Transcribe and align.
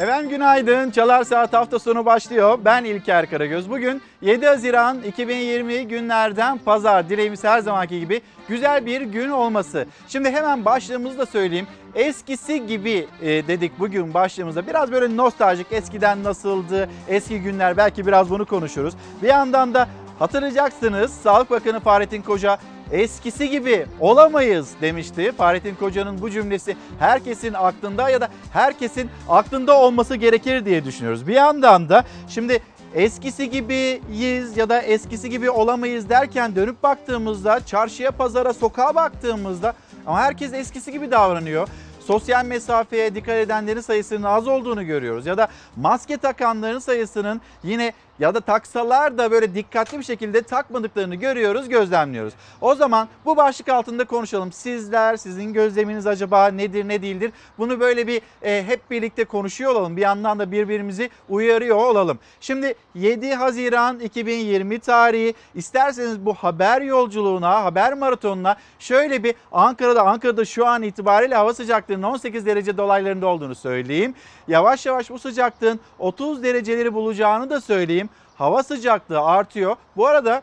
Efendim 0.00 0.30
günaydın. 0.30 0.90
Çalar 0.90 1.24
Saat 1.24 1.52
hafta 1.52 1.78
sonu 1.78 2.06
başlıyor. 2.06 2.58
Ben 2.64 2.84
İlker 2.84 3.30
Karagöz. 3.30 3.70
Bugün 3.70 4.02
7 4.22 4.46
Haziran 4.46 5.02
2020 5.02 5.88
günlerden 5.88 6.58
pazar. 6.58 7.08
Dileğimiz 7.08 7.44
her 7.44 7.60
zamanki 7.60 8.00
gibi 8.00 8.20
güzel 8.48 8.86
bir 8.86 9.00
gün 9.00 9.30
olması. 9.30 9.86
Şimdi 10.08 10.30
hemen 10.30 10.64
başlığımızı 10.64 11.18
da 11.18 11.26
söyleyeyim. 11.26 11.66
Eskisi 11.94 12.66
gibi 12.66 13.06
e, 13.22 13.28
dedik 13.28 13.78
bugün 13.78 14.14
başlığımızda. 14.14 14.66
Biraz 14.66 14.92
böyle 14.92 15.16
nostaljik 15.16 15.66
eskiden 15.70 16.24
nasıldı, 16.24 16.88
eski 17.08 17.40
günler 17.40 17.76
belki 17.76 18.06
biraz 18.06 18.30
bunu 18.30 18.46
konuşuruz. 18.46 18.94
Bir 19.22 19.28
yandan 19.28 19.74
da 19.74 19.88
hatırlayacaksınız 20.20 21.12
Sağlık 21.12 21.50
Bakanı 21.50 21.80
Fahrettin 21.80 22.22
Koca 22.22 22.58
eskisi 22.92 23.50
gibi 23.50 23.86
olamayız 24.00 24.74
demişti. 24.80 25.32
Fahrettin 25.32 25.74
Koca'nın 25.74 26.20
bu 26.20 26.30
cümlesi 26.30 26.76
herkesin 26.98 27.54
aklında 27.54 28.10
ya 28.10 28.20
da 28.20 28.28
herkesin 28.52 29.10
aklında 29.28 29.78
olması 29.78 30.16
gerekir 30.16 30.64
diye 30.64 30.84
düşünüyoruz. 30.84 31.26
Bir 31.26 31.34
yandan 31.34 31.88
da 31.88 32.04
şimdi 32.28 32.62
eskisi 32.94 33.50
gibiyiz 33.50 34.56
ya 34.56 34.68
da 34.68 34.82
eskisi 34.82 35.30
gibi 35.30 35.50
olamayız 35.50 36.08
derken 36.08 36.56
dönüp 36.56 36.82
baktığımızda 36.82 37.66
çarşıya, 37.66 38.10
pazara, 38.10 38.52
sokağa 38.52 38.94
baktığımızda 38.94 39.74
ama 40.06 40.20
herkes 40.20 40.52
eskisi 40.52 40.92
gibi 40.92 41.10
davranıyor 41.10 41.68
sosyal 42.10 42.44
mesafeye 42.44 43.14
dikkat 43.14 43.34
edenlerin 43.34 43.80
sayısının 43.80 44.22
az 44.22 44.48
olduğunu 44.48 44.86
görüyoruz. 44.86 45.26
Ya 45.26 45.38
da 45.38 45.48
maske 45.76 46.16
takanların 46.16 46.78
sayısının 46.78 47.40
yine 47.62 47.92
ya 48.20 48.34
da 48.34 48.40
taksalar 48.40 49.18
da 49.18 49.30
böyle 49.30 49.54
dikkatli 49.54 49.98
bir 49.98 50.04
şekilde 50.04 50.42
takmadıklarını 50.42 51.14
görüyoruz, 51.14 51.68
gözlemliyoruz. 51.68 52.34
O 52.60 52.74
zaman 52.74 53.08
bu 53.24 53.36
başlık 53.36 53.68
altında 53.68 54.04
konuşalım. 54.04 54.52
Sizler, 54.52 55.16
sizin 55.16 55.52
gözleminiz 55.52 56.06
acaba 56.06 56.46
nedir, 56.46 56.88
ne 56.88 57.02
değildir? 57.02 57.32
Bunu 57.58 57.80
böyle 57.80 58.06
bir 58.06 58.22
e, 58.42 58.64
hep 58.66 58.90
birlikte 58.90 59.24
konuşuyor 59.24 59.72
olalım. 59.72 59.96
Bir 59.96 60.02
yandan 60.02 60.38
da 60.38 60.52
birbirimizi 60.52 61.10
uyarıyor 61.28 61.76
olalım. 61.76 62.18
Şimdi 62.40 62.74
7 62.94 63.34
Haziran 63.34 64.00
2020 64.00 64.78
tarihi 64.78 65.34
isterseniz 65.54 66.26
bu 66.26 66.34
haber 66.34 66.82
yolculuğuna, 66.82 67.64
haber 67.64 67.94
maratonuna 67.94 68.56
şöyle 68.78 69.22
bir 69.22 69.34
Ankara'da, 69.52 70.02
Ankara'da 70.02 70.44
şu 70.44 70.66
an 70.66 70.82
itibariyle 70.82 71.34
hava 71.34 71.54
sıcaklığının 71.54 72.02
18 72.02 72.46
derece 72.46 72.76
dolaylarında 72.76 73.26
olduğunu 73.26 73.54
söyleyeyim. 73.54 74.14
Yavaş 74.48 74.86
yavaş 74.86 75.10
bu 75.10 75.18
sıcaklığın 75.18 75.80
30 75.98 76.42
dereceleri 76.42 76.94
bulacağını 76.94 77.50
da 77.50 77.60
söyleyeyim. 77.60 78.09
Hava 78.40 78.62
sıcaklığı 78.62 79.20
artıyor. 79.20 79.76
Bu 79.96 80.06
arada 80.06 80.42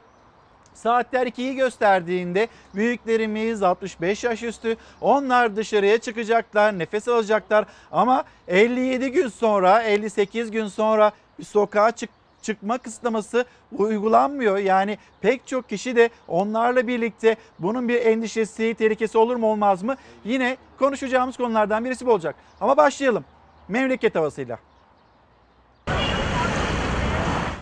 Saatler 0.74 1.28
2'yi 1.28 1.56
gösterdiğinde 1.56 2.48
büyüklerimiz 2.76 3.64
65 3.64 4.24
yaş 4.24 4.44
üstü 4.44 4.78
onlar 5.02 5.56
dışarıya 5.56 5.98
çıkacaklar, 5.98 6.80
nefes 6.80 7.08
alacaklar 7.08 7.66
ama 7.92 8.24
57 8.48 9.12
gün 9.12 9.28
sonra, 9.28 9.84
58 9.84 10.52
gün 10.52 10.68
sonra 10.68 11.12
bir 11.40 11.44
sokağa 11.44 11.92
çık 11.92 12.10
çıkma 12.42 12.78
kısıtlaması 12.78 13.46
uygulanmıyor. 13.78 14.58
Yani 14.58 14.98
pek 15.22 15.48
çok 15.48 15.70
kişi 15.70 15.96
de 15.96 16.10
onlarla 16.28 16.88
birlikte 16.88 17.36
bunun 17.60 17.88
bir 17.88 18.06
endişesi, 18.06 18.74
tehlikesi 18.74 19.18
olur 19.18 19.36
mu 19.36 19.52
olmaz 19.52 19.84
mı? 19.84 19.96
Yine 20.26 20.58
konuşacağımız 20.80 21.38
konulardan 21.38 21.86
birisi 21.86 22.06
bu 22.06 22.12
olacak. 22.12 22.36
Ama 22.62 22.78
başlayalım 22.78 23.26
memleket 23.68 24.16
havasıyla. 24.16 24.60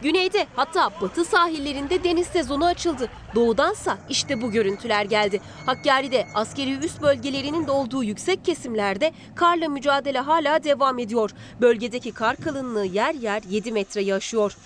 Güneyde 0.06 0.48
hatta 0.56 0.92
batı 1.02 1.26
sahillerinde 1.26 2.04
deniz 2.04 2.28
sezonu 2.28 2.66
açıldı. 2.66 3.10
Doğudansa 3.36 3.98
işte 4.10 4.42
bu 4.42 4.52
görüntüler 4.52 5.06
geldi. 5.06 5.42
Hakkari'de 5.66 6.28
askeri 6.34 6.78
üst 6.86 7.02
bölgelerinin 7.02 7.68
de 7.68 7.72
olduğu 7.72 8.04
yüksek 8.04 8.46
kesimlerde 8.46 9.12
karla 9.36 9.70
mücadele 9.70 10.20
hala 10.20 10.64
devam 10.64 11.00
ediyor. 11.00 11.32
Bölgedeki 11.62 12.12
kar 12.12 12.36
kalınlığı 12.36 12.86
yer 12.86 13.14
yer 13.14 13.42
7 13.50 13.72
metreyi 13.72 14.14
aşıyor. 14.14 14.58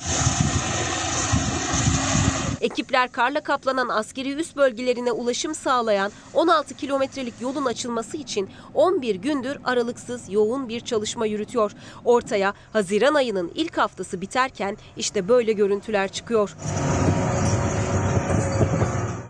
Ekipler 2.62 3.12
karla 3.12 3.42
kaplanan 3.42 3.90
askeri 3.90 4.34
üst 4.34 4.58
bölgelerine 4.58 5.12
ulaşım 5.12 5.56
sağlayan 5.56 6.12
16 6.34 6.76
kilometrelik 6.76 7.34
yolun 7.42 7.66
açılması 7.66 8.18
için 8.18 8.50
11 8.74 9.16
gündür 9.16 9.58
aralıksız 9.64 10.30
yoğun 10.30 10.70
bir 10.70 10.80
çalışma 10.80 11.26
yürütüyor. 11.26 11.72
Ortaya 12.06 12.54
Haziran 12.74 13.14
ayının 13.14 13.52
ilk 13.56 13.78
haftası 13.78 14.22
biterken 14.22 14.78
işte 14.98 15.28
böyle 15.28 15.54
görüntüler 15.54 16.12
çıkıyor. 16.12 16.56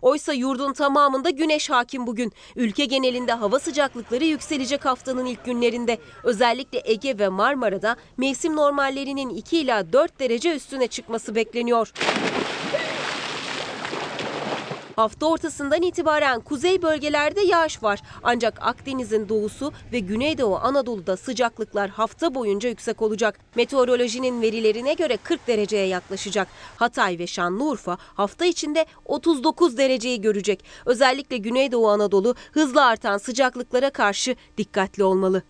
Oysa 0.01 0.33
yurdun 0.33 0.73
tamamında 0.73 1.29
güneş 1.29 1.69
hakim 1.69 2.07
bugün. 2.07 2.33
Ülke 2.55 2.85
genelinde 2.85 3.33
hava 3.33 3.59
sıcaklıkları 3.59 4.25
yükselecek 4.25 4.85
haftanın 4.85 5.25
ilk 5.25 5.45
günlerinde. 5.45 5.97
Özellikle 6.23 6.81
Ege 6.85 7.19
ve 7.19 7.29
Marmara'da 7.29 7.95
mevsim 8.17 8.55
normallerinin 8.55 9.29
2 9.29 9.59
ila 9.59 9.93
4 9.93 10.19
derece 10.19 10.55
üstüne 10.55 10.87
çıkması 10.87 11.35
bekleniyor. 11.35 11.93
Hafta 14.99 15.25
ortasından 15.25 15.81
itibaren 15.81 16.41
kuzey 16.41 16.81
bölgelerde 16.81 17.41
yağış 17.41 17.83
var. 17.83 18.01
Ancak 18.23 18.57
Akdeniz'in 18.61 19.29
doğusu 19.29 19.73
ve 19.91 19.99
Güneydoğu 19.99 20.57
Anadolu'da 20.57 21.17
sıcaklıklar 21.17 21.89
hafta 21.89 22.35
boyunca 22.35 22.69
yüksek 22.69 23.01
olacak. 23.01 23.39
Meteorolojinin 23.55 24.41
verilerine 24.41 24.93
göre 24.93 25.17
40 25.23 25.47
dereceye 25.47 25.87
yaklaşacak. 25.87 26.47
Hatay 26.75 27.19
ve 27.19 27.27
Şanlıurfa 27.27 27.97
hafta 27.99 28.45
içinde 28.45 28.85
39 29.05 29.77
dereceyi 29.77 30.21
görecek. 30.21 30.65
Özellikle 30.85 31.37
Güneydoğu 31.37 31.89
Anadolu 31.89 32.35
hızla 32.51 32.85
artan 32.85 33.17
sıcaklıklara 33.17 33.89
karşı 33.89 34.35
dikkatli 34.57 35.03
olmalı. 35.03 35.43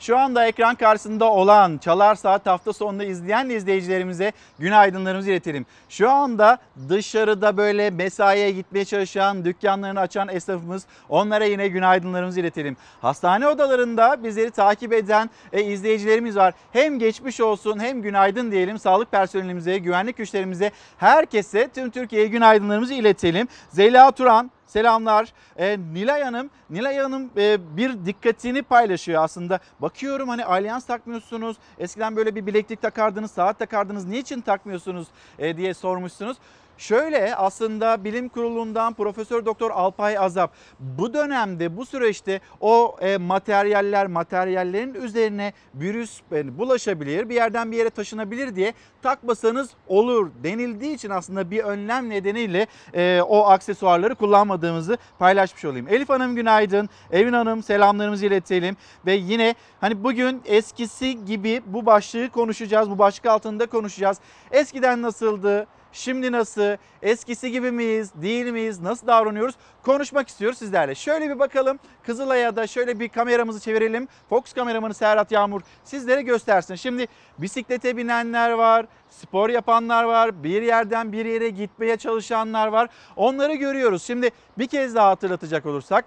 Şu 0.00 0.18
anda 0.18 0.46
ekran 0.46 0.74
karşısında 0.74 1.32
olan 1.32 1.78
Çalar 1.78 2.14
Saat 2.14 2.46
hafta 2.46 2.72
sonunda 2.72 3.04
izleyen 3.04 3.48
izleyicilerimize 3.48 4.32
günaydınlarımızı 4.58 5.30
iletelim. 5.30 5.66
Şu 5.88 6.10
anda 6.10 6.58
dışarıda 6.88 7.56
böyle 7.56 7.90
mesaiye 7.90 8.50
gitmeye 8.50 8.84
çalışan, 8.84 9.44
dükkanlarını 9.44 10.00
açan 10.00 10.28
esnafımız 10.28 10.86
onlara 11.08 11.44
yine 11.44 11.68
günaydınlarımızı 11.68 12.40
iletelim. 12.40 12.76
Hastane 13.00 13.48
odalarında 13.48 14.24
bizleri 14.24 14.50
takip 14.50 14.92
eden 14.92 15.30
e, 15.52 15.62
izleyicilerimiz 15.62 16.36
var. 16.36 16.54
Hem 16.72 16.98
geçmiş 16.98 17.40
olsun 17.40 17.80
hem 17.80 18.02
günaydın 18.02 18.52
diyelim 18.52 18.78
sağlık 18.78 19.12
personelimize, 19.12 19.78
güvenlik 19.78 20.16
güçlerimize, 20.16 20.70
herkese 20.98 21.68
tüm 21.74 21.90
Türkiye'ye 21.90 22.28
günaydınlarımızı 22.28 22.94
iletelim. 22.94 23.48
Zeyla 23.68 24.10
Turan 24.10 24.50
Selamlar. 24.70 25.32
E, 25.56 25.78
Nilay 25.78 26.22
Hanım, 26.22 26.50
Nilay 26.70 26.98
Hanım 26.98 27.30
e, 27.36 27.76
bir 27.76 28.06
dikkatini 28.06 28.62
paylaşıyor 28.62 29.24
aslında. 29.24 29.60
Bakıyorum 29.80 30.28
hani 30.28 30.44
alyans 30.44 30.86
takmıyorsunuz. 30.86 31.56
Eskiden 31.78 32.16
böyle 32.16 32.34
bir 32.34 32.46
bileklik 32.46 32.82
takardınız, 32.82 33.30
saat 33.30 33.58
takardınız. 33.58 34.04
Niçin 34.04 34.40
takmıyorsunuz 34.40 35.08
e, 35.38 35.56
diye 35.56 35.74
sormuşsunuz. 35.74 36.36
Şöyle 36.80 37.36
aslında 37.36 38.04
bilim 38.04 38.28
kurulundan 38.28 38.94
Profesör 38.94 39.44
Doktor 39.44 39.70
Alpay 39.70 40.18
Azap 40.18 40.52
bu 40.80 41.14
dönemde 41.14 41.76
bu 41.76 41.86
süreçte 41.86 42.40
o 42.60 42.96
e, 43.00 43.16
materyaller 43.16 44.06
materyallerin 44.06 44.94
üzerine 44.94 45.52
virüs 45.74 46.20
yani 46.30 46.58
bulaşabilir 46.58 47.28
bir 47.28 47.34
yerden 47.34 47.72
bir 47.72 47.76
yere 47.76 47.90
taşınabilir 47.90 48.56
diye 48.56 48.74
takmasanız 49.02 49.70
olur 49.88 50.30
denildiği 50.42 50.94
için 50.94 51.10
aslında 51.10 51.50
bir 51.50 51.64
önlem 51.64 52.10
nedeniyle 52.10 52.66
e, 52.94 53.22
o 53.28 53.46
aksesuarları 53.46 54.14
kullanmadığımızı 54.14 54.98
paylaşmış 55.18 55.64
olayım. 55.64 55.88
Elif 55.88 56.08
Hanım 56.08 56.36
günaydın. 56.36 56.88
Evin 57.10 57.32
Hanım 57.32 57.62
selamlarımızı 57.62 58.26
iletelim 58.26 58.76
ve 59.06 59.12
yine 59.12 59.54
hani 59.80 60.04
bugün 60.04 60.42
eskisi 60.44 61.24
gibi 61.24 61.62
bu 61.66 61.86
başlığı 61.86 62.30
konuşacağız. 62.30 62.90
Bu 62.90 62.98
başlık 62.98 63.26
altında 63.26 63.66
konuşacağız. 63.66 64.18
Eskiden 64.50 65.02
nasıldı? 65.02 65.66
Şimdi 65.92 66.32
nasıl? 66.32 66.76
Eskisi 67.02 67.50
gibi 67.50 67.70
miyiz? 67.70 68.10
Değil 68.14 68.46
miyiz? 68.46 68.80
Nasıl 68.80 69.06
davranıyoruz? 69.06 69.54
Konuşmak 69.82 70.28
istiyoruz 70.28 70.58
sizlerle. 70.58 70.94
Şöyle 70.94 71.30
bir 71.30 71.38
bakalım. 71.38 71.78
Kızılay'a 72.02 72.56
da 72.56 72.66
şöyle 72.66 73.00
bir 73.00 73.08
kameramızı 73.08 73.60
çevirelim. 73.60 74.08
Fox 74.28 74.52
kameramanı 74.52 74.94
Serhat 74.94 75.32
Yağmur 75.32 75.60
sizlere 75.84 76.22
göstersin. 76.22 76.74
Şimdi 76.74 77.06
bisiklete 77.38 77.96
binenler 77.96 78.50
var, 78.50 78.86
spor 79.10 79.50
yapanlar 79.50 80.04
var, 80.04 80.44
bir 80.44 80.62
yerden 80.62 81.12
bir 81.12 81.24
yere 81.24 81.48
gitmeye 81.48 81.96
çalışanlar 81.96 82.66
var. 82.66 82.88
Onları 83.16 83.54
görüyoruz. 83.54 84.02
Şimdi 84.02 84.30
bir 84.58 84.66
kez 84.66 84.94
daha 84.94 85.08
hatırlatacak 85.08 85.66
olursak 85.66 86.04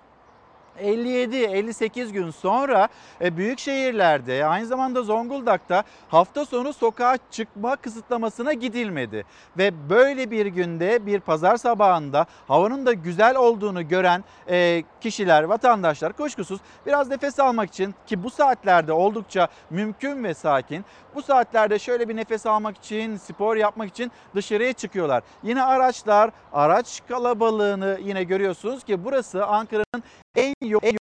57-58 0.81 2.11
gün 2.11 2.31
sonra 2.31 2.87
e, 3.21 3.37
büyük 3.37 3.59
şehirlerde 3.59 4.45
aynı 4.45 4.65
zamanda 4.65 5.03
Zonguldak'ta 5.03 5.83
hafta 6.09 6.45
sonu 6.45 6.73
sokağa 6.73 7.17
çıkma 7.31 7.75
kısıtlamasına 7.75 8.53
gidilmedi. 8.53 9.25
Ve 9.57 9.89
böyle 9.89 10.31
bir 10.31 10.45
günde 10.45 11.05
bir 11.05 11.19
pazar 11.19 11.57
sabahında 11.57 12.25
havanın 12.47 12.85
da 12.85 12.93
güzel 12.93 13.35
olduğunu 13.35 13.87
gören 13.87 14.23
e, 14.49 14.83
kişiler, 15.01 15.43
vatandaşlar 15.43 16.13
kuşkusuz 16.13 16.59
biraz 16.85 17.09
nefes 17.09 17.39
almak 17.39 17.69
için 17.69 17.95
ki 18.07 18.23
bu 18.23 18.29
saatlerde 18.29 18.93
oldukça 18.93 19.47
mümkün 19.69 20.23
ve 20.23 20.33
sakin 20.33 20.85
bu 21.15 21.21
saatlerde 21.21 21.79
şöyle 21.79 22.09
bir 22.09 22.15
nefes 22.15 22.45
almak 22.45 22.77
için, 22.77 23.17
spor 23.17 23.55
yapmak 23.55 23.89
için 23.89 24.11
dışarıya 24.35 24.73
çıkıyorlar. 24.73 25.23
Yine 25.43 25.63
araçlar, 25.63 26.31
araç 26.53 27.01
kalabalığını 27.07 27.99
yine 28.03 28.23
görüyorsunuz 28.23 28.83
ki 28.83 29.05
burası 29.05 29.45
Ankara'nın 29.45 30.03
en 30.35 30.53
yoğun 30.61 30.97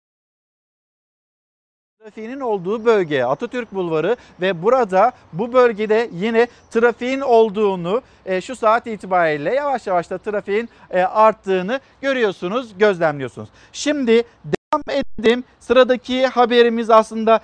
Trafiğinin 2.02 2.40
olduğu 2.40 2.84
bölge 2.84 3.24
Atatürk 3.24 3.74
Bulvarı 3.74 4.16
ve 4.40 4.62
burada 4.62 5.12
bu 5.32 5.52
bölgede 5.52 6.10
yine 6.12 6.46
trafiğin 6.70 7.20
olduğunu 7.20 8.02
e, 8.26 8.40
şu 8.40 8.56
saat 8.56 8.86
itibariyle 8.86 9.54
yavaş 9.54 9.86
yavaş 9.86 10.10
da 10.10 10.18
trafiğin 10.18 10.68
e, 10.90 11.02
arttığını 11.02 11.80
görüyorsunuz, 12.00 12.78
gözlemliyorsunuz. 12.78 13.48
Şimdi 13.72 14.22
devam 14.44 15.02
edelim. 15.18 15.44
Sıradaki 15.60 16.26
haberimiz 16.26 16.90
aslında 16.90 17.40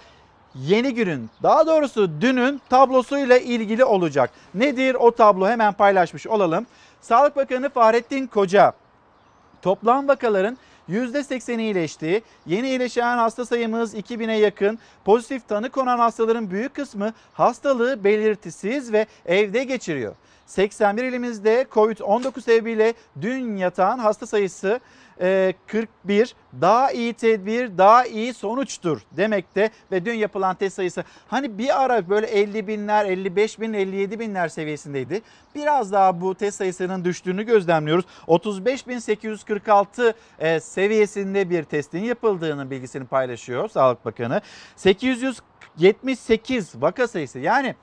yeni 0.54 0.94
günün 0.94 1.30
daha 1.42 1.66
doğrusu 1.66 2.20
dünün 2.20 2.60
tablosuyla 2.70 3.38
ilgili 3.38 3.84
olacak. 3.84 4.30
Nedir 4.54 4.94
o 4.94 5.10
tablo 5.10 5.48
hemen 5.48 5.72
paylaşmış 5.72 6.26
olalım. 6.26 6.66
Sağlık 7.00 7.36
Bakanı 7.36 7.68
Fahrettin 7.68 8.26
Koca 8.26 8.72
toplam 9.62 10.08
vakaların 10.08 10.58
%80'i 10.88 11.62
iyileşti. 11.62 12.22
Yeni 12.46 12.68
iyileşen 12.68 13.18
hasta 13.18 13.44
sayımız 13.46 13.94
2000'e 13.94 14.36
yakın. 14.36 14.78
Pozitif 15.04 15.48
tanı 15.48 15.70
konan 15.70 15.98
hastaların 15.98 16.50
büyük 16.50 16.74
kısmı 16.74 17.12
hastalığı 17.32 18.04
belirtisiz 18.04 18.92
ve 18.92 19.06
evde 19.26 19.64
geçiriyor. 19.64 20.14
81 20.46 21.04
ilimizde 21.04 21.66
COVID-19 21.72 22.40
sebebiyle 22.40 22.94
dün 23.20 23.56
yatan 23.56 23.98
hasta 23.98 24.26
sayısı 24.26 24.80
e, 25.20 25.54
41 25.66 26.34
daha 26.60 26.92
iyi 26.92 27.14
tedbir 27.14 27.78
daha 27.78 28.06
iyi 28.06 28.34
sonuçtur 28.34 29.00
demekte 29.16 29.70
ve 29.92 30.04
dün 30.04 30.14
yapılan 30.14 30.56
test 30.56 30.76
sayısı 30.76 31.04
hani 31.28 31.58
bir 31.58 31.84
ara 31.84 32.08
böyle 32.08 32.26
50 32.26 32.66
binler 32.66 33.04
55 33.04 33.60
bin 33.60 33.72
57 33.72 34.20
binler 34.20 34.48
seviyesindeydi. 34.48 35.22
Biraz 35.54 35.92
daha 35.92 36.20
bu 36.20 36.34
test 36.34 36.58
sayısının 36.58 37.04
düştüğünü 37.04 37.42
gözlemliyoruz. 37.42 38.04
35.846 38.28 40.14
e, 40.38 40.60
seviyesinde 40.60 41.50
bir 41.50 41.64
testin 41.64 42.04
yapıldığının 42.04 42.70
bilgisini 42.70 43.06
paylaşıyor 43.06 43.69
Sağlık 43.69 44.04
Bakanı. 44.04 44.40
878 44.76 46.82
vaka 46.82 47.08
sayısı 47.08 47.38
yani 47.38 47.74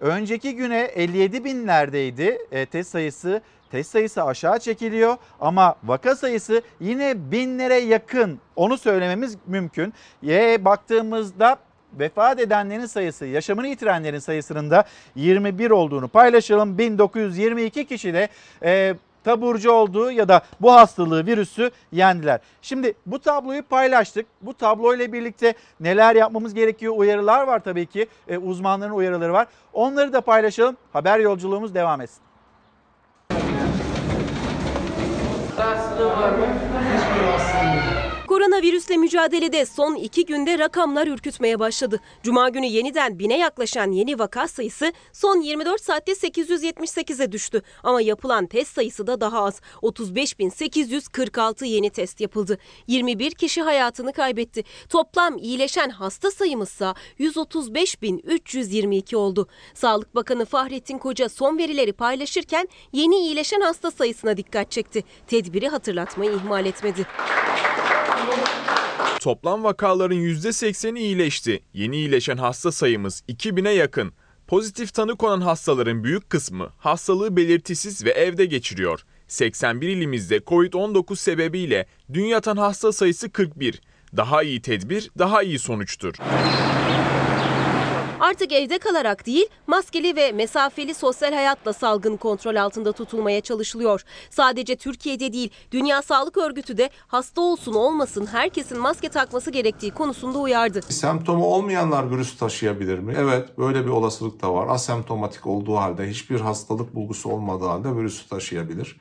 önceki 0.00 0.56
güne 0.56 0.80
57 0.80 1.44
binlerdeydi 1.44 2.38
e, 2.50 2.66
test 2.66 2.90
sayısı. 2.90 3.42
Test 3.70 3.90
sayısı 3.90 4.24
aşağı 4.24 4.58
çekiliyor 4.58 5.16
ama 5.40 5.74
vaka 5.84 6.16
sayısı 6.16 6.62
yine 6.80 7.30
binlere 7.30 7.74
yakın. 7.74 8.40
Onu 8.56 8.78
söylememiz 8.78 9.36
mümkün. 9.46 9.94
Y 10.22 10.64
baktığımızda 10.64 11.58
vefat 11.92 12.40
edenlerin 12.40 12.86
sayısı, 12.86 13.26
yaşamını 13.26 13.68
yitirenlerin 13.68 14.18
sayısının 14.18 14.70
da 14.70 14.84
21 15.14 15.70
olduğunu 15.70 16.08
paylaşalım. 16.08 16.78
1922 16.78 17.86
kişi 17.86 18.14
de 18.14 18.28
e, 18.62 18.94
taburcu 19.24 19.70
olduğu 19.70 20.10
ya 20.10 20.28
da 20.28 20.42
bu 20.60 20.72
hastalığı, 20.72 21.26
virüsü 21.26 21.70
yendiler. 21.92 22.40
Şimdi 22.62 22.94
bu 23.06 23.18
tabloyu 23.18 23.62
paylaştık. 23.62 24.26
Bu 24.42 24.54
tabloyla 24.54 25.12
birlikte 25.12 25.54
neler 25.80 26.16
yapmamız 26.16 26.54
gerekiyor? 26.54 26.94
Uyarılar 26.96 27.46
var 27.46 27.64
tabii 27.64 27.86
ki. 27.86 28.06
E, 28.28 28.38
uzmanların 28.38 28.92
uyarıları 28.92 29.32
var. 29.32 29.46
Onları 29.72 30.12
da 30.12 30.20
paylaşalım. 30.20 30.76
Haber 30.92 31.18
yolculuğumuz 31.18 31.74
devam 31.74 32.00
etsin. 32.00 32.27
Tá, 35.58 35.74
senão. 35.76 36.57
Koronavirüsle 38.48 38.96
mücadelede 38.96 39.66
son 39.66 39.94
iki 39.94 40.24
günde 40.24 40.58
rakamlar 40.58 41.06
ürkütmeye 41.06 41.58
başladı. 41.58 42.00
Cuma 42.22 42.48
günü 42.48 42.66
yeniden 42.66 43.18
bine 43.18 43.38
yaklaşan 43.38 43.90
yeni 43.92 44.18
vaka 44.18 44.48
sayısı 44.48 44.92
son 45.12 45.40
24 45.40 45.80
saatte 45.80 46.12
878'e 46.12 47.32
düştü. 47.32 47.62
Ama 47.82 48.00
yapılan 48.00 48.46
test 48.46 48.74
sayısı 48.74 49.06
da 49.06 49.20
daha 49.20 49.44
az. 49.44 49.60
35.846 49.82 51.64
yeni 51.66 51.90
test 51.90 52.20
yapıldı. 52.20 52.58
21 52.86 53.30
kişi 53.30 53.62
hayatını 53.62 54.12
kaybetti. 54.12 54.64
Toplam 54.88 55.38
iyileşen 55.38 55.90
hasta 55.90 56.30
sayımızsa 56.30 56.94
135.322 57.20 59.16
oldu. 59.16 59.48
Sağlık 59.74 60.14
Bakanı 60.14 60.44
Fahrettin 60.44 60.98
Koca 60.98 61.28
son 61.28 61.58
verileri 61.58 61.92
paylaşırken 61.92 62.68
yeni 62.92 63.16
iyileşen 63.16 63.60
hasta 63.60 63.90
sayısına 63.90 64.36
dikkat 64.36 64.70
çekti. 64.70 65.04
Tedbiri 65.26 65.68
hatırlatmayı 65.68 66.32
ihmal 66.32 66.66
etmedi. 66.66 67.06
Toplam 69.20 69.64
vakaların 69.64 70.16
%80'i 70.16 71.00
iyileşti. 71.00 71.62
Yeni 71.74 71.96
iyileşen 71.96 72.36
hasta 72.36 72.72
sayımız 72.72 73.22
2000'e 73.28 73.72
yakın. 73.72 74.12
Pozitif 74.46 74.94
tanı 74.94 75.16
konan 75.16 75.40
hastaların 75.40 76.04
büyük 76.04 76.30
kısmı 76.30 76.72
hastalığı 76.78 77.36
belirtisiz 77.36 78.04
ve 78.04 78.10
evde 78.10 78.44
geçiriyor. 78.44 79.04
81 79.28 79.88
ilimizde 79.88 80.36
COVID-19 80.38 81.16
sebebiyle 81.16 81.86
dün 82.12 82.24
yatan 82.24 82.56
hasta 82.56 82.92
sayısı 82.92 83.32
41. 83.32 83.80
Daha 84.16 84.42
iyi 84.42 84.62
tedbir, 84.62 85.10
daha 85.18 85.42
iyi 85.42 85.58
sonuçtur. 85.58 86.14
Artık 88.28 88.52
evde 88.52 88.78
kalarak 88.78 89.26
değil, 89.26 89.46
maskeli 89.66 90.16
ve 90.16 90.32
mesafeli 90.32 90.94
sosyal 90.94 91.32
hayatla 91.32 91.72
salgın 91.72 92.16
kontrol 92.16 92.56
altında 92.56 92.92
tutulmaya 92.92 93.40
çalışılıyor. 93.40 94.04
Sadece 94.30 94.76
Türkiye'de 94.76 95.32
değil, 95.32 95.50
Dünya 95.72 96.02
Sağlık 96.02 96.36
Örgütü 96.36 96.76
de 96.76 96.90
hasta 97.06 97.40
olsun 97.40 97.74
olmasın 97.74 98.26
herkesin 98.26 98.78
maske 98.78 99.08
takması 99.08 99.50
gerektiği 99.50 99.90
konusunda 99.90 100.38
uyardı. 100.38 100.82
Semptomu 100.82 101.44
olmayanlar 101.44 102.10
virüs 102.10 102.36
taşıyabilir 102.36 102.98
mi? 102.98 103.14
Evet, 103.18 103.58
böyle 103.58 103.84
bir 103.84 103.90
olasılık 103.90 104.42
da 104.42 104.54
var. 104.54 104.66
Asemptomatik 104.68 105.46
olduğu 105.46 105.76
halde, 105.76 106.08
hiçbir 106.10 106.40
hastalık 106.40 106.94
bulgusu 106.94 107.30
olmadığı 107.30 107.66
halde 107.66 107.96
virüsü 107.96 108.28
taşıyabilir. 108.28 108.96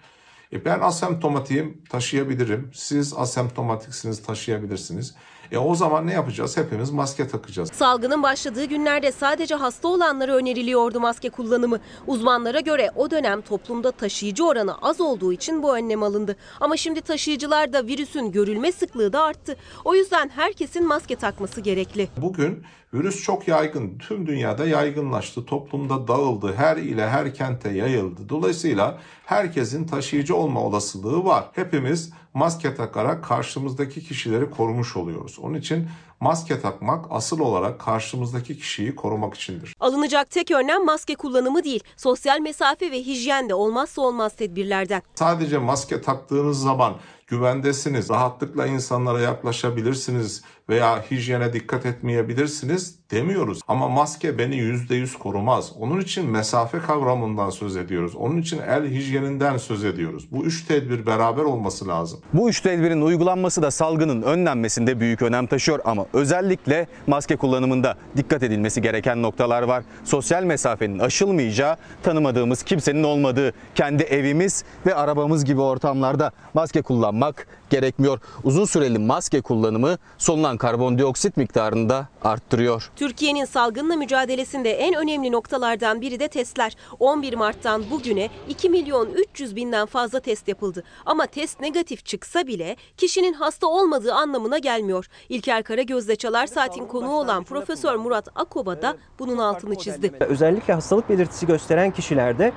E 0.53 0.65
ben 0.65 0.79
asemptomatiyim, 0.79 1.81
taşıyabilirim. 1.89 2.71
Siz 2.73 3.13
asemptomatiksiniz, 3.13 4.23
taşıyabilirsiniz. 4.23 5.15
E 5.51 5.57
o 5.57 5.75
zaman 5.75 6.07
ne 6.07 6.13
yapacağız? 6.13 6.57
Hepimiz 6.57 6.91
maske 6.91 7.27
takacağız. 7.27 7.69
Salgının 7.73 8.23
başladığı 8.23 8.65
günlerde 8.65 9.11
sadece 9.11 9.55
hasta 9.55 9.87
olanlara 9.87 10.35
öneriliyordu 10.35 10.99
maske 10.99 11.29
kullanımı. 11.29 11.79
Uzmanlara 12.07 12.59
göre 12.59 12.91
o 12.95 13.11
dönem 13.11 13.41
toplumda 13.41 13.91
taşıyıcı 13.91 14.45
oranı 14.45 14.75
az 14.81 15.01
olduğu 15.01 15.33
için 15.33 15.63
bu 15.63 15.77
önlem 15.77 16.03
alındı. 16.03 16.35
Ama 16.59 16.77
şimdi 16.77 17.01
taşıyıcılarda 17.01 17.87
virüsün 17.87 18.31
görülme 18.31 18.71
sıklığı 18.71 19.13
da 19.13 19.23
arttı. 19.23 19.55
O 19.85 19.95
yüzden 19.95 20.29
herkesin 20.29 20.87
maske 20.87 21.15
takması 21.15 21.61
gerekli. 21.61 22.09
Bugün 22.17 22.63
virüs 22.93 23.23
çok 23.23 23.47
yaygın, 23.47 23.97
tüm 23.97 24.27
dünyada 24.27 24.65
yaygınlaştı, 24.65 25.45
toplumda 25.45 26.07
dağıldı, 26.07 26.53
her 26.55 26.77
ile 26.77 27.09
her 27.09 27.33
kente 27.33 27.69
yayıldı. 27.69 28.29
Dolayısıyla 28.29 28.97
herkesin 29.25 29.87
taşıyıcı 29.87 30.35
olma 30.35 30.61
olasılığı 30.63 31.25
var. 31.25 31.45
Hepimiz 31.53 32.13
maske 32.37 32.75
takarak 32.75 33.23
karşımızdaki 33.23 34.03
kişileri 34.03 34.49
korumuş 34.49 34.97
oluyoruz. 34.97 35.39
Onun 35.39 35.53
için 35.53 35.87
maske 36.19 36.61
takmak 36.61 37.05
asıl 37.09 37.39
olarak 37.39 37.79
karşımızdaki 37.79 38.57
kişiyi 38.57 38.95
korumak 38.95 39.33
içindir. 39.33 39.75
Alınacak 39.79 40.31
tek 40.31 40.51
önlem 40.51 40.85
maske 40.85 41.15
kullanımı 41.15 41.63
değil, 41.63 41.83
sosyal 41.97 42.39
mesafe 42.39 42.91
ve 42.91 42.99
hijyen 42.99 43.49
de 43.49 43.53
olmazsa 43.53 44.01
olmaz 44.01 44.35
tedbirlerden. 44.35 45.01
Sadece 45.15 45.57
maske 45.57 46.01
taktığınız 46.01 46.61
zaman 46.61 46.93
güvendesiniz, 47.27 48.09
rahatlıkla 48.09 48.67
insanlara 48.67 49.19
yaklaşabilirsiniz 49.19 50.43
veya 50.69 51.01
hijyene 51.11 51.53
dikkat 51.53 51.85
etmeyebilirsiniz 51.85 52.95
demiyoruz. 53.11 53.59
Ama 53.67 53.87
maske 53.87 54.37
beni 54.37 54.55
%100 54.55 55.17
korumaz. 55.17 55.71
Onun 55.79 56.01
için 56.01 56.29
mesafe 56.29 56.79
kavramından 56.79 57.49
söz 57.49 57.77
ediyoruz. 57.77 58.15
Onun 58.15 58.37
için 58.41 58.59
el 58.59 58.89
hijyeninden 58.89 59.57
söz 59.57 59.85
ediyoruz. 59.85 60.27
Bu 60.31 60.45
üç 60.45 60.65
tedbir 60.65 61.05
beraber 61.05 61.43
olması 61.43 61.87
lazım. 61.87 62.19
Bu 62.33 62.49
üç 62.49 62.61
tedbirin 62.61 63.01
uygulanması 63.01 63.61
da 63.61 63.71
salgının 63.71 64.21
önlenmesinde 64.21 64.99
büyük 64.99 65.21
önem 65.21 65.47
taşıyor 65.47 65.79
ama 65.85 66.05
özellikle 66.13 66.87
maske 67.07 67.35
kullanımında 67.35 67.97
dikkat 68.17 68.43
edilmesi 68.43 68.81
gereken 68.81 69.21
noktalar 69.21 69.63
var. 69.63 69.83
Sosyal 70.03 70.43
mesafenin 70.43 70.99
aşılmayacağı, 70.99 71.77
tanımadığımız 72.03 72.63
kimsenin 72.63 73.03
olmadığı 73.03 73.53
kendi 73.75 74.03
evimiz 74.03 74.63
ve 74.85 74.95
arabamız 74.95 75.45
gibi 75.45 75.61
ortamlarda 75.61 76.31
maske 76.53 76.81
kullanmak 76.81 77.47
gerekmiyor. 77.69 78.19
Uzun 78.43 78.65
süreli 78.65 78.99
maske 78.99 79.41
kullanımı 79.41 79.97
solunan 80.17 80.57
karbondioksit 80.57 81.37
miktarını 81.37 81.89
da 81.89 82.07
arttırıyor. 82.23 82.89
Türkiye'nin 82.97 83.45
salgınla 83.45 83.95
mücadelesinde 83.95 84.71
en 84.71 84.93
önemli 84.93 85.31
noktalardan 85.31 86.01
biri 86.01 86.19
de 86.19 86.27
testler. 86.27 86.75
11 86.99 87.33
Mart'tan 87.33 87.83
bugüne 87.91 88.29
2 88.49 88.69
milyon 88.69 89.09
300 89.09 89.55
binden 89.55 89.85
fazla 89.85 90.19
test 90.19 90.47
yapıldı. 90.47 90.83
Ama 91.05 91.25
test 91.25 91.59
negatif 91.59 92.05
çıksa 92.05 92.47
bile 92.47 92.75
kişinin 92.97 93.33
hasta 93.33 93.67
olmadığı 93.67 94.13
anlamına 94.13 94.57
gelmiyor. 94.57 95.07
İlker 95.29 95.63
Karagöz'de 95.63 96.15
Çalar 96.15 96.47
Saat'in 96.47 96.85
konuğu 96.85 97.19
olan 97.19 97.43
Profesör 97.43 97.95
Murat 97.95 98.27
Akoba 98.35 98.81
da 98.81 98.97
bunun 99.19 99.37
altını 99.37 99.75
çizdi. 99.75 100.13
Özellikle 100.19 100.73
hastalık 100.73 101.09
belirtisi 101.09 101.47
gösteren 101.47 101.91
kişilerde 101.91 102.53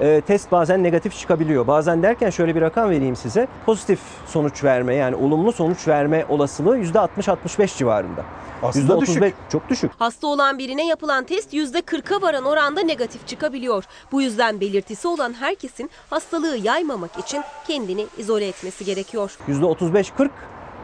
e, 0.00 0.20
test 0.20 0.52
bazen 0.52 0.82
negatif 0.82 1.18
çıkabiliyor. 1.18 1.66
Bazen 1.66 2.02
derken 2.02 2.30
şöyle 2.30 2.54
bir 2.54 2.60
rakam 2.60 2.90
vereyim 2.90 3.16
size. 3.16 3.48
Pozitif 3.66 4.00
sonuç 4.26 4.64
verme 4.64 4.94
yani 4.94 5.16
olumlu 5.16 5.52
sonuç 5.52 5.88
verme 5.88 6.26
olasılığı 6.28 6.78
%60-65 6.78 7.78
civarında. 7.78 8.24
Aslında 8.62 8.92
%35 8.92 9.00
düşük. 9.00 9.34
Çok 9.52 9.68
düşük. 9.68 9.90
Hasta 9.98 10.26
olan 10.26 10.58
birine 10.58 10.86
yapılan 10.86 11.24
test 11.24 11.54
%40'a 11.54 12.22
varan 12.22 12.44
oranda 12.44 12.80
negatif 12.80 13.26
çıkabiliyor. 13.26 13.84
Bu 14.12 14.22
yüzden 14.22 14.60
belirtisi 14.60 15.08
olan 15.08 15.32
herkesin 15.32 15.90
hastalığı 16.10 16.56
yaymamak 16.56 17.18
için 17.18 17.42
kendini 17.66 18.06
izole 18.18 18.48
etmesi 18.48 18.84
gerekiyor. 18.84 19.36
%35-40 19.48 20.30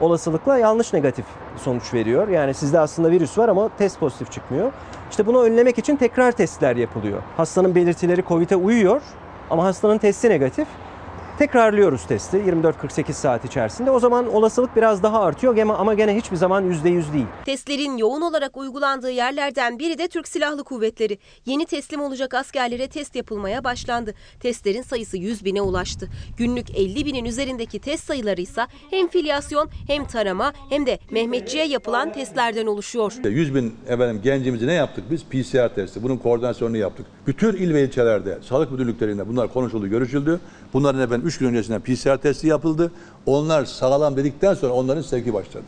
olasılıkla 0.00 0.58
yanlış 0.58 0.92
negatif 0.92 1.24
sonuç 1.56 1.94
veriyor. 1.94 2.28
Yani 2.28 2.54
sizde 2.54 2.80
aslında 2.80 3.10
virüs 3.10 3.38
var 3.38 3.48
ama 3.48 3.70
test 3.78 4.00
pozitif 4.00 4.32
çıkmıyor. 4.32 4.72
İşte 5.10 5.26
bunu 5.26 5.42
önlemek 5.42 5.78
için 5.78 5.96
tekrar 5.96 6.32
testler 6.32 6.76
yapılıyor. 6.76 7.22
Hastanın 7.36 7.74
belirtileri 7.74 8.24
COVID'e 8.28 8.56
uyuyor 8.56 9.02
ama 9.50 9.64
hastanın 9.64 9.98
testi 9.98 10.30
negatif. 10.30 10.66
Tekrarlıyoruz 11.38 12.06
testi 12.06 12.36
24-48 12.36 13.12
saat 13.12 13.44
içerisinde. 13.44 13.90
O 13.90 14.00
zaman 14.00 14.34
olasılık 14.34 14.76
biraz 14.76 15.02
daha 15.02 15.20
artıyor 15.20 15.56
ama- 15.56 15.94
gene 15.94 16.16
hiçbir 16.16 16.36
zaman 16.36 16.64
%100 16.64 17.12
değil. 17.12 17.26
Testlerin 17.44 17.96
yoğun 17.96 18.20
olarak 18.20 18.56
uygulandığı 18.56 19.10
yerlerden 19.10 19.78
biri 19.78 19.98
de 19.98 20.08
Türk 20.08 20.28
Silahlı 20.28 20.64
Kuvvetleri. 20.64 21.18
Yeni 21.46 21.66
teslim 21.66 22.00
olacak 22.00 22.34
askerlere 22.34 22.88
test 22.88 23.16
yapılmaya 23.16 23.64
başlandı. 23.64 24.14
Testlerin 24.40 24.82
sayısı 24.82 25.16
100 25.16 25.44
bine 25.44 25.62
ulaştı. 25.62 26.08
Günlük 26.36 26.78
50 26.78 27.06
binin 27.06 27.24
üzerindeki 27.24 27.78
test 27.78 28.04
sayıları 28.04 28.40
ise 28.40 28.62
hem 28.90 29.08
filyasyon 29.08 29.68
hem 29.86 30.04
tarama 30.04 30.52
hem 30.70 30.86
de 30.86 30.98
Mehmetçiğe 31.10 31.64
yapılan 31.66 32.12
testlerden 32.12 32.66
oluşuyor. 32.66 33.12
100 33.24 33.54
bin 33.54 33.74
efendim 33.88 34.20
gencimizi 34.24 34.66
ne 34.66 34.72
yaptık 34.74 35.04
biz? 35.10 35.24
PCR 35.24 35.74
testi. 35.74 36.02
Bunun 36.02 36.16
koordinasyonunu 36.16 36.76
yaptık. 36.76 37.06
Bütün 37.26 37.52
il 37.56 37.74
ve 37.74 37.82
ilçelerde, 37.84 38.38
sağlık 38.42 38.72
müdürlüklerinde 38.72 39.28
bunlar 39.28 39.52
konuşuldu, 39.52 39.86
görüşüldü. 39.88 40.40
Bunların 40.72 41.00
efendim 41.00 41.27
3 41.28 41.38
gün 41.38 41.48
öncesinden 41.48 41.80
PCR 41.80 42.16
testi 42.16 42.46
yapıldı. 42.46 42.92
Onlar 43.26 43.64
sağlam 43.64 44.16
dedikten 44.16 44.54
sonra 44.54 44.72
onların 44.72 45.02
sevki 45.02 45.34
başladı. 45.34 45.64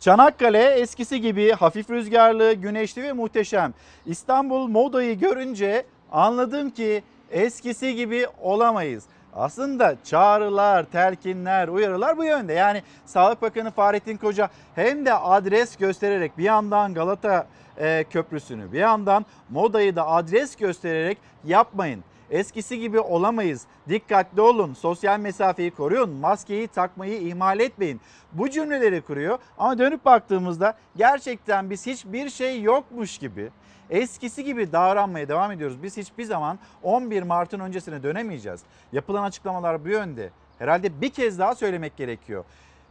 Çanakkale 0.00 0.64
eskisi 0.64 1.20
gibi 1.20 1.52
hafif 1.52 1.90
rüzgarlı, 1.90 2.52
güneşli 2.52 3.02
ve 3.02 3.12
muhteşem. 3.12 3.74
İstanbul 4.06 4.66
modayı 4.66 5.18
görünce 5.18 5.86
anladım 6.12 6.70
ki 6.70 7.02
eskisi 7.30 7.94
gibi 7.94 8.26
olamayız. 8.40 9.04
Aslında 9.34 9.96
çağrılar, 10.04 10.84
telkinler, 10.84 11.68
uyarılar 11.68 12.16
bu 12.16 12.24
yönde. 12.24 12.52
Yani 12.52 12.82
Sağlık 13.06 13.42
Bakanı 13.42 13.70
Fahrettin 13.70 14.16
Koca 14.16 14.48
hem 14.74 15.06
de 15.06 15.14
adres 15.14 15.76
göstererek 15.76 16.38
bir 16.38 16.44
yandan 16.44 16.94
Galata 16.94 17.46
e, 17.78 18.04
Köprüsü'nü 18.10 18.72
bir 18.72 18.78
yandan 18.78 19.26
modayı 19.50 19.96
da 19.96 20.08
adres 20.08 20.56
göstererek 20.56 21.18
yapmayın. 21.44 22.04
Eskisi 22.30 22.78
gibi 22.78 23.00
olamayız. 23.00 23.66
Dikkatli 23.88 24.40
olun. 24.40 24.74
Sosyal 24.74 25.20
mesafeyi 25.20 25.70
koruyun. 25.70 26.10
Maskeyi 26.10 26.68
takmayı 26.68 27.20
ihmal 27.20 27.60
etmeyin. 27.60 28.00
Bu 28.32 28.50
cümleleri 28.50 29.00
kuruyor 29.00 29.38
ama 29.58 29.78
dönüp 29.78 30.04
baktığımızda 30.04 30.74
gerçekten 30.96 31.70
biz 31.70 31.86
hiçbir 31.86 32.30
şey 32.30 32.62
yokmuş 32.62 33.18
gibi 33.18 33.50
eskisi 33.90 34.44
gibi 34.44 34.72
davranmaya 34.72 35.28
devam 35.28 35.52
ediyoruz. 35.52 35.82
Biz 35.82 35.96
hiçbir 35.96 36.24
zaman 36.24 36.58
11 36.82 37.22
Mart'ın 37.22 37.60
öncesine 37.60 38.02
dönemeyeceğiz. 38.02 38.60
Yapılan 38.92 39.22
açıklamalar 39.22 39.84
bu 39.84 39.88
yönde. 39.88 40.30
Herhalde 40.58 41.00
bir 41.00 41.10
kez 41.10 41.38
daha 41.38 41.54
söylemek 41.54 41.96
gerekiyor 41.96 42.44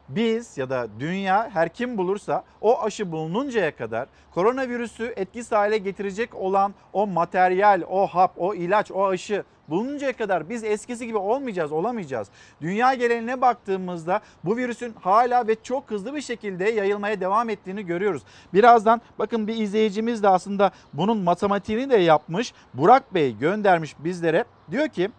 biz 0.10 0.58
ya 0.58 0.70
da 0.70 0.88
dünya 1.00 1.50
her 1.54 1.70
kim 1.70 1.98
bulursa 1.98 2.44
o 2.62 2.82
aşı 2.82 3.12
bulununcaya 3.12 3.76
kadar 3.76 4.08
koronavirüsü 4.32 5.14
etkisiz 5.16 5.52
hale 5.52 5.78
getirecek 5.78 6.36
olan 6.36 6.74
o 6.94 7.08
materyal, 7.08 7.82
o 7.90 8.08
hap, 8.08 8.32
o 8.38 8.56
ilaç, 8.56 8.92
o 8.92 9.08
aşı 9.08 9.44
bulununcaya 9.70 10.14
kadar 10.14 10.50
biz 10.50 10.64
eskisi 10.64 11.08
gibi 11.08 11.18
olmayacağız, 11.18 11.72
olamayacağız. 11.72 12.28
Dünya 12.62 12.94
geneline 12.94 13.42
baktığımızda 13.42 14.22
bu 14.44 14.58
virüsün 14.58 14.94
hala 15.02 15.48
ve 15.48 15.56
çok 15.64 15.92
hızlı 15.92 16.16
bir 16.16 16.22
şekilde 16.22 16.70
yayılmaya 16.70 17.22
devam 17.22 17.50
ettiğini 17.50 17.86
görüyoruz. 17.86 18.22
Birazdan 18.54 19.02
bakın 19.20 19.48
bir 19.48 19.56
izleyicimiz 19.56 20.24
de 20.24 20.30
aslında 20.30 20.72
bunun 20.94 21.18
matematiğini 21.18 21.90
de 21.90 21.98
yapmış. 21.98 22.54
Burak 22.74 23.14
Bey 23.14 23.38
göndermiş 23.38 23.96
bizlere. 24.00 24.46
Diyor 24.72 24.88
ki 24.88 25.10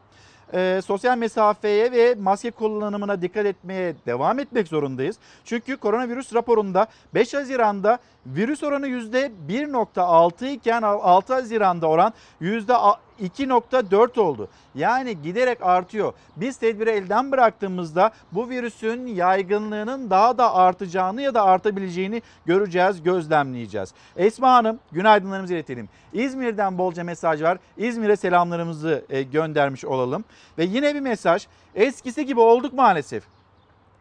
e, 0.55 0.81
sosyal 0.85 1.19
mesafeye 1.19 1.93
ve 1.93 2.14
maske 2.14 2.50
kullanımına 2.50 3.23
dikkat 3.23 3.47
etmeye 3.47 3.95
devam 4.07 4.38
etmek 4.38 4.69
zorundayız. 4.69 5.17
Çünkü 5.45 5.76
koronavirüs 5.76 6.35
raporunda 6.35 6.87
5 7.14 7.35
Haziran'da 7.35 7.99
virüs 8.37 8.62
oranı 8.62 8.88
%1.6 8.88 10.49
iken 10.49 10.82
6 10.82 11.35
Haziran'da 11.35 11.87
oran 11.87 12.12
%2.4 12.40 14.20
oldu. 14.20 14.49
Yani 14.75 15.23
giderek 15.23 15.62
artıyor. 15.62 16.12
Biz 16.37 16.56
tedbiri 16.56 16.90
elden 16.90 17.32
bıraktığımızda 17.32 18.11
bu 18.32 18.49
virüsün 18.49 19.06
yaygınlığının 19.06 20.11
daha 20.11 20.38
da 20.38 20.54
artacağını 20.54 21.23
ya 21.23 21.35
da 21.35 21.44
artabileceğini 21.44 22.23
göreceğiz, 22.47 23.02
gözlemleyeceğiz. 23.02 23.94
Esma 24.16 24.52
Hanım 24.52 24.78
günaydınlarımızı 24.92 25.54
iletelim. 25.54 25.88
İzmir'den 26.12 26.78
bolca 26.78 27.04
mesaj 27.04 27.42
var. 27.42 27.58
İzmir'e 27.76 28.16
selamlarımızı 28.16 29.04
e, 29.08 29.23
göndermiş 29.23 29.85
olalım. 29.85 30.25
Ve 30.58 30.64
yine 30.64 30.94
bir 30.94 31.00
mesaj. 31.00 31.47
Eskisi 31.75 32.26
gibi 32.26 32.40
olduk 32.40 32.73
maalesef. 32.73 33.38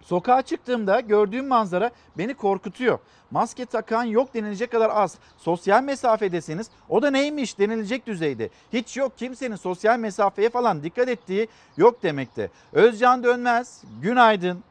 Sokağa 0.07 0.41
çıktığımda 0.41 0.99
gördüğüm 0.99 1.47
manzara 1.47 1.91
beni 2.17 2.33
korkutuyor. 2.33 2.99
Maske 3.31 3.65
takan 3.65 4.03
yok 4.03 4.33
denilecek 4.33 4.71
kadar 4.71 4.89
az. 4.93 5.15
Sosyal 5.37 5.83
mesafedesiniz 5.83 6.69
o 6.89 7.01
da 7.01 7.11
neymiş 7.11 7.59
denilecek 7.59 8.07
düzeyde. 8.07 8.49
Hiç 8.73 8.97
yok 8.97 9.17
kimsenin 9.17 9.55
sosyal 9.55 9.99
mesafeye 9.99 10.49
falan 10.49 10.83
dikkat 10.83 11.09
ettiği 11.09 11.47
yok 11.77 12.03
demekte. 12.03 12.49
Özcan 12.73 13.23
Dönmez 13.23 13.81
günaydın. 14.01 14.63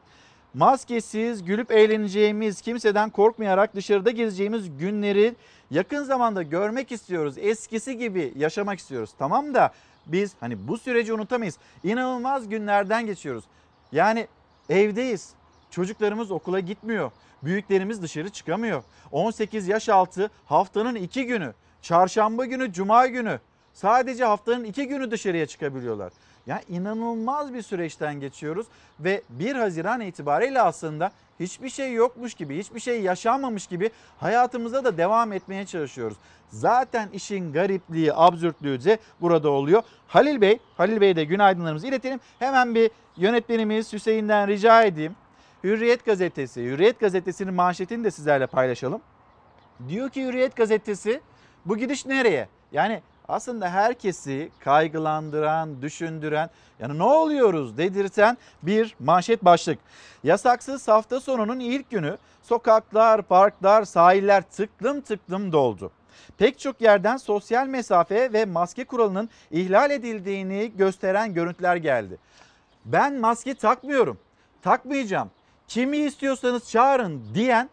Maskesiz 0.53 1.45
gülüp 1.45 1.71
eğleneceğimiz, 1.71 2.61
kimseden 2.61 3.09
korkmayarak 3.09 3.75
dışarıda 3.75 4.11
gezeceğimiz 4.11 4.77
günleri 4.77 5.35
yakın 5.71 6.03
zamanda 6.03 6.43
görmek 6.43 6.91
istiyoruz. 6.91 7.35
Eskisi 7.37 7.97
gibi 7.97 8.33
yaşamak 8.35 8.79
istiyoruz. 8.79 9.09
Tamam 9.19 9.53
da 9.53 9.73
biz 10.05 10.33
hani 10.39 10.67
bu 10.67 10.77
süreci 10.77 11.13
unutamayız. 11.13 11.57
İnanılmaz 11.83 12.49
günlerden 12.49 13.05
geçiyoruz. 13.05 13.43
Yani 13.91 14.27
evdeyiz. 14.69 15.29
Çocuklarımız 15.71 16.31
okula 16.31 16.59
gitmiyor. 16.59 17.11
Büyüklerimiz 17.43 18.01
dışarı 18.01 18.29
çıkamıyor. 18.29 18.83
18 19.11 19.67
yaş 19.67 19.89
altı 19.89 20.31
haftanın 20.45 20.95
iki 20.95 21.25
günü, 21.25 21.53
çarşamba 21.81 22.45
günü, 22.45 22.73
cuma 22.73 23.07
günü 23.07 23.39
sadece 23.73 24.25
haftanın 24.25 24.63
iki 24.63 24.87
günü 24.87 25.11
dışarıya 25.11 25.45
çıkabiliyorlar. 25.45 26.13
Ya 26.47 26.61
inanılmaz 26.69 27.53
bir 27.53 27.61
süreçten 27.61 28.19
geçiyoruz 28.19 28.67
ve 28.99 29.21
1 29.29 29.55
Haziran 29.55 30.01
itibariyle 30.01 30.61
aslında 30.61 31.11
hiçbir 31.39 31.69
şey 31.69 31.93
yokmuş 31.93 32.33
gibi, 32.33 32.57
hiçbir 32.57 32.79
şey 32.79 33.01
yaşanmamış 33.01 33.67
gibi 33.67 33.89
hayatımıza 34.17 34.85
da 34.85 34.97
devam 34.97 35.33
etmeye 35.33 35.65
çalışıyoruz. 35.65 36.17
Zaten 36.49 37.09
işin 37.13 37.53
garipliği, 37.53 38.13
absürtlüğü 38.13 38.83
de 38.83 38.97
burada 39.21 39.49
oluyor. 39.49 39.83
Halil 40.07 40.41
Bey, 40.41 40.59
Halil 40.77 41.01
Bey'e 41.01 41.15
de 41.15 41.23
günaydınlarımızı 41.23 41.87
iletelim. 41.87 42.19
Hemen 42.39 42.75
bir 42.75 42.91
yönetmenimiz 43.17 43.93
Hüseyin'den 43.93 44.47
rica 44.47 44.83
edeyim. 44.83 45.15
Hürriyet 45.63 46.05
gazetesi, 46.05 46.63
Hürriyet 46.63 46.99
gazetesinin 46.99 47.53
manşetini 47.53 48.03
de 48.03 48.11
sizlerle 48.11 48.47
paylaşalım. 48.47 49.01
Diyor 49.89 50.09
ki 50.09 50.25
Hürriyet 50.25 50.55
gazetesi 50.55 51.21
bu 51.65 51.77
gidiş 51.77 52.05
nereye? 52.05 52.47
Yani 52.71 53.01
aslında 53.29 53.69
herkesi 53.69 54.51
kaygılandıran, 54.59 55.81
düşündüren, 55.81 56.49
yani 56.79 56.97
ne 56.97 57.03
oluyoruz 57.03 57.77
dedirten 57.77 58.37
bir 58.63 58.95
manşet 58.99 59.45
başlık. 59.45 59.79
Yasaksız 60.23 60.87
hafta 60.87 61.19
sonunun 61.19 61.59
ilk 61.59 61.89
günü 61.89 62.17
sokaklar, 62.43 63.21
parklar, 63.21 63.85
sahiller 63.85 64.41
tıklım 64.41 65.01
tıklım 65.01 65.51
doldu. 65.51 65.91
Pek 66.37 66.59
çok 66.59 66.81
yerden 66.81 67.17
sosyal 67.17 67.67
mesafe 67.67 68.33
ve 68.33 68.45
maske 68.45 68.85
kuralının 68.85 69.29
ihlal 69.51 69.91
edildiğini 69.91 70.71
gösteren 70.77 71.33
görüntüler 71.33 71.75
geldi. 71.75 72.17
Ben 72.85 73.13
maske 73.13 73.53
takmıyorum, 73.53 74.17
takmayacağım. 74.61 75.31
Kimi 75.67 75.97
istiyorsanız 75.97 76.69
çağırın 76.69 77.23
diyen 77.33 77.69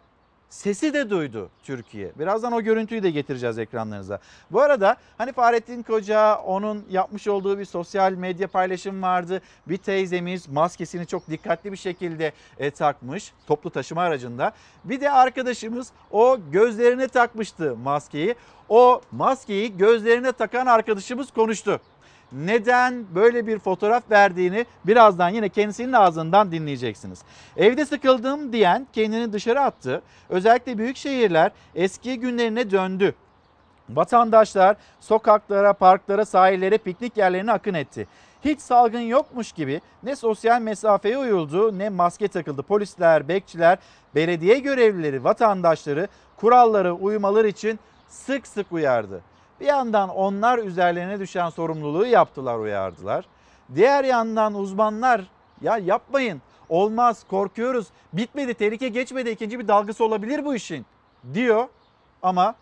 sesi 0.50 0.94
de 0.94 1.10
duydu 1.10 1.50
Türkiye. 1.62 2.12
Birazdan 2.18 2.52
o 2.52 2.62
görüntüyü 2.62 3.02
de 3.02 3.10
getireceğiz 3.10 3.58
ekranlarınıza. 3.58 4.18
Bu 4.50 4.60
arada 4.60 4.96
hani 5.18 5.32
Fahrettin 5.32 5.82
Koca 5.82 6.36
onun 6.36 6.84
yapmış 6.90 7.28
olduğu 7.28 7.58
bir 7.58 7.64
sosyal 7.64 8.12
medya 8.12 8.48
paylaşım 8.48 9.02
vardı. 9.02 9.40
Bir 9.66 9.76
teyzemiz 9.76 10.48
maskesini 10.48 11.06
çok 11.06 11.30
dikkatli 11.30 11.72
bir 11.72 11.76
şekilde 11.76 12.32
e, 12.58 12.70
takmış 12.70 13.32
toplu 13.46 13.70
taşıma 13.70 14.02
aracında. 14.02 14.52
Bir 14.84 15.00
de 15.00 15.10
arkadaşımız 15.10 15.92
o 16.10 16.38
gözlerine 16.52 17.08
takmıştı 17.08 17.76
maskeyi. 17.76 18.34
O 18.68 19.00
maskeyi 19.12 19.76
gözlerine 19.76 20.32
takan 20.32 20.66
arkadaşımız 20.66 21.30
konuştu 21.30 21.80
neden 22.34 23.04
böyle 23.14 23.46
bir 23.46 23.58
fotoğraf 23.58 24.10
verdiğini 24.10 24.66
birazdan 24.86 25.28
yine 25.28 25.48
kendisinin 25.48 25.92
ağzından 25.92 26.52
dinleyeceksiniz. 26.52 27.22
Evde 27.56 27.86
sıkıldım 27.86 28.52
diyen 28.52 28.86
kendini 28.92 29.32
dışarı 29.32 29.60
attı. 29.60 30.02
Özellikle 30.28 30.78
büyük 30.78 30.96
şehirler 30.96 31.52
eski 31.74 32.20
günlerine 32.20 32.70
döndü. 32.70 33.14
Vatandaşlar 33.88 34.76
sokaklara, 35.00 35.72
parklara, 35.72 36.24
sahillere, 36.24 36.78
piknik 36.78 37.16
yerlerine 37.16 37.52
akın 37.52 37.74
etti. 37.74 38.06
Hiç 38.44 38.60
salgın 38.60 39.00
yokmuş 39.00 39.52
gibi 39.52 39.80
ne 40.02 40.16
sosyal 40.16 40.60
mesafeye 40.60 41.18
uyuldu 41.18 41.78
ne 41.78 41.88
maske 41.88 42.28
takıldı. 42.28 42.62
Polisler, 42.62 43.28
bekçiler, 43.28 43.78
belediye 44.14 44.58
görevlileri 44.58 45.24
vatandaşları 45.24 46.08
kurallara 46.36 46.92
uymaları 46.92 47.48
için 47.48 47.78
sık 48.08 48.46
sık 48.46 48.72
uyardı. 48.72 49.22
Bir 49.60 49.66
yandan 49.66 50.08
onlar 50.08 50.58
üzerlerine 50.58 51.20
düşen 51.20 51.50
sorumluluğu 51.50 52.06
yaptılar, 52.06 52.58
uyardılar. 52.58 53.24
Diğer 53.74 54.04
yandan 54.04 54.54
uzmanlar 54.54 55.24
Ya 55.60 55.78
yapmayın. 55.78 56.42
Olmaz, 56.68 57.24
korkuyoruz. 57.30 57.86
Bitmedi, 58.12 58.54
tehlike 58.54 58.88
geçmedi. 58.88 59.30
ikinci 59.30 59.58
bir 59.58 59.68
dalgası 59.68 60.04
olabilir 60.04 60.44
bu 60.44 60.54
işin 60.54 60.86
diyor. 61.34 61.68
Ama 62.22 62.54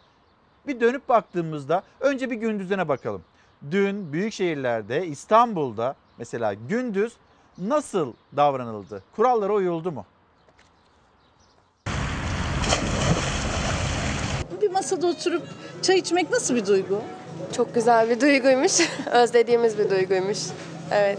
bir 0.67 0.81
dönüp 0.81 1.09
baktığımızda 1.09 1.83
önce 2.01 2.31
bir 2.31 2.37
gündüzüne 2.37 2.89
bakalım. 2.89 3.23
Dün 3.71 4.13
büyük 4.13 4.33
şehirlerde 4.33 5.07
İstanbul'da 5.07 5.95
mesela 6.19 6.55
gündüz 6.55 7.13
nasıl 7.59 8.13
davranıldı? 8.37 9.03
Kurallara 9.17 9.53
uyuldu 9.53 9.93
mu? 9.93 10.05
Bir 14.63 14.71
masada 14.71 15.07
oturup 15.07 15.43
çay 15.83 15.99
içmek 15.99 16.31
nasıl 16.31 16.55
bir 16.55 16.67
duygu? 16.67 17.01
Çok 17.57 17.75
güzel 17.75 18.11
bir 18.11 18.21
duyguymuş. 18.21 18.73
Özlediğimiz 19.13 19.79
bir 19.79 19.91
duyguymuş. 19.91 20.39
Evet. 20.93 21.19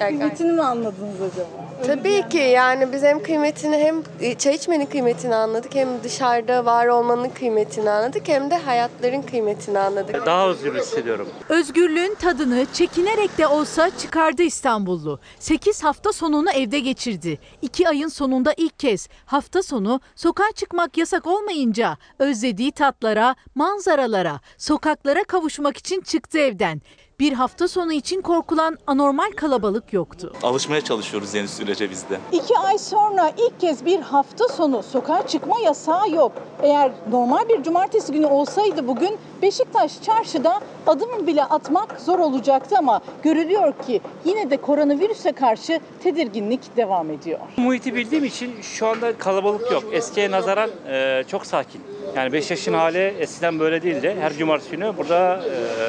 Yani 0.00 0.18
Kıymetini 0.18 0.52
mi 0.52 0.62
anladınız 0.62 1.20
acaba? 1.32 1.63
Tabii 1.86 2.28
ki 2.28 2.38
yani 2.38 2.92
biz 2.92 3.02
hem 3.02 3.22
kıymetini 3.22 3.76
hem 3.76 4.02
çay 4.36 4.54
içmenin 4.54 4.86
kıymetini 4.86 5.34
anladık 5.34 5.74
hem 5.74 5.88
dışarıda 6.04 6.64
var 6.64 6.86
olmanın 6.86 7.28
kıymetini 7.28 7.90
anladık 7.90 8.28
hem 8.28 8.50
de 8.50 8.56
hayatların 8.58 9.22
kıymetini 9.22 9.78
anladık. 9.78 10.26
Daha 10.26 10.48
özgür 10.48 10.74
hissediyorum. 10.74 11.28
Özgürlüğün 11.48 12.14
tadını 12.14 12.66
çekinerek 12.72 13.38
de 13.38 13.46
olsa 13.46 13.90
çıkardı 13.98 14.42
İstanbullu. 14.42 15.20
8 15.38 15.84
hafta 15.84 16.12
sonunu 16.12 16.50
evde 16.50 16.80
geçirdi. 16.80 17.38
2 17.62 17.88
ayın 17.88 18.08
sonunda 18.08 18.54
ilk 18.56 18.78
kez 18.78 19.08
hafta 19.26 19.62
sonu 19.62 20.00
sokağa 20.14 20.52
çıkmak 20.54 20.96
yasak 20.96 21.26
olmayınca 21.26 21.96
özlediği 22.18 22.72
tatlara, 22.72 23.34
manzaralara, 23.54 24.40
sokaklara 24.58 25.24
kavuşmak 25.24 25.76
için 25.76 26.00
çıktı 26.00 26.38
evden. 26.38 26.82
Bir 27.20 27.32
hafta 27.32 27.68
sonu 27.68 27.92
için 27.92 28.22
korkulan 28.22 28.78
anormal 28.86 29.30
kalabalık 29.36 29.92
yoktu. 29.92 30.32
Alışmaya 30.42 30.80
çalışıyoruz 30.80 31.34
yeni 31.34 31.48
sürece 31.48 31.90
biz 31.90 32.08
de. 32.10 32.18
İki 32.32 32.58
ay 32.58 32.78
sonra 32.78 33.32
ilk 33.38 33.60
kez 33.60 33.84
bir 33.84 34.00
hafta 34.00 34.48
sonu 34.48 34.82
sokağa 34.82 35.26
çıkma 35.26 35.58
yasağı 35.64 36.10
yok. 36.10 36.32
Eğer 36.62 36.92
normal 37.10 37.48
bir 37.48 37.62
cumartesi 37.62 38.12
günü 38.12 38.26
olsaydı 38.26 38.86
bugün 38.88 39.18
Beşiktaş 39.42 40.02
çarşıda 40.02 40.60
adım 40.86 41.26
bile 41.26 41.44
atmak 41.44 42.00
zor 42.00 42.18
olacaktı 42.18 42.76
ama 42.78 43.00
görülüyor 43.22 43.72
ki 43.86 44.00
yine 44.24 44.50
de 44.50 44.56
koronavirüse 44.56 45.32
karşı 45.32 45.80
tedirginlik 46.02 46.76
devam 46.76 47.10
ediyor. 47.10 47.38
Muhiti 47.56 47.94
bildiğim 47.94 48.24
için 48.24 48.54
şu 48.62 48.86
anda 48.86 49.18
kalabalık 49.18 49.72
yok. 49.72 49.84
Eskiye 49.92 50.30
nazaran 50.30 50.70
e, 50.88 51.24
çok 51.28 51.46
sakin. 51.46 51.80
Yani 52.16 52.32
5 52.32 52.50
yaşın 52.50 52.72
hali 52.74 52.98
eskiden 53.18 53.58
böyle 53.58 53.82
değildi. 53.82 54.16
Her 54.20 54.32
cumartesi 54.32 54.70
günü 54.70 54.92
burada 54.96 55.42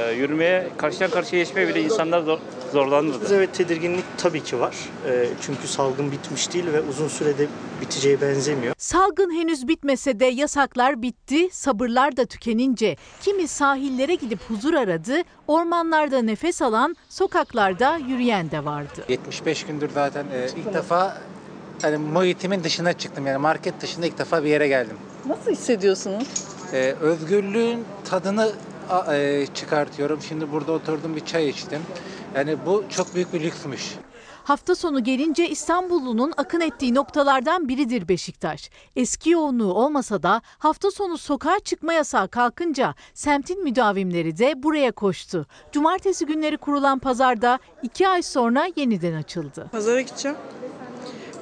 e, 0.09 0.13
yürümeye, 0.13 0.67
karşıdan 0.77 1.09
karşıya 1.15 1.43
geçmeye 1.43 1.67
bile 1.67 1.81
insanlar 1.81 2.21
zor, 2.21 2.39
zorlanırdı. 2.73 3.35
Evet 3.35 3.53
tedirginlik 3.53 4.03
tabii 4.17 4.43
ki 4.43 4.59
var. 4.59 4.75
Ee, 5.07 5.27
Çünkü 5.41 5.67
salgın 5.67 6.11
bitmiş 6.11 6.53
değil 6.53 6.65
ve 6.73 6.81
uzun 6.81 7.07
sürede 7.07 7.47
biteceğe 7.81 8.21
benzemiyor. 8.21 8.73
Salgın 8.77 9.31
henüz 9.31 9.67
bitmese 9.67 10.19
de 10.19 10.25
yasaklar 10.25 11.01
bitti, 11.01 11.49
sabırlar 11.51 12.17
da 12.17 12.25
tükenince 12.25 12.95
kimi 13.21 13.47
sahillere 13.47 14.15
gidip 14.15 14.39
huzur 14.49 14.73
aradı, 14.73 15.21
ormanlarda 15.47 16.21
nefes 16.21 16.61
alan, 16.61 16.95
sokaklarda 17.09 17.97
yürüyen 17.97 18.51
de 18.51 18.65
vardı. 18.65 19.05
75 19.09 19.65
gündür 19.65 19.89
zaten 19.93 20.25
e, 20.33 20.47
ilk 20.57 20.73
defa 20.73 21.17
hani 21.81 21.97
muhitimin 21.97 22.63
dışına 22.63 22.93
çıktım 22.93 23.27
yani 23.27 23.37
market 23.37 23.81
dışında 23.81 24.05
ilk 24.05 24.17
defa 24.17 24.43
bir 24.43 24.49
yere 24.49 24.67
geldim. 24.67 24.97
Nasıl 25.25 25.51
hissediyorsunuz? 25.51 26.27
E, 26.73 26.95
özgürlüğün 27.01 27.83
tadını 28.09 28.51
e, 29.13 29.47
çıkartıyorum. 29.53 30.21
Şimdi 30.21 30.51
burada 30.51 30.71
oturdum 30.71 31.15
bir 31.15 31.25
çay 31.25 31.49
içtim. 31.49 31.81
Yani 32.35 32.55
bu 32.65 32.83
çok 32.89 33.15
büyük 33.15 33.33
bir 33.33 33.43
lüksmüş. 33.43 33.95
Hafta 34.43 34.75
sonu 34.75 35.03
gelince 35.03 35.49
İstanbullunun 35.49 36.33
akın 36.37 36.61
ettiği 36.61 36.93
noktalardan 36.93 37.69
biridir 37.69 38.07
Beşiktaş. 38.07 38.69
Eski 38.95 39.29
yoğunluğu 39.29 39.73
olmasa 39.73 40.23
da 40.23 40.41
hafta 40.57 40.91
sonu 40.91 41.17
sokağa 41.17 41.59
çıkma 41.59 41.93
yasağı 41.93 42.27
kalkınca 42.27 42.95
semtin 43.13 43.63
müdavimleri 43.63 44.37
de 44.37 44.63
buraya 44.63 44.91
koştu. 44.91 45.45
Cumartesi 45.71 46.25
günleri 46.25 46.57
kurulan 46.57 46.99
pazarda 46.99 47.59
iki 47.83 48.07
ay 48.07 48.21
sonra 48.21 48.67
yeniden 48.75 49.13
açıldı. 49.13 49.69
Pazara 49.71 50.01
gideceğim. 50.01 50.37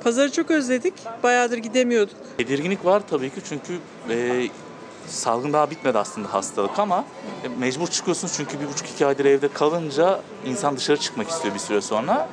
Pazarı 0.04 0.32
çok 0.32 0.52
özledik. 0.52 0.94
Bayağıdır 1.24 1.58
gidemiyorduk. 1.58 2.16
Tedirginlik 2.38 2.86
var 2.86 3.04
tabii 3.10 3.30
ki 3.30 3.42
çünkü 3.50 3.80
e, 4.10 4.48
salgın 5.08 5.54
daha 5.54 5.72
bitmedi 5.72 5.98
aslında 5.98 6.34
hastalık 6.34 6.80
ama 6.80 7.06
e, 7.44 7.48
mecbur 7.48 7.88
çıkıyorsunuz 7.88 8.34
çünkü 8.38 8.60
bir 8.60 8.68
buçuk 8.68 8.90
iki 8.90 9.06
aydır 9.06 9.26
evde 9.26 9.48
kalınca 9.48 10.20
insan 10.46 10.78
dışarı 10.78 10.98
çıkmak 10.98 11.30
istiyor 11.30 11.54
bir 11.54 11.60
süre 11.60 11.82
sonra. 11.82 12.30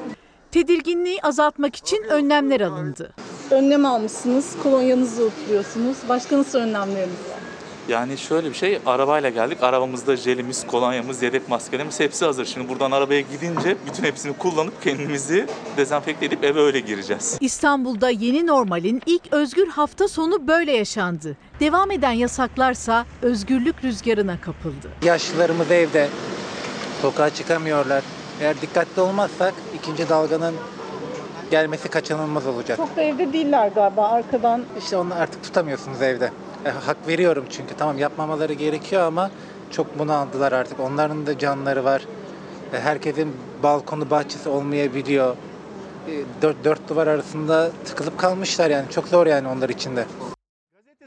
Tedirginliği 0.50 1.22
azaltmak 1.22 1.76
için 1.76 2.02
önlemler 2.02 2.60
alındı. 2.60 3.12
Önlem 3.50 3.86
almışsınız, 3.86 4.56
kolonyanızı 4.62 5.24
oturuyorsunuz. 5.24 5.96
Başka 6.08 6.38
nasıl 6.38 6.58
önlemleriniz 6.58 7.18
var? 7.30 7.39
Yani 7.88 8.18
şöyle 8.18 8.48
bir 8.48 8.54
şey 8.54 8.78
arabayla 8.86 9.30
geldik. 9.30 9.62
Arabamızda 9.62 10.16
jelimiz, 10.16 10.66
kolonyamız, 10.66 11.22
yedek 11.22 11.48
maskelerimiz 11.48 12.00
hepsi 12.00 12.24
hazır. 12.24 12.44
Şimdi 12.44 12.68
buradan 12.68 12.90
arabaya 12.90 13.20
gidince 13.20 13.76
bütün 13.86 14.04
hepsini 14.04 14.32
kullanıp 14.36 14.82
kendimizi 14.82 15.46
dezenfekte 15.76 16.26
edip 16.26 16.44
eve 16.44 16.60
öyle 16.60 16.80
gireceğiz. 16.80 17.38
İstanbul'da 17.40 18.10
yeni 18.10 18.46
normalin 18.46 19.02
ilk 19.06 19.22
özgür 19.32 19.68
hafta 19.68 20.08
sonu 20.08 20.48
böyle 20.48 20.72
yaşandı. 20.72 21.36
Devam 21.60 21.90
eden 21.90 22.12
yasaklarsa 22.12 23.06
özgürlük 23.22 23.84
rüzgarına 23.84 24.40
kapıldı. 24.40 24.90
Yaşlılarımız 25.04 25.70
evde 25.70 26.08
sokağa 27.02 27.30
çıkamıyorlar. 27.30 28.02
Eğer 28.40 28.60
dikkatli 28.60 29.02
olmazsak 29.02 29.54
ikinci 29.78 30.08
dalganın 30.08 30.54
gelmesi 31.50 31.88
kaçınılmaz 31.88 32.46
olacak. 32.46 32.76
Çok 32.76 32.96
da 32.96 33.02
evde 33.02 33.32
değiller 33.32 33.68
galiba 33.68 34.08
arkadan. 34.08 34.62
İşte 34.78 34.96
onu 34.96 35.14
artık 35.14 35.42
tutamıyorsunuz 35.44 36.02
evde. 36.02 36.30
E, 36.64 36.70
hak 36.70 37.08
veriyorum 37.08 37.44
çünkü 37.50 37.74
tamam 37.74 37.98
yapmamaları 37.98 38.52
gerekiyor 38.52 39.02
ama 39.02 39.30
çok 39.70 39.98
bunu 39.98 40.12
aldılar 40.12 40.52
artık. 40.52 40.80
Onların 40.80 41.26
da 41.26 41.38
canları 41.38 41.84
var. 41.84 42.02
E, 42.72 42.80
herkesin 42.80 43.36
balkonu 43.62 44.10
bahçesi 44.10 44.48
olmayabiliyor. 44.48 45.36
E, 46.08 46.12
dört, 46.42 46.64
dört 46.64 46.88
duvar 46.88 47.06
arasında 47.06 47.70
tıkılıp 47.84 48.18
kalmışlar 48.18 48.70
yani. 48.70 48.90
Çok 48.90 49.08
zor 49.08 49.26
yani 49.26 49.48
onlar 49.48 49.68
için 49.68 49.96
de. 49.96 50.04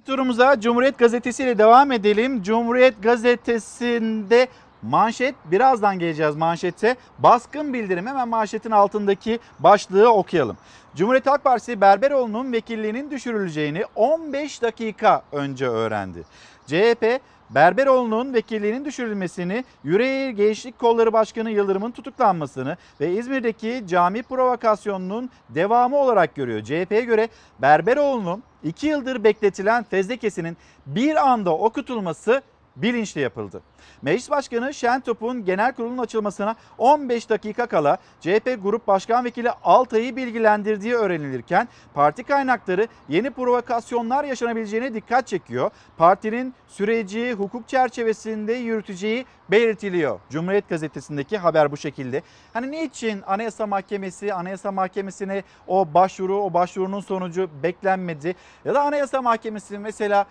Turumuza 0.06 0.60
Cumhuriyet 0.60 0.98
Gazetesi 0.98 1.44
ile 1.44 1.58
devam 1.58 1.92
edelim. 1.92 2.44
Cumhuriyet 2.44 3.04
Gazetesi'nde 3.04 4.48
manşet 4.82 5.36
birazdan 5.46 6.00
geleceğiz 6.00 6.36
manşete. 6.36 6.96
Baskın 7.20 7.74
bildirim 7.74 8.08
hemen 8.08 8.28
manşetin 8.28 8.72
altındaki 8.72 9.40
başlığı 9.60 10.14
okuyalım. 10.14 10.58
Cumhuriyet 10.96 11.28
Halk 11.28 11.44
Partisi 11.44 11.82
Berberoğlu'nun 11.82 12.52
vekilliğinin 12.52 13.12
düşürüleceğini 13.12 13.84
15 13.96 14.62
dakika 14.62 15.24
önce 15.32 15.68
öğrendi. 15.68 16.24
CHP 16.68 17.22
Berberoğlu'nun 17.50 18.34
vekilliğinin 18.34 18.86
düşürülmesini, 18.86 19.64
Yüreğir 19.84 20.30
Gençlik 20.30 20.80
Kolları 20.80 21.14
Başkanı 21.14 21.52
Yıldırım'ın 21.52 21.92
tutuklanmasını 21.92 22.78
ve 23.02 23.12
İzmir'deki 23.12 23.84
cami 23.88 24.24
provokasyonunun 24.24 25.30
devamı 25.50 25.98
olarak 25.98 26.36
görüyor. 26.36 26.64
CHP'ye 26.64 27.02
göre 27.02 27.28
Berberoğlu'nun 27.60 28.44
2 28.64 28.88
yıldır 28.88 29.24
bekletilen 29.24 29.84
fezlekesinin 29.84 30.58
bir 30.86 31.30
anda 31.30 31.58
okutulması 31.58 32.42
bilinçli 32.76 33.22
yapıldı. 33.22 33.62
Meclis 34.02 34.30
Başkanı 34.30 34.74
Şentop'un 34.74 35.46
genel 35.46 35.74
kurulun 35.74 35.98
açılmasına 35.98 36.56
15 36.78 37.30
dakika 37.30 37.66
kala 37.66 37.98
CHP 38.22 38.58
Grup 38.64 38.88
Başkan 38.88 39.26
Vekili 39.26 39.52
Altay'ı 39.64 40.16
bilgilendirdiği 40.16 40.94
öğrenilirken 40.94 41.68
parti 41.94 42.24
kaynakları 42.24 42.88
yeni 43.10 43.32
provokasyonlar 43.32 44.24
yaşanabileceğine 44.24 44.94
dikkat 44.94 45.28
çekiyor. 45.28 45.72
Partinin 45.98 46.54
süreci 46.68 47.34
hukuk 47.34 47.68
çerçevesinde 47.68 48.54
yürüteceği 48.54 49.26
belirtiliyor. 49.52 50.20
Cumhuriyet 50.30 50.70
Gazetesi'ndeki 50.70 51.38
haber 51.38 51.72
bu 51.72 51.78
şekilde. 51.78 52.22
Hani 52.54 52.72
niçin 52.72 53.22
Anayasa 53.28 53.68
Mahkemesi, 53.68 54.34
Anayasa 54.34 54.72
Mahkemesi'ne 54.72 55.44
o 55.68 55.94
başvuru, 55.94 56.42
o 56.42 56.54
başvurunun 56.54 57.00
sonucu 57.00 57.50
beklenmedi? 57.64 58.36
Ya 58.66 58.74
da 58.74 58.82
Anayasa 58.82 59.22
Mahkemesi 59.22 59.80
mesela 59.80 60.26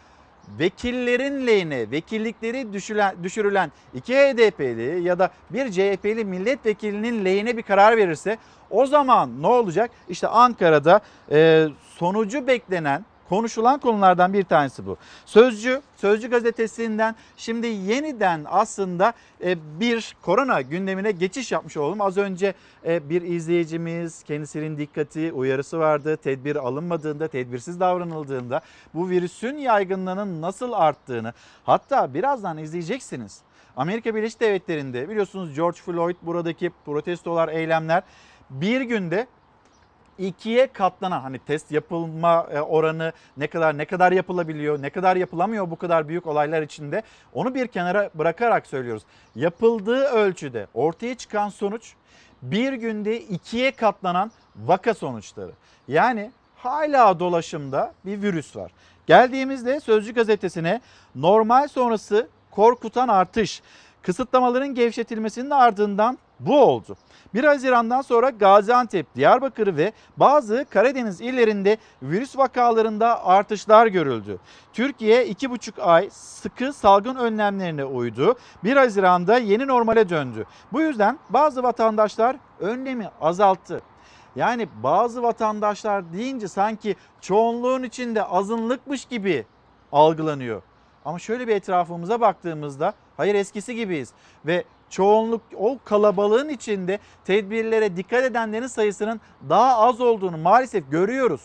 vekillerin 0.59 1.47
lehine, 1.47 1.91
vekillikleri 1.91 2.73
düşülen, 2.73 3.17
düşürülen 3.23 3.73
iki 3.95 4.15
HDP'li 4.15 5.03
ya 5.03 5.19
da 5.19 5.31
bir 5.51 5.71
CHP'li 5.71 6.25
milletvekilinin 6.25 7.25
lehine 7.25 7.57
bir 7.57 7.63
karar 7.63 7.97
verirse 7.97 8.39
o 8.71 8.87
zaman 8.87 9.43
ne 9.43 9.47
olacak? 9.47 9.91
İşte 10.09 10.29
Ankara'da 10.29 11.01
e, 11.31 11.69
sonucu 11.99 12.47
beklenen 12.47 13.05
konuşulan 13.29 13.81
konulardan 13.81 14.33
bir 14.33 14.45
tanesi 14.45 14.87
bu. 14.87 14.97
Sözcü, 15.27 15.83
Sözcü 15.97 16.31
gazetesinden 16.31 17.15
şimdi 17.37 17.67
yeniden 17.67 18.45
aslında 18.49 19.13
e, 19.45 19.57
bir 19.81 20.17
korona 20.23 20.61
gündemine 20.61 21.11
geçiş 21.11 21.53
yapmış 21.53 21.77
olalım. 21.77 22.01
Az 22.01 22.17
önce 22.17 22.55
e, 22.87 23.09
bir 23.11 23.23
izleyicimiz 23.23 24.23
kendisinin 24.23 24.79
dikkati 24.79 25.33
uyarısı 25.33 25.79
vardı. 25.79 26.17
Tedbir 26.17 26.57
alınmadığında, 26.57 27.29
tedbirsiz 27.29 27.81
davranıldığında 27.81 28.61
bu 28.95 29.11
virüsün 29.11 29.57
yaygınlığının 29.57 30.43
nasıl 30.43 30.73
arttığını 30.73 31.33
hatta 31.65 32.15
birazdan 32.15 32.59
izleyeceksiniz. 32.59 33.41
Amerika 33.77 34.15
Birleşik 34.15 34.41
Devletleri'nde 34.41 35.09
biliyorsunuz 35.09 35.55
George 35.55 35.79
Floyd 35.79 36.17
buradaki 36.23 36.71
protestolar, 36.85 37.49
eylemler 37.49 38.03
bir 38.51 38.81
günde 38.81 39.27
ikiye 40.27 40.67
katlanan 40.67 41.21
hani 41.21 41.39
test 41.39 41.73
yapılma 41.73 42.47
e, 42.53 42.61
oranı 42.61 43.13
ne 43.37 43.47
kadar 43.47 43.79
ne 43.79 43.85
kadar 43.85 44.13
yapılabiliyor, 44.13 44.83
ne 44.83 44.91
kadar 44.91 45.17
yapılamıyor 45.17 45.71
bu 45.71 45.77
kadar 45.77 46.09
büyük 46.09 46.27
olaylar 46.27 46.63
içinde 46.63 47.03
onu 47.33 47.55
bir 47.55 47.67
kenara 47.67 48.11
bırakarak 48.15 48.67
söylüyoruz. 48.67 49.03
Yapıldığı 49.35 50.05
ölçüde 50.05 50.67
ortaya 50.75 51.15
çıkan 51.15 51.49
sonuç 51.49 51.95
bir 52.43 52.73
günde 52.73 53.21
ikiye 53.21 53.71
katlanan 53.71 54.31
vaka 54.57 54.95
sonuçları. 54.95 55.53
Yani 55.89 56.31
hala 56.57 57.21
dolaşımda 57.21 57.93
bir 58.07 58.23
virüs 58.23 58.57
var. 58.57 58.73
Geldiğimizde 59.07 59.81
Sözcü 59.81 60.15
gazetesine 60.15 60.81
normal 61.15 61.69
sonrası 61.69 62.29
korkutan 62.51 63.09
artış, 63.09 63.63
kısıtlamaların 64.03 64.75
gevşetilmesinin 64.75 65.51
ardından 65.51 66.19
bu 66.47 66.63
oldu. 66.63 66.97
1 67.35 67.45
Haziran'dan 67.45 68.03
sonra 68.03 68.31
Gaziantep, 68.31 69.15
Diyarbakır 69.15 69.77
ve 69.77 69.93
bazı 70.17 70.67
Karadeniz 70.71 71.21
illerinde 71.21 71.77
virüs 72.03 72.39
vakalarında 72.39 73.27
artışlar 73.27 73.87
görüldü. 73.87 74.39
Türkiye 74.73 75.29
2,5 75.29 75.83
ay 75.83 76.11
sıkı 76.11 76.73
salgın 76.73 77.17
önlemlerine 77.17 77.85
uydu. 77.85 78.37
1 78.65 78.77
Haziran'da 78.77 79.39
yeni 79.39 79.67
normale 79.67 80.09
döndü. 80.09 80.47
Bu 80.73 80.81
yüzden 80.81 81.19
bazı 81.31 81.63
vatandaşlar 81.63 82.37
önlemi 82.61 83.11
azalttı. 83.21 83.83
Yani 84.37 84.69
bazı 84.83 85.23
vatandaşlar 85.23 86.13
deyince 86.13 86.49
sanki 86.49 86.97
çoğunluğun 87.21 87.83
içinde 87.83 88.25
azınlıkmış 88.25 89.05
gibi 89.05 89.47
algılanıyor. 89.93 90.63
Ama 91.05 91.19
şöyle 91.19 91.49
bir 91.49 91.57
etrafımıza 91.57 92.21
baktığımızda 92.21 92.95
hayır 93.17 93.35
eskisi 93.35 93.75
gibiyiz 93.75 94.13
ve 94.47 94.65
çoğunluk 94.93 95.41
o 95.57 95.79
kalabalığın 95.85 96.49
içinde 96.49 96.99
tedbirlere 97.25 97.97
dikkat 97.97 98.25
edenlerin 98.25 98.67
sayısının 98.67 99.21
daha 99.49 99.77
az 99.77 100.01
olduğunu 100.01 100.37
maalesef 100.37 100.91
görüyoruz. 100.91 101.41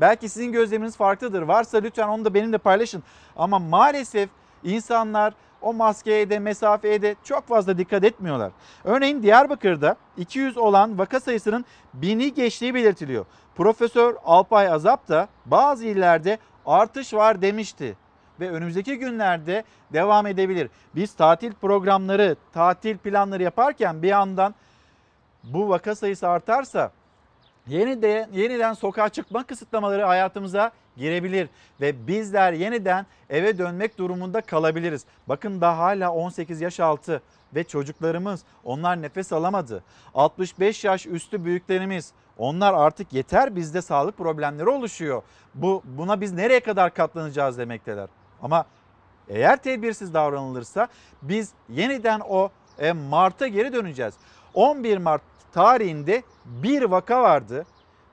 Belki 0.00 0.28
sizin 0.28 0.52
gözleminiz 0.52 0.96
farklıdır. 0.96 1.42
Varsa 1.42 1.78
lütfen 1.78 2.08
onu 2.08 2.24
da 2.24 2.34
benimle 2.34 2.58
paylaşın. 2.58 3.02
Ama 3.36 3.58
maalesef 3.58 4.28
insanlar 4.64 5.34
o 5.62 5.74
maskeye 5.74 6.30
de 6.30 6.38
mesafeye 6.38 7.02
de 7.02 7.16
çok 7.24 7.46
fazla 7.48 7.78
dikkat 7.78 8.04
etmiyorlar. 8.04 8.52
Örneğin 8.84 9.22
Diyarbakır'da 9.22 9.96
200 10.16 10.58
olan 10.58 10.98
vaka 10.98 11.20
sayısının 11.20 11.64
bini 11.94 12.34
geçtiği 12.34 12.74
belirtiliyor. 12.74 13.26
Profesör 13.56 14.16
Alpay 14.24 14.68
Azap 14.68 15.08
da 15.08 15.28
bazı 15.46 15.86
illerde 15.86 16.38
artış 16.66 17.14
var 17.14 17.42
demişti 17.42 17.96
ve 18.40 18.50
önümüzdeki 18.50 18.98
günlerde 18.98 19.64
devam 19.92 20.26
edebilir. 20.26 20.70
Biz 20.94 21.14
tatil 21.14 21.52
programları, 21.52 22.36
tatil 22.52 22.98
planları 22.98 23.42
yaparken 23.42 24.02
bir 24.02 24.08
yandan 24.08 24.54
bu 25.44 25.68
vaka 25.68 25.94
sayısı 25.94 26.28
artarsa 26.28 26.92
yeniden, 27.66 28.28
yeniden 28.32 28.72
sokağa 28.72 29.08
çıkma 29.08 29.44
kısıtlamaları 29.44 30.04
hayatımıza 30.04 30.72
girebilir 30.96 31.48
ve 31.80 32.06
bizler 32.06 32.52
yeniden 32.52 33.06
eve 33.30 33.58
dönmek 33.58 33.98
durumunda 33.98 34.40
kalabiliriz. 34.40 35.04
Bakın 35.26 35.60
daha 35.60 35.78
hala 35.78 36.12
18 36.12 36.60
yaş 36.60 36.80
altı 36.80 37.22
ve 37.54 37.64
çocuklarımız 37.64 38.44
onlar 38.64 39.02
nefes 39.02 39.32
alamadı. 39.32 39.84
65 40.14 40.84
yaş 40.84 41.06
üstü 41.06 41.44
büyüklerimiz 41.44 42.12
onlar 42.38 42.74
artık 42.74 43.12
yeter 43.12 43.56
bizde 43.56 43.82
sağlık 43.82 44.18
problemleri 44.18 44.68
oluşuyor. 44.68 45.22
Bu 45.54 45.82
buna 45.84 46.20
biz 46.20 46.32
nereye 46.32 46.60
kadar 46.60 46.94
katlanacağız 46.94 47.58
demekteler. 47.58 48.08
Ama 48.42 48.64
eğer 49.28 49.56
tedbirsiz 49.56 50.14
davranılırsa 50.14 50.88
biz 51.22 51.50
yeniden 51.68 52.20
o 52.28 52.50
e, 52.78 52.92
Mart'a 52.92 53.46
geri 53.46 53.72
döneceğiz. 53.72 54.14
11 54.54 54.98
Mart 54.98 55.22
tarihinde 55.52 56.22
bir 56.44 56.82
vaka 56.82 57.22
vardı. 57.22 57.66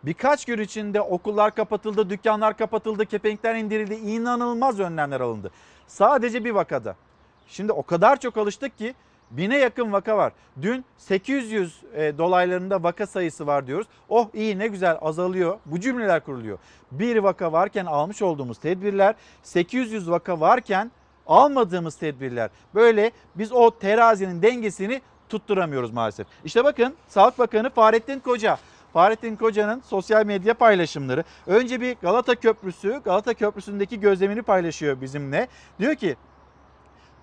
Birkaç 0.03 0.45
gün 0.45 0.59
içinde 0.59 1.01
okullar 1.01 1.55
kapatıldı, 1.55 2.09
dükkanlar 2.09 2.57
kapatıldı, 2.57 3.05
kepenkler 3.05 3.55
indirildi, 3.55 3.93
inanılmaz 3.93 4.79
önlemler 4.79 5.21
alındı. 5.21 5.51
Sadece 5.87 6.45
bir 6.45 6.51
vakada. 6.51 6.95
Şimdi 7.47 7.71
o 7.71 7.83
kadar 7.83 8.19
çok 8.19 8.37
alıştık 8.37 8.77
ki 8.77 8.95
bine 9.31 9.57
yakın 9.57 9.91
vaka 9.91 10.17
var. 10.17 10.33
Dün 10.61 10.85
800 10.97 11.81
e, 11.93 12.17
dolaylarında 12.17 12.83
vaka 12.83 13.07
sayısı 13.07 13.47
var 13.47 13.67
diyoruz. 13.67 13.87
Oh 14.09 14.27
iyi 14.33 14.59
ne 14.59 14.67
güzel 14.67 14.97
azalıyor. 15.01 15.57
Bu 15.65 15.79
cümleler 15.79 16.23
kuruluyor. 16.23 16.57
Bir 16.91 17.17
vaka 17.17 17.51
varken 17.51 17.85
almış 17.85 18.21
olduğumuz 18.21 18.57
tedbirler, 18.57 19.15
800 19.43 20.09
vaka 20.09 20.39
varken 20.39 20.91
almadığımız 21.27 21.95
tedbirler. 21.95 22.49
Böyle 22.75 23.11
biz 23.35 23.51
o 23.51 23.71
terazinin 23.71 24.41
dengesini 24.41 25.01
tutturamıyoruz 25.29 25.91
maalesef. 25.91 26.27
İşte 26.45 26.63
bakın 26.63 26.93
Sağlık 27.07 27.39
Bakanı 27.39 27.69
Fahrettin 27.69 28.19
Koca 28.19 28.57
Fahrettin 28.93 29.35
Koca'nın 29.35 29.81
sosyal 29.85 30.25
medya 30.25 30.53
paylaşımları. 30.53 31.23
Önce 31.47 31.81
bir 31.81 31.95
Galata 32.01 32.35
Köprüsü, 32.35 33.01
Galata 33.05 33.33
Köprüsü'ndeki 33.33 33.99
gözlemini 33.99 34.41
paylaşıyor 34.41 35.01
bizimle. 35.01 35.47
Diyor 35.79 35.95
ki 35.95 36.15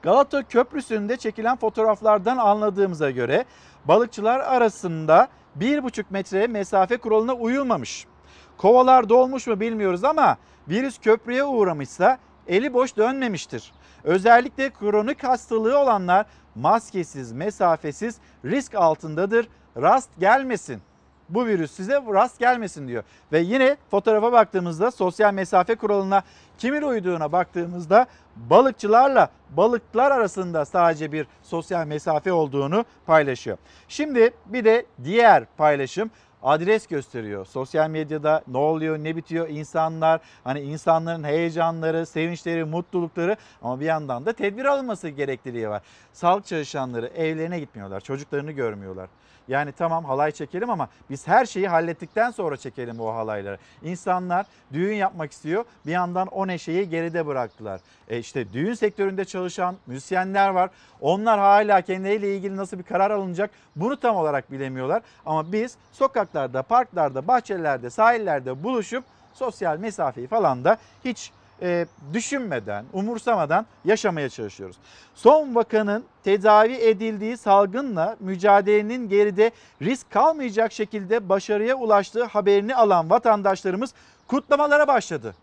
Galata 0.02 0.42
Köprüsü'nde 0.42 1.16
çekilen 1.16 1.56
fotoğraflardan 1.56 2.36
anladığımıza 2.36 3.10
göre 3.10 3.44
balıkçılar 3.84 4.40
arasında 4.40 5.28
1,5 5.60 6.04
metre 6.10 6.46
mesafe 6.46 6.96
kuralına 6.96 7.34
uyulmamış. 7.34 8.06
Kovalar 8.56 9.08
dolmuş 9.08 9.46
mu 9.46 9.60
bilmiyoruz 9.60 10.04
ama 10.04 10.36
virüs 10.68 10.98
köprüye 10.98 11.44
uğramışsa 11.44 12.18
eli 12.46 12.74
boş 12.74 12.96
dönmemiştir. 12.96 13.72
Özellikle 14.04 14.70
kronik 14.70 15.24
hastalığı 15.24 15.78
olanlar 15.78 16.26
maskesiz, 16.54 17.32
mesafesiz 17.32 18.18
risk 18.44 18.74
altındadır. 18.74 19.48
Rast 19.76 20.10
gelmesin 20.18 20.82
bu 21.34 21.46
virüs 21.46 21.70
size 21.70 21.94
rast 21.94 22.38
gelmesin 22.38 22.88
diyor. 22.88 23.02
Ve 23.32 23.40
yine 23.40 23.76
fotoğrafa 23.90 24.32
baktığımızda 24.32 24.90
sosyal 24.90 25.34
mesafe 25.34 25.74
kuralına 25.74 26.22
kimin 26.58 26.82
uyduğuna 26.82 27.32
baktığımızda 27.32 28.06
balıkçılarla 28.36 29.28
balıklar 29.50 30.10
arasında 30.10 30.64
sadece 30.64 31.12
bir 31.12 31.26
sosyal 31.42 31.86
mesafe 31.86 32.32
olduğunu 32.32 32.84
paylaşıyor. 33.06 33.58
Şimdi 33.88 34.30
bir 34.46 34.64
de 34.64 34.86
diğer 35.04 35.44
paylaşım 35.56 36.10
adres 36.42 36.86
gösteriyor. 36.86 37.46
Sosyal 37.46 37.90
medyada 37.90 38.42
ne 38.48 38.58
oluyor, 38.58 38.98
ne 38.98 39.16
bitiyor 39.16 39.48
insanlar, 39.48 40.20
hani 40.44 40.60
insanların 40.60 41.24
heyecanları, 41.24 42.06
sevinçleri, 42.06 42.64
mutlulukları 42.64 43.36
ama 43.62 43.80
bir 43.80 43.84
yandan 43.84 44.26
da 44.26 44.32
tedbir 44.32 44.64
alınması 44.64 45.08
gerekliliği 45.08 45.68
var. 45.68 45.82
Sağlık 46.12 46.46
çalışanları 46.46 47.06
evlerine 47.06 47.60
gitmiyorlar, 47.60 48.00
çocuklarını 48.00 48.52
görmüyorlar. 48.52 49.08
Yani 49.52 49.72
tamam 49.72 50.04
halay 50.04 50.32
çekelim 50.32 50.70
ama 50.70 50.88
biz 51.10 51.28
her 51.28 51.46
şeyi 51.46 51.68
hallettikten 51.68 52.30
sonra 52.30 52.56
çekelim 52.56 53.00
o 53.00 53.14
halayları. 53.14 53.58
İnsanlar 53.82 54.46
düğün 54.72 54.94
yapmak 54.94 55.32
istiyor. 55.32 55.64
Bir 55.86 55.92
yandan 55.92 56.26
o 56.28 56.46
neşeyi 56.46 56.88
geride 56.88 57.26
bıraktılar. 57.26 57.80
E 58.08 58.18
işte 58.18 58.52
düğün 58.52 58.74
sektöründe 58.74 59.24
çalışan 59.24 59.76
müzisyenler 59.86 60.48
var. 60.48 60.70
Onlar 61.00 61.40
hala 61.40 61.80
kendileriyle 61.80 62.36
ilgili 62.36 62.56
nasıl 62.56 62.78
bir 62.78 62.82
karar 62.82 63.10
alınacak 63.10 63.50
bunu 63.76 63.96
tam 63.96 64.16
olarak 64.16 64.52
bilemiyorlar. 64.52 65.02
Ama 65.26 65.52
biz 65.52 65.76
sokaklarda, 65.92 66.62
parklarda, 66.62 67.28
bahçelerde, 67.28 67.90
sahillerde 67.90 68.62
buluşup 68.62 69.04
sosyal 69.34 69.78
mesafeyi 69.78 70.26
falan 70.26 70.64
da 70.64 70.76
hiç 71.04 71.32
e, 71.62 71.86
düşünmeden, 72.12 72.84
umursamadan 72.92 73.66
yaşamaya 73.84 74.28
çalışıyoruz. 74.28 74.76
Son 75.14 75.54
vakanın 75.54 76.04
tedavi 76.24 76.74
edildiği 76.74 77.36
salgınla 77.36 78.16
mücadelenin 78.20 79.08
geride 79.08 79.50
risk 79.82 80.10
kalmayacak 80.10 80.72
şekilde 80.72 81.28
başarıya 81.28 81.76
ulaştığı 81.76 82.24
haberini 82.24 82.74
alan 82.74 83.10
vatandaşlarımız 83.10 83.94
kutlamalara 84.28 84.88
başladı. 84.88 85.34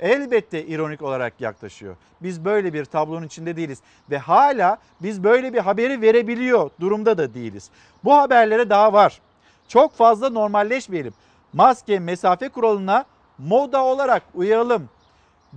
Elbette 0.00 0.64
ironik 0.64 1.02
olarak 1.02 1.40
yaklaşıyor. 1.40 1.96
Biz 2.22 2.44
böyle 2.44 2.72
bir 2.72 2.84
tablonun 2.84 3.26
içinde 3.26 3.56
değiliz 3.56 3.78
ve 4.10 4.18
hala 4.18 4.78
biz 5.02 5.24
böyle 5.24 5.52
bir 5.52 5.58
haberi 5.58 6.00
verebiliyor 6.00 6.70
durumda 6.80 7.18
da 7.18 7.34
değiliz. 7.34 7.70
Bu 8.04 8.14
haberlere 8.14 8.70
daha 8.70 8.92
var. 8.92 9.20
Çok 9.68 9.94
fazla 9.94 10.30
normalleşmeyelim. 10.30 11.14
Maske, 11.52 11.98
mesafe 11.98 12.48
kuralına 12.48 13.04
moda 13.38 13.84
olarak 13.84 14.22
uyalım 14.34 14.88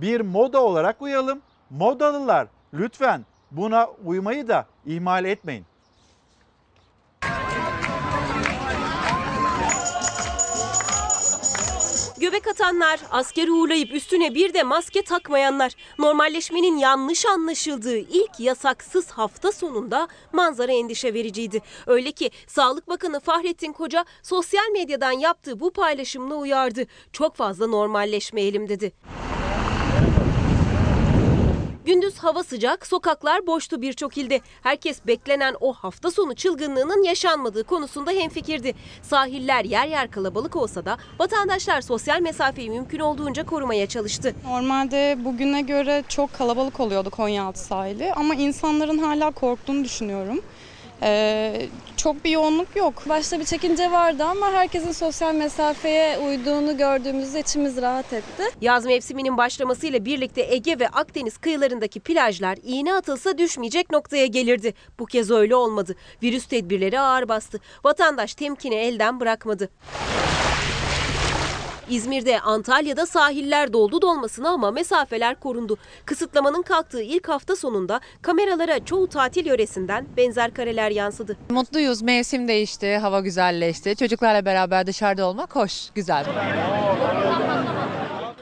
bir 0.00 0.20
moda 0.20 0.62
olarak 0.62 1.02
uyalım. 1.02 1.40
Modalılar 1.70 2.48
lütfen 2.74 3.24
buna 3.50 3.88
uymayı 4.04 4.48
da 4.48 4.66
ihmal 4.86 5.24
etmeyin. 5.24 5.64
Göbek 12.20 12.46
atanlar, 12.46 13.00
askeri 13.10 13.50
uğurlayıp 13.50 13.94
üstüne 13.94 14.34
bir 14.34 14.54
de 14.54 14.62
maske 14.62 15.02
takmayanlar. 15.02 15.72
Normalleşmenin 15.98 16.76
yanlış 16.76 17.26
anlaşıldığı 17.26 17.98
ilk 17.98 18.40
yasaksız 18.40 19.10
hafta 19.10 19.52
sonunda 19.52 20.08
manzara 20.32 20.72
endişe 20.72 21.14
vericiydi. 21.14 21.62
Öyle 21.86 22.12
ki 22.12 22.30
Sağlık 22.46 22.88
Bakanı 22.88 23.20
Fahrettin 23.20 23.72
Koca 23.72 24.04
sosyal 24.22 24.70
medyadan 24.72 25.12
yaptığı 25.12 25.60
bu 25.60 25.72
paylaşımla 25.72 26.34
uyardı. 26.34 26.86
Çok 27.12 27.36
fazla 27.36 27.66
normalleşmeyelim 27.66 28.68
dedi. 28.68 28.92
Gündüz 31.88 32.18
hava 32.18 32.42
sıcak, 32.42 32.86
sokaklar 32.86 33.46
boştu 33.46 33.82
birçok 33.82 34.18
ilde. 34.18 34.40
Herkes 34.62 35.06
beklenen 35.06 35.54
o 35.60 35.72
hafta 35.72 36.10
sonu 36.10 36.34
çılgınlığının 36.34 37.02
yaşanmadığı 37.02 37.64
konusunda 37.64 38.10
hemfikirdi. 38.10 38.74
Sahiller 39.02 39.64
yer 39.64 39.86
yer 39.86 40.10
kalabalık 40.10 40.56
olsa 40.56 40.84
da 40.84 40.96
vatandaşlar 41.18 41.80
sosyal 41.80 42.20
mesafeyi 42.20 42.70
mümkün 42.70 42.98
olduğunca 42.98 43.46
korumaya 43.46 43.86
çalıştı. 43.86 44.34
Normalde 44.44 45.18
bugüne 45.24 45.62
göre 45.62 46.04
çok 46.08 46.32
kalabalık 46.32 46.80
oluyordu 46.80 47.10
Konyaaltı 47.10 47.60
sahili 47.60 48.12
ama 48.12 48.34
insanların 48.34 48.98
hala 48.98 49.30
korktuğunu 49.30 49.84
düşünüyorum. 49.84 50.40
Ee, 51.02 51.66
çok 51.96 52.24
bir 52.24 52.30
yoğunluk 52.30 52.76
yok. 52.76 53.02
Başta 53.08 53.40
bir 53.40 53.44
çekince 53.44 53.90
vardı 53.90 54.24
ama 54.24 54.52
herkesin 54.52 54.92
sosyal 54.92 55.34
mesafeye 55.34 56.18
uyduğunu 56.18 56.76
gördüğümüzde 56.76 57.40
içimiz 57.40 57.82
rahat 57.82 58.12
etti. 58.12 58.42
Yaz 58.60 58.84
mevsiminin 58.84 59.36
başlamasıyla 59.36 60.04
birlikte 60.04 60.42
Ege 60.54 60.78
ve 60.78 60.88
Akdeniz 60.88 61.38
kıyılarındaki 61.38 62.00
plajlar 62.00 62.58
iğne 62.62 62.94
atılsa 62.94 63.38
düşmeyecek 63.38 63.90
noktaya 63.90 64.26
gelirdi. 64.26 64.74
Bu 64.98 65.06
kez 65.06 65.30
öyle 65.30 65.56
olmadı. 65.56 65.94
Virüs 66.22 66.46
tedbirleri 66.46 67.00
ağır 67.00 67.28
bastı. 67.28 67.60
Vatandaş 67.84 68.34
temkini 68.34 68.74
elden 68.74 69.20
bırakmadı. 69.20 69.68
İzmir'de, 71.90 72.40
Antalya'da 72.40 73.06
sahiller 73.06 73.72
doldu 73.72 74.02
dolmasına 74.02 74.48
ama 74.48 74.70
mesafeler 74.70 75.40
korundu. 75.40 75.76
Kısıtlamanın 76.04 76.62
kalktığı 76.62 77.02
ilk 77.02 77.28
hafta 77.28 77.56
sonunda 77.56 78.00
kameralara 78.22 78.84
çoğu 78.84 79.06
tatil 79.06 79.46
yöresinden 79.46 80.06
benzer 80.16 80.54
kareler 80.54 80.90
yansıdı. 80.90 81.36
Mutluyuz, 81.50 82.02
mevsim 82.02 82.48
değişti, 82.48 82.96
hava 82.96 83.20
güzelleşti. 83.20 83.96
Çocuklarla 83.96 84.44
beraber 84.44 84.86
dışarıda 84.86 85.26
olmak 85.26 85.56
hoş, 85.56 85.90
güzel. 85.94 86.24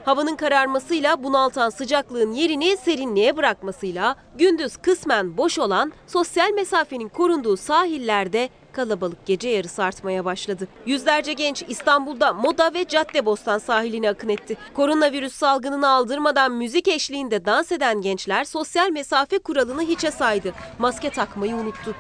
Havanın 0.05 0.37
kararmasıyla 0.37 1.25
bunaltan 1.25 1.71
sıcaklığın 1.71 2.33
yerini 2.33 2.77
serinliğe 2.77 3.37
bırakmasıyla 3.37 4.17
gündüz 4.39 4.77
kısmen 4.77 5.37
boş 5.37 5.59
olan 5.59 5.93
sosyal 6.07 6.51
mesafenin 6.51 7.09
korunduğu 7.09 7.57
sahillerde 7.57 8.49
kalabalık 8.77 9.27
gece 9.27 9.49
yarısı 9.49 9.85
artmaya 9.85 10.25
başladı. 10.25 10.69
Yüzlerce 10.87 11.33
genç 11.33 11.65
İstanbul'da 11.69 12.33
Moda 12.33 12.75
ve 12.75 12.85
Caddebostan 12.89 13.59
sahiline 13.59 14.11
akın 14.11 14.29
etti. 14.29 14.57
Koronavirüs 14.75 15.33
salgınını 15.33 15.89
aldırmadan 15.89 16.53
müzik 16.53 16.89
eşliğinde 16.89 17.45
dans 17.45 17.73
eden 17.73 18.01
gençler 18.01 18.45
sosyal 18.45 18.91
mesafe 18.91 19.39
kuralını 19.39 19.83
hiçe 19.83 20.11
saydı. 20.11 20.53
Maske 20.79 21.11
takmayı 21.11 21.57
unuttu. 21.57 21.95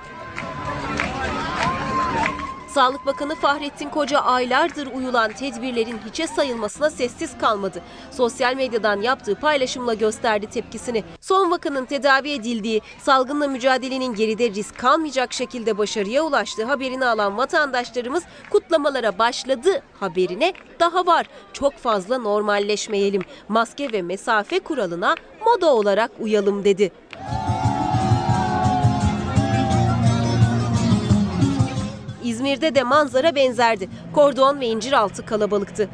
Sağlık 2.76 3.06
Bakanı 3.06 3.34
Fahrettin 3.34 3.88
Koca 3.88 4.18
aylardır 4.18 4.86
uyulan 4.86 5.32
tedbirlerin 5.32 5.98
hiçe 6.06 6.26
sayılmasına 6.26 6.90
sessiz 6.90 7.38
kalmadı. 7.38 7.82
Sosyal 8.10 8.56
medyadan 8.56 9.00
yaptığı 9.00 9.34
paylaşımla 9.34 9.94
gösterdi 9.94 10.46
tepkisini. 10.46 11.04
Son 11.20 11.50
vakanın 11.50 11.84
tedavi 11.84 12.30
edildiği, 12.30 12.80
salgınla 13.02 13.48
mücadelenin 13.48 14.14
geride 14.14 14.50
risk 14.50 14.78
kalmayacak 14.78 15.32
şekilde 15.32 15.78
başarıya 15.78 16.22
ulaştığı 16.22 16.64
haberini 16.64 17.06
alan 17.06 17.36
vatandaşlarımız 17.36 18.24
kutlamalara 18.50 19.18
başladı 19.18 19.82
haberine 20.00 20.52
daha 20.80 21.06
var. 21.06 21.26
Çok 21.52 21.74
fazla 21.76 22.18
normalleşmeyelim. 22.18 23.22
Maske 23.48 23.92
ve 23.92 24.02
mesafe 24.02 24.58
kuralına 24.58 25.14
moda 25.46 25.74
olarak 25.74 26.10
uyalım 26.20 26.64
dedi. 26.64 26.92
İzmir'de 32.30 32.74
de 32.74 32.82
manzara 32.82 33.34
benzerdi. 33.34 33.88
Kordon 34.14 34.60
ve 34.60 34.66
incir 34.66 34.92
altı 34.92 35.26
kalabalıktı. 35.26 35.88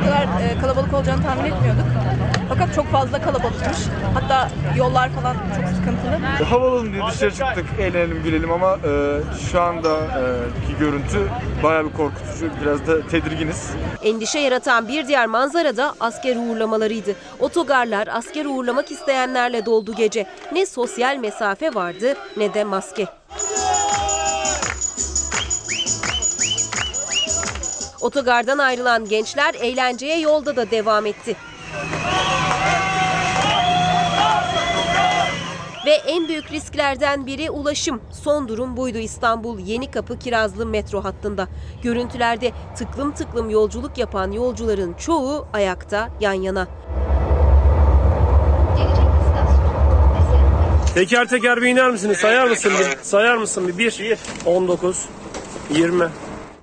Bu 0.00 0.04
kadar 0.04 0.22
e, 0.22 0.60
kalabalık 0.60 0.94
olacağını 0.94 1.22
tahmin 1.22 1.44
etmiyorduk. 1.44 1.84
Fakat 2.48 2.74
çok 2.74 2.86
fazla 2.86 3.22
kalabalıkmış. 3.22 3.78
Hatta 4.14 4.48
yollar 4.76 5.08
falan 5.10 5.34
çok 5.34 5.68
sıkıntılı. 5.76 6.44
Havalı 6.44 6.92
diye 6.92 7.02
dışarı 7.12 7.30
çıktık, 7.30 7.66
eğlenelim, 7.80 8.22
gülelim 8.22 8.52
ama 8.52 8.72
e, 8.74 9.20
şu 9.50 9.60
andaki 9.60 10.76
görüntü 10.80 11.28
bayağı 11.62 11.84
bir 11.84 11.92
korkutucu. 11.92 12.50
Biraz 12.62 12.86
da 12.86 13.06
tedirginiz. 13.08 13.70
Endişe 14.02 14.38
yaratan 14.38 14.88
bir 14.88 15.08
diğer 15.08 15.26
manzara 15.26 15.76
da 15.76 15.94
asker 16.00 16.36
uğurlamalarıydı. 16.36 17.14
Otogarlar 17.40 18.08
asker 18.12 18.44
uğurlamak 18.44 18.90
isteyenlerle 18.90 19.66
doldu 19.66 19.94
gece. 19.94 20.26
Ne 20.52 20.66
sosyal 20.66 21.16
mesafe 21.16 21.74
vardı 21.74 22.14
ne 22.36 22.54
de 22.54 22.64
maske. 22.64 23.06
Otogardan 28.00 28.58
ayrılan 28.58 29.08
gençler 29.08 29.54
eğlenceye 29.54 30.20
yolda 30.20 30.56
da 30.56 30.70
devam 30.70 31.06
etti. 31.06 31.36
Ve 35.86 35.92
en 35.92 36.28
büyük 36.28 36.52
risklerden 36.52 37.26
biri 37.26 37.50
ulaşım. 37.50 38.00
Son 38.12 38.48
durum 38.48 38.76
buydu 38.76 38.98
İstanbul 38.98 39.58
Yenikapı 39.58 40.18
Kirazlı 40.18 40.66
metro 40.66 41.04
hattında. 41.04 41.48
Görüntülerde 41.82 42.52
tıklım 42.76 43.12
tıklım 43.12 43.50
yolculuk 43.50 43.98
yapan 43.98 44.32
yolcuların 44.32 44.94
çoğu 44.94 45.46
ayakta 45.52 46.08
yan 46.20 46.32
yana. 46.32 46.68
Teker 50.94 51.28
teker 51.28 51.62
bir 51.62 51.66
iner 51.66 51.90
misiniz? 51.90 52.18
Sayar 52.18 52.46
mısın 52.46 52.72
bir? 52.80 53.04
Sayar 53.04 53.36
mısın 53.36 53.68
bir? 53.68 53.78
1, 53.78 54.18
19, 54.46 55.08
20. 55.70 56.08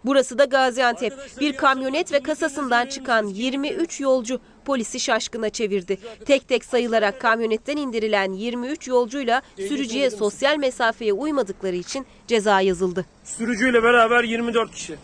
Burası 0.05 0.37
da 0.37 0.45
Gaziantep. 0.45 1.13
Bir 1.39 1.57
kamyonet 1.57 2.11
ve 2.11 2.19
kasasından 2.19 2.85
çıkan 2.85 3.27
23 3.27 3.99
yolcu 3.99 4.39
polisi 4.65 4.99
şaşkına 4.99 5.49
çevirdi. 5.49 5.97
Tek 6.25 6.47
tek 6.47 6.65
sayılarak 6.65 7.21
kamyonetten 7.21 7.77
indirilen 7.77 8.31
23 8.33 8.87
yolcuyla 8.87 9.41
sürücüye 9.57 10.09
sosyal 10.09 10.57
mesafeye 10.57 11.13
uymadıkları 11.13 11.75
için 11.75 12.05
ceza 12.27 12.61
yazıldı. 12.61 13.05
Sürücüyle 13.23 13.83
beraber 13.83 14.23
24 14.23 14.71
kişi. 14.71 14.95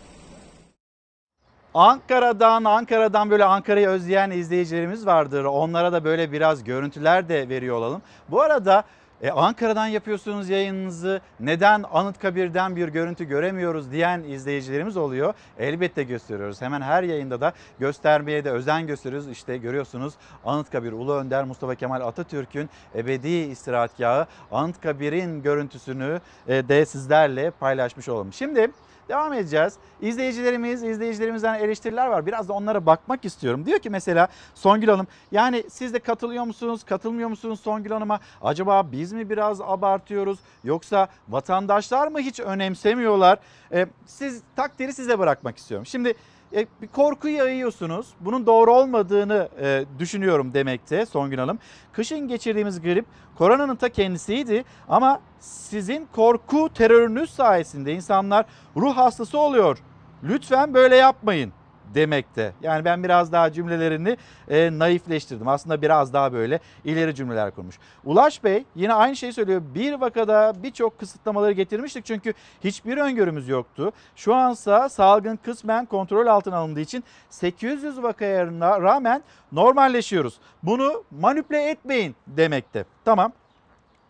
Ankara'dan, 1.73 2.63
Ankara'dan 2.63 3.29
böyle 3.29 3.45
Ankara'yı 3.45 3.87
özleyen 3.87 4.31
izleyicilerimiz 4.31 5.05
vardır. 5.05 5.43
Onlara 5.43 5.93
da 5.93 6.03
böyle 6.03 6.31
biraz 6.31 6.63
görüntüler 6.63 7.29
de 7.29 7.49
veriyor 7.49 7.77
olalım. 7.77 8.01
Bu 8.29 8.41
arada 8.41 8.83
e, 9.21 9.31
Ankara'dan 9.31 9.87
yapıyorsunuz 9.87 10.49
yayınınızı 10.49 11.21
neden 11.39 11.83
Anıtkabir'den 11.93 12.75
bir 12.75 12.87
görüntü 12.87 13.25
göremiyoruz 13.25 13.91
diyen 13.91 14.23
izleyicilerimiz 14.23 14.97
oluyor. 14.97 15.33
Elbette 15.59 16.03
gösteriyoruz. 16.03 16.61
Hemen 16.61 16.81
her 16.81 17.03
yayında 17.03 17.41
da 17.41 17.53
göstermeye 17.79 18.43
de 18.45 18.51
özen 18.51 18.87
gösteriyoruz. 18.87 19.29
İşte 19.29 19.57
görüyorsunuz 19.57 20.13
Anıtkabir 20.45 20.91
Ulu 20.91 21.13
Önder 21.13 21.43
Mustafa 21.43 21.75
Kemal 21.75 22.01
Atatürk'ün 22.01 22.69
ebedi 22.95 23.29
istirahatgahı 23.29 24.25
Anıtkabir'in 24.51 25.43
görüntüsünü 25.43 26.21
e, 26.47 26.67
de 26.69 26.85
sizlerle 26.85 27.51
paylaşmış 27.51 28.09
olalım. 28.09 28.33
Şimdi 28.33 28.71
Devam 29.11 29.33
edeceğiz. 29.33 29.73
İzleyicilerimiz, 30.01 30.83
izleyicilerimizden 30.83 31.59
eleştiriler 31.59 32.07
var. 32.07 32.25
Biraz 32.25 32.49
da 32.49 32.53
onlara 32.53 32.85
bakmak 32.85 33.25
istiyorum. 33.25 33.65
Diyor 33.65 33.79
ki 33.79 33.89
mesela 33.89 34.27
Songül 34.55 34.87
Hanım 34.87 35.07
yani 35.31 35.63
siz 35.69 35.93
de 35.93 35.99
katılıyor 35.99 36.43
musunuz, 36.43 36.83
katılmıyor 36.83 37.29
musunuz 37.29 37.59
Songül 37.59 37.91
Hanım'a? 37.91 38.19
Acaba 38.41 38.91
biz 38.91 39.11
mi 39.11 39.29
biraz 39.29 39.61
abartıyoruz 39.61 40.39
yoksa 40.63 41.07
vatandaşlar 41.29 42.07
mı 42.07 42.19
hiç 42.19 42.39
önemsemiyorlar? 42.39 43.39
Ee, 43.71 43.87
siz 44.05 44.41
takdiri 44.55 44.93
size 44.93 45.19
bırakmak 45.19 45.57
istiyorum. 45.57 45.85
Şimdi 45.85 46.13
e, 46.53 46.67
bir 46.81 46.87
korku 46.87 47.27
yayıyorsunuz. 47.27 48.07
Bunun 48.19 48.45
doğru 48.45 48.73
olmadığını 48.73 49.49
e, 49.61 49.85
düşünüyorum 49.99 50.53
demekte 50.53 51.05
Songül 51.05 51.37
Hanım. 51.37 51.59
Kışın 51.93 52.27
geçirdiğimiz 52.27 52.81
grip 52.81 53.05
koronanın 53.37 53.75
ta 53.75 53.89
kendisiydi 53.89 54.63
ama 54.89 55.19
sizin 55.39 56.07
korku 56.15 56.69
terörünüz 56.73 57.29
sayesinde 57.29 57.93
insanlar 57.93 58.45
ruh 58.77 58.97
hastası 58.97 59.39
oluyor. 59.39 59.77
Lütfen 60.23 60.73
böyle 60.73 60.95
yapmayın 60.95 61.53
demekte. 61.95 62.53
Yani 62.61 62.85
ben 62.85 63.03
biraz 63.03 63.31
daha 63.31 63.51
cümlelerini 63.51 64.17
e, 64.49 64.79
naifleştirdim. 64.79 65.47
Aslında 65.47 65.81
biraz 65.81 66.13
daha 66.13 66.33
böyle 66.33 66.59
ileri 66.85 67.15
cümleler 67.15 67.51
kurmuş. 67.51 67.79
Ulaş 68.05 68.43
Bey 68.43 68.63
yine 68.75 68.93
aynı 68.93 69.15
şeyi 69.15 69.33
söylüyor. 69.33 69.61
Bir 69.75 69.93
vakada 69.93 70.53
birçok 70.63 70.99
kısıtlamaları 70.99 71.51
getirmiştik 71.51 72.05
çünkü 72.05 72.33
hiçbir 72.63 72.97
öngörümüz 72.97 73.47
yoktu. 73.47 73.91
Şu 74.15 74.35
ansa 74.35 74.89
salgın 74.89 75.35
kısmen 75.35 75.85
kontrol 75.85 76.27
altına 76.27 76.57
alındığı 76.57 76.81
için 76.81 77.03
800 77.29 78.03
vakaya 78.03 78.45
rağmen 78.61 79.23
normalleşiyoruz. 79.51 80.39
Bunu 80.63 81.03
manipüle 81.11 81.69
etmeyin 81.69 82.15
demekte. 82.27 82.85
Tamam 83.05 83.31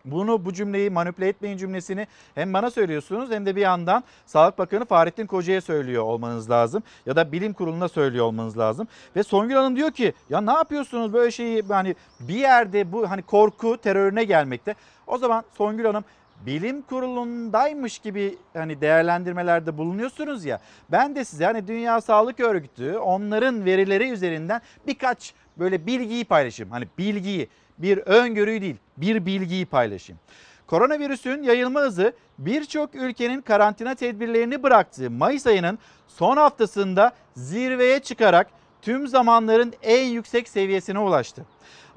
bunu 0.04 0.44
bu 0.44 0.52
cümleyi 0.52 0.90
manipüle 0.90 1.28
etmeyin 1.28 1.56
cümlesini 1.56 2.06
hem 2.34 2.52
bana 2.52 2.70
söylüyorsunuz 2.70 3.30
hem 3.30 3.46
de 3.46 3.56
bir 3.56 3.60
yandan 3.60 4.04
Sağlık 4.26 4.58
Bakanı 4.58 4.84
Fahrettin 4.84 5.26
Koca'ya 5.26 5.60
söylüyor 5.60 6.02
olmanız 6.02 6.50
lazım. 6.50 6.82
Ya 7.06 7.16
da 7.16 7.32
bilim 7.32 7.52
kuruluna 7.52 7.88
söylüyor 7.88 8.24
olmanız 8.24 8.58
lazım. 8.58 8.88
Ve 9.16 9.22
Songül 9.22 9.54
Hanım 9.54 9.76
diyor 9.76 9.90
ki 9.90 10.12
ya 10.30 10.40
ne 10.40 10.52
yapıyorsunuz 10.52 11.12
böyle 11.12 11.30
şeyi 11.30 11.62
hani 11.62 11.94
bir 12.20 12.34
yerde 12.34 12.92
bu 12.92 13.10
hani 13.10 13.22
korku 13.22 13.76
terörüne 13.76 14.24
gelmekte. 14.24 14.74
O 15.06 15.18
zaman 15.18 15.44
Songül 15.56 15.84
Hanım 15.84 16.04
bilim 16.46 16.82
kurulundaymış 16.82 17.98
gibi 17.98 18.38
hani 18.54 18.80
değerlendirmelerde 18.80 19.78
bulunuyorsunuz 19.78 20.44
ya. 20.44 20.60
Ben 20.90 21.16
de 21.16 21.24
size 21.24 21.44
hani 21.44 21.68
Dünya 21.68 22.00
Sağlık 22.00 22.40
Örgütü 22.40 22.96
onların 22.96 23.64
verileri 23.64 24.10
üzerinden 24.10 24.60
birkaç 24.86 25.34
böyle 25.58 25.86
bilgiyi 25.86 26.24
paylaşayım. 26.24 26.72
Hani 26.72 26.88
bilgiyi, 26.98 27.48
bir 27.78 27.98
öngörüyü 27.98 28.60
değil, 28.60 28.76
bir 28.96 29.26
bilgiyi 29.26 29.66
paylaşayım. 29.66 30.20
Koronavirüsün 30.66 31.42
yayılma 31.42 31.80
hızı 31.80 32.12
birçok 32.38 32.94
ülkenin 32.94 33.40
karantina 33.40 33.94
tedbirlerini 33.94 34.62
bıraktığı 34.62 35.10
Mayıs 35.10 35.46
ayının 35.46 35.78
son 36.08 36.36
haftasında 36.36 37.12
zirveye 37.36 37.98
çıkarak 37.98 38.46
tüm 38.82 39.08
zamanların 39.08 39.72
en 39.82 40.04
yüksek 40.04 40.48
seviyesine 40.48 40.98
ulaştı. 40.98 41.46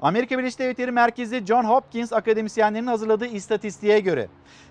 Amerika 0.02 0.38
Birleşik 0.38 0.58
Devletleri 0.58 0.92
merkezi 0.92 1.46
John 1.46 1.64
Hopkins 1.64 2.12
akademisyenlerinin 2.12 2.86
hazırladığı 2.86 3.26
istatistiğe 3.26 4.00
göre 4.00 4.28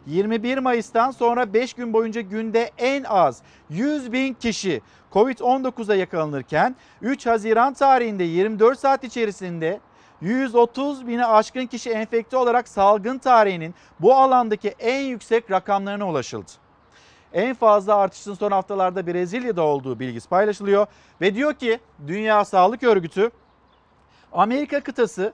21 0.08 0.58
Mayıs'tan 0.58 1.12
sonra 1.12 1.54
5 1.54 1.74
gün 1.74 1.94
boyunca 1.94 2.22
günde 2.22 2.72
en 2.78 3.04
az 3.04 3.42
100 3.70 4.12
bin 4.12 4.34
kişi 4.34 4.82
Covid-19'a 5.14 5.96
yakalanırken 5.96 6.76
3 7.02 7.26
Haziran 7.26 7.74
tarihinde 7.74 8.24
24 8.24 8.80
saat 8.80 9.04
içerisinde 9.04 9.80
130 10.22 11.08
bini 11.08 11.26
aşkın 11.26 11.66
kişi 11.66 11.90
enfekte 11.90 12.38
olarak 12.38 12.68
salgın 12.68 13.18
tarihinin 13.18 13.76
bu 14.00 14.16
alandaki 14.16 14.70
en 14.80 15.02
yüksek 15.02 15.52
rakamlarına 15.52 16.10
ulaşıldı. 16.10 16.52
En 17.34 17.56
fazla 17.56 17.96
artışın 17.96 18.34
son 18.34 18.52
haftalarda 18.52 19.08
Brezilya'da 19.08 19.62
olduğu 19.62 20.00
bilgisi 20.00 20.30
paylaşılıyor 20.30 20.88
ve 21.22 21.36
diyor 21.36 21.54
ki 21.54 21.80
Dünya 22.08 22.46
Sağlık 22.46 22.84
Örgütü 22.84 23.32
Amerika 24.32 24.84
kıtası 24.84 25.34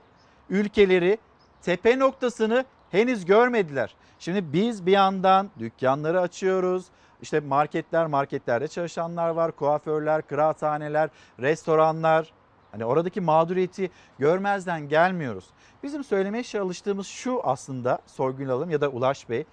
ülkeleri 0.50 1.18
tepe 1.62 1.98
noktasını 1.98 2.64
henüz 2.90 3.24
görmediler. 3.24 3.94
Şimdi 4.18 4.52
biz 4.52 4.86
bir 4.86 4.92
yandan 4.92 5.50
dükkanları 5.58 6.20
açıyoruz. 6.20 6.84
İşte 7.22 7.40
marketler, 7.40 8.06
marketlerde 8.06 8.68
çalışanlar 8.68 9.28
var, 9.28 9.52
kuaförler, 9.52 10.22
kıraathaneler, 10.22 11.10
restoranlar. 11.40 12.32
Hani 12.72 12.84
oradaki 12.84 13.20
mağduriyeti 13.20 13.90
görmezden 14.18 14.88
gelmiyoruz. 14.88 15.44
Bizim 15.82 16.04
söylemeye 16.04 16.44
çalıştığımız 16.44 17.06
şu 17.06 17.40
aslında 17.44 17.98
Soygül 18.06 18.48
Hanım 18.48 18.70
ya 18.70 18.80
da 18.80 18.88
Ulaş 18.88 19.30
Bey. 19.30 19.44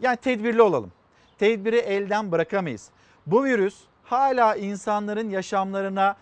Yani 0.00 0.16
tedbirli 0.16 0.62
olalım. 0.62 0.92
Tedbiri 1.38 1.76
elden 1.76 2.32
bırakamayız. 2.32 2.90
Bu 3.26 3.44
virüs 3.44 3.80
hala 4.04 4.56
insanların 4.56 5.30
yaşamlarına 5.30 6.16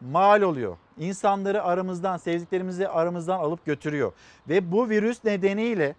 mal 0.00 0.42
oluyor. 0.42 0.76
İnsanları 0.98 1.64
aramızdan, 1.64 2.16
sevdiklerimizi 2.16 2.88
aramızdan 2.88 3.38
alıp 3.38 3.66
götürüyor. 3.66 4.12
Ve 4.48 4.72
bu 4.72 4.88
virüs 4.88 5.24
nedeniyle 5.24 5.94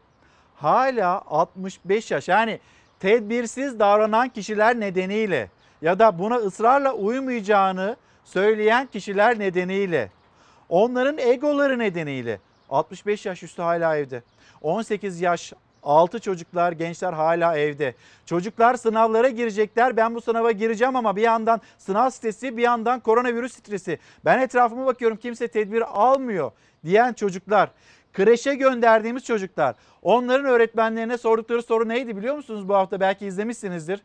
hala 0.56 1.22
65 1.28 2.12
yaş 2.12 2.28
yani 2.28 2.60
tedbirsiz 3.00 3.80
davranan 3.80 4.30
kişiler 4.30 4.80
nedeniyle 4.80 5.50
ya 5.82 6.00
da 6.00 6.20
buna 6.20 6.36
ısrarla 6.36 6.94
uymayacağını 6.94 7.98
söyleyen 8.26 8.88
kişiler 8.88 9.40
nedeniyle 9.40 10.10
onların 10.70 11.18
egoları 11.18 11.80
nedeniyle 11.80 12.40
65 12.70 13.26
yaş 13.26 13.44
üstü 13.44 13.62
hala 13.62 13.98
evde. 13.98 14.24
18 14.62 15.22
yaş 15.22 15.54
altı 15.84 16.20
çocuklar, 16.20 16.72
gençler 16.72 17.14
hala 17.14 17.58
evde. 17.58 17.94
Çocuklar 18.26 18.76
sınavlara 18.76 19.30
girecekler. 19.30 19.98
Ben 19.98 20.16
bu 20.16 20.22
sınava 20.22 20.52
gireceğim 20.52 20.96
ama 20.96 21.16
bir 21.16 21.22
yandan 21.22 21.62
sınav 21.78 22.10
stresi, 22.10 22.58
bir 22.58 22.62
yandan 22.62 23.00
koronavirüs 23.00 23.54
stresi. 23.54 24.00
Ben 24.26 24.40
etrafıma 24.40 24.86
bakıyorum 24.86 25.18
kimse 25.18 25.48
tedbir 25.48 25.82
almıyor 25.82 26.52
diyen 26.86 27.14
çocuklar. 27.14 27.70
Kreşe 28.14 28.56
gönderdiğimiz 28.56 29.24
çocuklar. 29.24 29.76
Onların 30.02 30.46
öğretmenlerine 30.46 31.18
sordukları 31.18 31.64
soru 31.64 31.90
neydi 31.90 32.18
biliyor 32.18 32.36
musunuz 32.36 32.70
bu 32.70 32.76
hafta? 32.76 33.00
Belki 33.00 33.26
izlemişsinizdir. 33.26 34.02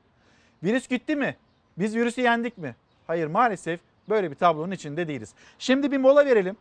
Virüs 0.62 0.88
gitti 0.88 1.16
mi? 1.16 1.36
Biz 1.78 1.96
virüsü 1.96 2.20
yendik 2.20 2.58
mi? 2.58 2.76
Hayır 3.06 3.26
maalesef 3.26 3.80
böyle 4.08 4.30
bir 4.30 4.36
tablonun 4.36 4.70
içinde 4.70 5.08
değiliz. 5.08 5.34
Şimdi 5.58 5.92
bir 5.92 5.98
mola 5.98 6.26
verelim. 6.26 6.56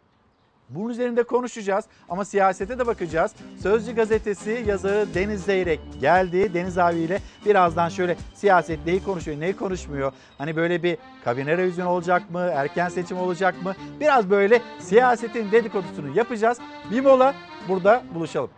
Bunun 0.70 0.90
üzerinde 0.90 1.24
konuşacağız 1.24 1.86
ama 2.10 2.26
siyasete 2.26 2.80
de 2.80 2.88
bakacağız. 2.88 3.32
Sözcü 3.62 3.96
gazetesi 3.96 4.64
yazarı 4.68 5.14
Deniz 5.14 5.44
Zeyrek 5.44 5.80
geldi. 6.02 6.54
Deniz 6.54 6.78
abiyle 6.78 7.20
birazdan 7.46 7.90
şöyle 7.90 8.18
siyaset 8.36 8.86
neyi 8.86 9.04
konuşuyor, 9.04 9.40
neyi 9.40 9.56
konuşmuyor. 9.56 10.12
Hani 10.38 10.56
böyle 10.56 10.84
bir 10.84 10.98
kabine 11.24 11.58
revizyonu 11.58 11.90
olacak 11.90 12.32
mı, 12.32 12.40
erken 12.40 12.90
seçim 12.90 13.18
olacak 13.18 13.64
mı? 13.64 13.76
Biraz 14.00 14.30
böyle 14.30 14.62
siyasetin 14.80 15.52
dedikodusunu 15.52 16.18
yapacağız. 16.18 16.58
Bir 16.92 17.02
mola 17.02 17.34
burada 17.68 18.04
buluşalım. 18.16 18.50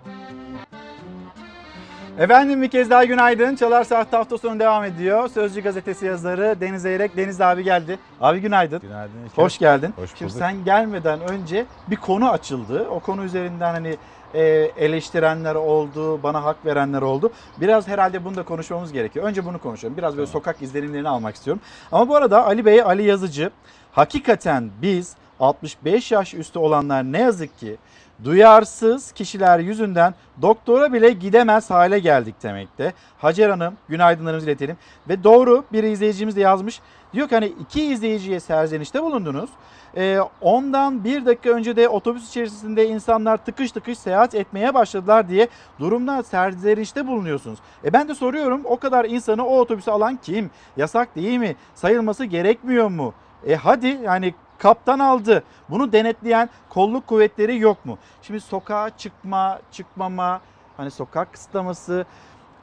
Efendim 2.20 2.62
bir 2.62 2.68
kez 2.68 2.90
daha 2.90 3.06
günaydın. 3.06 3.56
Çalar 3.56 3.84
Saat 3.84 4.14
hafta 4.14 4.38
sonu 4.38 4.60
devam 4.60 4.84
ediyor. 4.84 5.28
Sözcü 5.28 5.62
gazetesi 5.62 6.06
yazarı 6.06 6.56
Deniz 6.62 6.82
Zeyrek. 6.82 7.18
Deniz 7.18 7.42
abi 7.42 7.64
geldi. 7.64 8.00
Abi 8.22 8.40
günaydın. 8.42 8.80
Günaydın. 8.80 9.14
Hoş 9.36 9.58
geldin. 9.58 9.94
Hoş 9.96 10.10
Şimdi 10.10 10.32
bulduk. 10.32 10.40
sen 10.40 10.66
gelmeden 10.66 11.20
önce 11.22 11.66
bir 11.88 11.96
konu 11.96 12.30
açıldı. 12.30 12.88
O 12.90 13.00
konu 13.00 13.24
üzerinden 13.24 13.74
hani 13.74 13.98
e, 14.34 14.42
eleştirenler 14.78 15.56
oldu, 15.56 16.24
bana 16.24 16.44
hak 16.44 16.66
verenler 16.66 17.02
oldu. 17.02 17.32
Biraz 17.62 17.88
herhalde 17.88 18.26
bunu 18.26 18.36
da 18.36 18.44
konuşmamız 18.44 18.92
gerekiyor. 18.92 19.26
Önce 19.26 19.46
bunu 19.46 19.60
konuşalım. 19.60 19.98
Biraz 19.98 20.18
böyle 20.18 20.28
sokak 20.28 20.62
izlenimlerini 20.62 21.10
almak 21.10 21.36
istiyorum. 21.36 21.62
Ama 21.92 22.10
bu 22.10 22.16
arada 22.16 22.46
Ali 22.46 22.66
Bey, 22.66 22.82
Ali 22.82 23.04
Yazıcı 23.04 23.52
hakikaten 23.92 24.70
biz 24.82 25.16
65 25.40 26.12
yaş 26.12 26.34
üstü 26.34 26.60
olanlar 26.60 27.04
ne 27.04 27.22
yazık 27.22 27.60
ki 27.60 27.78
duyarsız 28.24 29.12
kişiler 29.12 29.60
yüzünden 29.60 30.14
doktora 30.42 30.94
bile 30.94 31.10
gidemez 31.10 31.70
hale 31.70 32.00
geldik 32.00 32.36
demekte. 32.44 32.94
Hacer 33.18 33.50
Hanım 33.50 33.74
günaydınlarımızı 33.90 34.48
iletelim. 34.48 34.78
Ve 35.10 35.24
doğru 35.24 35.64
bir 35.72 35.84
izleyicimiz 35.84 36.36
de 36.36 36.42
yazmış. 36.42 36.82
Diyor 37.14 37.30
ki 37.30 37.36
hani 37.36 37.46
iki 37.46 37.86
izleyiciye 37.86 38.40
serzenişte 38.40 39.04
bulundunuz. 39.04 39.50
Ee, 39.98 40.20
ondan 40.42 41.04
bir 41.04 41.26
dakika 41.26 41.50
önce 41.50 41.76
de 41.76 41.90
otobüs 41.90 42.30
içerisinde 42.30 42.88
insanlar 42.88 43.38
tıkış 43.38 43.72
tıkış 43.72 44.00
seyahat 44.00 44.36
etmeye 44.36 44.74
başladılar 44.74 45.30
diye 45.30 45.48
durumda 45.80 46.24
serzenişte 46.24 47.08
bulunuyorsunuz. 47.08 47.60
E 47.86 47.94
ben 47.94 48.08
de 48.08 48.16
soruyorum 48.16 48.62
o 48.64 48.78
kadar 48.78 49.06
insanı 49.06 49.46
o 49.46 49.60
otobüse 49.60 49.92
alan 49.92 50.20
kim? 50.24 50.50
Yasak 50.78 51.16
değil 51.16 51.40
mi? 51.40 51.56
Sayılması 51.76 52.26
gerekmiyor 52.26 52.88
mu? 52.88 53.14
E 53.48 53.56
hadi 53.56 54.00
yani 54.04 54.34
kaptan 54.60 55.00
aldı. 55.00 55.44
Bunu 55.70 55.92
denetleyen 55.92 56.50
kolluk 56.70 57.08
kuvvetleri 57.08 57.60
yok 57.60 57.86
mu? 57.86 57.98
Şimdi 58.22 58.40
sokağa 58.40 58.90
çıkma, 58.98 59.60
çıkmama, 59.72 60.42
hani 60.78 60.92
sokak 60.92 61.34
kısıtlaması 61.34 62.06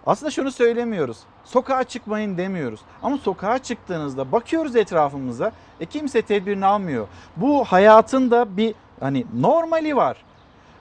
aslında 0.07 0.31
şunu 0.31 0.51
söylemiyoruz. 0.51 1.19
Sokağa 1.45 1.85
çıkmayın 1.85 2.39
demiyoruz. 2.39 2.81
Ama 3.03 3.19
sokağa 3.19 3.59
çıktığınızda 3.59 4.33
bakıyoruz 4.33 4.77
etrafımıza. 4.77 5.53
E 5.81 5.87
kimse 5.87 6.23
tedbirini 6.23 6.67
almıyor. 6.67 7.09
Bu 7.37 7.65
hayatın 7.65 8.31
da 8.31 8.57
bir 8.57 8.75
hani 9.01 9.27
normali 9.35 9.97
var. 9.97 10.17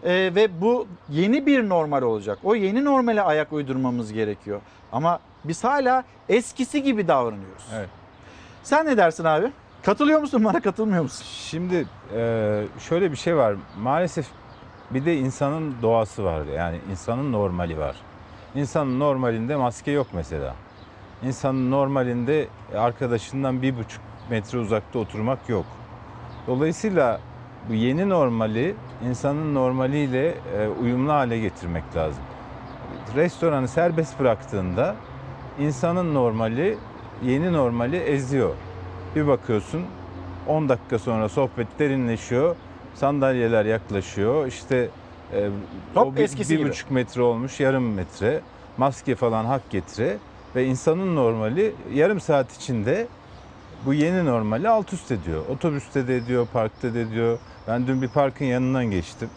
E, 0.03 0.11
ve 0.35 0.61
bu 0.61 0.87
yeni 1.09 1.45
bir 1.45 1.69
normal 1.69 2.01
olacak. 2.01 2.39
O 2.43 2.55
yeni 2.55 2.85
normale 2.85 3.21
ayak 3.21 3.53
uydurmamız 3.53 4.13
gerekiyor. 4.13 4.61
Ama 4.91 5.19
biz 5.43 5.63
hala 5.63 6.03
eskisi 6.29 6.83
gibi 6.83 7.07
davranıyoruz. 7.07 7.65
Evet. 7.75 7.89
Sen 8.63 8.85
ne 8.85 8.97
dersin 8.97 9.23
abi? 9.23 9.51
Katılıyor 9.85 10.19
musun 10.19 10.43
bana 10.43 10.61
katılmıyor 10.61 11.03
musun? 11.03 11.25
Şimdi 11.29 11.87
e, 12.15 12.63
şöyle 12.79 13.11
bir 13.11 13.17
şey 13.17 13.35
var. 13.35 13.55
Maalesef 13.79 14.27
bir 14.91 15.05
de 15.05 15.17
insanın 15.17 15.75
doğası 15.81 16.23
var. 16.23 16.45
Yani 16.45 16.77
insanın 16.91 17.31
normali 17.31 17.77
var. 17.77 17.95
İnsanın 18.55 18.99
normalinde 18.99 19.55
maske 19.55 19.91
yok 19.91 20.07
mesela. 20.13 20.55
İnsanın 21.23 21.71
normalinde 21.71 22.47
arkadaşından 22.75 23.61
bir 23.61 23.77
buçuk 23.77 24.01
metre 24.29 24.57
uzakta 24.57 24.99
oturmak 24.99 25.49
yok. 25.49 25.65
Dolayısıyla 26.47 27.19
bu 27.69 27.73
yeni 27.73 28.09
normali 28.09 28.75
insanın 29.09 29.55
normaliyle 29.55 30.27
e, 30.27 30.67
uyumlu 30.81 31.11
hale 31.11 31.39
getirmek 31.39 31.95
lazım. 31.95 32.23
Restoranı 33.15 33.67
serbest 33.67 34.19
bıraktığında 34.19 34.95
insanın 35.59 36.13
normali 36.13 36.77
yeni 37.23 37.53
normali 37.53 37.97
eziyor. 37.97 38.55
Bir 39.15 39.27
bakıyorsun 39.27 39.81
10 40.47 40.69
dakika 40.69 40.99
sonra 40.99 41.29
sohbet 41.29 41.67
derinleşiyor. 41.79 42.55
Sandalyeler 42.95 43.65
yaklaşıyor. 43.65 44.47
İşte 44.47 44.89
e, 45.33 45.49
Hop, 45.93 46.07
o 46.07 46.15
bir, 46.15 46.21
eskisi 46.21 46.53
bir 46.53 46.59
gibi. 46.59 46.69
buçuk 46.69 46.91
metre 46.91 47.21
olmuş 47.21 47.59
yarım 47.59 47.93
metre. 47.93 48.41
Maske 48.77 49.15
falan 49.15 49.45
hak 49.45 49.69
getire. 49.69 50.17
Ve 50.55 50.65
insanın 50.65 51.15
normali 51.15 51.75
yarım 51.93 52.19
saat 52.19 52.55
içinde 52.55 53.07
bu 53.85 53.93
yeni 53.93 54.25
normali 54.25 54.69
alt 54.69 54.93
üst 54.93 55.11
ediyor. 55.11 55.43
Otobüste 55.49 56.07
de 56.07 56.17
ediyor, 56.17 56.47
parkta 56.53 56.93
da 56.93 56.99
ediyor. 56.99 57.39
Ben 57.67 57.87
dün 57.87 58.01
bir 58.01 58.07
parkın 58.07 58.45
yanından 58.45 58.85
geçtim. 58.85 59.29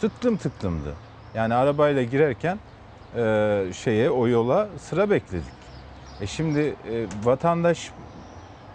Tıklım 0.00 0.36
tıklımdı. 0.36 0.94
Yani 1.34 1.54
arabayla 1.54 2.02
girerken 2.02 2.58
e, 3.16 3.64
şeye 3.72 4.10
o 4.10 4.28
yola 4.28 4.68
sıra 4.78 5.10
bekledik. 5.10 5.56
E 6.20 6.26
şimdi 6.26 6.60
e, 6.60 7.06
vatandaş 7.24 7.90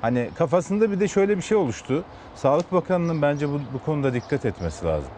hani 0.01 0.29
kafasında 0.37 0.91
bir 0.91 0.99
de 0.99 1.07
şöyle 1.07 1.37
bir 1.37 1.41
şey 1.41 1.57
oluştu. 1.57 2.03
Sağlık 2.35 2.71
Bakanı'nın 2.71 3.21
bence 3.21 3.49
bu, 3.49 3.61
bu 3.73 3.79
konuda 3.85 4.13
dikkat 4.13 4.45
etmesi 4.45 4.85
lazım. 4.85 5.11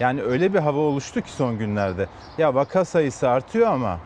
Yani 0.00 0.22
öyle 0.22 0.54
bir 0.54 0.58
hava 0.58 0.78
oluştu 0.78 1.22
ki 1.22 1.30
son 1.32 1.58
günlerde. 1.58 2.06
Ya 2.38 2.54
vaka 2.54 2.84
sayısı 2.84 3.28
artıyor 3.28 3.66
ama 3.66 3.98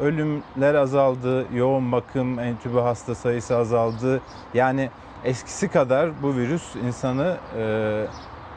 ölümler 0.00 0.74
azaldı, 0.74 1.46
yoğun 1.54 1.92
bakım, 1.92 2.38
entübe 2.38 2.80
hasta 2.80 3.14
sayısı 3.14 3.56
azaldı. 3.56 4.20
Yani 4.54 4.90
eskisi 5.24 5.68
kadar 5.68 6.22
bu 6.22 6.36
virüs 6.36 6.76
insanı 6.76 7.36
e, 7.58 7.62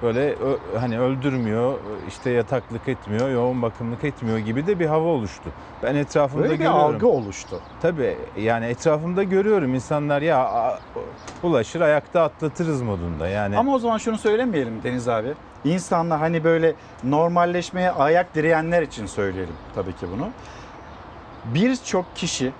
böyle 0.02 0.36
hani 0.80 1.00
öldürmüyor, 1.00 1.74
işte 2.08 2.30
yataklık 2.30 2.88
etmiyor, 2.88 3.30
yoğun 3.30 3.62
bakımlık 3.62 4.04
etmiyor 4.04 4.38
gibi 4.38 4.68
de 4.68 4.80
bir 4.80 4.86
hava 4.86 5.06
oluştu. 5.08 5.50
Ben 5.84 5.96
etrafımda 5.96 6.44
Böyle 6.44 6.54
bir 6.54 6.58
görüyorum. 6.58 6.80
algı 6.80 7.08
oluştu. 7.08 7.60
Tabii 7.82 8.18
yani 8.40 8.66
etrafımda 8.66 9.24
görüyorum 9.24 9.74
insanlar 9.76 10.22
ya 10.22 10.38
a- 10.38 10.80
ulaşır 11.44 11.82
ayakta 11.82 12.24
atlatırız 12.24 12.82
modunda 12.82 13.28
yani. 13.28 13.58
Ama 13.58 13.74
o 13.74 13.80
zaman 13.80 13.98
şunu 13.98 14.18
söylemeyelim 14.18 14.84
Deniz 14.84 15.08
abi. 15.10 15.34
İnsanlar 15.66 16.20
hani 16.20 16.44
böyle 16.44 16.74
normalleşmeye 17.04 17.92
ayak 17.92 18.36
direyenler 18.36 18.82
için 18.82 19.06
söyleyelim 19.06 19.56
tabii 19.76 19.94
ki 19.96 20.06
bunu. 20.16 20.30
Birçok 21.46 22.16
kişi 22.16 22.52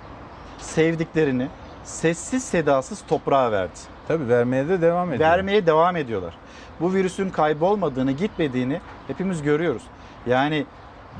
sevdiklerini 0.58 1.46
sessiz 1.84 2.44
sedasız 2.44 3.02
toprağa 3.08 3.52
verdi. 3.52 3.78
Tabii 4.08 4.28
vermeye 4.28 4.68
de 4.68 4.80
devam 4.80 5.12
ediyor. 5.12 5.30
Vermeye 5.30 5.66
devam 5.66 5.96
ediyorlar. 5.96 6.34
Bu 6.80 6.92
virüsün 6.92 7.30
kaybolmadığını, 7.30 8.12
gitmediğini 8.12 8.80
hepimiz 9.06 9.42
görüyoruz. 9.42 9.82
Yani 10.26 10.66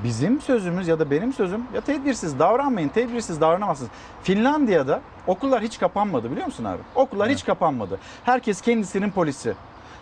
bizim 0.04 0.40
sözümüz 0.40 0.88
ya 0.88 0.98
da 0.98 1.10
benim 1.10 1.32
sözüm 1.32 1.62
ya 1.74 1.80
tedbirsiz 1.80 2.38
davranmayın, 2.38 2.88
tedbirsiz 2.88 3.40
davranamazsınız. 3.40 3.90
Finlandiya'da 4.22 5.00
okullar 5.26 5.62
hiç 5.62 5.78
kapanmadı 5.78 6.30
biliyor 6.30 6.46
musun 6.46 6.64
abi? 6.64 6.78
Okullar 6.94 7.30
hiç 7.30 7.44
kapanmadı. 7.44 7.98
Herkes 8.24 8.60
kendisinin 8.60 9.10
polisi. 9.10 9.54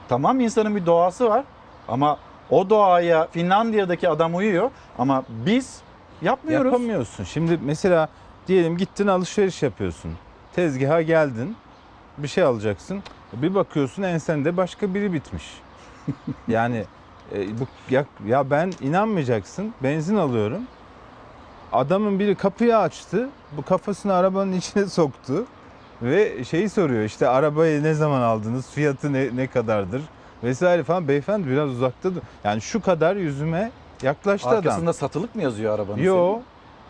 Tamam 0.09 0.41
insanın 0.41 0.77
bir 0.77 0.87
doğası 0.87 1.29
var 1.31 1.45
ama 1.89 2.19
o 2.51 2.71
doğaya 2.71 3.27
Finlandiya'daki 3.27 4.09
adam 4.09 4.35
uyuyor 4.35 4.71
ama 4.99 5.25
biz 5.29 5.81
yapmıyoruz. 6.23 6.73
Yapamıyorsun. 6.73 7.25
Şimdi 7.25 7.59
mesela 7.63 8.09
diyelim 8.49 8.77
gittin 8.77 9.07
alışveriş 9.07 9.63
yapıyorsun. 9.63 10.13
Tezgaha 10.55 11.03
geldin. 11.03 11.57
Bir 12.19 12.29
şey 12.29 12.45
alacaksın. 12.45 13.03
Bir 13.33 13.55
bakıyorsun 13.55 14.03
ensende 14.03 14.57
başka 14.57 14.95
biri 14.95 15.13
bitmiş. 15.13 15.45
yani 16.49 16.85
e, 17.35 17.59
bu 17.59 17.67
ya, 17.91 18.05
ya 18.27 18.51
ben 18.51 18.73
inanmayacaksın. 18.81 19.73
Benzin 19.83 20.17
alıyorum. 20.17 20.63
Adamın 21.73 22.19
biri 22.19 22.35
kapıyı 22.35 22.79
açtı. 22.79 23.29
Bu 23.57 23.63
kafasını 23.63 24.15
arabanın 24.15 24.53
içine 24.53 24.87
soktu. 24.87 25.45
Ve 26.03 26.45
şeyi 26.45 26.69
soruyor 26.69 27.05
işte 27.05 27.29
arabayı 27.29 27.83
ne 27.83 27.95
zaman 27.95 28.21
aldınız? 28.21 28.71
Fiyatı 28.71 29.13
ne, 29.13 29.37
ne 29.37 29.47
kadardır? 29.47 30.03
Vesaire 30.43 30.85
falan. 30.85 31.09
Beyefendi 31.09 31.49
biraz 31.49 31.71
uzakta. 31.71 32.09
Yani 32.45 32.61
şu 32.61 32.83
kadar 32.83 33.17
yüzüme 33.17 33.71
yaklaştı 34.03 34.49
adam. 34.49 34.59
Arkasında 34.59 34.93
satılık 34.93 35.35
mı 35.35 35.43
yazıyor 35.43 35.75
arabanın? 35.75 36.03
Yo. 36.03 36.33
senin? 36.33 36.45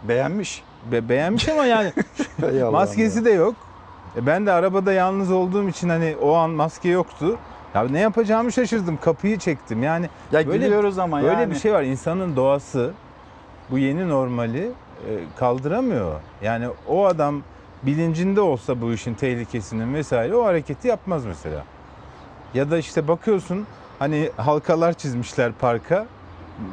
Beğenmiş. 0.08 0.62
Be- 0.92 1.08
beğenmiş 1.08 1.48
ama 1.48 1.66
yani 1.66 1.92
maskesi 2.72 3.24
de 3.24 3.30
yok. 3.30 3.54
E 4.16 4.26
ben 4.26 4.46
de 4.46 4.52
arabada 4.52 4.92
yalnız 4.92 5.30
olduğum 5.32 5.68
için 5.68 5.88
hani 5.88 6.16
o 6.22 6.34
an 6.34 6.50
maske 6.50 6.88
yoktu. 6.88 7.38
Ya 7.74 7.82
ne 7.88 8.00
yapacağımı 8.00 8.52
şaşırdım. 8.52 8.96
Kapıyı 9.00 9.38
çektim. 9.38 9.82
Yani 9.82 10.08
Ya 10.32 10.42
gülüyoruz 10.42 10.98
ama 10.98 11.22
böyle 11.22 11.40
yani. 11.40 11.50
bir 11.50 11.56
şey 11.58 11.72
var. 11.72 11.82
İnsanın 11.82 12.36
doğası 12.36 12.92
bu 13.70 13.78
yeni 13.78 14.08
normali 14.08 14.62
e, 15.08 15.10
kaldıramıyor. 15.38 16.20
Yani 16.42 16.68
o 16.88 17.06
adam 17.06 17.42
bilincinde 17.82 18.40
olsa 18.40 18.80
bu 18.80 18.92
işin 18.92 19.14
tehlikesinin 19.14 19.94
vesaire 19.94 20.34
o 20.36 20.44
hareketi 20.44 20.88
yapmaz 20.88 21.24
mesela. 21.26 21.64
Ya 22.54 22.70
da 22.70 22.78
işte 22.78 23.08
bakıyorsun 23.08 23.66
hani 23.98 24.30
halkalar 24.36 24.92
çizmişler 24.92 25.52
parka 25.52 26.06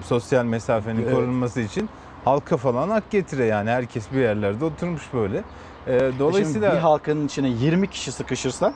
sosyal 0.03 0.45
mesafenin 0.45 1.01
Evet. 1.03 1.13
korunması 1.13 1.61
için. 1.61 1.89
Halka 2.25 2.57
falan 2.57 2.89
hak 2.89 3.11
getire 3.11 3.45
yani 3.45 3.69
herkes 3.69 4.11
bir 4.11 4.19
yerlerde 4.19 4.65
oturmuş 4.65 5.13
böyle. 5.13 5.43
E, 5.87 5.91
Dolayısıyla 5.91 6.19
dolayısıyla 6.19 6.73
bir 6.73 6.77
halkanın 6.77 7.25
içine 7.25 7.47
20 7.49 7.87
kişi 7.89 8.11
sıkışırsa 8.11 8.73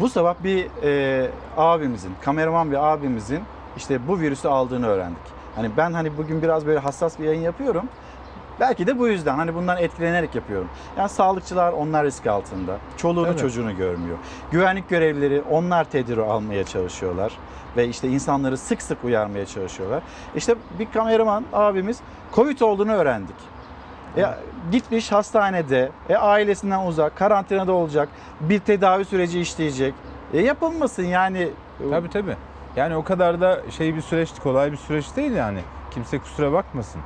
bu 0.00 0.08
sabah 0.08 0.34
bir 0.44 0.66
e, 0.82 1.30
abimizin, 1.56 2.12
kameraman 2.22 2.70
bir 2.70 2.92
abimizin 2.92 3.42
işte 3.76 4.08
bu 4.08 4.20
virüsü 4.20 4.48
aldığını 4.48 4.86
öğrendik. 4.86 5.22
Hani 5.56 5.70
ben 5.76 5.92
hani 5.92 6.16
bugün 6.18 6.42
biraz 6.42 6.66
böyle 6.66 6.78
hassas 6.78 7.18
bir 7.18 7.24
yayın 7.24 7.40
yapıyorum. 7.40 7.84
Belki 8.60 8.86
de 8.86 8.98
bu 8.98 9.08
yüzden 9.08 9.36
hani 9.36 9.54
bundan 9.54 9.78
etkilenerek 9.78 10.34
yapıyorum. 10.34 10.68
Yani 10.98 11.08
sağlıkçılar 11.08 11.72
onlar 11.72 12.04
risk 12.06 12.26
altında. 12.26 12.76
Çoluğunu 12.96 13.26
Evet. 13.28 13.38
çocuğunu 13.38 13.76
görmüyor. 13.76 14.18
Güvenlik 14.50 14.88
görevlileri 14.88 15.42
onlar 15.50 15.84
tedbir 15.84 16.18
almaya 16.18 16.64
çalışıyorlar. 16.64 17.32
Ve 17.76 17.88
işte 17.88 18.08
insanları 18.08 18.58
sık 18.58 18.82
sık 18.82 19.04
uyarmaya 19.04 19.46
çalışıyorlar. 19.46 20.02
İşte 20.36 20.54
bir 20.78 20.90
kameraman 20.90 21.44
abimiz 21.52 21.98
Covid 22.34 22.60
olduğunu 22.60 22.92
öğrendik. 22.92 23.36
E, 24.16 24.24
gitmiş 24.72 25.12
hastanede, 25.12 25.90
e, 26.08 26.16
ailesinden 26.16 26.86
uzak, 26.86 27.16
karantinada 27.16 27.72
olacak, 27.72 28.08
bir 28.40 28.58
tedavi 28.58 29.04
süreci 29.04 29.40
işleyecek. 29.40 29.94
E, 30.32 30.40
yapılmasın 30.40 31.04
yani. 31.04 31.48
Tabii 31.90 32.10
tabii. 32.10 32.36
Yani 32.76 32.96
o 32.96 33.04
kadar 33.04 33.40
da 33.40 33.60
şey 33.70 33.96
bir 33.96 34.00
süreç, 34.00 34.30
kolay 34.42 34.72
bir 34.72 34.76
süreç 34.76 35.16
değil 35.16 35.32
yani. 35.32 35.58
Kimse 35.90 36.18
kusura 36.18 36.52
bakmasın. 36.52 37.00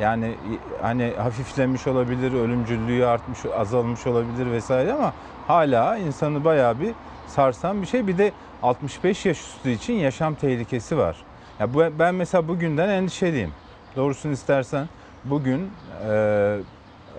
Yani 0.00 0.34
hani 0.82 1.12
hafiflemiş 1.18 1.86
olabilir, 1.86 2.32
ölümcüllüğü 2.32 3.06
artmış, 3.06 3.38
azalmış 3.56 4.06
olabilir 4.06 4.52
vesaire 4.52 4.92
ama 4.92 5.12
hala 5.46 5.96
insanı 5.96 6.44
bayağı 6.44 6.80
bir 6.80 6.94
sarsan 7.26 7.82
bir 7.82 7.86
şey. 7.86 8.06
Bir 8.06 8.18
de 8.18 8.32
65 8.62 9.26
yaş 9.26 9.40
üstü 9.40 9.70
için 9.70 9.94
yaşam 9.94 10.34
tehlikesi 10.34 10.98
var. 10.98 11.16
Ya 11.60 11.68
ben 11.98 12.14
mesela 12.14 12.48
bugünden 12.48 12.88
endişeliyim. 12.88 13.52
Doğrusunu 13.96 14.32
istersen 14.32 14.88
bugün 15.24 15.70
e, 16.08 16.58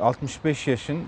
65 0.02 0.68
yaşın 0.68 0.96
e, 0.96 1.04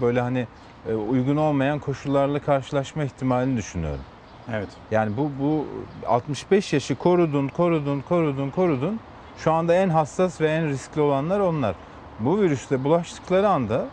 böyle 0.00 0.20
hani 0.20 0.46
e, 0.88 0.94
uygun 0.94 1.36
olmayan 1.36 1.78
koşullarla 1.78 2.38
karşılaşma 2.38 3.04
ihtimalini 3.04 3.56
düşünüyorum. 3.56 4.04
Evet. 4.52 4.68
Yani 4.90 5.16
bu 5.16 5.30
bu 5.40 5.66
65 6.06 6.72
yaşı 6.72 6.96
korudun, 6.96 7.48
korudun, 7.48 8.00
korudun, 8.08 8.50
korudun. 8.50 9.00
Şu 9.38 9.52
anda 9.52 9.74
en 9.74 9.88
hassas 9.88 10.40
ve 10.40 10.48
en 10.48 10.68
riskli 10.68 11.00
olanlar 11.00 11.40
onlar. 11.40 11.74
Bu 12.20 12.40
virüsle 12.40 12.84
bulaştıkları 12.84 13.48
anda 13.48 13.84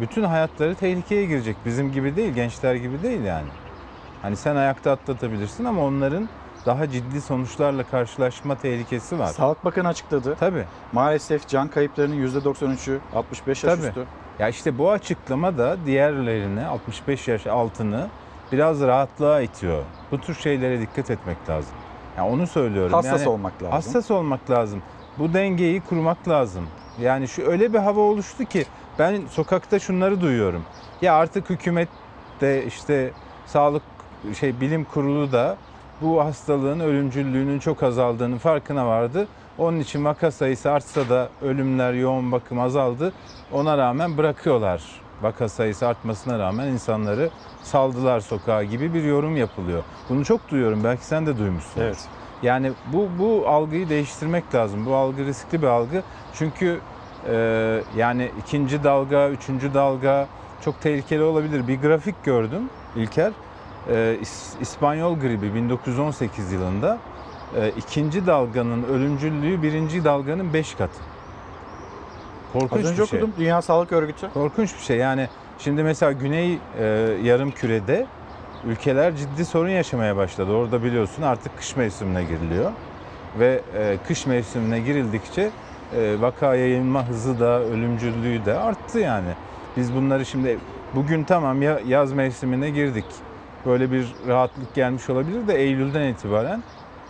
bütün 0.00 0.22
hayatları 0.22 0.74
tehlikeye 0.74 1.26
girecek. 1.26 1.56
Bizim 1.66 1.92
gibi 1.92 2.16
değil, 2.16 2.34
gençler 2.34 2.74
gibi 2.74 3.02
değil 3.02 3.20
yani. 3.20 3.48
Hani 4.22 4.36
sen 4.36 4.56
ayakta 4.56 4.90
atlatabilirsin 4.92 5.64
ama 5.64 5.84
onların 5.84 6.28
daha 6.66 6.90
ciddi 6.90 7.20
sonuçlarla 7.20 7.84
karşılaşma 7.84 8.54
tehlikesi 8.54 9.18
var. 9.18 9.26
Sağlık 9.26 9.64
Bakanı 9.64 9.88
açıkladı. 9.88 10.36
Tabii. 10.40 10.64
Maalesef 10.92 11.48
can 11.48 11.68
kayıplarının 11.68 12.28
%93'ü 12.28 12.98
65 13.14 13.64
yaş 13.64 13.74
Tabii. 13.74 13.86
üstü. 13.86 14.06
Ya 14.38 14.48
işte 14.48 14.78
bu 14.78 14.90
açıklama 14.90 15.58
da 15.58 15.76
diğerlerini 15.86 16.66
65 16.66 17.28
yaş 17.28 17.46
altını 17.46 18.08
biraz 18.52 18.80
rahatlığa 18.80 19.40
itiyor. 19.40 19.82
Bu 20.10 20.20
tür 20.20 20.34
şeylere 20.34 20.80
dikkat 20.80 21.10
etmek 21.10 21.48
lazım. 21.48 21.74
Ya 22.16 22.26
onu 22.26 22.46
söylüyorum. 22.46 22.92
Hassas 22.92 23.20
Yani 23.20 23.28
olmak 23.28 23.52
lazım. 23.62 23.70
Hassas 23.72 24.10
olmak 24.10 24.50
lazım. 24.50 24.82
Bu 25.18 25.34
dengeyi 25.34 25.80
kurmak 25.80 26.28
lazım. 26.28 26.66
Yani 27.00 27.28
şu 27.28 27.42
öyle 27.42 27.72
bir 27.72 27.78
hava 27.78 28.00
oluştu 28.00 28.44
ki 28.44 28.64
ben 28.98 29.22
sokakta 29.30 29.78
şunları 29.78 30.20
duyuyorum. 30.20 30.64
Ya 31.02 31.14
artık 31.14 31.50
hükümet 31.50 31.88
de 32.40 32.66
işte 32.66 33.10
sağlık 33.46 33.82
şey 34.40 34.60
bilim 34.60 34.84
kurulu 34.84 35.32
da 35.32 35.56
bu 36.02 36.24
hastalığın 36.24 36.80
ölümcüllüğünün 36.80 37.58
çok 37.58 37.82
azaldığının 37.82 38.38
farkına 38.38 38.86
vardı. 38.86 39.26
Onun 39.58 39.80
için 39.80 40.04
vaka 40.04 40.30
sayısı 40.30 40.70
artsa 40.70 41.08
da 41.08 41.28
ölümler, 41.42 41.92
yoğun 41.92 42.32
bakım 42.32 42.60
azaldı. 42.60 43.12
Ona 43.52 43.78
rağmen 43.78 44.16
bırakıyorlar. 44.18 44.82
Vaka 45.22 45.48
sayısı 45.48 45.86
artmasına 45.86 46.38
rağmen 46.38 46.68
insanları 46.68 47.30
saldılar 47.62 48.20
sokağa 48.20 48.64
gibi 48.64 48.94
bir 48.94 49.02
yorum 49.02 49.36
yapılıyor. 49.36 49.82
Bunu 50.08 50.24
çok 50.24 50.50
duyuyorum. 50.50 50.84
Belki 50.84 51.04
sen 51.04 51.26
de 51.26 51.38
duymuşsun. 51.38 51.80
Evet. 51.80 52.08
Yani 52.42 52.72
bu 52.92 53.08
bu 53.18 53.48
algıyı 53.48 53.88
değiştirmek 53.88 54.54
lazım. 54.54 54.86
Bu 54.86 54.94
algı 54.94 55.24
riskli 55.24 55.62
bir 55.62 55.66
algı. 55.66 56.02
Çünkü 56.34 56.80
e, 57.28 57.34
yani 57.96 58.30
ikinci 58.40 58.84
dalga, 58.84 59.28
üçüncü 59.28 59.74
dalga 59.74 60.28
çok 60.64 60.80
tehlikeli 60.80 61.22
olabilir. 61.22 61.68
Bir 61.68 61.80
grafik 61.80 62.24
gördüm 62.24 62.70
İlker. 62.96 63.32
E, 63.90 64.18
İs- 64.22 64.60
İspanyol 64.60 65.20
gribi 65.20 65.54
1918 65.54 66.52
yılında 66.52 66.98
e, 67.56 67.70
ikinci 67.76 68.26
dalganın 68.26 68.82
ölümcüllüğü 68.82 69.62
birinci 69.62 70.04
dalganın 70.04 70.52
5 70.52 70.74
katı. 70.74 71.00
Korkunç 72.52 72.84
Az 72.84 72.90
önce 72.90 73.02
bir 73.02 73.06
şey. 73.06 73.20
okudum 73.20 73.34
Dünya 73.38 73.62
Sağlık 73.62 73.92
Örgütü. 73.92 74.30
Korkunç 74.34 74.74
bir 74.74 74.80
şey. 74.82 74.96
Yani 74.96 75.28
şimdi 75.58 75.82
mesela 75.82 76.12
Güney 76.12 76.58
e, 76.78 76.84
yarım 77.22 77.50
kürede 77.50 78.06
ülkeler 78.66 79.16
ciddi 79.16 79.44
sorun 79.44 79.68
yaşamaya 79.68 80.16
başladı. 80.16 80.52
Orada 80.52 80.82
biliyorsun 80.84 81.22
artık 81.22 81.56
kış 81.58 81.76
mevsimine 81.76 82.24
giriliyor. 82.24 82.70
Ve 83.38 83.60
e, 83.78 83.96
kış 84.08 84.26
mevsimine 84.26 84.80
girildikçe 84.80 85.50
e, 85.96 86.20
vaka 86.20 86.54
yayılma 86.54 87.08
hızı 87.08 87.40
da 87.40 87.60
ölümcüllüğü 87.60 88.44
de 88.44 88.54
arttı 88.54 88.98
yani. 88.98 89.28
Biz 89.76 89.94
bunları 89.94 90.26
şimdi 90.26 90.58
bugün 90.94 91.24
tamam 91.24 91.62
ya 91.62 91.80
yaz 91.86 92.12
mevsimine 92.12 92.70
girdik. 92.70 93.04
Böyle 93.66 93.92
bir 93.92 94.14
rahatlık 94.26 94.74
gelmiş 94.74 95.10
olabilir 95.10 95.48
de 95.48 95.54
Eylül'den 95.54 96.08
itibaren 96.08 96.62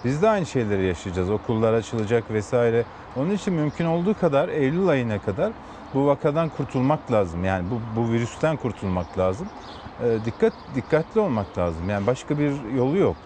biz 0.04 0.22
de 0.22 0.28
aynı 0.28 0.46
şeyleri 0.46 0.84
yaşayacağız. 0.84 1.30
Okullar 1.30 1.72
açılacak 1.72 2.30
vesaire. 2.30 2.84
Onun 3.16 3.30
için 3.30 3.54
mümkün 3.54 3.84
olduğu 3.84 4.14
kadar 4.14 4.48
Eylül 4.48 4.88
ayına 4.88 5.18
kadar 5.18 5.52
bu 5.94 6.06
vakadan 6.06 6.48
kurtulmak 6.48 7.12
lazım. 7.12 7.44
Yani 7.44 7.70
bu, 7.70 8.00
bu 8.00 8.12
virüsten 8.12 8.56
kurtulmak 8.56 9.18
lazım. 9.18 9.48
E, 10.04 10.24
dikkat 10.24 10.52
dikkatli 10.74 11.20
olmak 11.20 11.58
lazım. 11.58 11.88
Yani 11.88 12.06
başka 12.06 12.38
bir 12.38 12.52
yolu 12.76 12.98
yok. 12.98 13.16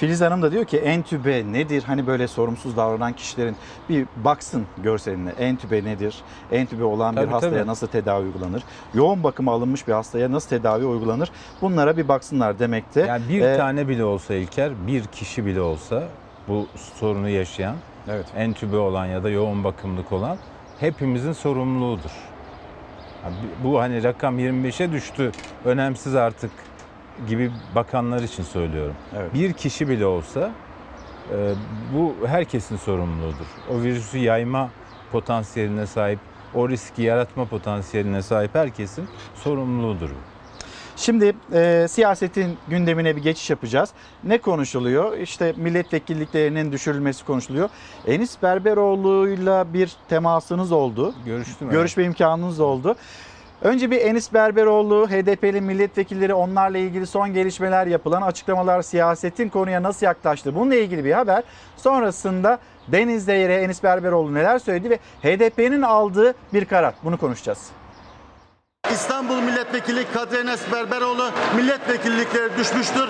Filiz 0.00 0.20
Hanım 0.20 0.42
da 0.42 0.52
diyor 0.52 0.64
ki 0.64 0.78
entübe 0.78 1.52
nedir? 1.52 1.82
Hani 1.86 2.06
böyle 2.06 2.28
sorumsuz 2.28 2.76
davranan 2.76 3.12
kişilerin 3.12 3.56
bir 3.88 4.06
baksın 4.16 4.66
görseline. 4.78 5.30
Entübe 5.30 5.84
nedir? 5.84 6.14
Entübe 6.52 6.84
olan 6.84 7.16
bir 7.16 7.20
Tabii, 7.20 7.30
hastaya 7.30 7.54
tabii. 7.58 7.66
nasıl 7.66 7.86
tedavi 7.86 8.26
uygulanır? 8.26 8.62
Yoğun 8.94 9.22
bakıma 9.24 9.52
alınmış 9.52 9.88
bir 9.88 9.92
hastaya 9.92 10.32
nasıl 10.32 10.48
tedavi 10.48 10.84
uygulanır? 10.84 11.30
Bunlara 11.62 11.96
bir 11.96 12.08
baksınlar 12.08 12.58
demekte. 12.58 13.00
Yani 13.00 13.22
bir 13.28 13.40
Ee, 13.40 13.56
tane 13.56 13.88
bile 13.88 14.04
olsa 14.04 14.34
İlker, 14.34 14.72
bir 14.86 15.04
kişi 15.04 15.46
bile 15.46 15.60
olsa 15.60 16.02
bu 16.48 16.66
sorunu 16.94 17.28
yaşayan, 17.28 17.76
evet. 18.08 18.26
entübe 18.36 18.76
olan 18.76 19.06
ya 19.06 19.24
da 19.24 19.30
yoğun 19.30 19.64
bakımlık 19.64 20.12
olan 20.12 20.36
hepimizin 20.80 21.32
sorumluluğudur. 21.32 22.10
Bu 23.64 23.80
hani 23.80 24.02
rakam 24.02 24.38
25'e 24.38 24.92
düştü, 24.92 25.32
önemsiz 25.64 26.14
artık 26.14 26.50
gibi 27.28 27.50
bakanlar 27.74 28.22
için 28.22 28.42
söylüyorum. 28.42 28.94
Evet. 29.16 29.34
Bir 29.34 29.52
kişi 29.52 29.88
bile 29.88 30.06
olsa 30.06 30.50
e, 31.32 31.54
bu 31.94 32.14
herkesin 32.26 32.76
sorumluluğudur. 32.76 33.46
O 33.70 33.82
virüsü 33.82 34.18
yayma 34.18 34.70
potansiyeline 35.12 35.86
sahip, 35.86 36.18
o 36.54 36.68
riski 36.68 37.02
yaratma 37.02 37.44
potansiyeline 37.44 38.22
sahip 38.22 38.54
herkesin 38.54 39.08
sorumluluğudur 39.34 40.08
bu. 40.10 40.30
Şimdi 40.96 41.32
e, 41.52 41.86
siyasetin 41.90 42.58
gündemine 42.68 43.16
bir 43.16 43.22
geçiş 43.22 43.50
yapacağız. 43.50 43.90
Ne 44.24 44.38
konuşuluyor? 44.38 45.16
İşte 45.16 45.54
milletvekilliklerinin 45.56 46.72
düşürülmesi 46.72 47.24
konuşuluyor. 47.24 47.68
Enis 48.06 48.42
Berberoğlu'yla 48.42 49.72
bir 49.72 49.92
temasınız 50.08 50.72
oldu. 50.72 51.14
Görüştüm. 51.24 51.70
Görüşme 51.70 52.04
imkanınız 52.04 52.60
oldu. 52.60 52.96
Önce 53.62 53.90
bir 53.90 54.00
Enis 54.00 54.32
Berberoğlu, 54.32 55.08
HDP'li 55.08 55.60
milletvekilleri 55.60 56.34
onlarla 56.34 56.78
ilgili 56.78 57.06
son 57.06 57.34
gelişmeler 57.34 57.86
yapılan 57.86 58.22
açıklamalar 58.22 58.82
siyasetin 58.82 59.48
konuya 59.48 59.82
nasıl 59.82 60.06
yaklaştı 60.06 60.54
bununla 60.54 60.74
ilgili 60.74 61.04
bir 61.04 61.12
haber. 61.12 61.42
Sonrasında 61.76 62.58
Deniz 62.88 63.24
Zeyre, 63.24 63.54
Enis 63.54 63.82
Berberoğlu 63.82 64.34
neler 64.34 64.58
söyledi 64.58 64.90
ve 64.90 64.98
HDP'nin 65.22 65.82
aldığı 65.82 66.34
bir 66.52 66.64
karar. 66.64 66.94
Bunu 67.04 67.18
konuşacağız. 67.18 67.58
İstanbul 68.90 69.40
Milletvekili 69.40 70.04
Kadri 70.14 70.36
Enes 70.36 70.60
Berberoğlu 70.72 71.30
milletvekillikleri 71.56 72.56
düşmüştür. 72.58 73.08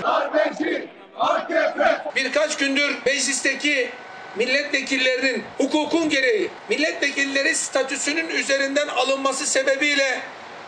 Birkaç 2.17 2.57
gündür 2.57 2.99
meclisteki 3.07 3.91
milletvekillerinin 4.37 5.45
hukukun 5.59 6.09
gereği 6.09 6.51
milletvekilleri 6.69 7.55
statüsünün 7.55 8.29
üzerinden 8.29 8.89
alınması 8.89 9.47
sebebiyle 9.47 10.21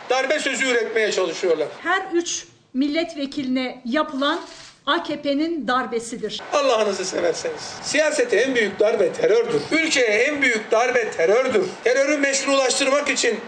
darbe 0.09 0.39
sözü 0.39 0.65
üretmeye 0.65 1.11
çalışıyorlar. 1.11 1.67
her 1.83 2.01
üç 2.13 2.45
milletvekiline 2.73 3.81
yapılan 3.85 4.41
AKP'nin 4.85 5.67
darbesidir. 5.67 6.41
Allah'ınızı 6.53 7.05
severseniz. 7.05 7.61
Siyasete 7.83 8.37
en 8.37 8.55
büyük 8.55 8.79
darbe 8.79 9.13
terördür. 9.13 9.61
Ülkeye 9.71 10.07
en 10.07 10.41
büyük 10.41 10.71
darbe 10.71 11.11
terördür. 11.11 11.65
Terörü 11.83 12.17
meşrulaştırmak 12.17 13.09
için, 13.09 13.39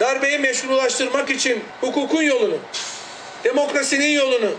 darbeyi 0.00 0.38
meşrulaştırmak 0.38 1.30
için 1.30 1.62
hukukun 1.80 2.22
yolunu, 2.22 2.56
demokrasinin 3.44 4.10
yolunu, 4.10 4.50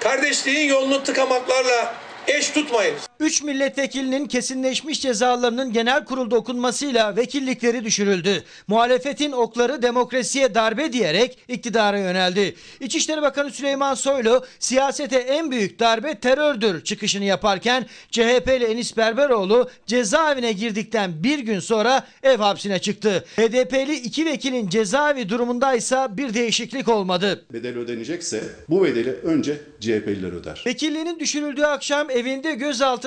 kardeşliğin 0.00 0.68
yolunu 0.68 1.02
tıkamaklarla 1.02 1.94
eş 2.26 2.50
tutmayınız. 2.50 3.07
3 3.20 3.42
milletvekilinin 3.42 4.26
kesinleşmiş 4.26 5.00
cezalarının 5.02 5.72
genel 5.72 6.04
kurulda 6.04 6.36
okunmasıyla 6.36 7.16
vekillikleri 7.16 7.84
düşürüldü. 7.84 8.42
Muhalefetin 8.66 9.32
okları 9.32 9.82
demokrasiye 9.82 10.54
darbe 10.54 10.92
diyerek 10.92 11.38
iktidara 11.48 11.98
yöneldi. 11.98 12.54
İçişleri 12.80 13.22
Bakanı 13.22 13.50
Süleyman 13.50 13.94
Soylu 13.94 14.44
siyasete 14.58 15.16
en 15.16 15.50
büyük 15.50 15.78
darbe 15.80 16.14
terördür 16.14 16.84
çıkışını 16.84 17.24
yaparken 17.24 17.86
CHP'li 18.10 18.64
Enis 18.64 18.96
Berberoğlu 18.96 19.70
cezaevine 19.86 20.52
girdikten 20.52 21.24
bir 21.24 21.38
gün 21.38 21.60
sonra 21.60 22.06
ev 22.22 22.36
hapsine 22.36 22.78
çıktı. 22.78 23.24
HDP'li 23.36 23.94
iki 23.94 24.26
vekilin 24.26 24.68
cezaevi 24.68 25.28
durumundaysa 25.28 26.16
bir 26.16 26.34
değişiklik 26.34 26.88
olmadı. 26.88 27.44
bedel 27.52 27.78
ödenecekse 27.78 28.42
bu 28.68 28.84
bedeli 28.84 29.10
önce 29.10 29.60
CHP'liler 29.80 30.32
öder. 30.32 30.64
Vekilliğinin 30.66 31.20
düşürüldüğü 31.20 31.64
akşam 31.64 32.10
evinde 32.10 32.54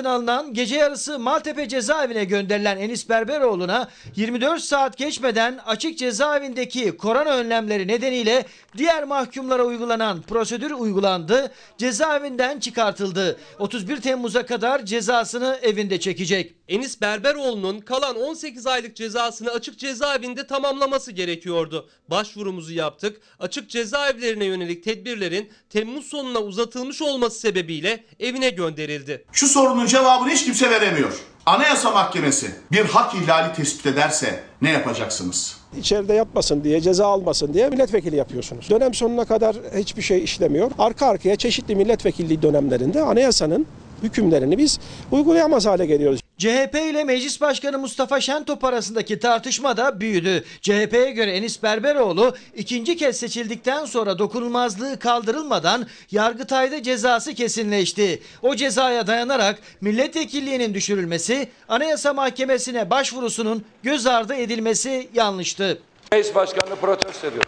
gözaltına 0.02 0.10
alınan 0.10 0.54
gece 0.54 0.76
yarısı 0.76 1.18
Maltepe 1.18 1.68
cezaevine 1.68 2.24
gönderilen 2.24 2.78
Enis 2.78 3.08
Berberoğlu'na 3.08 3.88
24 4.16 4.62
saat 4.62 4.96
geçmeden 4.96 5.60
açık 5.66 5.98
cezaevindeki 5.98 6.96
korona 6.96 7.30
önlemleri 7.30 7.88
nedeniyle 7.88 8.44
diğer 8.76 9.04
mahkumlara 9.04 9.64
uygulanan 9.64 10.22
prosedür 10.22 10.70
uygulandı. 10.70 11.52
Cezaevinden 11.78 12.60
çıkartıldı. 12.60 13.38
31 13.58 14.00
Temmuz'a 14.00 14.46
kadar 14.46 14.84
cezasını 14.84 15.58
evinde 15.62 16.00
çekecek. 16.00 16.54
Enis 16.72 17.00
Berberoğlu'nun 17.00 17.80
kalan 17.80 18.16
18 18.16 18.66
aylık 18.66 18.96
cezasını 18.96 19.50
açık 19.50 19.78
cezaevinde 19.78 20.46
tamamlaması 20.46 21.12
gerekiyordu. 21.12 21.88
Başvurumuzu 22.10 22.72
yaptık. 22.72 23.20
Açık 23.40 23.70
cezaevlerine 23.70 24.44
yönelik 24.44 24.84
tedbirlerin 24.84 25.50
Temmuz 25.70 26.06
sonuna 26.06 26.38
uzatılmış 26.38 27.02
olması 27.02 27.40
sebebiyle 27.40 28.04
evine 28.20 28.50
gönderildi. 28.50 29.24
Şu 29.32 29.48
sorunun 29.48 29.86
cevabını 29.86 30.30
hiç 30.30 30.44
kimse 30.44 30.70
veremiyor. 30.70 31.12
Anayasa 31.46 31.90
Mahkemesi 31.90 32.50
bir 32.72 32.84
hak 32.84 33.14
ihlali 33.14 33.54
tespit 33.54 33.86
ederse 33.86 34.42
ne 34.62 34.70
yapacaksınız? 34.70 35.56
İçeride 35.78 36.14
yapmasın 36.14 36.64
diye, 36.64 36.80
ceza 36.80 37.06
almasın 37.06 37.54
diye 37.54 37.68
milletvekili 37.68 38.16
yapıyorsunuz. 38.16 38.70
Dönem 38.70 38.94
sonuna 38.94 39.24
kadar 39.24 39.56
hiçbir 39.76 40.02
şey 40.02 40.24
işlemiyor. 40.24 40.70
Arka 40.78 41.06
arkaya 41.06 41.36
çeşitli 41.36 41.76
milletvekilliği 41.76 42.42
dönemlerinde 42.42 43.02
anayasanın 43.02 43.66
hükümlerini 44.02 44.58
biz 44.58 44.78
uygulayamaz 45.10 45.66
hale 45.66 45.86
geliyoruz. 45.86 46.22
CHP 46.42 46.74
ile 46.74 47.04
Meclis 47.04 47.40
Başkanı 47.40 47.78
Mustafa 47.78 48.20
Şentop 48.20 48.64
arasındaki 48.64 49.18
tartışma 49.18 49.76
da 49.76 50.00
büyüdü. 50.00 50.44
CHP'ye 50.60 51.10
göre 51.10 51.32
Enis 51.32 51.62
Berberoğlu 51.62 52.36
ikinci 52.56 52.96
kez 52.96 53.16
seçildikten 53.16 53.84
sonra 53.84 54.18
dokunulmazlığı 54.18 54.98
kaldırılmadan 54.98 55.86
Yargıtay'da 56.10 56.82
cezası 56.82 57.34
kesinleşti. 57.34 58.22
O 58.42 58.54
cezaya 58.54 59.06
dayanarak 59.06 59.58
milletvekilliğinin 59.80 60.74
düşürülmesi, 60.74 61.48
Anayasa 61.68 62.12
Mahkemesi'ne 62.12 62.90
başvurusunun 62.90 63.64
göz 63.82 64.06
ardı 64.06 64.34
edilmesi 64.34 65.08
yanlıştı. 65.14 65.78
Meclis 66.12 66.34
Başkanı'nı 66.34 66.76
protesto 66.76 67.26
ediyor. 67.26 67.44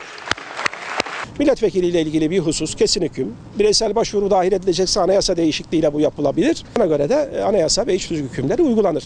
Milletvekiliyle 1.39 2.03
ilgili 2.03 2.31
bir 2.31 2.39
husus 2.39 2.75
kesin 2.75 3.03
hüküm. 3.03 3.35
Bireysel 3.59 3.95
başvuru 3.95 4.31
dahil 4.31 4.53
edilecekse 4.53 5.01
anayasa 5.01 5.37
değişikliğiyle 5.37 5.93
bu 5.93 6.01
yapılabilir. 6.01 6.65
Buna 6.77 6.87
göre 6.87 7.09
de 7.09 7.31
e, 7.35 7.41
anayasa 7.41 7.87
ve 7.87 7.95
iç 7.95 8.09
tüzük 8.09 8.31
hükümleri 8.31 8.63
uygulanır. 8.63 9.05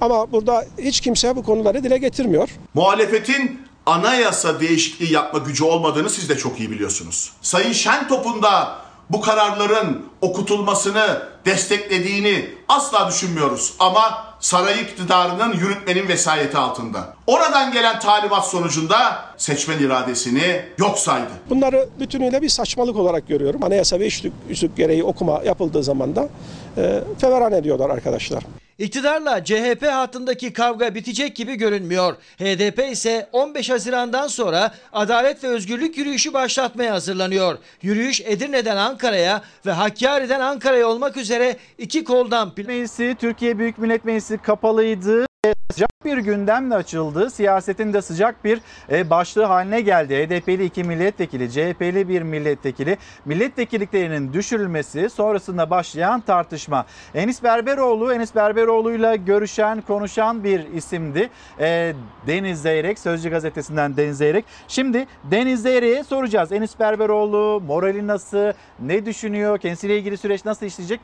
Ama 0.00 0.32
burada 0.32 0.64
hiç 0.78 1.00
kimse 1.00 1.36
bu 1.36 1.42
konuları 1.42 1.84
dile 1.84 1.98
getirmiyor. 1.98 2.48
Muhalefetin 2.74 3.60
anayasa 3.86 4.60
değişikliği 4.60 5.12
yapma 5.12 5.38
gücü 5.38 5.64
olmadığını 5.64 6.10
siz 6.10 6.28
de 6.28 6.36
çok 6.36 6.60
iyi 6.60 6.70
biliyorsunuz. 6.70 7.32
Sayın 7.42 7.72
Şentop'un 7.72 8.42
da 8.42 8.78
bu 9.10 9.20
kararların 9.20 10.06
okutulmasını 10.20 11.22
desteklediğini 11.44 12.50
asla 12.68 13.08
düşünmüyoruz. 13.08 13.74
Ama 13.78 14.25
saray 14.40 14.82
iktidarının 14.82 15.52
yürütmenin 15.52 16.08
vesayeti 16.08 16.58
altında. 16.58 17.14
Oradan 17.26 17.72
gelen 17.72 18.00
talimat 18.00 18.46
sonucunda 18.46 19.24
seçmen 19.36 19.78
iradesini 19.78 20.62
yok 20.78 20.98
saydı. 20.98 21.30
Bunları 21.50 21.88
bütünüyle 22.00 22.42
bir 22.42 22.48
saçmalık 22.48 22.96
olarak 22.96 23.28
görüyorum. 23.28 23.64
Anayasa 23.64 24.00
ve 24.00 24.06
iç 24.06 24.24
tüzük 24.48 24.76
gereği 24.76 25.04
okuma 25.04 25.42
yapıldığı 25.44 25.82
zaman 25.82 26.16
da 26.16 26.28
e, 26.76 27.00
feveran 27.18 27.52
ediyorlar 27.52 27.90
arkadaşlar. 27.90 28.42
İktidarla 28.78 29.44
CHP 29.44 29.82
hattındaki 29.82 30.52
kavga 30.52 30.94
bitecek 30.94 31.36
gibi 31.36 31.54
görünmüyor. 31.54 32.16
HDP 32.38 32.92
ise 32.92 33.28
15 33.32 33.70
Haziran'dan 33.70 34.28
sonra 34.28 34.74
Adalet 34.92 35.44
ve 35.44 35.48
Özgürlük 35.48 35.98
yürüyüşü 35.98 36.32
başlatmaya 36.32 36.92
hazırlanıyor. 36.94 37.58
Yürüyüş 37.82 38.20
Edirne'den 38.20 38.76
Ankara'ya 38.76 39.42
ve 39.66 39.72
Hakkari'den 39.72 40.40
Ankara'ya 40.40 40.88
olmak 40.88 41.16
üzere 41.16 41.56
iki 41.78 42.04
koldan 42.04 42.52
Meclisi, 42.56 43.16
Türkiye 43.20 43.58
Büyük 43.58 43.78
Millet 43.78 44.04
Meclisi 44.04 44.38
kapalıydı. 44.38 45.26
Sıcak 45.70 46.04
bir 46.04 46.18
gündemle 46.18 46.74
açıldı. 46.74 47.30
Siyasetin 47.30 47.92
de 47.92 48.02
sıcak 48.02 48.44
bir 48.44 48.60
e, 48.90 49.10
başlığı 49.10 49.44
haline 49.44 49.80
geldi. 49.80 50.14
HDP'li 50.14 50.64
iki 50.64 50.84
milletvekili, 50.84 51.50
CHP'li 51.50 52.08
bir 52.08 52.22
milletvekili 52.22 52.98
milletvekilliklerinin 53.24 54.32
düşürülmesi 54.32 55.10
sonrasında 55.10 55.70
başlayan 55.70 56.20
tartışma. 56.20 56.86
Enis 57.14 57.42
Berberoğlu, 57.42 58.12
Enis 58.12 58.34
Berberoğlu'yla 58.34 59.16
görüşen, 59.16 59.80
konuşan 59.80 60.44
bir 60.44 60.72
isimdi. 60.72 61.30
E, 61.60 61.92
Deniz 62.26 62.62
Zeyrek, 62.62 62.98
Sözcü 62.98 63.30
Gazetesi'nden 63.30 63.96
Deniz 63.96 64.18
Zeyrek. 64.18 64.44
Şimdi 64.68 65.06
Deniz 65.24 65.62
Zeyrek'e 65.62 66.04
soracağız. 66.04 66.52
Enis 66.52 66.80
Berberoğlu 66.80 67.62
morali 67.66 68.06
nasıl, 68.06 68.52
ne 68.80 69.06
düşünüyor, 69.06 69.58
kendisiyle 69.58 69.98
ilgili 69.98 70.16
süreç 70.16 70.44
nasıl 70.44 70.66
işleyecek? 70.66 71.00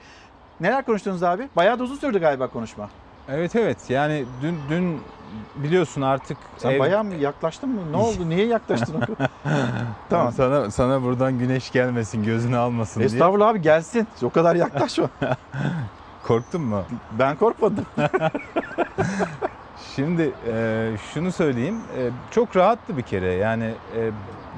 Neler 0.60 0.84
konuştunuz 0.84 1.22
abi? 1.22 1.48
Bayağı 1.56 1.78
da 1.78 1.82
uzun 1.82 1.96
sürdü 1.96 2.18
galiba 2.18 2.46
konuşma. 2.46 2.90
Evet 3.28 3.56
evet 3.56 3.90
yani 3.90 4.24
dün 4.42 4.58
dün 4.68 5.00
biliyorsun 5.54 6.02
artık 6.02 6.38
Sen 6.56 6.70
ev- 6.70 6.78
bayağı 6.78 7.04
mı 7.04 7.14
yaklaştın 7.14 7.70
mı? 7.70 7.92
Ne 7.92 7.96
oldu? 7.96 8.28
Niye 8.28 8.46
yaklaştın? 8.46 9.02
Tamam. 10.10 10.32
Sana 10.32 10.70
sana 10.70 11.02
buradan 11.02 11.38
güneş 11.38 11.70
gelmesin, 11.70 12.24
gözünü 12.24 12.56
almasın 12.56 13.00
diye. 13.00 13.06
Estağfurullah 13.06 13.48
abi 13.48 13.62
gelsin. 13.62 14.08
O 14.22 14.30
kadar 14.30 14.56
yaklaşma. 14.56 15.08
Korktun 16.26 16.62
mu? 16.62 16.82
Ben 17.18 17.36
korkmadım. 17.36 17.86
Şimdi 19.96 20.32
e, 20.46 20.90
şunu 21.14 21.32
söyleyeyim. 21.32 21.76
E, 21.98 22.10
çok 22.30 22.56
rahattı 22.56 22.96
bir 22.96 23.02
kere. 23.02 23.32
Yani 23.32 23.74
e, 23.96 24.10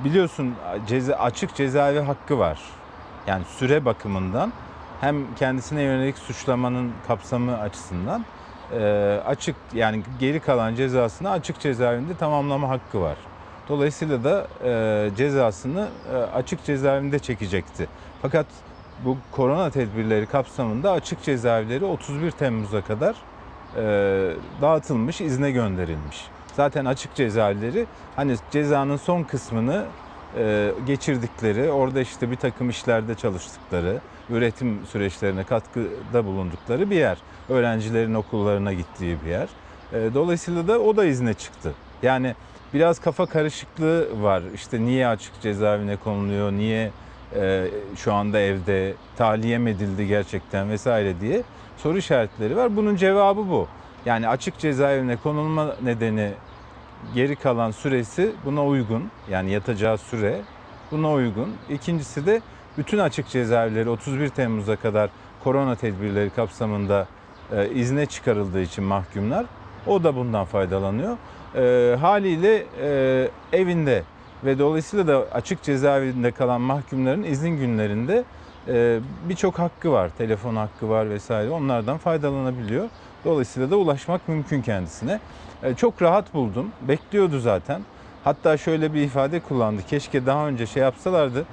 biliyorsun 0.05 0.55
ceza, 0.89 1.15
açık 1.15 1.55
cezaevi 1.55 2.01
hakkı 2.01 2.39
var. 2.39 2.61
Yani 3.27 3.45
süre 3.45 3.85
bakımından 3.85 4.53
hem 5.01 5.35
kendisine 5.39 5.83
yönelik 5.83 6.19
suçlamanın 6.19 6.93
kapsamı 7.07 7.59
açısından 7.59 8.25
açık 9.27 9.57
yani 9.75 10.03
geri 10.21 10.41
kalan 10.41 10.75
cezasını 10.75 11.31
açık 11.31 11.61
cezaevinde 11.61 12.17
tamamlama 12.17 12.69
hakkı 12.69 13.01
var. 13.01 13.17
Dolayısıyla 13.69 14.25
da 14.25 14.47
e, 14.65 15.11
cezasını 15.17 15.89
e, 16.13 16.17
açık 16.17 16.65
cezaevinde 16.65 17.19
çekecekti. 17.19 17.89
Fakat 18.23 18.47
bu 19.05 19.17
korona 19.33 19.71
tedbirleri 19.71 20.27
kapsamında 20.27 20.93
açık 20.93 21.23
cezaevleri 21.23 21.85
31 21.85 22.31
Temmuz'a 22.31 22.81
kadar 22.83 23.17
e, 23.77 23.83
dağıtılmış, 24.63 25.21
izne 25.21 25.51
gönderilmiş. 25.51 26.25
Zaten 26.57 26.85
açık 26.85 27.15
cezaevleri 27.15 27.87
hani 28.17 28.37
cezanın 28.51 28.97
son 28.97 29.23
kısmını 29.23 29.75
e, 29.75 30.04
geçirdikleri, 30.87 31.71
orada 31.71 32.01
işte 32.01 32.31
bir 32.31 32.37
takım 32.37 32.71
işlerde 32.71 33.15
çalıştıkları, 33.15 34.01
üretim 34.31 34.87
süreçlerine 34.87 35.45
katkıda 35.45 36.25
bulundukları 36.25 36.91
bir 36.91 36.97
yer. 36.97 37.19
Öğrencilerin 37.49 38.15
okullarına 38.15 38.73
gittiği 38.73 39.17
bir 39.25 39.31
yer. 39.31 39.49
E, 39.93 40.15
dolayısıyla 40.15 40.69
da 40.69 40.79
o 40.79 40.97
da 40.97 41.05
izne 41.05 41.35
çıktı. 41.35 41.73
Yani 42.03 42.35
biraz 42.75 42.99
kafa 42.99 43.27
karışıklığı 43.27 44.23
var. 44.23 44.43
İşte 44.55 44.81
niye 44.81 45.09
açık 45.09 45.41
cezaevine 45.41 45.97
konuluyor, 45.97 46.53
niye 46.53 46.91
e, 47.37 47.67
şu 47.97 48.13
anda 48.13 48.39
evde 48.39 48.95
tahliye 49.17 49.59
mi 49.59 49.71
edildi 49.71 50.07
gerçekten 50.07 50.71
vesaire 50.71 51.21
diye 51.21 51.43
soru 51.77 51.99
işaretleri 51.99 52.57
var. 52.57 52.77
Bunun 52.77 52.97
cevabı 52.97 53.51
bu. 53.51 53.69
Yani 54.07 54.29
açık 54.29 54.59
cezaevine 54.59 55.17
konulma 55.17 55.77
nedeni 55.83 56.31
geri 57.15 57.37
kalan 57.37 57.71
süresi 57.71 58.33
buna 58.45 58.67
uygun. 58.67 59.11
Yani 59.31 59.51
yatacağı 59.51 59.99
süre 59.99 60.41
buna 60.91 61.13
uygun. 61.13 61.53
İkincisi 61.71 62.27
de 62.27 62.41
bütün 62.79 62.99
açık 62.99 63.29
cezaevleri 63.29 63.89
31 63.89 64.29
Temmuz'a 64.29 64.77
kadar 64.77 65.11
korona 65.45 65.77
tedbirleri 65.77 66.31
kapsamında 66.31 67.07
e, 67.53 67.71
izne 67.71 68.07
çıkarıldığı 68.07 68.63
için 68.63 68.85
mahkumlar 68.85 69.47
o 69.87 70.05
da 70.05 70.17
bundan 70.17 70.45
faydalanıyor. 70.45 71.17
E, 71.55 71.97
haliyle 71.97 72.67
e, 72.81 73.29
evinde 73.53 74.03
ve 74.45 74.59
dolayısıyla 74.59 75.07
da 75.07 75.27
açık 75.33 75.63
cezaevinde 75.63 76.33
kalan 76.33 76.61
mahkumların 76.61 77.23
izin 77.23 77.51
günlerinde 77.51 78.25
e, 78.69 79.01
birçok 79.29 79.59
hakkı 79.59 79.93
var. 79.93 80.11
Telefon 80.19 80.57
hakkı 80.57 80.89
var 80.89 81.11
vesaire. 81.11 81.51
Onlardan 81.51 81.99
faydalanabiliyor. 81.99 82.89
Dolayısıyla 83.25 83.71
da 83.71 83.77
ulaşmak 83.77 84.29
mümkün 84.29 84.63
kendisine. 84.63 85.21
E, 85.65 85.75
çok 85.75 86.03
rahat 86.03 86.35
buldum. 86.35 86.67
Bekliyordu 86.89 87.39
zaten. 87.39 87.81
Hatta 88.25 88.57
şöyle 88.57 88.95
bir 88.95 89.03
ifade 89.03 89.41
kullandı. 89.41 89.83
Keşke 89.91 90.27
daha 90.27 90.49
önce 90.49 90.67
şey 90.67 90.83
yapsalardı. 90.83 91.45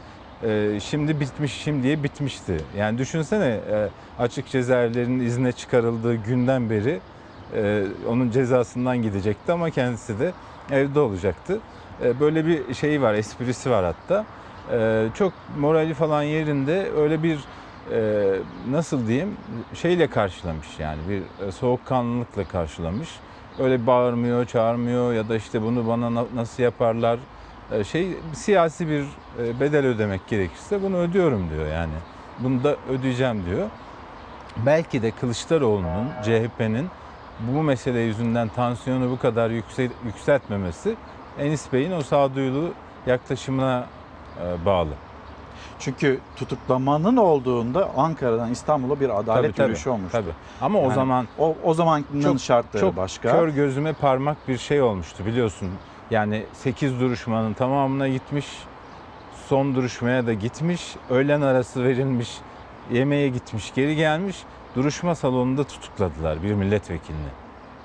e, 0.43 0.79
şimdi 0.83 1.19
bitmiş, 1.19 1.53
şimdiye 1.53 2.03
bitmişti. 2.03 2.57
Yani 2.77 2.97
düşünsene 2.97 3.45
e, 3.45 3.87
açık 4.19 4.47
cezaevlerinin 4.47 5.25
izne 5.25 5.51
çıkarıldığı 5.51 6.15
günden 6.15 6.69
beri 6.69 6.99
onun 8.09 8.31
cezasından 8.31 9.01
gidecekti 9.01 9.51
ama 9.51 9.69
kendisi 9.69 10.19
de 10.19 10.31
evde 10.71 10.99
olacaktı. 10.99 11.59
Böyle 12.19 12.45
bir 12.45 12.73
şeyi 12.73 13.01
var, 13.01 13.13
esprisi 13.13 13.69
var 13.69 13.85
hatta. 13.85 14.25
Çok 15.13 15.33
morali 15.59 15.93
falan 15.93 16.23
yerinde 16.23 16.91
öyle 16.97 17.23
bir 17.23 17.39
nasıl 18.71 19.07
diyeyim 19.07 19.37
şeyle 19.73 20.07
karşılamış 20.07 20.67
yani 20.79 20.99
bir 21.09 21.51
soğukkanlılıkla 21.51 22.43
karşılamış. 22.43 23.09
Öyle 23.59 23.87
bağırmıyor, 23.87 24.45
çağırmıyor 24.45 25.13
ya 25.13 25.29
da 25.29 25.35
işte 25.35 25.61
bunu 25.61 25.87
bana 25.87 26.13
na- 26.15 26.25
nasıl 26.35 26.63
yaparlar 26.63 27.19
e, 27.71 27.83
şey 27.83 28.17
siyasi 28.33 28.87
bir 28.87 29.05
e, 29.39 29.59
bedel 29.59 29.85
ödemek 29.85 30.27
gerekirse 30.27 30.81
bunu 30.83 30.97
ödüyorum 30.97 31.49
diyor 31.49 31.67
yani. 31.67 31.93
Bunu 32.39 32.63
da 32.63 32.75
ödeyeceğim 32.89 33.45
diyor. 33.45 33.69
Belki 34.57 35.01
de 35.01 35.11
Kılıçdaroğlu'nun, 35.11 36.09
CHP'nin 36.23 36.87
bu 37.39 37.63
mesele 37.63 37.99
yüzünden 37.99 38.47
tansiyonu 38.49 39.11
bu 39.11 39.17
kadar 39.19 39.49
yüksel, 39.49 39.89
yükseltmemesi 40.05 40.95
Enis 41.39 41.73
Bey'in 41.73 41.91
o 41.91 42.01
sağduyulu 42.01 42.73
yaklaşımına 43.05 43.85
e, 44.43 44.65
bağlı. 44.65 44.91
Çünkü 45.81 46.19
tutuklamanın 46.35 47.17
olduğunda 47.17 47.89
Ankara'dan 47.97 48.51
İstanbul'a 48.51 48.99
bir 48.99 49.09
adalet 49.19 49.43
Tabii, 49.43 49.53
tabii, 49.53 49.61
yürüyüşü 49.63 49.89
olmuştu. 49.89 50.11
tabii. 50.11 50.31
Ama 50.61 50.79
o 50.79 50.83
Yani 50.83 50.93
zaman 50.93 51.27
o, 51.39 51.55
o 51.63 51.73
zamanın 51.73 52.21
çok, 52.23 52.39
şartları 52.39 52.81
çok 52.81 52.97
başka. 52.97 53.31
kör 53.31 53.49
gözüme 53.49 53.93
parmak 53.93 54.37
bir 54.47 54.57
şey 54.57 54.81
olmuştu 54.81 55.25
biliyorsun. 55.25 55.69
Yani 56.11 56.43
8 56.53 56.99
duruşmanın 56.99 57.53
tamamına 57.53 58.07
gitmiş, 58.07 58.47
son 59.47 59.75
duruşmaya 59.75 60.27
da 60.27 60.33
gitmiş, 60.33 60.95
öğlen 61.09 61.41
arası 61.41 61.83
verilmiş, 61.83 62.37
yemeğe 62.91 63.29
gitmiş, 63.29 63.73
geri 63.73 63.95
gelmiş. 63.95 64.43
Duruşma 64.75 65.15
salonunda 65.15 65.63
tutukladılar 65.63 66.43
bir 66.43 66.53
milletvekilini. 66.53 67.29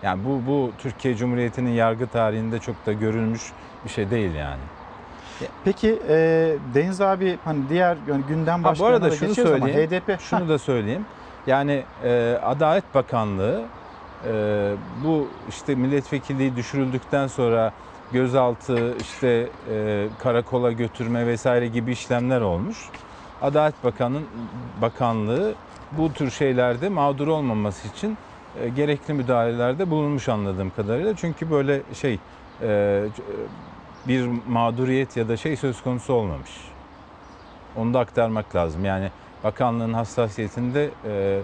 Yani 0.03 0.25
bu 0.25 0.51
bu 0.51 0.71
Türkiye 0.79 1.15
Cumhuriyeti'nin 1.17 1.71
yargı 1.71 2.07
tarihinde 2.07 2.59
çok 2.59 2.87
da 2.87 2.93
görülmüş 2.93 3.53
bir 3.85 3.91
şey 3.91 4.11
değil 4.11 4.35
yani. 4.35 4.63
Peki 5.65 5.99
e, 6.09 6.17
Deniz 6.75 7.01
abi 7.01 7.39
hani 7.45 7.69
diğer 7.69 7.97
yani 8.09 8.23
gündem 8.29 8.65
bu 8.65 8.87
arada 8.87 9.11
da 9.11 9.11
şunu 9.11 9.29
geçiyoruz 9.29 9.55
ama 9.55 9.67
söyleyeyim. 9.67 9.91
HDP 9.91 10.21
Şunu 10.21 10.49
da 10.49 10.59
söyleyeyim. 10.59 11.05
Yani 11.47 11.85
e, 12.05 12.39
Adalet 12.43 12.95
Bakanlığı 12.95 13.63
e, 14.29 14.73
bu 15.05 15.29
işte 15.49 15.75
milletvekilliği 15.75 16.57
düşürüldükten 16.57 17.27
sonra 17.27 17.73
gözaltı, 18.13 18.95
işte 19.01 19.49
e, 19.71 20.07
karakola 20.19 20.73
götürme 20.73 21.27
vesaire 21.27 21.67
gibi 21.67 21.93
işlemler 21.93 22.41
olmuş. 22.41 22.77
Adalet 23.43 23.85
Bakanın 23.85 24.25
Bakanlığı 24.83 25.55
bu 25.93 26.13
tür 26.13 26.31
şeylerde 26.31 26.89
mağdur 26.89 27.29
olmaması 27.29 27.89
için 27.89 28.19
e, 28.63 28.69
gerekli 28.69 29.15
müdahalelerde 29.15 29.91
bulunmuş 29.91 30.29
anladığım 30.29 30.71
kadarıyla. 30.71 31.17
Çünkü 31.17 31.51
böyle 31.51 31.83
şey 31.95 32.19
e, 32.63 33.03
bir 34.09 34.29
mağduriyet 34.49 35.17
ya 35.17 35.29
da 35.29 35.37
şey 35.37 35.57
söz 35.57 35.83
konusu 35.83 36.13
olmamış. 36.13 36.51
Onu 37.77 37.95
da 37.95 37.99
aktarmak 38.01 38.57
lazım. 38.57 38.85
Yani 38.85 39.11
bakanlığın 39.45 39.93
hassasiyetinde 39.93 40.91
e, 41.09 41.41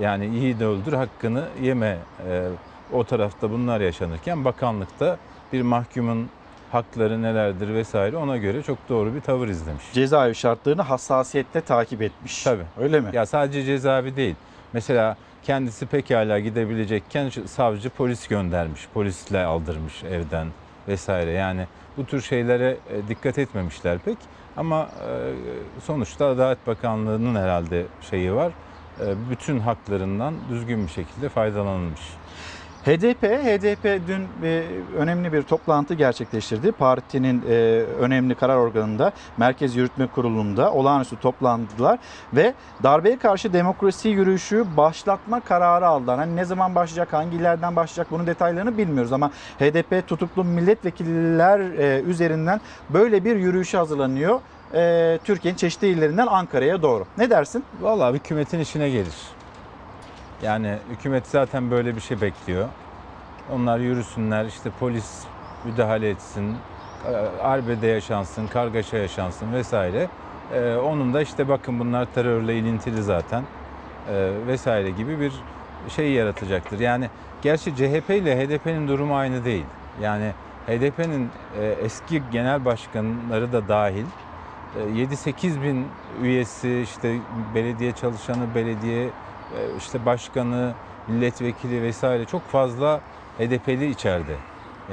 yani 0.00 0.26
iyi 0.26 0.58
de 0.58 0.66
öldür 0.66 0.92
hakkını 0.92 1.44
yeme 1.62 1.98
e, 2.28 2.48
o 2.92 3.04
tarafta 3.04 3.50
bunlar 3.50 3.80
yaşanırken 3.80 4.44
bakanlıkta 4.44 5.16
bir 5.52 5.62
mahkumun 5.62 6.28
hakları 6.72 7.22
nelerdir 7.22 7.74
vesaire 7.74 8.16
ona 8.16 8.36
göre 8.36 8.62
çok 8.62 8.78
doğru 8.88 9.14
bir 9.14 9.20
tavır 9.20 9.48
izlemiş. 9.48 9.84
cezaevi 9.92 10.34
şartlarını 10.34 10.82
hassasiyetle 10.82 11.60
takip 11.60 12.02
etmiş. 12.02 12.42
Tabii. 12.44 12.64
Öyle 12.80 13.00
mi? 13.00 13.10
Ya 13.12 13.26
sadece 13.26 13.64
cezaevi 13.64 14.16
değil. 14.16 14.36
Mesela 14.72 15.16
kendisi 15.42 15.86
pekala 15.86 16.38
gidebilecekken 16.40 17.30
savcı 17.46 17.90
polis 17.90 18.28
göndermiş. 18.28 18.88
Polisle 18.94 19.44
aldırmış 19.44 20.04
evden 20.04 20.46
vesaire. 20.88 21.30
Yani 21.30 21.66
bu 21.96 22.06
tür 22.06 22.20
şeylere 22.20 22.76
e, 22.90 23.08
dikkat 23.08 23.38
etmemişler 23.38 23.98
pek. 23.98 24.18
Ama 24.56 24.82
e, 24.82 25.32
sonuçta 25.80 26.26
Adalet 26.26 26.66
Bakanlığı'nın 26.66 27.34
herhalde 27.34 27.86
şeyi 28.00 28.34
var. 28.34 28.52
E, 29.00 29.30
Bütün 29.30 29.58
haklarından 29.58 30.34
düzgün 30.48 30.86
bir 30.86 30.92
şekilde 30.92 31.28
faydalanılmış. 31.28 32.00
HDP, 32.84 33.22
HDP 33.22 34.08
dün 34.08 34.28
e, 34.42 34.62
önemli 34.96 35.32
bir 35.32 35.42
toplantı 35.42 35.94
gerçekleştirdi. 35.94 36.72
Partinin 36.72 37.42
e, 37.48 37.54
önemli 38.00 38.34
karar 38.34 38.56
organında, 38.56 39.12
Merkez 39.36 39.76
Yürütme 39.76 40.06
Kurulu'nda 40.06 40.72
olağanüstü 40.72 41.16
toplandılar 41.16 41.98
ve 42.32 42.54
darbeye 42.82 43.18
karşı 43.18 43.52
demokrasi 43.52 44.08
yürüyüşü 44.08 44.64
başlatma 44.76 45.40
kararı 45.40 45.86
aldılar. 45.86 46.18
Hani 46.18 46.36
ne 46.36 46.44
zaman 46.44 46.74
başlayacak, 46.74 47.12
hangi 47.12 47.36
illerden 47.36 47.76
başlayacak 47.76 48.06
bunun 48.10 48.26
detaylarını 48.26 48.78
bilmiyoruz 48.78 49.12
ama 49.12 49.30
HDP 49.58 50.08
tutuklu 50.08 50.44
milletvekiller 50.44 51.60
e, 51.60 52.00
üzerinden 52.00 52.60
böyle 52.90 53.24
bir 53.24 53.36
yürüyüşe 53.36 53.78
hazırlanıyor. 53.78 54.40
E, 54.74 55.18
Türkiye'nin 55.24 55.58
çeşitli 55.58 55.86
illerinden 55.88 56.26
Ankara'ya 56.26 56.82
doğru. 56.82 57.06
Ne 57.18 57.30
dersin? 57.30 57.64
Vallahi 57.80 58.14
hükümetin 58.14 58.60
işine 58.60 58.90
gelir. 58.90 59.14
Yani 60.44 60.78
hükümet 60.90 61.26
zaten 61.26 61.70
böyle 61.70 61.96
bir 61.96 62.00
şey 62.00 62.20
bekliyor. 62.20 62.68
Onlar 63.52 63.78
yürüsünler, 63.78 64.44
işte 64.44 64.70
polis 64.80 65.24
müdahale 65.64 66.10
etsin, 66.10 66.56
e, 67.06 67.16
arbede 67.42 67.86
yaşansın, 67.86 68.46
kargaşa 68.46 68.96
yaşansın 68.96 69.52
vesaire. 69.52 70.08
E, 70.54 70.74
onun 70.76 71.14
da 71.14 71.22
işte 71.22 71.48
bakın 71.48 71.80
bunlar 71.80 72.06
terörle 72.14 72.58
ilintili 72.58 73.02
zaten 73.02 73.42
e, 74.10 74.30
vesaire 74.46 74.90
gibi 74.90 75.20
bir 75.20 75.32
şey 75.88 76.12
yaratacaktır. 76.12 76.80
Yani 76.80 77.08
gerçi 77.42 77.76
CHP 77.76 78.10
ile 78.10 78.36
HDP'nin 78.36 78.88
durumu 78.88 79.16
aynı 79.16 79.44
değil. 79.44 79.66
Yani 80.02 80.30
HDP'nin 80.66 81.28
e, 81.60 81.66
eski 81.66 82.22
genel 82.32 82.64
başkanları 82.64 83.52
da 83.52 83.68
dahil 83.68 84.04
e, 84.76 84.80
7-8 84.80 85.62
bin 85.62 85.86
üyesi 86.22 86.80
işte 86.80 87.18
belediye 87.54 87.92
çalışanı, 87.92 88.54
belediye 88.54 89.10
işte 89.78 90.06
başkanı, 90.06 90.74
milletvekili 91.08 91.82
vesaire 91.82 92.24
çok 92.24 92.42
fazla 92.42 93.00
HDP'li 93.38 93.90
içeride. 93.90 94.36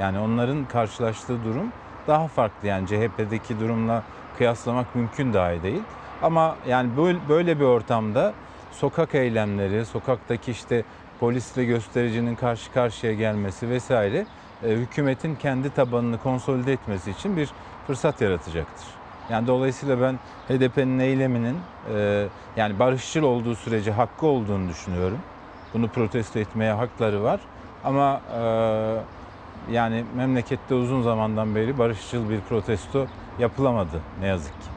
Yani 0.00 0.18
onların 0.18 0.64
karşılaştığı 0.64 1.44
durum 1.44 1.72
daha 2.06 2.28
farklı. 2.28 2.68
Yani 2.68 2.86
CHP'deki 2.86 3.60
durumla 3.60 4.02
kıyaslamak 4.38 4.94
mümkün 4.94 5.32
dahi 5.32 5.62
değil. 5.62 5.82
Ama 6.22 6.56
yani 6.68 6.96
böyle, 6.96 7.18
böyle 7.28 7.60
bir 7.60 7.64
ortamda 7.64 8.32
sokak 8.72 9.14
eylemleri, 9.14 9.86
sokaktaki 9.86 10.50
işte 10.50 10.84
polisle 11.20 11.64
göstericinin 11.64 12.34
karşı 12.34 12.72
karşıya 12.72 13.14
gelmesi 13.14 13.68
vesaire 13.68 14.26
e, 14.64 14.68
hükümetin 14.68 15.34
kendi 15.34 15.70
tabanını 15.70 16.18
konsolide 16.18 16.72
etmesi 16.72 17.10
için 17.10 17.36
bir 17.36 17.50
fırsat 17.86 18.20
yaratacaktır. 18.20 19.01
Yani 19.30 19.46
dolayısıyla 19.46 20.00
ben 20.00 20.18
HDP'nin 20.48 20.98
eyleminin 20.98 21.56
e, 21.94 22.28
yani 22.56 22.78
barışçıl 22.78 23.22
olduğu 23.22 23.56
sürece 23.56 23.90
hakkı 23.90 24.26
olduğunu 24.26 24.68
düşünüyorum. 24.68 25.18
Bunu 25.74 25.88
protesto 25.88 26.38
etmeye 26.38 26.72
hakları 26.72 27.22
var. 27.22 27.40
Ama 27.84 28.20
e, 28.34 28.42
yani 29.72 30.04
memlekette 30.16 30.74
uzun 30.74 31.02
zamandan 31.02 31.54
beri 31.54 31.78
barışçıl 31.78 32.30
bir 32.30 32.40
protesto 32.40 33.06
yapılamadı 33.38 34.00
ne 34.20 34.26
yazık 34.26 34.60
ki. 34.60 34.71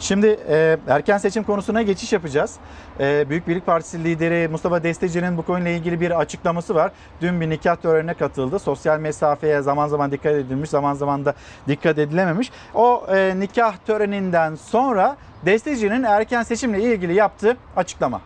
Şimdi 0.00 0.26
e, 0.48 0.76
erken 0.88 1.18
seçim 1.18 1.44
konusuna 1.44 1.82
geçiş 1.82 2.12
yapacağız. 2.12 2.54
E, 3.00 3.28
Büyük 3.28 3.48
Birlik 3.48 3.66
Partisi 3.66 4.04
lideri 4.04 4.48
Mustafa 4.48 4.82
Desteci'nin 4.82 5.38
bu 5.38 5.42
konuyla 5.42 5.70
ilgili 5.70 6.00
bir 6.00 6.20
açıklaması 6.20 6.74
var. 6.74 6.92
Dün 7.20 7.40
bir 7.40 7.50
nikah 7.50 7.76
törenine 7.76 8.14
katıldı. 8.14 8.58
Sosyal 8.58 8.98
mesafeye 9.00 9.62
zaman 9.62 9.88
zaman 9.88 10.12
dikkat 10.12 10.34
edilmiş, 10.34 10.70
zaman 10.70 10.94
zaman 10.94 11.24
da 11.24 11.34
dikkat 11.68 11.98
edilememiş. 11.98 12.50
O 12.74 13.06
e, 13.14 13.40
nikah 13.40 13.76
töreninden 13.76 14.54
sonra 14.54 15.16
Desteci'nin 15.46 16.02
erken 16.02 16.42
seçimle 16.42 16.82
ilgili 16.82 17.14
yaptığı 17.14 17.56
açıklama. 17.76 18.20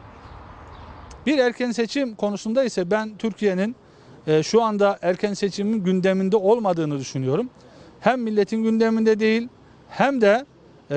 Bir 1.27 1.39
erken 1.39 1.71
seçim 1.71 2.15
konusunda 2.15 2.65
ise 2.65 2.91
ben 2.91 3.17
Türkiye'nin 3.19 3.77
e, 4.27 4.43
şu 4.43 4.63
anda 4.63 4.99
erken 5.03 5.35
seçimin 5.35 5.85
gündeminde 5.85 6.37
olmadığını 6.37 6.99
düşünüyorum. 6.99 7.51
Hem 8.01 8.23
milletin 8.23 8.63
gündeminde 8.63 9.21
değil 9.21 9.49
hem 9.89 10.21
de 10.21 10.45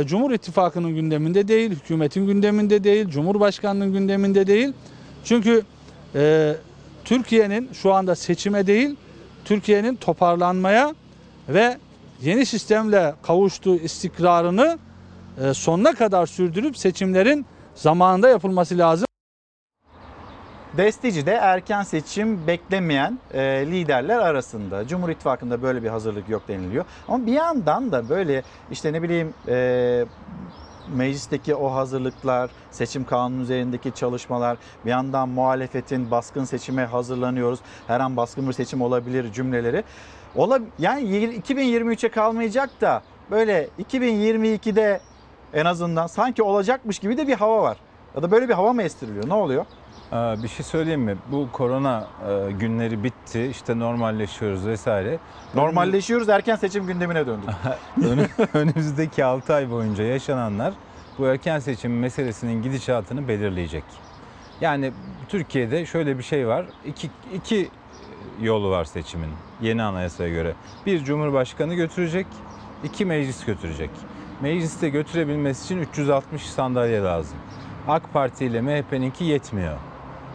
Cumhur 0.01 0.31
İttifakı'nın 0.31 0.95
gündeminde 0.95 1.47
değil, 1.47 1.71
hükümetin 1.71 2.27
gündeminde 2.27 2.83
değil, 2.83 3.09
Cumhurbaşkanı'nın 3.09 3.93
gündeminde 3.93 4.47
değil. 4.47 4.73
Çünkü 5.23 5.63
e, 6.15 6.53
Türkiye'nin 7.05 7.69
şu 7.73 7.93
anda 7.93 8.15
seçime 8.15 8.67
değil, 8.67 8.95
Türkiye'nin 9.45 9.95
toparlanmaya 9.95 10.95
ve 11.49 11.77
yeni 12.21 12.45
sistemle 12.45 13.13
kavuştuğu 13.23 13.75
istikrarını 13.75 14.77
e, 15.41 15.53
sonuna 15.53 15.93
kadar 15.95 16.25
sürdürüp 16.25 16.77
seçimlerin 16.77 17.45
zamanında 17.75 18.29
yapılması 18.29 18.77
lazım. 18.77 19.07
Destici 20.77 21.25
de 21.25 21.31
erken 21.31 21.83
seçim 21.83 22.47
beklemeyen 22.47 23.19
e, 23.33 23.41
liderler 23.41 24.19
arasında. 24.19 24.87
Cumhur 24.87 25.09
İttifakı'nda 25.09 25.61
böyle 25.61 25.83
bir 25.83 25.87
hazırlık 25.87 26.29
yok 26.29 26.47
deniliyor. 26.47 26.85
Ama 27.07 27.25
bir 27.25 27.33
yandan 27.33 27.91
da 27.91 28.09
böyle 28.09 28.43
işte 28.71 28.93
ne 28.93 29.03
bileyim 29.03 29.33
e, 29.47 30.05
meclisteki 30.95 31.55
o 31.55 31.73
hazırlıklar, 31.73 32.51
seçim 32.71 33.05
kanunu 33.05 33.41
üzerindeki 33.41 33.91
çalışmalar, 33.91 34.57
bir 34.85 34.89
yandan 34.89 35.29
muhalefetin 35.29 36.11
baskın 36.11 36.43
seçime 36.43 36.85
hazırlanıyoruz. 36.85 37.59
Her 37.87 37.99
an 37.99 38.17
baskın 38.17 38.47
bir 38.47 38.53
seçim 38.53 38.81
olabilir 38.81 39.33
cümleleri. 39.33 39.83
Ola, 40.35 40.59
yani 40.79 41.01
2023'e 41.01 42.09
kalmayacak 42.09 42.81
da 42.81 43.01
böyle 43.31 43.69
2022'de 43.91 44.99
en 45.53 45.65
azından 45.65 46.07
sanki 46.07 46.43
olacakmış 46.43 46.99
gibi 46.99 47.17
de 47.17 47.27
bir 47.27 47.33
hava 47.33 47.61
var. 47.61 47.77
Ya 48.15 48.23
da 48.23 48.31
böyle 48.31 48.49
bir 48.49 48.53
hava 48.53 48.73
mı 48.73 48.83
estiriliyor? 48.83 49.29
Ne 49.29 49.33
oluyor? 49.33 49.65
Aa, 50.13 50.43
Bir 50.43 50.47
şey 50.47 50.65
söyleyeyim 50.65 51.01
mi? 51.01 51.17
Bu 51.31 51.49
korona 51.51 52.07
e, 52.29 52.51
günleri 52.51 53.03
bitti. 53.03 53.45
İşte 53.51 53.79
normalleşiyoruz 53.79 54.65
vesaire. 54.67 55.19
Normalleşiyoruz 55.55 56.29
erken 56.29 56.55
seçim 56.55 56.87
gündemine 56.87 57.27
döndük. 57.27 57.49
Önü- 58.09 58.27
Önümüzdeki 58.53 59.25
6 59.25 59.53
ay 59.53 59.69
boyunca 59.71 60.03
yaşananlar 60.03 60.73
bu 61.17 61.25
erken 61.27 61.59
seçim 61.59 61.99
meselesinin 61.99 62.61
gidişatını 62.63 63.27
belirleyecek. 63.27 63.83
Yani 64.61 64.91
Türkiye'de 65.29 65.85
şöyle 65.85 66.17
bir 66.17 66.23
şey 66.23 66.47
var. 66.47 66.65
İki, 66.85 67.09
iki 67.33 67.69
yolu 68.41 68.69
var 68.69 68.85
seçimin 68.85 69.29
yeni 69.61 69.83
anayasaya 69.83 70.29
göre. 70.29 70.53
Bir 70.85 71.03
Cumhurbaşkanı 71.03 71.73
götürecek, 71.75 72.27
iki 72.83 73.05
meclis 73.05 73.45
götürecek. 73.45 73.89
Mecliste 74.41 74.89
götürebilmesi 74.89 75.63
için 75.65 75.77
360 75.81 76.41
sandalye 76.49 77.01
lazım. 77.01 77.37
AK 77.87 78.13
Parti 78.13 78.45
ile 78.45 78.61
MHP'ninki 78.61 79.23
yetmiyor. 79.23 79.77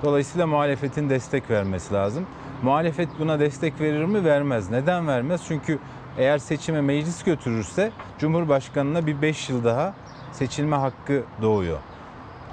Dolayısıyla 0.03 0.47
muhalefetin 0.47 1.11
destek 1.11 1.51
vermesi 1.51 1.95
lazım. 1.95 2.27
Muhalefet 2.63 3.09
buna 3.19 3.41
destek 3.41 3.81
verir 3.81 4.05
mi? 4.05 4.25
Vermez. 4.25 4.71
Neden 4.71 5.09
vermez? 5.09 5.41
Çünkü 5.49 5.79
eğer 6.19 6.39
seçime 6.39 6.81
meclis 6.81 7.25
götürürse 7.25 7.91
Cumhurbaşkanına 8.19 9.07
bir 9.07 9.23
5 9.23 9.49
yıl 9.49 9.65
daha 9.65 9.95
seçilme 10.33 10.77
hakkı 10.77 11.23
doğuyor. 11.43 11.79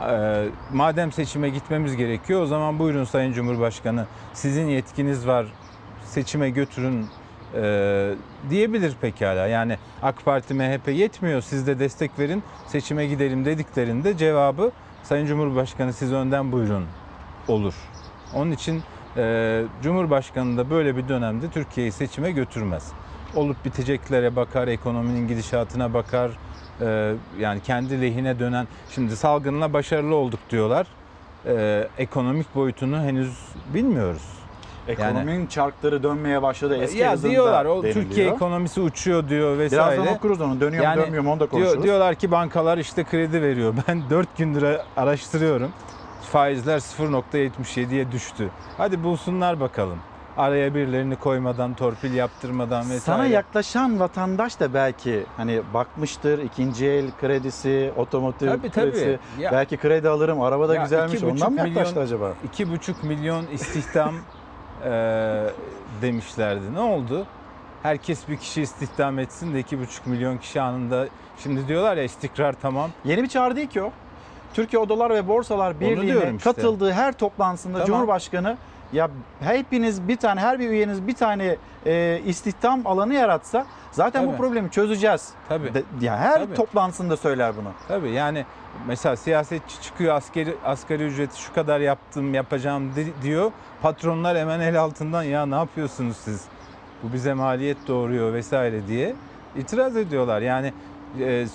Ee, 0.09 0.45
madem 0.73 1.11
seçime 1.11 1.49
gitmemiz 1.49 1.95
gerekiyor 1.95 2.41
o 2.41 2.45
zaman 2.45 2.79
buyurun 2.79 3.03
Sayın 3.03 3.33
Cumhurbaşkanı 3.33 4.05
sizin 4.33 4.67
yetkiniz 4.67 5.27
var 5.27 5.45
seçime 6.05 6.49
götürün 6.49 7.07
e, 7.55 8.13
diyebilir 8.49 8.95
pekala. 9.01 9.47
Yani 9.47 9.77
AK 10.01 10.25
Parti 10.25 10.53
MHP 10.53 10.87
yetmiyor 10.87 11.41
siz 11.41 11.67
de 11.67 11.79
destek 11.79 12.19
verin 12.19 12.43
seçime 12.67 13.07
gidelim 13.07 13.45
dediklerinde 13.45 14.17
cevabı 14.17 14.71
Sayın 15.03 15.25
Cumhurbaşkanı 15.25 15.93
siz 15.93 16.13
önden 16.13 16.51
buyurun 16.51 16.85
olur. 17.47 17.73
Onun 18.35 18.51
için 18.51 18.83
e, 19.17 19.63
Cumhurbaşkanı 19.83 20.57
da 20.57 20.69
böyle 20.69 20.97
bir 20.97 21.07
dönemde 21.07 21.49
Türkiye'yi 21.49 21.91
seçime 21.91 22.31
götürmez. 22.31 22.91
Olup 23.35 23.65
biteceklere 23.65 24.35
bakar, 24.35 24.67
ekonominin 24.67 25.27
gidişatına 25.27 25.93
bakar, 25.93 26.31
e, 26.81 27.13
yani 27.39 27.61
kendi 27.61 28.01
lehine 28.01 28.39
dönen, 28.39 28.67
şimdi 28.89 29.15
salgınla 29.15 29.73
başarılı 29.73 30.15
olduk 30.15 30.39
diyorlar. 30.49 30.87
E, 31.47 31.87
ekonomik 31.97 32.55
boyutunu 32.55 32.97
henüz 33.01 33.37
bilmiyoruz. 33.73 34.21
Ekonominin 34.87 35.47
çarkları 35.47 36.03
dönmeye 36.03 36.41
başladı 36.41 36.77
eski 36.77 36.97
ya 36.97 37.21
diyorlar 37.21 37.65
o 37.65 37.83
deniliyor. 37.83 38.05
Türkiye 38.05 38.27
ekonomisi 38.27 38.81
uçuyor 38.81 39.29
diyor 39.29 39.57
vesaire. 39.57 39.97
Birazdan 39.97 40.15
okuruz 40.15 40.41
onu. 40.41 40.59
Dönüyor 40.59 40.95
mu 40.95 41.01
dönmüyor 41.01 41.23
mu 41.23 41.31
onu 41.31 41.39
da 41.39 41.45
konuşuruz. 41.45 41.73
Diyor, 41.73 41.83
diyorlar 41.83 42.15
ki 42.15 42.31
bankalar 42.31 42.77
işte 42.77 43.03
kredi 43.03 43.41
veriyor. 43.41 43.73
Ben 43.87 44.09
4 44.09 44.37
gündür 44.37 44.65
araştırıyorum. 44.97 45.71
Faizler 46.35 46.77
0.77'ye 46.79 48.11
düştü. 48.11 48.49
Hadi 48.77 49.03
bulsunlar 49.03 49.59
bakalım. 49.59 49.99
Araya 50.37 50.75
birilerini 50.75 51.15
koymadan, 51.15 51.73
torpil 51.73 52.13
yaptırmadan 52.13 52.81
vesaire. 52.81 52.99
Sana 52.99 53.25
yaklaşan 53.25 53.99
vatandaş 53.99 54.59
da 54.59 54.73
belki 54.73 55.25
hani 55.37 55.61
bakmıştır 55.73 56.39
ikinci 56.39 56.85
el 56.87 57.11
kredisi, 57.21 57.91
otomotiv 57.97 58.47
Tabii, 58.47 58.69
tabii. 58.69 58.91
kredisi. 58.91 59.19
Ya- 59.39 59.51
belki 59.51 59.77
kredi 59.77 60.09
alırım 60.09 60.41
araba 60.41 60.69
da 60.69 60.75
Ya 60.75 60.83
güzelmiş 60.83 61.23
ondan 61.23 61.53
mı 61.53 61.59
yaklaştı 61.67 61.95
milyon- 61.95 62.03
acaba? 62.03 62.33
İki 62.43 62.71
buçuk 62.71 63.03
milyon 63.03 63.47
istihdam 63.47 64.15
eee, 64.85 65.43
demişlerdi. 66.01 66.73
Ne 66.73 66.79
oldu? 66.79 67.25
Herkes 67.83 68.27
bir 68.29 68.37
kişi 68.37 68.61
istihdam 68.61 69.19
etsin 69.19 69.53
de 69.53 69.59
iki 69.59 69.79
buçuk 69.79 70.07
milyon 70.07 70.37
kişi 70.37 70.61
anında. 70.61 71.07
Şimdi 71.43 71.67
diyorlar 71.67 71.97
ya 71.97 72.03
istikrar 72.03 72.53
tamam. 72.61 72.91
Yeni 73.05 73.23
bir 73.23 73.27
çağrı 73.29 73.55
değil 73.55 73.67
ki 73.69 73.81
o. 73.81 73.91
Türkiye 74.55 74.81
Odalar 74.81 75.09
ve 75.13 75.27
Borsalar 75.27 75.79
Birliği'ne 75.79 76.13
işte. 76.35 76.37
katıldığı 76.37 76.91
her 76.91 77.13
toplantısında 77.13 77.73
Tamam. 77.73 77.87
Cumhurbaşkanı 77.87 78.57
ya 78.93 79.09
hepiniz 79.39 80.07
bir 80.07 80.15
tane 80.17 80.39
her 80.41 80.59
bir 80.59 80.69
üyeniz 80.69 81.07
bir 81.07 81.15
tane 81.15 81.55
e, 81.85 82.21
istihdam 82.25 82.81
alanı 82.87 83.13
yaratsa 83.13 83.65
zaten 83.91 84.23
bu 84.23 84.27
Tabii. 84.27 84.37
problemi 84.37 84.71
çözeceğiz. 84.71 85.29
Tabii. 85.49 85.73
De- 85.73 85.83
ya 86.01 86.17
her 86.17 86.39
Tabii. 86.39 86.53
toplantısında 86.53 87.17
söyler 87.17 87.53
bunu. 87.57 87.69
Tabii 87.87 88.11
yani 88.11 88.45
mesela 88.87 89.15
siyasetçi 89.15 89.81
çıkıyor 89.81 90.15
askeri 90.15 90.55
asgari 90.65 91.03
ücreti 91.03 91.41
şu 91.41 91.53
kadar 91.53 91.79
yaptım 91.79 92.33
yapacağım 92.33 92.91
di- 92.95 93.13
diyor. 93.23 93.51
Patronlar 93.81 94.37
hemen 94.37 94.59
el 94.59 94.79
altından 94.81 95.23
ya 95.23 95.45
ne 95.45 95.55
yapıyorsunuz 95.55 96.17
siz? 96.17 96.45
Bu 97.03 97.13
bize 97.13 97.33
maliyet 97.33 97.77
doğuruyor 97.87 98.33
vesaire 98.33 98.87
diye 98.87 99.15
itiraz 99.57 99.97
ediyorlar. 99.97 100.41
Yani 100.41 100.73
e, 101.19 101.45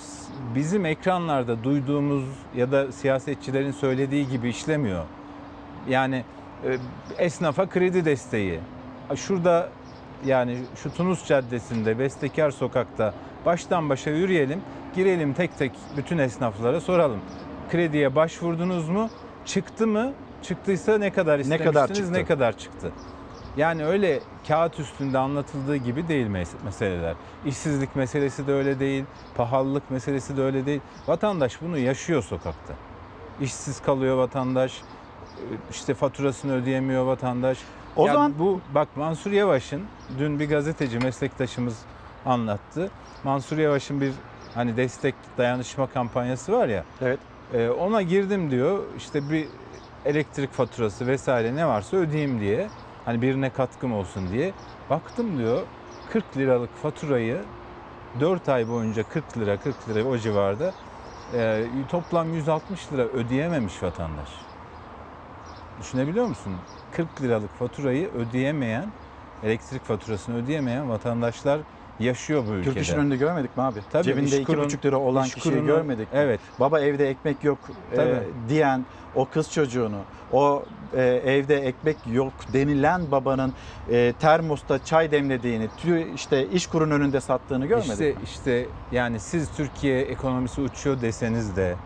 bizim 0.55 0.87
ekranlarda 0.87 1.65
duyduğumuz 1.65 2.25
ya 2.57 2.73
da 2.73 2.93
siyasetçilerin 2.93 3.71
söylediği 3.71 4.29
gibi 4.29 4.49
işlemiyor. 4.49 5.05
Yani 5.89 6.25
e, 6.65 6.79
esnafa 7.19 7.67
kredi 7.69 8.05
desteği. 8.05 8.61
Şurada 9.17 9.69
yani 10.27 10.59
şu 10.83 10.95
Tunus 10.95 11.27
Caddesi'nde 11.27 11.99
Bestekar 11.99 12.51
Sokak'ta 12.51 13.15
baştan 13.47 13.89
başa 13.89 14.11
yürüyelim. 14.11 14.61
Girelim 14.95 15.33
tek 15.33 15.59
tek 15.59 15.73
bütün 15.97 16.19
esnaflara 16.19 16.81
soralım. 16.81 17.21
Krediye 17.71 18.15
başvurdunuz 18.17 18.89
mu? 18.89 19.11
Çıktı 19.45 19.87
mı? 19.87 20.13
Çıktıysa 20.43 20.99
ne 20.99 21.11
kadar 21.11 21.37
Ne 21.39 21.41
istemiştiniz, 21.41 21.75
kadar 21.75 21.95
çıktı? 21.95 22.13
ne 22.13 22.25
kadar 22.25 22.59
çıktı? 22.59 22.93
Yani 23.57 23.85
öyle 23.85 24.21
kağıt 24.49 24.81
üstünde 24.81 25.19
anlatıldığı 25.19 25.77
gibi 25.77 26.09
değil 26.09 26.27
mes- 26.27 26.65
meseleler. 26.65 27.15
İşsizlik 27.47 27.97
meselesi 27.97 28.47
de 28.47 28.53
öyle 28.53 28.81
değil, 28.81 29.05
pahalılık 29.37 29.91
meselesi 29.91 30.37
de 30.37 30.43
öyle 30.43 30.67
değil. 30.67 30.81
Vatandaş 31.09 31.63
bunu 31.63 31.79
yaşıyor 31.79 32.23
sokakta. 32.23 32.75
İşsiz 33.41 33.81
kalıyor 33.83 34.17
vatandaş, 34.17 34.83
işte 35.71 35.95
faturasını 35.95 36.53
ödeyemiyor 36.55 37.05
vatandaş. 37.05 37.59
O 37.97 38.07
Ya 38.07 38.13
zaman- 38.13 38.35
bu 38.39 38.61
bak 38.75 38.89
Mansur 38.97 39.31
Yavaş'ın 39.33 39.83
dün 40.19 40.41
bir 40.41 40.49
gazeteci 40.49 40.99
meslektaşımız 40.99 41.79
anlattı. 42.27 42.91
Mansur 43.25 43.59
Yavaş'ın 43.59 44.01
bir 44.01 44.13
hani 44.55 44.77
destek 44.77 45.15
dayanışma 45.39 45.87
kampanyası 45.87 46.53
var 46.53 46.69
ya. 46.69 46.85
Evet. 47.03 47.19
ona 47.79 48.03
girdim 48.03 48.51
diyor. 48.51 48.83
İşte 48.97 49.31
bir 49.31 49.49
elektrik 50.05 50.53
faturası 50.53 51.07
vesaire 51.07 51.57
ne 51.57 51.67
varsa 51.67 51.97
ödeyeyim 51.97 52.41
diye. 52.41 52.69
Hani 53.05 53.23
birine 53.23 53.51
katkım 53.51 53.93
olsun 53.93 54.31
diye. 54.31 54.53
Baktım 54.91 55.39
diyor 55.39 55.63
40 56.13 56.37
liralık 56.37 56.77
faturayı 56.77 57.39
4 58.21 58.49
ay 58.49 58.69
boyunca 58.69 59.09
40 59.09 59.39
lira 59.39 59.59
40 59.59 59.89
lira 59.89 60.05
o 60.05 60.17
civarda 60.17 60.73
e, 61.35 61.65
toplam 61.91 62.35
160 62.35 62.93
lira 62.93 63.03
ödeyememiş 63.03 63.83
vatandaş. 63.83 64.29
Düşünebiliyor 65.81 66.27
musun? 66.27 66.53
40 66.91 67.23
liralık 67.23 67.57
faturayı 67.57 68.09
ödeyemeyen, 68.09 68.93
elektrik 69.43 69.85
faturasını 69.85 70.37
ödeyemeyen 70.37 70.89
vatandaşlar 70.89 71.61
yaşıyor 72.01 72.47
bu 72.47 72.53
ülkede. 72.53 72.75
Türk 72.75 72.83
İş'in 72.83 72.97
önünde 72.99 73.17
görmedik 73.17 73.57
mi 73.57 73.63
abi? 73.63 73.81
Tabii, 73.93 74.05
Cebinde 74.05 74.41
iki 74.41 74.59
buçuk 74.59 74.85
lira 74.85 74.99
olan 74.99 75.27
iş 75.27 75.35
kişiyi 75.35 75.49
kurunu- 75.51 75.67
görmedik 75.67 76.13
mi? 76.13 76.19
Evet. 76.19 76.41
Baba 76.61 76.81
evde 76.81 77.11
ekmek 77.11 77.45
yok 77.45 77.59
e, 77.97 78.23
diyen 78.49 78.87
o 79.15 79.27
kız 79.27 79.51
çocuğunu, 79.51 79.97
o 80.33 80.65
e, 80.93 81.03
evde 81.05 81.57
ekmek 81.57 81.97
yok 82.07 82.33
denilen 82.53 83.11
babanın 83.11 83.55
e, 83.91 84.13
termosta 84.21 84.79
çay 84.85 85.11
demlediğini, 85.11 85.65
tü- 85.65 86.15
işte 86.15 86.49
iş 86.49 86.67
kurun 86.67 86.91
önünde 86.91 87.21
sattığını 87.21 87.67
görmedik 87.67 87.91
İşte, 87.93 88.09
mi? 88.11 88.15
işte 88.25 88.67
yani 88.93 89.21
siz 89.21 89.51
Türkiye 89.51 90.01
ekonomisi 90.01 90.61
uçuyor 90.61 91.01
deseniz 91.01 91.57
de 91.57 91.77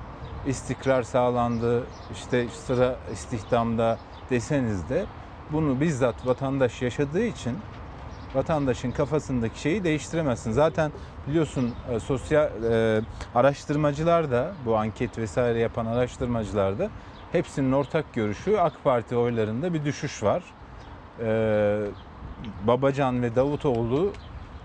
istikrar 0.47 1.03
sağlandı, 1.03 1.87
işte 2.13 2.49
sıra 2.49 2.99
istihdamda 3.13 3.99
deseniz 4.31 4.89
de 4.89 5.07
bunu 5.51 5.81
bizzat 5.81 6.27
vatandaş 6.27 6.83
yaşadığı 6.83 7.25
için 7.25 7.59
vatandaşın 8.35 8.91
kafasındaki 8.91 9.61
şeyi 9.61 9.85
değiştiremezsin. 9.85 10.53
Zaten 10.53 10.93
biliyorsun 11.29 11.75
e, 11.91 12.01
sosyal 12.01 12.49
e, 12.65 13.01
araştırmacılar 13.35 14.31
da 14.31 14.53
bu 14.67 14.77
anket 14.77 15.19
vesaire 15.19 15.59
yapan 15.59 15.87
araştırmacılar 15.87 16.79
da 16.79 16.91
hepsinin 17.33 17.73
ortak 17.73 18.15
görüşü 18.15 18.57
AK 18.57 18.85
Parti 18.85 19.17
oylarında 19.17 19.75
bir 19.75 19.85
düşüş 19.85 20.23
var. 20.23 20.43
E, 21.21 21.81
Babacan 22.67 23.23
ve 23.23 23.35
Davutoğlu 23.35 24.13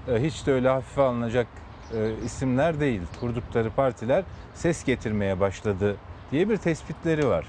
e, 0.07 0.23
hiç 0.23 0.47
de 0.47 0.53
öyle 0.53 0.69
hafife 0.69 1.01
alınacak 1.01 1.47
e, 1.93 2.11
isimler 2.25 2.79
değil. 2.79 3.01
Kurdukları 3.19 3.69
partiler 3.69 4.23
ses 4.53 4.83
getirmeye 4.83 5.39
başladı 5.39 5.95
diye 6.31 6.49
bir 6.49 6.57
tespitleri 6.57 7.27
var. 7.27 7.45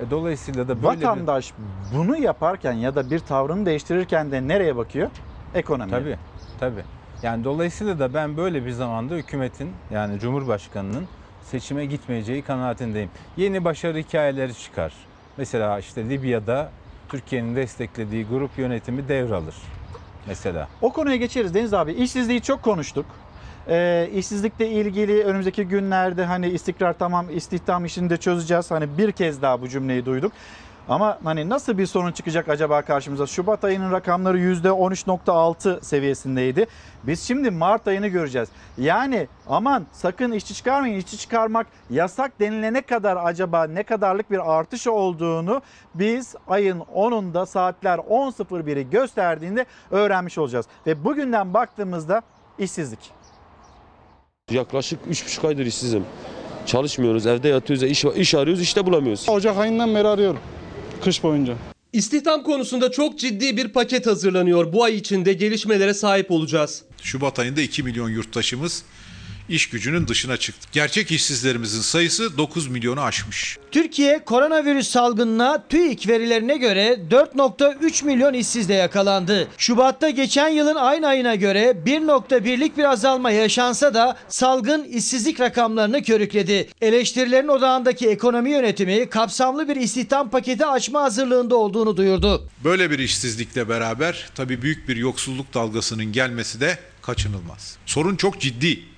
E, 0.00 0.10
dolayısıyla 0.10 0.68
da 0.68 0.82
böyle 0.82 1.00
bir... 1.00 1.06
Vatandaş 1.06 1.52
bunu 1.94 2.16
yaparken 2.16 2.72
ya 2.72 2.94
da 2.94 3.10
bir 3.10 3.18
tavrını 3.18 3.66
değiştirirken 3.66 4.32
de 4.32 4.48
nereye 4.48 4.76
bakıyor? 4.76 5.10
Ekonomiye. 5.54 5.98
Tabii, 6.00 6.16
tabii. 6.60 6.82
Yani 7.22 7.44
dolayısıyla 7.44 7.98
da 7.98 8.14
ben 8.14 8.36
böyle 8.36 8.66
bir 8.66 8.70
zamanda 8.70 9.14
hükümetin 9.14 9.70
yani 9.90 10.18
Cumhurbaşkanı'nın 10.18 11.04
seçime 11.42 11.86
gitmeyeceği 11.86 12.42
kanaatindeyim. 12.42 13.10
Yeni 13.36 13.64
başarı 13.64 13.98
hikayeleri 13.98 14.54
çıkar. 14.54 14.92
Mesela 15.36 15.78
işte 15.78 16.08
Libya'da 16.08 16.70
Türkiye'nin 17.08 17.56
desteklediği 17.56 18.26
grup 18.26 18.58
yönetimi 18.58 19.08
devralır. 19.08 19.54
Mesela. 20.26 20.68
O 20.82 20.92
konuya 20.92 21.16
geçeriz 21.16 21.54
Deniz 21.54 21.74
abi. 21.74 21.92
İşsizliği 21.92 22.42
çok 22.42 22.62
konuştuk. 22.62 23.06
Ee, 23.68 24.10
işsizlikle 24.14 24.68
ilgili 24.68 25.24
önümüzdeki 25.24 25.64
günlerde 25.64 26.24
hani 26.24 26.48
istikrar 26.48 26.92
tamam 26.98 27.26
istihdam 27.30 27.84
işini 27.84 28.10
de 28.10 28.16
çözeceğiz. 28.16 28.70
Hani 28.70 28.98
bir 28.98 29.12
kez 29.12 29.42
daha 29.42 29.62
bu 29.62 29.68
cümleyi 29.68 30.06
duyduk. 30.06 30.32
Ama 30.88 31.18
hani 31.24 31.48
nasıl 31.48 31.78
bir 31.78 31.86
sorun 31.86 32.12
çıkacak 32.12 32.48
acaba 32.48 32.82
karşımıza? 32.82 33.26
Şubat 33.26 33.64
ayının 33.64 33.92
rakamları 33.92 34.38
%13.6 34.38 35.84
seviyesindeydi. 35.84 36.66
Biz 37.04 37.22
şimdi 37.22 37.50
Mart 37.50 37.88
ayını 37.88 38.08
göreceğiz. 38.08 38.48
Yani 38.78 39.28
aman 39.48 39.86
sakın 39.92 40.32
işçi 40.32 40.54
çıkarmayın. 40.54 40.98
İşçi 40.98 41.18
çıkarmak 41.18 41.66
yasak 41.90 42.40
denilene 42.40 42.82
kadar 42.82 43.16
acaba 43.24 43.64
ne 43.66 43.82
kadarlık 43.82 44.30
bir 44.30 44.52
artış 44.52 44.86
olduğunu 44.86 45.62
biz 45.94 46.34
ayın 46.48 46.80
10'unda 46.80 47.46
saatler 47.46 47.98
10.01'i 47.98 48.90
gösterdiğinde 48.90 49.66
öğrenmiş 49.90 50.38
olacağız. 50.38 50.66
Ve 50.86 51.04
bugünden 51.04 51.54
baktığımızda 51.54 52.22
işsizlik. 52.58 53.10
Yaklaşık 54.50 55.06
3,5 55.06 55.48
aydır 55.48 55.66
işsizim. 55.66 56.04
Çalışmıyoruz, 56.66 57.26
evde 57.26 57.48
yatıyoruz, 57.48 57.82
iş, 57.82 58.04
iş 58.04 58.34
arıyoruz, 58.34 58.62
işte 58.62 58.86
bulamıyoruz. 58.86 59.28
Ocak 59.28 59.58
ayından 59.58 59.94
beri 59.94 60.08
arıyorum. 60.08 60.40
Kış 61.04 61.22
boyunca. 61.22 61.56
İstihdam 61.92 62.42
konusunda 62.42 62.90
çok 62.90 63.18
ciddi 63.18 63.56
bir 63.56 63.68
paket 63.68 64.06
hazırlanıyor. 64.06 64.72
Bu 64.72 64.84
ay 64.84 64.96
içinde 64.96 65.32
gelişmelere 65.32 65.94
sahip 65.94 66.30
olacağız. 66.30 66.82
Şubat 67.02 67.38
ayında 67.38 67.60
2 67.60 67.82
milyon 67.82 68.10
yurttaşımız 68.10 68.82
iş 69.48 69.68
gücünün 69.68 70.08
dışına 70.08 70.36
çıktı. 70.36 70.68
Gerçek 70.72 71.10
işsizlerimizin 71.10 71.80
sayısı 71.80 72.38
9 72.38 72.68
milyonu 72.68 73.00
aşmış. 73.00 73.58
Türkiye 73.70 74.24
koronavirüs 74.24 74.88
salgınına 74.88 75.64
TÜİK 75.68 76.08
verilerine 76.08 76.56
göre 76.56 77.00
4.3 77.10 78.04
milyon 78.04 78.34
işsizle 78.34 78.74
yakalandı. 78.74 79.48
Şubat'ta 79.58 80.10
geçen 80.10 80.48
yılın 80.48 80.74
aynı 80.76 81.06
ayına 81.06 81.34
göre 81.34 81.76
1.1'lik 81.86 82.78
bir 82.78 82.84
azalma 82.84 83.30
yaşansa 83.30 83.94
da 83.94 84.16
salgın 84.28 84.84
işsizlik 84.84 85.40
rakamlarını 85.40 86.02
körükledi. 86.02 86.68
Eleştirilerin 86.80 87.48
odağındaki 87.48 88.08
ekonomi 88.08 88.50
yönetimi 88.50 89.10
kapsamlı 89.10 89.68
bir 89.68 89.76
istihdam 89.76 90.30
paketi 90.30 90.66
açma 90.66 91.02
hazırlığında 91.02 91.56
olduğunu 91.56 91.96
duyurdu. 91.96 92.48
Böyle 92.64 92.90
bir 92.90 92.98
işsizlikle 92.98 93.68
beraber 93.68 94.28
tabii 94.34 94.62
büyük 94.62 94.88
bir 94.88 94.96
yoksulluk 94.96 95.54
dalgasının 95.54 96.12
gelmesi 96.12 96.60
de 96.60 96.78
kaçınılmaz. 97.02 97.76
Sorun 97.86 98.16
çok 98.16 98.40
ciddi. 98.40 98.93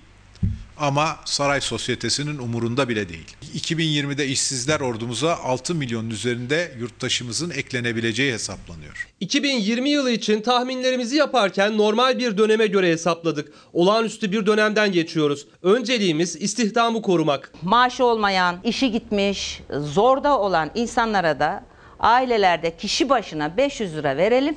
Ama 0.79 1.17
saray 1.25 1.61
sosyetesinin 1.61 2.39
umurunda 2.39 2.89
bile 2.89 3.09
değil. 3.09 3.37
2020'de 3.55 4.27
işsizler 4.27 4.81
ordumuza 4.81 5.37
6 5.37 5.75
milyonun 5.75 6.11
üzerinde 6.11 6.73
yurttaşımızın 6.79 7.51
eklenebileceği 7.51 8.33
hesaplanıyor. 8.33 9.09
2020 9.21 9.91
yılı 9.91 10.11
için 10.11 10.43
tahminlerimizi 10.43 11.17
yaparken 11.17 11.79
normal 11.79 12.19
bir 12.19 12.39
döneme 12.39 12.67
göre 12.67 12.89
hesapladık. 12.89 13.53
Olağanüstü 13.73 14.33
bir 14.33 14.47
dönemden 14.47 14.93
geçiyoruz. 14.93 15.47
Önceliğimiz 15.63 16.37
istihdamı 16.37 17.03
korumak. 17.03 17.53
maaşı 17.63 18.05
olmayan, 18.05 18.57
işi 18.65 18.93
gitmiş, 18.93 19.63
zorda 19.71 20.39
olan 20.39 20.71
insanlara 20.75 21.41
da 21.41 21.65
ailelerde 22.01 22.77
kişi 22.77 23.09
başına 23.09 23.57
500 23.57 23.95
lira 23.97 24.17
verelim. 24.17 24.57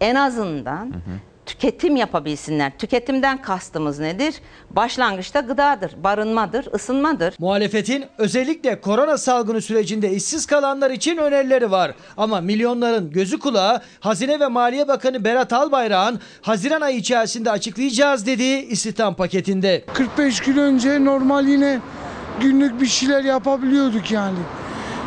En 0.00 0.14
azından 0.14 0.92
tüketim 1.46 1.96
yapabilsinler. 1.96 2.72
Tüketimden 2.78 3.42
kastımız 3.42 3.98
nedir? 3.98 4.34
Başlangıçta 4.70 5.40
gıdadır, 5.40 6.04
barınmadır, 6.04 6.68
ısınmadır. 6.74 7.34
Muhalefetin 7.38 8.04
özellikle 8.18 8.80
korona 8.80 9.18
salgını 9.18 9.60
sürecinde 9.60 10.10
işsiz 10.10 10.46
kalanlar 10.46 10.90
için 10.90 11.16
önerileri 11.16 11.70
var. 11.70 11.94
Ama 12.16 12.40
milyonların 12.40 13.10
gözü 13.10 13.38
kulağı 13.38 13.82
Hazine 14.00 14.40
ve 14.40 14.46
Maliye 14.46 14.88
Bakanı 14.88 15.24
Berat 15.24 15.52
Albayrak'ın 15.52 16.20
Haziran 16.42 16.80
ayı 16.80 16.96
içerisinde 16.96 17.50
açıklayacağız 17.50 18.26
dediği 18.26 18.66
istihdam 18.66 19.14
paketinde. 19.14 19.84
45 19.94 20.40
gün 20.40 20.56
önce 20.56 21.04
normal 21.04 21.46
yine 21.46 21.80
günlük 22.40 22.80
bir 22.80 22.86
şeyler 22.86 23.24
yapabiliyorduk 23.24 24.10
yani. 24.10 24.38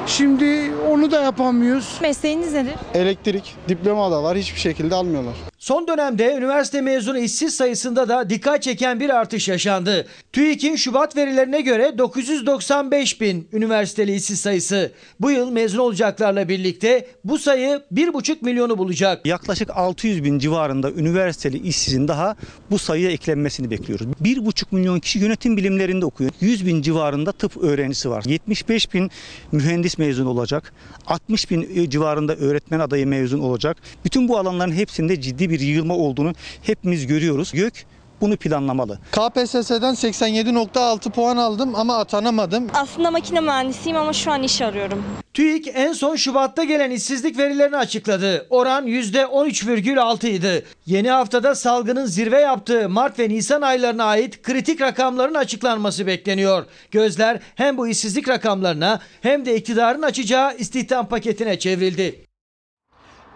Şimdi 0.08 0.72
onu 0.89 1.12
da 1.12 1.22
yapamıyoruz. 1.22 1.97
Mesleğiniz 2.01 2.53
nedir? 2.53 2.74
Elektrik, 2.93 3.56
diploma 3.70 4.12
da 4.12 4.24
var 4.24 4.38
hiçbir 4.38 4.60
şekilde 4.60 4.95
almıyorlar. 4.95 5.34
Son 5.58 5.88
dönemde 5.88 6.36
üniversite 6.38 6.82
mezunu 6.82 7.20
işsiz 7.20 7.56
sayısında 7.56 8.10
da 8.10 8.30
dikkat 8.30 8.64
çeken 8.64 8.99
bir 8.99 9.10
artış 9.10 9.47
yaşandı. 9.47 10.08
TÜİK'in 10.34 10.76
Şubat 10.76 11.16
verilerine 11.16 11.62
göre 11.62 11.97
995 11.97 13.22
bin 13.22 13.47
üniversiteli 13.53 14.16
işsiz 14.16 14.39
sayısı. 14.39 14.91
Bu 15.20 15.32
yıl 15.32 15.51
mezun 15.51 15.80
olacaklarla 15.80 16.49
birlikte 16.49 17.08
bu 17.24 17.38
sayı 17.39 17.82
1,5 17.93 18.38
milyonu 18.41 18.78
bulacak. 18.78 19.26
Yaklaşık 19.26 19.70
600 19.78 20.24
bin 20.24 20.39
civarında 20.39 20.91
üniversiteli 20.91 21.58
işsizin 21.68 22.08
daha 22.08 22.36
bu 22.72 22.80
sayıya 22.80 23.12
eklenmesini 23.12 23.72
bekliyoruz. 23.72 24.08
1,5 24.24 24.66
milyon 24.72 24.99
kişi 24.99 25.20
yönetim 25.20 25.58
bilimlerinde 25.58 26.06
okuyor. 26.06 26.32
100 26.41 26.66
bin 26.66 26.82
civarında 26.82 27.32
tıp 27.32 27.58
öğrencisi 27.58 28.10
var. 28.10 28.24
75 28.28 28.93
bin 28.93 29.12
mühendis 29.51 29.95
mezun 29.98 30.26
olacak. 30.26 30.74
60 31.08 31.52
bin 31.52 31.89
civarında 31.89 32.36
öğretmen 32.36 32.80
adayı 32.80 33.08
mezun 33.08 33.39
olacak. 33.39 33.78
Bütün 34.06 34.28
bu 34.28 34.38
alanların 34.38 34.72
hepsinde 34.72 35.22
ciddi 35.22 35.50
bir 35.50 35.60
yığılma 35.60 35.96
olduğunu 35.96 36.34
hepimiz 36.62 37.08
görüyoruz. 37.08 37.52
YÖK 37.54 37.86
bunu 38.26 38.38
planlamalı. 38.38 38.99
KPSS'den 39.11 39.93
87.6 39.93 41.09
puan 41.11 41.38
aldım 41.38 41.76
ama 41.76 41.97
atanamadım. 41.97 42.67
Aslında 42.73 43.11
makine 43.11 43.39
mühendisiyim 43.39 43.97
ama 43.97 44.13
şu 44.13 44.32
an 44.32 44.43
iş 44.43 44.61
arıyorum. 44.61 45.03
TÜİK 45.34 45.67
en 45.73 45.93
son 45.93 46.15
Şubat'ta 46.15 46.63
gelen 46.63 46.91
işsizlik 46.91 47.38
verilerini 47.38 47.78
açıkladı. 47.78 48.47
Oran 48.49 48.88
%13,6 48.88 50.28
idi. 50.28 50.65
Yeni 50.86 51.09
haftada 51.09 51.55
salgının 51.55 52.05
zirve 52.05 52.39
yaptığı 52.39 52.89
Mart 52.89 53.19
ve 53.19 53.30
Nisan 53.30 53.61
aylarına 53.61 54.03
ait 54.03 54.41
kritik 54.41 54.82
rakamların 54.82 55.36
açıklanması 55.36 56.07
bekleniyor. 56.07 56.65
Gözler 56.91 57.39
hem 57.55 57.78
bu 57.78 57.88
işsizlik 57.88 58.30
rakamlarına 58.30 58.99
hem 59.21 59.45
de 59.45 59.55
iktidarın 59.55 60.01
açacağı 60.01 60.57
istihdam 60.57 61.07
paketine 61.07 61.59
çevrildi. 61.59 62.26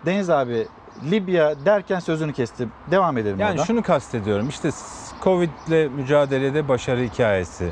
Deniz 0.06 0.30
abi 0.30 0.68
Libya 1.12 1.66
derken 1.66 2.00
sözünü 2.00 2.34
kestim. 2.34 2.72
Devam 2.92 3.18
edelim 3.18 3.40
Yani 3.40 3.52
oradan. 3.52 3.64
şunu 3.64 3.84
kastediyorum. 3.84 4.50
İşte 4.50 4.70
Covid 5.24 5.50
ile 5.68 5.88
mücadelede 5.88 6.68
başarı 6.68 7.02
hikayesi. 7.02 7.72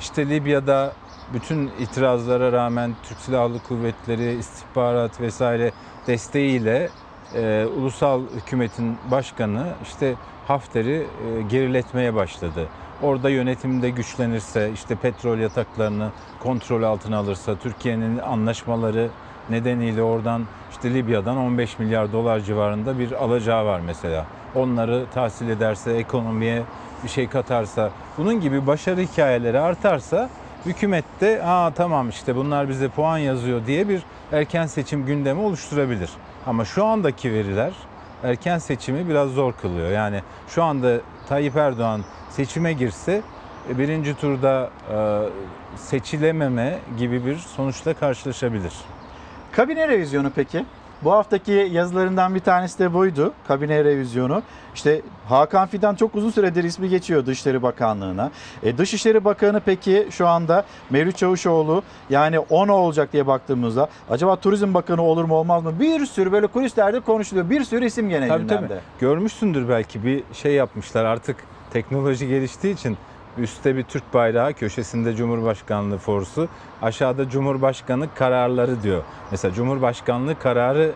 İşte 0.00 0.28
Libya'da 0.28 0.92
bütün 1.34 1.70
itirazlara 1.80 2.52
rağmen 2.52 2.94
Türk 3.02 3.18
Silahlı 3.18 3.58
Kuvvetleri, 3.62 4.38
istihbarat 4.38 5.20
vesaire 5.20 5.72
desteğiyle 6.06 6.90
e, 7.34 7.66
ulusal 7.76 8.22
hükümetin 8.36 8.96
başkanı 9.10 9.66
işte 9.82 10.14
Hafter'i 10.48 11.06
e, 11.26 11.42
geriletmeye 11.42 12.14
başladı. 12.14 12.68
Orada 13.02 13.30
yönetimde 13.30 13.90
güçlenirse, 13.90 14.70
işte 14.74 14.94
petrol 14.94 15.38
yataklarını 15.38 16.10
kontrol 16.42 16.82
altına 16.82 17.18
alırsa, 17.18 17.56
Türkiye'nin 17.56 18.18
anlaşmaları 18.18 19.10
nedeniyle 19.50 20.02
oradan 20.02 20.46
işte 20.72 20.94
Libya'dan 20.94 21.36
15 21.36 21.78
milyar 21.78 22.12
dolar 22.12 22.40
civarında 22.40 22.98
bir 22.98 23.12
alacağı 23.12 23.64
var 23.64 23.80
mesela. 23.86 24.26
Onları 24.54 25.04
tahsil 25.14 25.48
ederse, 25.48 25.92
ekonomiye 25.92 26.62
bir 27.04 27.08
şey 27.08 27.28
katarsa, 27.28 27.90
bunun 28.18 28.40
gibi 28.40 28.66
başarı 28.66 29.00
hikayeleri 29.00 29.60
artarsa 29.60 30.28
hükümette 30.66 31.42
aa 31.44 31.70
tamam 31.70 32.08
işte 32.08 32.36
bunlar 32.36 32.68
bize 32.68 32.88
puan 32.88 33.18
yazıyor 33.18 33.66
diye 33.66 33.88
bir 33.88 34.02
erken 34.32 34.66
seçim 34.66 35.06
gündemi 35.06 35.40
oluşturabilir. 35.40 36.10
Ama 36.46 36.64
şu 36.64 36.84
andaki 36.84 37.32
veriler 37.32 37.72
erken 38.22 38.58
seçimi 38.58 39.08
biraz 39.08 39.30
zor 39.30 39.52
kılıyor. 39.52 39.90
Yani 39.90 40.22
şu 40.48 40.62
anda 40.62 41.00
Tayyip 41.28 41.56
Erdoğan 41.56 42.04
seçime 42.30 42.72
girse 42.72 43.22
e, 43.70 43.78
birinci 43.78 44.14
turda 44.14 44.70
e, 44.92 44.96
seçilememe 45.76 46.78
gibi 46.98 47.24
bir 47.24 47.36
sonuçla 47.36 47.94
karşılaşabilir. 47.94 48.72
Kabine 49.52 49.88
revizyonu 49.88 50.30
peki? 50.34 50.64
Bu 51.04 51.12
haftaki 51.12 51.68
yazılarından 51.72 52.34
bir 52.34 52.40
tanesi 52.40 52.78
de 52.78 52.94
buydu. 52.94 53.32
Kabine 53.48 53.84
revizyonu. 53.84 54.42
İşte 54.74 55.00
Hakan 55.28 55.68
Fidan 55.68 55.94
çok 55.94 56.14
uzun 56.14 56.30
süredir 56.30 56.64
ismi 56.64 56.88
geçiyor 56.88 57.26
Dışişleri 57.26 57.62
Bakanlığı'na. 57.62 58.30
E, 58.62 58.78
Dışişleri 58.78 59.24
Bakanı 59.24 59.60
peki 59.64 60.08
şu 60.10 60.28
anda 60.28 60.64
Mevlüt 60.90 61.16
Çavuşoğlu 61.16 61.82
yani 62.10 62.38
o 62.38 62.66
ne 62.66 62.72
olacak 62.72 63.12
diye 63.12 63.26
baktığımızda 63.26 63.88
acaba 64.10 64.36
Turizm 64.36 64.74
Bakanı 64.74 65.02
olur 65.02 65.24
mu 65.24 65.34
olmaz 65.34 65.62
mı? 65.64 65.72
Bir 65.80 66.06
sürü 66.06 66.32
böyle 66.32 66.46
kulislerde 66.46 67.00
konuşuluyor. 67.00 67.50
Bir 67.50 67.64
sürü 67.64 67.84
isim 67.86 68.08
gene 68.08 68.28
Tabii 68.28 68.40
gündemde. 68.40 68.68
tabii. 68.68 68.80
Görmüşsündür 69.00 69.68
belki 69.68 70.04
bir 70.04 70.22
şey 70.32 70.52
yapmışlar 70.52 71.04
artık 71.04 71.36
teknoloji 71.72 72.28
geliştiği 72.28 72.74
için 72.74 72.96
üstte 73.38 73.76
bir 73.76 73.82
Türk 73.82 74.14
bayrağı, 74.14 74.52
köşesinde 74.52 75.16
Cumhurbaşkanlığı 75.16 75.98
forsu, 75.98 76.48
aşağıda 76.82 77.28
Cumhurbaşkanı 77.28 78.14
kararları 78.14 78.82
diyor. 78.82 79.02
Mesela 79.30 79.54
Cumhurbaşkanlığı 79.54 80.38
kararı 80.38 80.92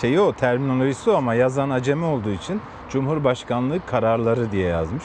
şeyi 0.00 0.20
o, 0.20 0.32
terminolojisi 0.32 1.10
o 1.10 1.14
ama 1.14 1.34
yazan 1.34 1.70
acemi 1.70 2.04
olduğu 2.04 2.30
için 2.30 2.60
Cumhurbaşkanlığı 2.90 3.86
kararları 3.86 4.52
diye 4.52 4.68
yazmış. 4.68 5.04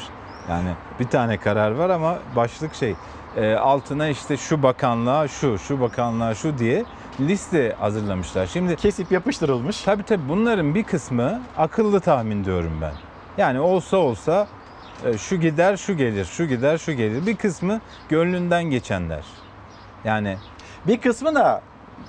Yani 0.50 0.70
bir 1.00 1.08
tane 1.08 1.38
karar 1.38 1.72
var 1.72 1.90
ama 1.90 2.18
başlık 2.36 2.76
şey 2.76 2.96
e, 3.38 3.56
altına 3.56 4.08
işte 4.08 4.38
şu 4.38 4.64
bakanlığa 4.64 5.28
şu, 5.28 5.58
şu 5.60 5.82
bakanlığa 5.82 6.36
şu 6.36 6.58
diye 6.58 6.86
liste 7.20 7.76
hazırlamışlar. 7.80 8.46
Şimdi 8.46 8.76
kesip 8.76 9.12
yapıştırılmış. 9.12 9.82
Tabii 9.82 10.04
tabii 10.04 10.30
bunların 10.30 10.76
bir 10.76 10.84
kısmı 10.84 11.42
akıllı 11.58 12.00
tahmin 12.00 12.46
diyorum 12.46 12.72
ben. 12.82 12.94
Yani 13.38 13.60
olsa 13.60 13.98
olsa 13.98 14.48
şu 15.18 15.36
gider 15.36 15.78
şu 15.78 15.98
gelir, 15.98 16.26
şu 16.26 16.46
gider 16.46 16.78
şu 16.78 16.92
gelir. 16.94 17.26
Bir 17.26 17.36
kısmı 17.36 17.82
gönlünden 18.10 18.64
geçenler. 18.64 19.24
Yani 20.06 20.38
bir 20.88 21.02
kısmı 21.02 21.36
da 21.36 21.62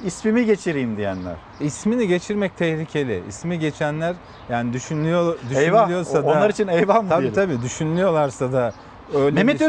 ismimi 0.04 0.44
geçireyim 0.46 0.96
diyenler. 0.96 1.34
İsmini 1.60 2.08
geçirmek 2.08 2.56
tehlikeli. 2.56 3.22
İsmi 3.28 3.58
geçenler 3.58 4.14
yani 4.48 4.72
düşünüyor 4.72 5.38
Eyvah, 5.56 5.78
düşünülüyorsa 5.82 6.24
da 6.24 6.26
onlar 6.28 6.50
için 6.50 6.68
eyvah 6.68 7.02
mı 7.02 7.08
Tabii 7.08 7.22
diyelim? 7.22 7.34
tabii 7.34 7.62
düşünüyorlarsa 7.62 8.52
da 8.52 8.72
öyle 9.14 9.30
Mehmet 9.34 9.54
bir- 9.54 9.64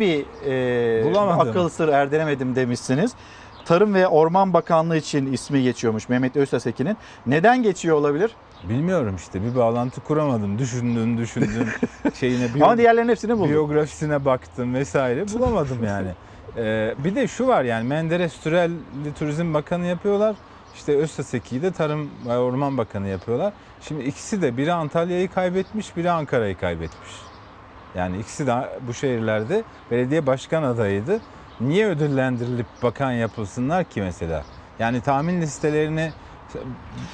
bir 0.00 0.24
e, 0.46 1.04
Bulamadım. 1.04 1.48
akıl 1.50 1.68
sır 1.68 1.88
erdiremedim 1.88 2.56
demişsiniz. 2.56 3.12
Tarım 3.68 3.94
ve 3.94 4.08
Orman 4.08 4.52
Bakanlığı 4.52 4.96
için 4.96 5.32
ismi 5.32 5.62
geçiyormuş 5.62 6.08
Mehmet 6.08 6.36
Özteseki'nin. 6.36 6.96
Neden 7.26 7.62
geçiyor 7.62 7.96
olabilir? 7.96 8.30
Bilmiyorum 8.64 9.16
işte 9.16 9.42
bir 9.42 9.56
bağlantı 9.56 10.00
kuramadım. 10.00 10.58
Düşündüm 10.58 11.18
düşündüm 11.18 11.68
şeyine 12.14 12.46
Ama 12.54 12.78
diğerlerinin 12.78 13.10
hepsini 13.10 13.36
buldum. 13.36 13.50
Biyografisine 13.50 14.24
baktım 14.24 14.74
vesaire 14.74 15.24
bulamadım 15.34 15.84
yani. 15.84 16.08
Ee, 16.56 16.94
bir 17.04 17.14
de 17.14 17.28
şu 17.28 17.46
var 17.46 17.64
yani 17.64 17.88
Menderes 17.88 18.40
Türelli 18.40 19.14
Turizm 19.18 19.54
Bakanı 19.54 19.86
yapıyorlar. 19.86 20.36
İşte 20.74 20.96
Özteseki'yi 20.96 21.62
de 21.62 21.72
Tarım 21.72 22.10
ve 22.26 22.38
Orman 22.38 22.78
Bakanı 22.78 23.08
yapıyorlar. 23.08 23.52
Şimdi 23.80 24.04
ikisi 24.04 24.42
de 24.42 24.56
biri 24.56 24.72
Antalya'yı 24.72 25.28
kaybetmiş, 25.28 25.96
biri 25.96 26.10
Ankara'yı 26.10 26.58
kaybetmiş. 26.58 27.10
Yani 27.94 28.18
ikisi 28.18 28.46
de 28.46 28.54
bu 28.88 28.94
şehirlerde 28.94 29.62
belediye 29.90 30.26
başkan 30.26 30.62
adayıydı. 30.62 31.20
Niye 31.60 31.86
ödüllendirilip 31.86 32.66
bakan 32.82 33.12
yapılsınlar 33.12 33.84
ki 33.84 34.00
mesela? 34.00 34.44
Yani 34.78 35.00
tahmin 35.00 35.40
listelerini 35.40 36.12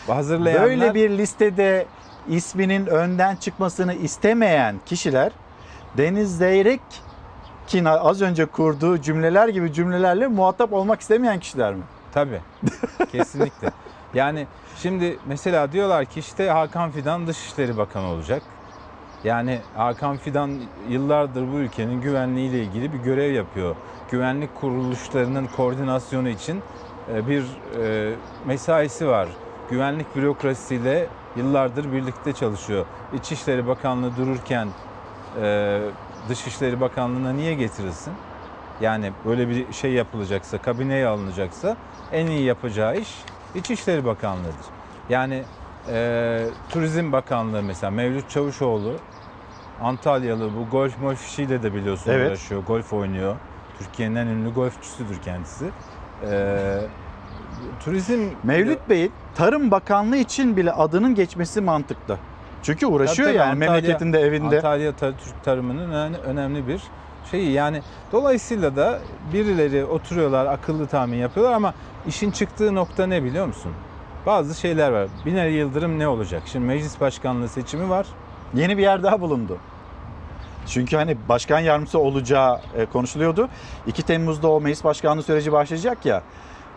hazırlayanlar... 0.06 0.68
Böyle 0.68 0.94
bir 0.94 1.10
listede 1.10 1.86
isminin 2.28 2.86
önden 2.86 3.36
çıkmasını 3.36 3.94
istemeyen 3.94 4.76
kişiler 4.86 5.32
Deniz 5.96 6.38
Zeyrek 6.38 6.80
ki 7.66 7.88
az 7.88 8.22
önce 8.22 8.46
kurduğu 8.46 9.00
cümleler 9.00 9.48
gibi 9.48 9.72
cümlelerle 9.72 10.26
muhatap 10.26 10.72
olmak 10.72 11.00
istemeyen 11.00 11.40
kişiler 11.40 11.74
mi? 11.74 11.82
Tabii. 12.14 12.40
Kesinlikle. 13.12 13.70
Yani 14.14 14.46
şimdi 14.76 15.18
mesela 15.26 15.72
diyorlar 15.72 16.04
ki 16.04 16.20
işte 16.20 16.50
Hakan 16.50 16.90
Fidan 16.90 17.26
Dışişleri 17.26 17.76
Bakanı 17.76 18.06
olacak. 18.06 18.42
Yani 19.24 19.60
Hakan 19.76 20.16
Fidan 20.16 20.50
yıllardır 20.88 21.52
bu 21.52 21.56
ülkenin 21.56 22.00
güvenliği 22.00 22.50
ile 22.50 22.62
ilgili 22.62 22.92
bir 22.92 22.98
görev 22.98 23.32
yapıyor. 23.32 23.76
Güvenlik 24.10 24.54
kuruluşlarının 24.54 25.46
koordinasyonu 25.46 26.28
için 26.28 26.62
e, 27.12 27.28
bir 27.28 27.44
e, 27.80 28.14
mesaisi 28.46 29.08
var. 29.08 29.28
Güvenlik 29.70 30.16
bürokrasisiyle 30.16 31.08
yıllardır 31.36 31.92
birlikte 31.92 32.32
çalışıyor. 32.32 32.86
İçişleri 33.12 33.66
Bakanlığı 33.66 34.16
dururken 34.16 34.68
e, 35.40 35.80
Dışişleri 36.28 36.80
Bakanlığı'na 36.80 37.32
niye 37.32 37.54
getirilsin? 37.54 38.12
Yani 38.80 39.12
böyle 39.24 39.48
bir 39.48 39.72
şey 39.72 39.92
yapılacaksa, 39.92 40.58
kabineye 40.58 41.06
alınacaksa 41.06 41.76
en 42.12 42.26
iyi 42.26 42.44
yapacağı 42.44 42.98
iş 42.98 43.24
İçişleri 43.54 44.04
Bakanlığı'dır. 44.04 44.66
Yani 45.08 45.42
e, 45.88 46.46
Turizm 46.70 47.12
Bakanlığı 47.12 47.62
mesela 47.62 47.90
Mevlüt 47.90 48.30
Çavuşoğlu 48.30 48.92
Antalyalı 49.82 50.50
bu 50.56 50.70
golf 50.70 50.98
molf 50.98 51.26
işiyle 51.26 51.62
de 51.62 51.74
biliyorsun 51.74 52.10
Evet. 52.10 52.30
uğraşıyor. 52.30 52.62
Golf 52.62 52.92
oynuyor. 52.92 53.36
Türkiye'nin 53.78 54.14
en 54.14 54.26
ünlü 54.26 54.50
golfçüsüdür 54.54 55.20
kendisi. 55.20 55.70
E, 56.30 56.80
turizm 57.80 58.28
Mevlüt 58.42 58.88
Bey'in 58.88 59.12
Tarım 59.34 59.70
Bakanlığı 59.70 60.16
için 60.16 60.56
bile 60.56 60.72
adının 60.72 61.14
geçmesi 61.14 61.60
mantıklı. 61.60 62.18
Çünkü 62.62 62.86
uğraşıyor 62.86 63.28
Tabii 63.28 63.38
yani 63.38 63.64
Antalya- 63.64 63.70
memleketinde 63.70 64.20
evinde. 64.20 64.56
Antalya 64.56 64.90
tar- 64.90 65.16
Türk 65.16 65.44
tarımının 65.44 65.90
öne- 65.90 66.16
önemli 66.18 66.68
bir 66.68 66.82
şeyi. 67.30 67.52
Yani 67.52 67.82
dolayısıyla 68.12 68.76
da 68.76 68.98
birileri 69.32 69.84
oturuyorlar 69.84 70.46
akıllı 70.46 70.86
tahmin 70.86 71.16
yapıyorlar 71.16 71.52
ama 71.52 71.74
işin 72.06 72.30
çıktığı 72.30 72.74
nokta 72.74 73.06
ne 73.06 73.24
biliyor 73.24 73.46
musun? 73.46 73.72
Bazı 74.26 74.54
şeyler 74.60 74.90
var. 74.90 75.08
Binali 75.26 75.52
Yıldırım 75.52 75.98
ne 75.98 76.08
olacak? 76.08 76.42
Şimdi 76.46 76.66
meclis 76.66 77.00
başkanlığı 77.00 77.48
seçimi 77.48 77.90
var. 77.90 78.06
Yeni 78.54 78.78
bir 78.78 78.82
yer 78.82 79.02
daha 79.02 79.20
bulundu. 79.20 79.58
Çünkü 80.66 80.96
hani 80.96 81.16
başkan 81.28 81.60
yardımcısı 81.60 81.98
olacağı 81.98 82.60
e, 82.76 82.86
konuşuluyordu. 82.86 83.48
2 83.86 84.02
Temmuz'da 84.02 84.48
o 84.50 84.60
meclis 84.60 84.84
başkanlığı 84.84 85.22
süreci 85.22 85.52
başlayacak 85.52 86.06
ya. 86.06 86.22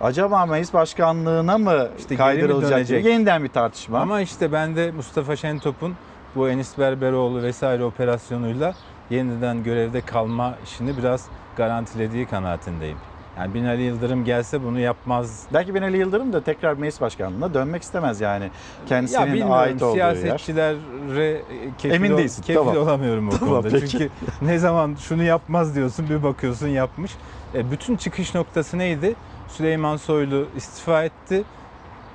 Acaba 0.02 0.46
meclis 0.46 0.74
başkanlığına 0.74 1.58
mı 1.58 1.88
İşte 2.00 2.16
kaydırılacak? 2.16 2.88
diye? 2.88 3.02
Yeniden 3.02 3.44
bir 3.44 3.50
tartışma. 3.50 4.00
Ama 4.00 4.22
işte 4.22 4.52
ben 4.52 4.76
de 4.76 4.92
Mustafa 4.92 5.36
Şentop'un 5.36 5.96
bu 6.36 6.50
Enis 6.50 6.78
Berberoğlu 6.78 7.44
vesaire 7.44 7.84
operasyonuyla 7.84 8.74
yeniden 9.10 9.64
görevde 9.64 10.02
kalma 10.02 10.56
işini 10.64 10.98
biraz 10.98 11.26
garantilediği 11.58 12.26
kanaatindeyim. 12.26 12.98
Yani 13.38 13.54
Binali 13.54 13.82
Yıldırım 13.82 14.24
gelse 14.26 14.64
bunu 14.64 14.80
yapmaz. 14.80 15.44
Belki 15.54 15.76
Binali 15.76 15.98
Yıldırım 15.98 16.34
da 16.34 16.44
tekrar 16.44 16.74
meclis 16.74 17.02
başkanlığına 17.02 17.54
dönmek 17.54 17.84
istemez 17.84 18.22
yani. 18.22 18.50
Kendisinin 18.86 19.36
ya 19.36 19.48
ait 19.48 19.82
olduğu 19.84 19.98
yer. 19.98 20.16
siyasetçilere 20.16 21.42
kefil, 21.78 21.96
Emin 21.96 22.18
değilsin, 22.18 22.42
kefil 22.42 22.60
tamam. 22.60 22.78
olamıyorum 22.78 23.28
o 23.30 23.32
Tamam, 23.32 23.50
konuda. 23.62 23.70
peki. 23.70 23.90
Çünkü 23.90 24.10
ne 24.42 24.60
zaman 24.60 24.96
şunu 24.96 25.24
yapmaz 25.24 25.76
diyorsun 25.76 26.10
bir 26.10 26.24
bakıyorsun 26.24 26.68
yapmış. 26.68 27.12
E, 27.56 27.72
bütün 27.72 27.96
çıkış 27.98 28.36
noktası 28.36 28.78
neydi? 28.78 29.16
Süleyman 29.48 29.98
Soylu 29.98 30.46
istifa 30.56 31.04
etti. 31.04 31.44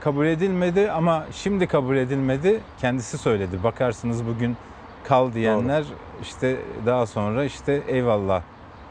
Kabul 0.01 0.27
edilmedi 0.27 0.91
ama 0.91 1.27
şimdi 1.33 1.67
kabul 1.67 1.97
edilmedi. 1.97 2.61
Kendisi 2.81 3.19
söyledi. 3.19 3.63
Bakarsınız 3.65 4.27
bugün 4.27 4.57
kal 5.05 5.33
diyenler 5.33 5.85
işte 6.23 6.57
daha 6.87 7.07
sonra 7.07 7.45
işte 7.45 7.83
eyvallah 7.89 8.43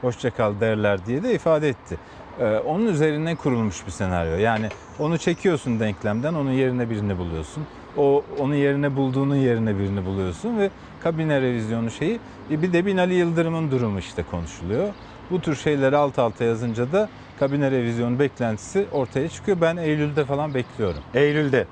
hoşça 0.02 0.32
kal 0.32 0.60
derler 0.60 1.06
diye 1.06 1.24
de 1.24 1.34
ifade 1.34 1.70
etti. 1.70 1.98
Ee, 2.42 2.60
onun 2.60 2.88
üzerine 2.88 3.36
kurulmuş 3.36 3.86
bir 3.86 3.92
senaryo. 3.92 4.38
Yani 4.38 4.66
onu 5.00 5.18
çekiyorsun 5.18 5.80
denklemden, 5.80 6.34
onun 6.34 6.52
yerine 6.52 6.90
birini 6.90 7.18
buluyorsun. 7.18 7.68
O 7.98 8.24
onun 8.40 8.56
yerine 8.56 8.96
bulduğunun 8.96 9.36
yerine 9.36 9.78
birini 9.80 10.06
buluyorsun 10.06 10.60
ve 10.60 10.70
kabine 11.00 11.42
revizyonu 11.42 11.92
şeyi. 11.92 12.20
E, 12.52 12.62
bir 12.62 12.74
de 12.74 12.86
Binali 12.86 13.14
Yıldırım'ın 13.14 13.72
durumu 13.72 14.00
işte 14.00 14.24
konuşuluyor. 14.24 14.94
Bu 15.32 15.42
tür 15.42 15.56
şeyleri 15.56 15.98
alt 15.98 16.20
alta 16.20 16.44
yazınca 16.44 16.92
da 16.92 17.10
kabine 17.40 17.72
revizyonu 17.72 18.20
beklentisi 18.20 18.88
ortaya 18.92 19.30
çıkıyor. 19.30 19.62
Ben 19.62 19.78
Eylül'de 19.78 20.26
falan 20.26 20.54
bekliyorum. 20.54 21.02
Eylül'de. 21.14 21.68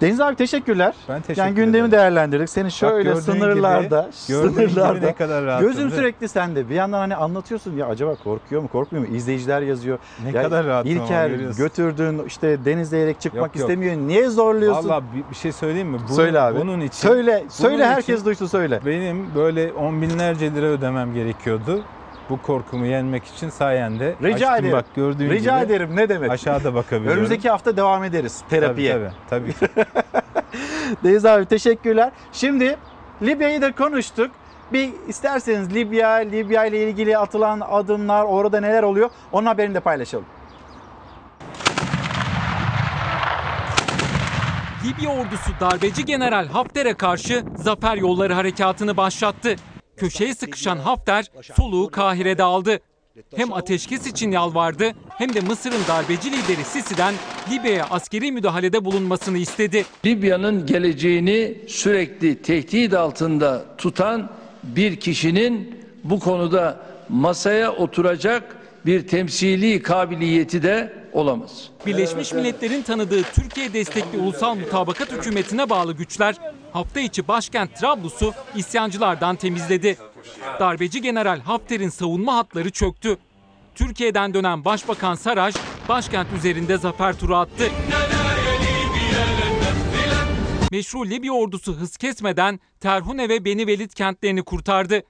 Deniz 0.00 0.20
abi 0.20 0.36
teşekkürler. 0.36 0.94
Ben 1.08 1.20
teşekkür 1.20 1.40
yani 1.42 1.54
gündemi 1.54 1.76
ederim. 1.78 1.90
değerlendirdik. 1.92 2.50
Seni 2.50 2.72
şöyle 2.72 3.02
gördüğün 3.02 3.20
sınırlarda, 3.20 4.02
gibi- 4.02 4.12
sınırlarda. 4.12 5.06
ne 5.06 5.14
kadar 5.14 5.44
rahatım, 5.44 5.68
Gözüm 5.68 5.90
sürekli 5.90 6.28
sende. 6.28 6.68
Bir 6.68 6.74
yandan 6.74 6.98
hani 6.98 7.16
anlatıyorsun 7.16 7.76
ya 7.76 7.86
acaba 7.86 8.14
korkuyor 8.14 8.62
mu, 8.62 8.68
korkmuyor 8.68 9.08
mu? 9.08 9.16
İzleyiciler 9.16 9.62
yazıyor. 9.62 9.98
Ne 10.24 10.32
kadar 10.32 10.66
rahatım 10.66 10.92
ama 10.92 11.04
İlker 11.04 11.30
götürdün 11.58 12.22
işte 12.26 12.64
denizleyerek 12.64 13.20
çıkmak 13.20 13.42
Yok, 13.42 13.56
yok. 13.56 13.70
istemiyor. 13.70 13.96
Niye 13.96 14.28
zorluyorsun? 14.28 14.88
Valla 14.88 15.02
bir, 15.14 15.30
bir 15.30 15.34
şey 15.36 15.52
söyleyeyim 15.52 15.88
mi? 15.88 15.98
Bunun- 16.08 16.16
Söyle 16.16 16.40
abi. 16.40 16.60
Bunun 16.60 16.80
için, 16.80 17.08
Söyle, 17.08 17.44
söyle 17.50 17.74
bunun 17.74 17.84
herkes 17.84 18.14
için 18.16 18.24
duysun 18.24 18.46
söyle. 18.46 18.80
Benim 18.86 19.34
böyle 19.34 19.72
on 19.72 20.02
binlerce 20.02 20.54
lira 20.54 20.66
ödemem 20.66 21.14
gerekiyordu. 21.14 21.80
Bu 22.30 22.42
korkumu 22.42 22.86
yenmek 22.86 23.24
için 23.24 23.50
sayende 23.50 24.14
Rica 24.22 24.48
açtım 24.50 24.64
ederim. 24.64 24.72
bak 24.72 24.84
gördüğün 24.96 25.30
Rica 25.30 25.62
gibi. 25.62 25.72
ederim 25.72 25.96
ne 25.96 26.08
demek. 26.08 26.30
Aşağıda 26.30 26.74
bakabiliyorum. 26.74 27.12
Önümüzdeki 27.12 27.50
hafta 27.50 27.76
devam 27.76 28.04
ederiz 28.04 28.42
terapiye. 28.50 28.92
Tabii 28.92 29.10
tabii. 29.30 29.52
tabii. 29.74 29.84
Deniz 31.04 31.26
abi 31.26 31.46
teşekkürler. 31.46 32.10
Şimdi 32.32 32.76
Libya'yı 33.22 33.62
da 33.62 33.72
konuştuk. 33.74 34.30
Bir 34.72 34.90
isterseniz 35.08 35.74
Libya, 35.74 36.10
Libya 36.12 36.64
ile 36.64 36.82
ilgili 36.90 37.18
atılan 37.18 37.60
adımlar, 37.70 38.24
orada 38.24 38.60
neler 38.60 38.82
oluyor 38.82 39.10
onun 39.32 39.46
haberini 39.46 39.74
de 39.74 39.80
paylaşalım. 39.80 40.26
Libya 44.84 45.10
ordusu 45.10 45.50
darbeci 45.60 46.04
General 46.04 46.46
Hafter'e 46.48 46.94
karşı 46.94 47.44
zafer 47.56 47.96
yolları 47.96 48.34
harekatını 48.34 48.96
başlattı. 48.96 49.56
Köşeye 49.96 50.34
sıkışan 50.34 50.78
Hafter 50.78 51.30
soluğu 51.56 51.90
Kahire'de 51.90 52.42
aldı. 52.42 52.80
Hem 53.36 53.52
ateşkes 53.52 54.06
için 54.06 54.30
yalvardı 54.30 54.92
hem 55.08 55.34
de 55.34 55.40
Mısır'ın 55.40 55.80
darbeci 55.88 56.32
lideri 56.32 56.64
Sisi'den 56.64 57.14
Libya'ya 57.50 57.86
askeri 57.90 58.32
müdahalede 58.32 58.84
bulunmasını 58.84 59.38
istedi. 59.38 59.84
Libya'nın 60.04 60.66
geleceğini 60.66 61.54
sürekli 61.68 62.42
tehdit 62.42 62.94
altında 62.94 63.64
tutan 63.78 64.30
bir 64.62 64.96
kişinin 64.96 65.80
bu 66.04 66.20
konuda 66.20 66.80
masaya 67.08 67.72
oturacak 67.72 68.56
bir 68.86 69.06
temsili 69.06 69.82
kabiliyeti 69.82 70.62
de 70.62 70.92
olamaz. 71.12 71.68
Birleşmiş 71.86 72.32
Milletler'in 72.32 72.82
tanıdığı 72.82 73.22
Türkiye 73.22 73.72
destekli 73.72 74.18
ulusal 74.18 74.54
mutabakat 74.54 75.12
hükümetine 75.12 75.70
bağlı 75.70 75.92
güçler 75.92 76.36
hafta 76.76 77.00
içi 77.00 77.28
başkent 77.28 77.76
Trablus'u 77.76 78.34
isyancılardan 78.56 79.36
temizledi. 79.36 79.96
Darbeci 80.60 81.02
General 81.02 81.40
Hafter'in 81.40 81.88
savunma 81.88 82.34
hatları 82.34 82.70
çöktü. 82.70 83.16
Türkiye'den 83.74 84.34
dönen 84.34 84.64
Başbakan 84.64 85.14
Saraj 85.14 85.54
başkent 85.88 86.28
üzerinde 86.38 86.78
zafer 86.78 87.18
turu 87.18 87.36
attı. 87.36 87.64
Meşru 90.72 91.06
Libya 91.06 91.32
ordusu 91.32 91.72
hız 91.72 91.96
kesmeden 91.96 92.60
Terhune 92.80 93.28
ve 93.28 93.44
Beni 93.44 93.66
Velid 93.66 93.90
kentlerini 93.90 94.42
kurtardı. 94.42 95.02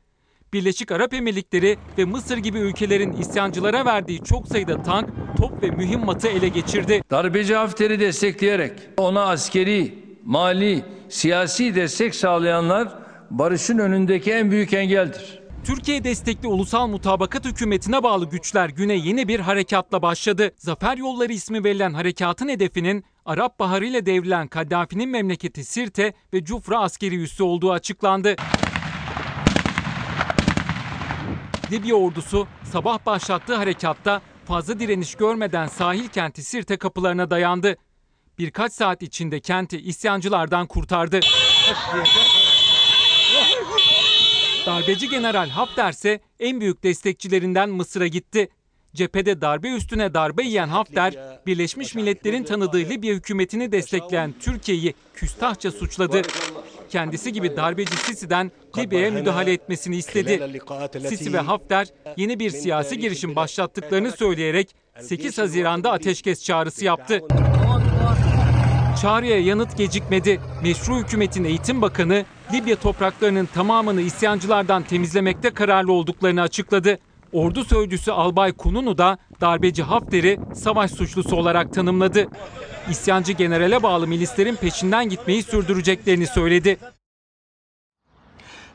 Birleşik 0.53 0.93
Arap 0.93 1.15
Emirlikleri 1.15 1.77
ve 1.99 2.05
Mısır 2.05 2.39
gibi 2.39 2.59
ülkelerin 2.59 3.13
isyancılara 3.13 3.85
verdiği 3.85 4.25
çok 4.25 4.49
sayıda 4.49 4.83
tank, 4.83 5.09
top 5.39 5.63
ve 5.63 5.71
mühimmatı 5.71 6.29
ele 6.29 6.49
geçirdi. 6.49 7.03
Darbeci 7.11 7.55
Hafter'i 7.55 8.01
destekleyerek 8.01 8.73
ona 8.97 9.23
askeri, 9.23 10.06
mali, 10.27 10.85
siyasi 11.09 11.75
destek 11.75 12.15
sağlayanlar 12.15 12.89
barışın 13.31 13.79
önündeki 13.79 14.33
en 14.33 14.51
büyük 14.51 14.73
engeldir. 14.73 15.41
Türkiye 15.65 16.05
destekli 16.05 16.49
ulusal 16.49 16.87
mutabakat 16.87 17.45
hükümetine 17.45 18.03
bağlı 18.03 18.31
güçler 18.31 18.69
güne 18.69 18.95
yeni 18.95 19.29
bir 19.29 19.41
harekatla 19.41 20.03
başladı. 20.03 20.51
Zafer 20.57 20.97
Yolları 20.97 21.33
ismi 21.33 21.65
verilen 21.65 21.93
harekatın 21.95 22.49
hedefinin 22.49 23.05
Arap 23.25 23.59
Baharı 23.59 23.87
ile 23.87 24.07
devrilen 24.07 24.49
Kaddafi'nin 24.49 25.09
memleketi 25.09 25.65
Sirte 25.65 26.13
ve 26.33 26.45
Cufra 26.45 26.81
askeri 26.81 27.23
üssü 27.23 27.43
olduğu 27.43 27.73
açıklandı. 27.73 28.37
Libya 31.73 31.95
ordusu 31.95 32.47
sabah 32.65 33.07
başlattığı 33.07 33.55
harekatta 33.55 34.21
fazla 34.45 34.81
direniş 34.81 35.15
görmeden 35.15 35.67
sahil 35.67 36.09
kenti 36.09 36.43
Sirte 36.43 36.77
kapılarına 36.77 37.31
dayandı. 37.31 37.77
Birkaç 38.39 38.73
saat 38.73 39.03
içinde 39.03 39.41
kenti 39.41 39.79
isyancılardan 39.79 40.67
kurtardı. 40.67 41.21
Darbeci 44.67 45.09
General 45.09 45.49
Hafter 45.49 45.93
ise 45.93 46.21
en 46.41 46.61
büyük 46.61 46.83
destekçilerinden 46.83 47.71
Mısır'a 47.71 48.07
gitti. 48.07 48.49
Cephede 48.95 49.41
darbe 49.41 49.69
üstüne 49.69 50.15
darbe 50.15 50.43
yiyen 50.43 50.69
Hafter, 50.69 51.41
Birleşmiş 51.47 51.95
Milletler'in 51.95 52.45
tanıdığı 52.45 52.79
Libya 52.79 53.15
hükümetini 53.15 53.73
destekleyen 53.73 54.35
Türkiye'yi 54.41 54.95
küstahça 55.15 55.71
suçladı. 55.71 56.23
Kendisi 56.91 57.33
gibi 57.33 57.57
darbeci 57.57 57.97
Sisi'den 57.97 58.53
Libya'ya 58.79 59.11
müdahale 59.11 59.53
etmesini 59.53 59.97
istedi. 59.97 60.61
Sisi 61.09 61.33
ve 61.33 61.39
Hafter 61.39 61.89
yeni 62.17 62.39
bir 62.39 62.51
siyasi 62.51 62.99
girişim 62.99 63.37
başlattıklarını 63.37 64.13
söyleyerek 64.13 64.75
8 65.01 65.39
Haziran'da 65.39 65.93
ateşkes 65.93 66.45
çağrısı 66.45 66.85
yaptı. 66.85 67.21
Çağrıya 69.03 69.41
yanıt 69.41 69.77
gecikmedi. 69.77 70.41
Meşru 70.63 70.97
hükümetin 70.97 71.45
eğitim 71.45 71.83
bakanı 71.83 72.25
Libya 72.53 72.77
topraklarının 72.77 73.47
tamamını 73.47 74.01
isyancılardan 74.01 74.83
temizlemekte 74.83 75.51
kararlı 75.51 75.93
olduklarını 75.93 76.43
açıkladı. 76.43 76.99
Ordu 77.33 77.65
sözcüsü 77.65 78.11
Albay 78.11 78.53
Kununu 78.53 78.99
da 78.99 79.19
darbeci 79.41 79.83
Hafter'i 79.83 80.39
savaş 80.55 80.91
suçlusu 80.91 81.37
olarak 81.37 81.75
tanımladı. 81.75 82.29
İsyancı 82.91 83.33
generale 83.33 83.83
bağlı 83.83 84.07
milislerin 84.07 84.57
peşinden 84.57 85.09
gitmeyi 85.09 85.43
sürdüreceklerini 85.43 86.27
söyledi. 86.27 86.77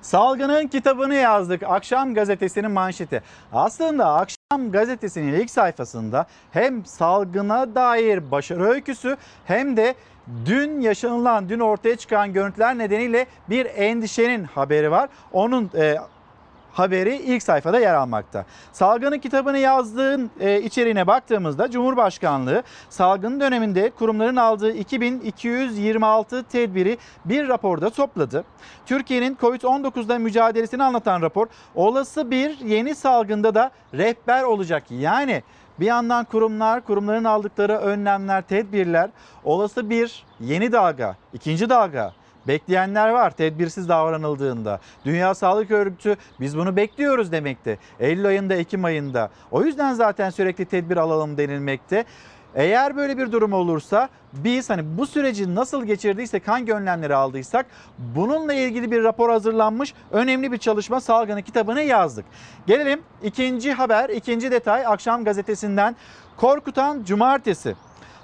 Salgının 0.02 0.68
kitabını 0.68 1.16
yazdık. 1.16 1.64
Akşam 1.64 2.14
gazetesinin 2.14 2.72
manşeti. 2.72 3.22
Aslında 3.54 4.14
Akşam 4.14 4.72
gazetesinin 4.72 5.34
ilk 5.34 5.50
sayfasında 5.52 6.26
hem 6.52 6.86
salgına 6.86 7.76
dair 7.76 8.32
başarı 8.32 8.64
öyküsü 8.64 9.18
hem 9.46 9.78
de 9.78 9.96
dün 10.46 10.82
yaşanılan, 10.82 11.50
dün 11.50 11.60
ortaya 11.60 11.96
çıkan 11.96 12.34
görüntüler 12.34 12.78
nedeniyle 12.78 13.26
bir 13.50 13.66
endişenin 13.66 14.44
haberi 14.44 14.92
var. 14.92 15.10
Onun 15.34 15.70
e, 15.76 15.98
haberi 16.74 17.16
ilk 17.16 17.44
sayfada 17.44 17.80
yer 17.80 17.94
almakta. 17.94 18.46
Salgının 18.72 19.20
kitabını 19.20 19.58
yazdığın 19.58 20.32
e, 20.40 20.62
içeriğine 20.62 21.08
baktığımızda 21.08 21.72
Cumhurbaşkanlığı 21.72 22.64
salgın 22.90 23.40
döneminde 23.40 23.90
kurumların 23.90 24.36
aldığı 24.36 24.72
2226 24.72 26.44
tedbiri 26.44 26.98
bir 27.26 27.48
raporda 27.48 27.90
topladı. 27.90 28.44
Türkiye'nin 28.86 29.36
Covid-19'da 29.36 30.20
mücadelesini 30.20 30.84
anlatan 30.84 31.22
rapor 31.22 31.48
olası 31.76 32.32
bir 32.32 32.60
yeni 32.60 32.96
salgında 32.96 33.56
da 33.56 33.72
rehber 33.94 34.44
olacak. 34.44 34.84
Yani 34.90 35.44
bir 35.80 35.86
yandan 35.86 36.26
kurumlar, 36.26 36.82
kurumların 36.82 37.24
aldıkları 37.24 37.78
önlemler, 37.78 38.42
tedbirler 38.42 39.10
olası 39.44 39.90
bir 39.90 40.26
yeni 40.40 40.72
dalga, 40.72 41.16
ikinci 41.34 41.70
dalga 41.70 42.14
Bekleyenler 42.48 43.10
var 43.10 43.32
tedbirsiz 43.32 43.90
davranıldığında. 43.90 44.80
Dünya 45.06 45.36
Sağlık 45.36 45.72
Örgütü 45.72 46.16
biz 46.40 46.58
bunu 46.58 46.76
bekliyoruz 46.76 47.32
demekte. 47.32 47.78
Eylül 48.00 48.26
ayında, 48.26 48.56
Ekim 48.56 48.86
ayında. 48.86 49.30
O 49.52 49.64
yüzden 49.64 49.94
zaten 49.94 50.30
sürekli 50.30 50.66
tedbir 50.66 50.98
alalım 50.98 51.38
denilmekte. 51.38 52.06
Eğer 52.56 52.98
böyle 52.98 53.18
bir 53.18 53.32
durum 53.32 53.54
olursa 53.54 54.10
biz 54.34 54.70
hani 54.70 54.98
bu 54.98 55.08
süreci 55.08 55.56
nasıl 55.56 55.86
geçirdiysek, 55.86 56.48
hangi 56.48 56.74
önlemleri 56.74 57.16
aldıysak 57.16 57.66
bununla 57.98 58.54
ilgili 58.54 58.92
bir 58.92 59.04
rapor 59.04 59.30
hazırlanmış. 59.30 59.94
Önemli 60.12 60.52
bir 60.52 60.58
çalışma 60.58 61.02
salgını 61.02 61.42
kitabını 61.42 61.82
yazdık. 61.82 62.26
Gelelim 62.68 63.02
ikinci 63.24 63.74
haber, 63.74 64.10
ikinci 64.10 64.52
detay 64.52 64.86
akşam 64.86 65.24
gazetesinden 65.24 65.96
korkutan 66.38 67.04
cumartesi. 67.04 67.76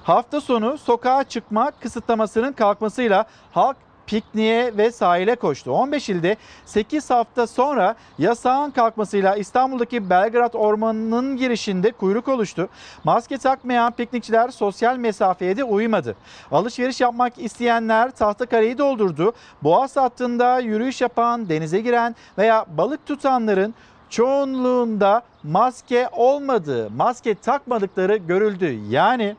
Hafta 0.03 0.41
sonu 0.41 0.77
sokağa 0.77 1.23
çıkma 1.23 1.71
kısıtlamasının 1.79 2.53
kalkmasıyla 2.53 3.25
halk 3.51 3.77
pikniğe 4.07 4.77
ve 4.77 4.91
sahile 4.91 5.35
koştu. 5.35 5.71
15 5.71 6.09
ilde 6.09 6.37
8 6.65 7.09
hafta 7.09 7.47
sonra 7.47 7.95
yasağın 8.19 8.71
kalkmasıyla 8.71 9.35
İstanbul'daki 9.35 10.09
Belgrad 10.09 10.53
Ormanı'nın 10.53 11.37
girişinde 11.37 11.91
kuyruk 11.91 12.27
oluştu. 12.27 12.69
Maske 13.03 13.37
takmayan 13.37 13.91
piknikçiler 13.91 14.49
sosyal 14.49 14.97
mesafeye 14.97 15.57
de 15.57 15.63
uymadı. 15.63 16.15
Alışveriş 16.51 17.01
yapmak 17.01 17.37
isteyenler 17.37 18.11
Tahtakale'yi 18.11 18.77
doldurdu. 18.77 19.33
Boğaz 19.63 19.95
hattında 19.95 20.59
yürüyüş 20.59 21.01
yapan, 21.01 21.49
denize 21.49 21.81
giren 21.81 22.15
veya 22.37 22.65
balık 22.77 23.05
tutanların 23.05 23.73
çoğunluğunda 24.09 25.21
maske 25.43 26.09
olmadığı, 26.11 26.89
maske 26.89 27.35
takmadıkları 27.35 28.17
görüldü. 28.17 28.79
Yani 28.89 29.35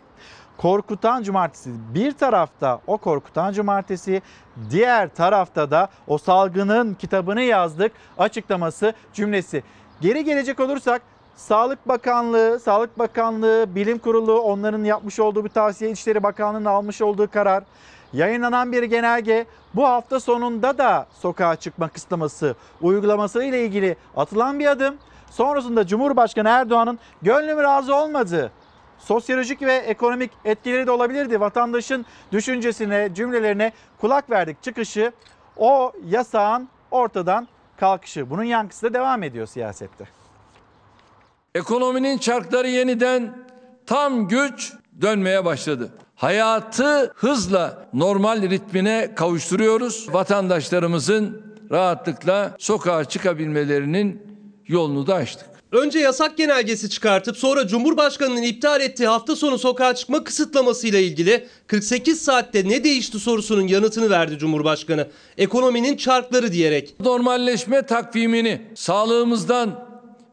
korkutan 0.59 1.23
cumartesi. 1.23 1.71
Bir 1.95 2.13
tarafta 2.13 2.81
o 2.87 2.99
korkutan 2.99 3.53
cumartesi, 3.53 4.23
diğer 4.71 5.09
tarafta 5.09 5.71
da 5.71 5.89
o 6.07 6.19
salgının 6.19 6.95
kitabını 6.95 7.43
yazdık 7.43 7.93
açıklaması 8.19 8.93
cümlesi. 9.13 9.63
Geri 10.01 10.25
gelecek 10.25 10.61
olursak 10.61 11.03
Sağlık 11.37 11.89
Bakanlığı, 11.89 12.61
Sağlık 12.61 12.99
Bakanlığı, 12.99 13.75
Bilim 13.75 13.99
Kurulu 13.99 14.41
onların 14.41 14.85
yapmış 14.85 15.21
olduğu 15.21 15.45
bir 15.45 15.49
tavsiye, 15.49 15.91
İçişleri 15.91 16.23
Bakanlığı'nın 16.23 16.65
almış 16.65 17.03
olduğu 17.03 17.31
karar, 17.31 17.65
yayınlanan 18.13 18.73
bir 18.73 18.83
genelge 18.83 19.47
bu 19.75 19.85
hafta 19.85 20.21
sonunda 20.21 20.79
da 20.79 21.07
sokağa 21.21 21.57
çıkma 21.57 21.89
kısıtlaması 21.89 22.55
uygulaması 22.81 23.45
ile 23.45 23.65
ilgili 23.65 23.97
atılan 24.17 24.59
bir 24.59 24.67
adım. 24.67 24.95
Sonrasında 25.31 25.87
Cumhurbaşkanı 25.87 26.49
Erdoğan'ın 26.49 26.99
gönlüm 27.23 27.59
razı 27.59 27.95
olmadı 27.95 28.53
sosyolojik 28.99 29.63
ve 29.63 29.75
ekonomik 29.75 30.31
etkileri 30.45 30.87
de 30.87 30.91
olabilirdi. 30.91 31.41
Vatandaşın 31.41 32.07
düşüncesine, 32.33 33.11
cümlelerine 33.15 33.73
kulak 34.01 34.31
verdik 34.31 34.63
çıkışı 34.63 35.13
o 35.57 35.93
yasağın 36.07 36.69
ortadan 36.91 37.49
kalkışı. 37.77 38.31
Bunun 38.31 38.45
yankısı 38.45 38.87
da 38.87 38.95
devam 38.95 39.23
ediyor 39.23 39.47
siyasette. 39.47 40.09
Ekonominin 41.55 42.19
çarkları 42.19 42.69
yeniden 42.69 43.39
tam 43.87 44.29
güç 44.29 44.73
dönmeye 45.01 45.45
başladı. 45.45 45.93
Hayatı 46.15 47.13
hızla 47.17 47.89
normal 47.93 48.43
ritmine 48.43 49.15
kavuşturuyoruz. 49.15 50.15
Vatandaşlarımızın 50.15 51.43
rahatlıkla 51.71 52.57
sokağa 52.59 53.05
çıkabilmelerinin 53.05 54.23
yolunu 54.67 55.07
da 55.07 55.15
açtık. 55.15 55.58
Önce 55.73 55.99
yasak 55.99 56.37
genelgesi 56.37 56.91
çıkartıp 56.91 57.37
sonra 57.37 57.67
Cumhurbaşkanı'nın 57.67 58.43
iptal 58.43 58.81
ettiği 58.81 59.07
hafta 59.07 59.37
sonu 59.37 59.59
sokağa 59.59 59.95
çıkma 59.95 60.25
kısıtlamasıyla 60.25 60.99
ilgili 60.99 61.47
48 61.67 62.21
saatte 62.21 62.69
ne 62.69 62.85
değişti 62.85 63.19
sorusunun 63.19 63.67
yanıtını 63.67 64.11
verdi 64.11 64.39
Cumhurbaşkanı. 64.39 65.07
Ekonominin 65.39 65.97
çarkları 65.97 66.53
diyerek. 66.53 66.95
Normalleşme 67.01 67.83
takvimini 67.83 68.63
sağlığımızdan 68.75 69.85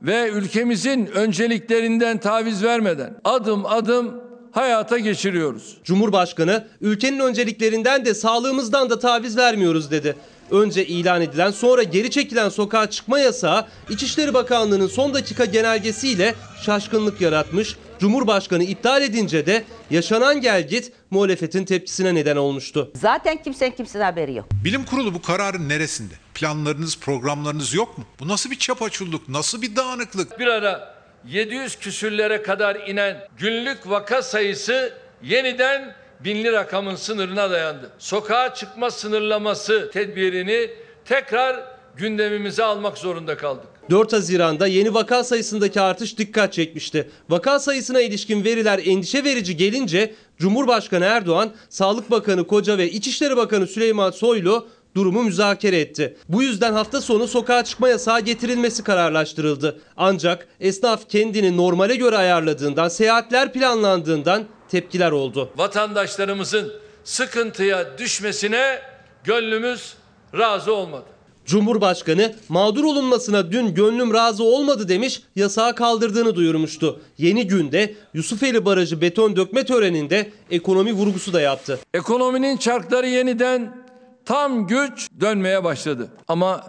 ve 0.01 0.29
ülkemizin 0.29 1.05
önceliklerinden 1.05 2.17
taviz 2.17 2.63
vermeden 2.63 3.15
adım 3.23 3.65
adım 3.65 4.21
hayata 4.51 4.97
geçiriyoruz. 4.97 5.77
Cumhurbaşkanı 5.83 6.67
ülkenin 6.81 7.19
önceliklerinden 7.19 8.05
de 8.05 8.13
sağlığımızdan 8.13 8.89
da 8.89 8.99
taviz 8.99 9.37
vermiyoruz 9.37 9.91
dedi. 9.91 10.15
Önce 10.51 10.85
ilan 10.85 11.21
edilen 11.21 11.51
sonra 11.51 11.83
geri 11.83 12.11
çekilen 12.11 12.49
sokağa 12.49 12.89
çıkma 12.89 13.19
yasağı 13.19 13.67
İçişleri 13.89 14.33
Bakanlığı'nın 14.33 14.87
son 14.87 15.13
dakika 15.13 15.45
genelgesiyle 15.45 16.35
şaşkınlık 16.65 17.21
yaratmış. 17.21 17.75
Cumhurbaşkanı 17.99 18.63
iptal 18.63 19.01
edince 19.01 19.45
de 19.45 19.63
yaşanan 19.89 20.41
gelgit 20.41 20.91
muhalefetin 21.11 21.65
tepkisine 21.65 22.15
neden 22.15 22.35
olmuştu. 22.35 22.91
Zaten 22.95 23.43
kimsenin 23.43 23.71
kimsenin 23.71 24.03
haberi 24.03 24.33
yok. 24.35 24.45
Bilim 24.63 24.85
kurulu 24.85 25.13
bu 25.13 25.21
kararın 25.21 25.69
neresinde? 25.69 26.13
Planlarınız, 26.33 26.99
programlarınız 26.99 27.73
yok 27.73 27.97
mu? 27.97 28.05
Bu 28.19 28.27
nasıl 28.27 28.51
bir 28.51 28.59
çapaçulluk, 28.59 29.29
nasıl 29.29 29.61
bir 29.61 29.75
dağınıklık? 29.75 30.39
Bir 30.39 30.47
ara 30.47 30.95
700 31.27 31.75
küsürlere 31.79 32.41
kadar 32.41 32.75
inen 32.87 33.27
günlük 33.37 33.89
vaka 33.89 34.21
sayısı 34.21 34.93
yeniden 35.23 35.95
binli 36.23 36.51
rakamın 36.51 36.95
sınırına 36.95 37.51
dayandı. 37.51 37.89
Sokağa 37.99 38.53
çıkma 38.53 38.91
sınırlaması 38.91 39.89
tedbirini 39.93 40.69
tekrar 41.05 41.63
gündemimize 41.97 42.63
almak 42.63 42.97
zorunda 42.97 43.37
kaldık. 43.37 43.67
4 43.89 44.13
Haziran'da 44.13 44.67
yeni 44.67 44.93
vaka 44.93 45.23
sayısındaki 45.23 45.81
artış 45.81 46.17
dikkat 46.17 46.53
çekmişti. 46.53 47.09
Vaka 47.29 47.59
sayısına 47.59 48.01
ilişkin 48.01 48.43
veriler 48.43 48.81
endişe 48.85 49.23
verici 49.23 49.57
gelince 49.57 50.13
Cumhurbaşkanı 50.37 51.05
Erdoğan, 51.05 51.51
Sağlık 51.69 52.11
Bakanı 52.11 52.47
Koca 52.47 52.77
ve 52.77 52.89
İçişleri 52.89 53.37
Bakanı 53.37 53.67
Süleyman 53.67 54.11
Soylu 54.11 54.67
durumu 54.95 55.23
müzakere 55.23 55.79
etti. 55.79 56.17
Bu 56.29 56.43
yüzden 56.43 56.73
hafta 56.73 57.01
sonu 57.01 57.27
sokağa 57.27 57.63
çıkma 57.63 57.89
yasağı 57.89 58.21
getirilmesi 58.21 58.83
kararlaştırıldı. 58.83 59.81
Ancak 59.97 60.47
esnaf 60.59 61.09
kendini 61.09 61.57
normale 61.57 61.95
göre 61.95 62.17
ayarladığından, 62.17 62.87
seyahatler 62.87 63.53
planlandığından 63.53 64.43
tepkiler 64.71 65.11
oldu. 65.11 65.49
Vatandaşlarımızın 65.57 66.73
sıkıntıya 67.03 67.97
düşmesine 67.97 68.81
gönlümüz 69.23 69.93
razı 70.37 70.73
olmadı. 70.73 71.05
Cumhurbaşkanı 71.45 72.35
mağdur 72.49 72.83
olunmasına 72.83 73.51
dün 73.51 73.73
gönlüm 73.73 74.13
razı 74.13 74.43
olmadı 74.43 74.87
demiş, 74.87 75.21
yasağı 75.35 75.75
kaldırdığını 75.75 76.35
duyurmuştu. 76.35 76.99
Yeni 77.17 77.47
günde 77.47 77.95
Yusufeli 78.13 78.65
Barajı 78.65 79.01
beton 79.01 79.35
dökme 79.35 79.65
töreninde 79.65 80.31
ekonomi 80.51 80.93
vurgusu 80.93 81.33
da 81.33 81.41
yaptı. 81.41 81.79
Ekonominin 81.93 82.57
çarkları 82.57 83.07
yeniden 83.07 83.85
tam 84.25 84.67
güç 84.67 85.09
dönmeye 85.19 85.63
başladı. 85.63 86.07
Ama 86.27 86.63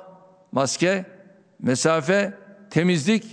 maske, 0.53 1.07
mesafe, 1.63 2.35
temizlik 2.71 3.25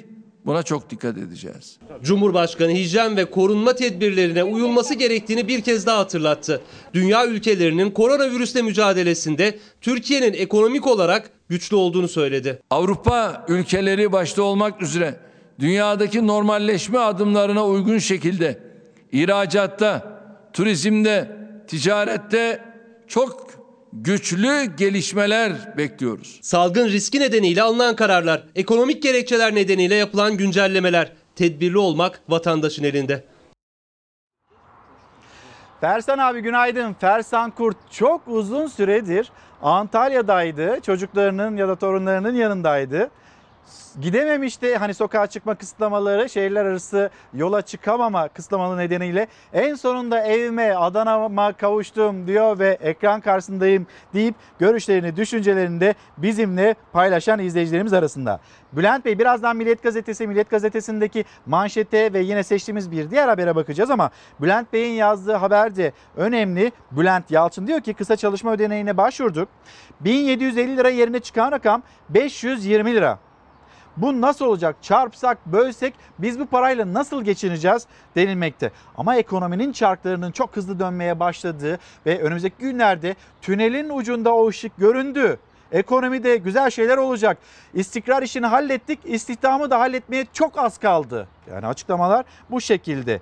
buna 0.45 0.63
çok 0.63 0.89
dikkat 0.89 1.17
edeceğiz. 1.17 1.77
Cumhurbaşkanı 2.03 2.71
hijyen 2.71 3.17
ve 3.17 3.25
korunma 3.25 3.75
tedbirlerine 3.75 4.43
uyulması 4.43 4.93
gerektiğini 4.93 5.47
bir 5.47 5.61
kez 5.61 5.85
daha 5.85 5.99
hatırlattı. 5.99 6.61
Dünya 6.93 7.27
ülkelerinin 7.27 7.91
koronavirüsle 7.91 8.61
mücadelesinde 8.61 9.59
Türkiye'nin 9.81 10.33
ekonomik 10.33 10.87
olarak 10.87 11.29
güçlü 11.49 11.75
olduğunu 11.75 12.07
söyledi. 12.07 12.59
Avrupa 12.69 13.45
ülkeleri 13.47 14.11
başta 14.11 14.43
olmak 14.43 14.81
üzere 14.81 15.15
dünyadaki 15.59 16.27
normalleşme 16.27 16.99
adımlarına 16.99 17.67
uygun 17.67 17.97
şekilde 17.97 18.59
ihracatta, 19.11 20.19
turizmde, 20.53 21.37
ticarette 21.67 22.63
çok 23.07 23.52
güçlü 24.01 24.75
gelişmeler 24.77 25.77
bekliyoruz. 25.77 26.39
Salgın 26.41 26.87
riski 26.87 27.19
nedeniyle 27.19 27.61
alınan 27.61 27.95
kararlar, 27.95 28.43
ekonomik 28.55 29.03
gerekçeler 29.03 29.55
nedeniyle 29.55 29.95
yapılan 29.95 30.37
güncellemeler, 30.37 31.11
tedbirli 31.35 31.77
olmak 31.77 32.21
vatandaşın 32.29 32.83
elinde. 32.83 33.23
Fersan 35.81 36.17
abi 36.17 36.41
günaydın. 36.41 36.93
Fersan 36.93 37.51
Kurt 37.51 37.77
çok 37.91 38.27
uzun 38.27 38.67
süredir 38.67 39.31
Antalya'daydı. 39.61 40.79
Çocuklarının 40.85 41.57
ya 41.57 41.67
da 41.67 41.75
torunlarının 41.75 42.35
yanındaydı. 42.35 43.09
Gidememişti 44.01 44.77
hani 44.77 44.93
sokağa 44.93 45.27
çıkma 45.27 45.55
kısıtlamaları, 45.55 46.29
şehirler 46.29 46.65
arası 46.65 47.09
yola 47.33 47.61
çıkamama 47.61 48.27
kısıtlamaları 48.27 48.77
nedeniyle 48.77 49.27
en 49.53 49.75
sonunda 49.75 50.25
evime, 50.25 50.73
Adana'ma 50.75 51.53
kavuştum 51.53 52.27
diyor 52.27 52.59
ve 52.59 52.77
ekran 52.81 53.21
karşısındayım 53.21 53.87
deyip 54.13 54.35
görüşlerini, 54.59 55.15
düşüncelerini 55.15 55.81
de 55.81 55.95
bizimle 56.17 56.75
paylaşan 56.93 57.39
izleyicilerimiz 57.39 57.93
arasında. 57.93 58.39
Bülent 58.73 59.05
Bey 59.05 59.19
birazdan 59.19 59.57
Milliyet 59.57 59.83
Gazetesi, 59.83 60.27
Milliyet 60.27 60.49
Gazetesi'ndeki 60.49 61.25
manşete 61.45 62.13
ve 62.13 62.19
yine 62.19 62.43
seçtiğimiz 62.43 62.91
bir 62.91 63.09
diğer 63.09 63.27
habere 63.27 63.55
bakacağız 63.55 63.91
ama 63.91 64.11
Bülent 64.41 64.73
Bey'in 64.73 64.93
yazdığı 64.93 65.33
haber 65.33 65.75
de 65.75 65.91
önemli. 66.17 66.71
Bülent 66.91 67.31
Yalçın 67.31 67.67
diyor 67.67 67.81
ki 67.81 67.93
kısa 67.93 68.15
çalışma 68.15 68.51
ödeneğine 68.51 68.97
başvurduk. 68.97 69.49
1750 69.99 70.77
lira 70.77 70.89
yerine 70.89 71.19
çıkan 71.19 71.51
rakam 71.51 71.83
520 72.09 72.93
lira. 72.93 73.19
Bu 73.97 74.21
nasıl 74.21 74.45
olacak? 74.45 74.75
Çarpsak, 74.81 75.45
bölsek 75.45 75.93
biz 76.19 76.39
bu 76.39 76.45
parayla 76.45 76.93
nasıl 76.93 77.23
geçineceğiz 77.23 77.87
denilmekte. 78.15 78.71
Ama 78.97 79.15
ekonominin 79.15 79.71
çarklarının 79.71 80.31
çok 80.31 80.55
hızlı 80.55 80.79
dönmeye 80.79 81.19
başladığı 81.19 81.79
ve 82.05 82.21
önümüzdeki 82.21 82.55
günlerde 82.59 83.15
tünelin 83.41 83.89
ucunda 83.89 84.35
o 84.35 84.47
ışık 84.47 84.77
göründü. 84.77 85.39
Ekonomide 85.71 86.37
güzel 86.37 86.69
şeyler 86.69 86.97
olacak. 86.97 87.37
İstikrar 87.73 88.23
işini 88.23 88.45
hallettik, 88.45 88.99
istihdamı 89.05 89.69
da 89.69 89.79
halletmeye 89.79 90.25
çok 90.33 90.57
az 90.57 90.77
kaldı. 90.77 91.27
Yani 91.51 91.67
açıklamalar 91.67 92.25
bu 92.51 92.61
şekilde. 92.61 93.21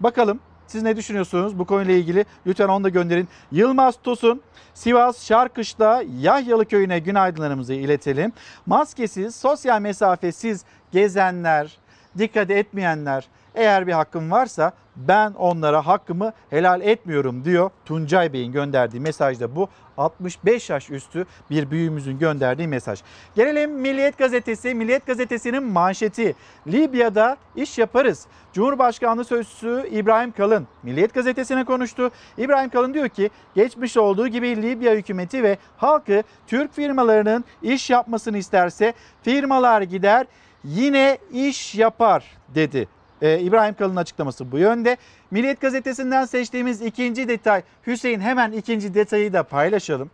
Bakalım 0.00 0.40
Siz 0.72 0.82
ne 0.82 0.96
düşünüyorsunuz 0.96 1.58
bu 1.58 1.64
konuyla 1.64 1.94
ilgili? 1.94 2.24
Lütfen 2.46 2.68
onu 2.68 2.84
da 2.84 2.88
gönderin. 2.88 3.28
Yılmaz 3.50 3.96
Tosun, 4.02 4.42
Sivas 4.74 5.26
Şarkış'ta 5.26 6.02
Yahyalı 6.20 6.64
köyüne 6.64 6.98
günaydınlarımızı 6.98 7.74
iletelim. 7.74 8.32
Maskesiz, 8.66 9.34
sosyal 9.34 9.80
mesafesiz 9.80 10.64
gezenler, 10.92 11.78
dikkat 12.18 12.50
etmeyenler 12.50 13.28
eğer 13.54 13.86
bir 13.86 13.92
hakkım 13.92 14.30
varsa 14.30 14.72
ben 14.96 15.32
onlara 15.32 15.86
hakkımı 15.86 16.32
helal 16.50 16.80
etmiyorum 16.80 17.44
diyor. 17.44 17.70
Tuncay 17.84 18.32
Bey'in 18.32 18.52
gönderdiği 18.52 19.00
mesajda 19.00 19.56
bu. 19.56 19.68
65 19.96 20.70
yaş 20.70 20.90
üstü 20.90 21.26
bir 21.50 21.70
büyüğümüzün 21.70 22.18
gönderdiği 22.18 22.68
mesaj. 22.68 23.02
Gelelim 23.34 23.70
Milliyet 23.70 24.18
Gazetesi. 24.18 24.74
Milliyet 24.74 25.06
Gazetesi'nin 25.06 25.62
manşeti. 25.62 26.34
Libya'da 26.66 27.36
iş 27.56 27.78
yaparız. 27.78 28.26
Cumhurbaşkanlığı 28.52 29.24
Sözcüsü 29.24 29.88
İbrahim 29.90 30.32
Kalın 30.32 30.66
Milliyet 30.82 31.14
Gazetesi'ne 31.14 31.64
konuştu. 31.64 32.10
İbrahim 32.38 32.70
Kalın 32.70 32.94
diyor 32.94 33.08
ki 33.08 33.30
geçmiş 33.54 33.96
olduğu 33.96 34.28
gibi 34.28 34.62
Libya 34.62 34.92
hükümeti 34.92 35.42
ve 35.42 35.58
halkı 35.76 36.22
Türk 36.46 36.74
firmalarının 36.74 37.44
iş 37.62 37.90
yapmasını 37.90 38.38
isterse 38.38 38.92
firmalar 39.22 39.82
gider 39.82 40.26
yine 40.64 41.18
iş 41.32 41.74
yapar 41.74 42.24
dedi. 42.54 42.88
Ee, 43.22 43.38
İbrahim 43.40 43.74
Kalın'ın 43.74 43.96
açıklaması 43.96 44.52
bu 44.52 44.58
yönde. 44.58 44.96
Milliyet 45.30 45.60
Gazetesi'nden 45.60 46.24
seçtiğimiz 46.24 46.82
ikinci 46.82 47.28
detay. 47.28 47.62
Hüseyin 47.86 48.20
hemen 48.20 48.52
ikinci 48.52 48.94
detayı 48.94 49.32
da 49.32 49.42
paylaşalım. 49.42 50.10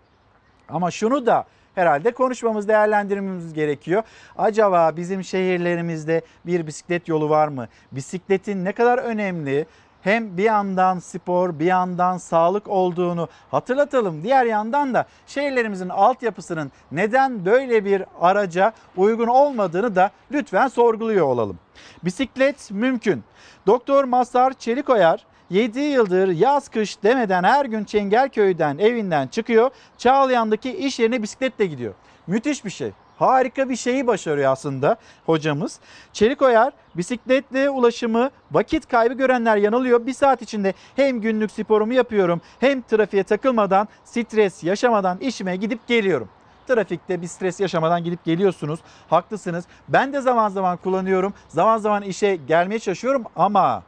Ama 0.68 0.90
şunu 0.90 1.26
da 1.26 1.44
herhalde 1.74 2.10
konuşmamız, 2.10 2.68
değerlendirmemiz 2.68 3.54
gerekiyor. 3.54 4.02
Acaba 4.38 4.96
bizim 4.96 5.24
şehirlerimizde 5.24 6.22
bir 6.46 6.66
bisiklet 6.66 7.08
yolu 7.08 7.30
var 7.30 7.48
mı? 7.48 7.68
Bisikletin 7.92 8.64
ne 8.64 8.72
kadar 8.72 8.98
önemli? 8.98 9.66
Hem 10.08 10.36
bir 10.36 10.42
yandan 10.42 10.98
spor, 10.98 11.58
bir 11.58 11.64
yandan 11.64 12.18
sağlık 12.18 12.68
olduğunu 12.68 13.28
hatırlatalım. 13.50 14.22
Diğer 14.22 14.44
yandan 14.44 14.94
da 14.94 15.06
şehirlerimizin 15.26 15.88
altyapısının 15.88 16.72
neden 16.92 17.44
böyle 17.44 17.84
bir 17.84 18.04
araca 18.20 18.72
uygun 18.96 19.26
olmadığını 19.26 19.96
da 19.96 20.10
lütfen 20.32 20.68
sorguluyor 20.68 21.26
olalım. 21.26 21.58
Bisiklet 22.04 22.70
mümkün. 22.70 23.24
Doktor 23.66 24.04
Masar 24.04 24.52
Çelikoyar 24.52 25.26
7 25.50 25.80
yıldır 25.80 26.28
yaz 26.28 26.68
kış 26.68 27.02
demeden 27.02 27.44
her 27.44 27.64
gün 27.64 27.84
Çengelköy'den 27.84 28.78
evinden 28.78 29.26
çıkıyor. 29.26 29.70
Çağlayan'daki 29.98 30.76
iş 30.76 30.98
yerine 30.98 31.22
bisikletle 31.22 31.66
gidiyor. 31.66 31.94
Müthiş 32.26 32.64
bir 32.64 32.70
şey. 32.70 32.92
Harika 33.18 33.68
bir 33.68 33.76
şeyi 33.76 34.06
başarıyor 34.06 34.52
aslında 34.52 34.96
hocamız. 35.26 35.80
Çelikoyar 36.12 36.72
bisikletle 36.96 37.70
ulaşımı 37.70 38.30
vakit 38.52 38.88
kaybı 38.88 39.14
görenler 39.14 39.56
yanılıyor. 39.56 40.06
Bir 40.06 40.12
saat 40.12 40.42
içinde 40.42 40.74
hem 40.96 41.20
günlük 41.20 41.50
sporumu 41.50 41.92
yapıyorum 41.92 42.40
hem 42.60 42.82
trafiğe 42.82 43.22
takılmadan 43.22 43.88
stres 44.04 44.64
yaşamadan 44.64 45.18
işime 45.18 45.56
gidip 45.56 45.86
geliyorum. 45.86 46.28
Trafikte 46.68 47.22
bir 47.22 47.26
stres 47.26 47.60
yaşamadan 47.60 48.04
gidip 48.04 48.24
geliyorsunuz. 48.24 48.80
Haklısınız. 49.10 49.64
Ben 49.88 50.12
de 50.12 50.20
zaman 50.20 50.48
zaman 50.48 50.76
kullanıyorum. 50.76 51.34
Zaman 51.48 51.78
zaman 51.78 52.02
işe 52.02 52.36
gelmeye 52.36 52.78
çalışıyorum 52.78 53.24
ama 53.36 53.82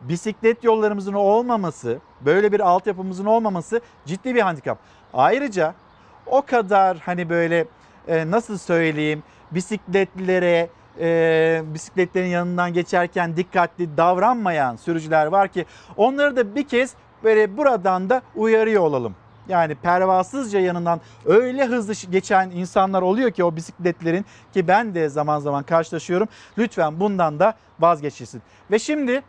bisiklet 0.00 0.64
yollarımızın 0.64 1.12
olmaması, 1.12 1.98
böyle 2.20 2.52
bir 2.52 2.60
altyapımızın 2.60 3.24
olmaması 3.24 3.80
ciddi 4.06 4.34
bir 4.34 4.40
handikap. 4.40 4.78
Ayrıca 5.14 5.74
o 6.26 6.42
kadar 6.42 6.98
hani 6.98 7.28
böyle 7.28 7.66
e, 8.08 8.30
nasıl 8.30 8.58
söyleyeyim 8.58 9.22
bisikletlilere 9.50 10.68
e, 11.00 11.62
bisikletlerin 11.74 12.28
yanından 12.28 12.72
geçerken 12.72 13.36
dikkatli 13.36 13.96
davranmayan 13.96 14.76
sürücüler 14.76 15.26
var 15.26 15.48
ki 15.48 15.66
onları 15.96 16.36
da 16.36 16.54
bir 16.54 16.68
kez 16.68 16.94
böyle 17.24 17.56
buradan 17.56 18.10
da 18.10 18.22
uyarıyor 18.36 18.82
olalım. 18.82 19.14
Yani 19.48 19.74
pervasızca 19.74 20.60
yanından 20.60 21.00
öyle 21.26 21.66
hızlı 21.66 22.10
geçen 22.10 22.50
insanlar 22.50 23.02
oluyor 23.02 23.30
ki 23.30 23.44
o 23.44 23.56
bisikletlerin 23.56 24.24
ki 24.52 24.68
ben 24.68 24.94
de 24.94 25.08
zaman 25.08 25.38
zaman 25.38 25.62
karşılaşıyorum. 25.62 26.28
Lütfen 26.58 27.00
bundan 27.00 27.38
da 27.38 27.54
vazgeçilsin. 27.80 28.42
Ve 28.70 28.78
şimdi 28.78 29.22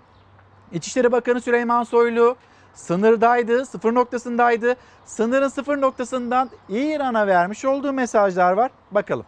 İçişleri 0.71 1.11
Bakanı 1.11 1.41
Süleyman 1.41 1.83
Soylu 1.83 2.35
sınırdaydı, 2.75 3.65
sıfır 3.65 3.93
noktasındaydı. 3.93 4.75
Sınırın 5.05 5.47
sıfır 5.47 5.81
noktasından 5.81 6.49
İran'a 6.69 7.27
vermiş 7.27 7.65
olduğu 7.65 7.93
mesajlar 7.93 8.53
var. 8.53 8.71
Bakalım. 8.91 9.25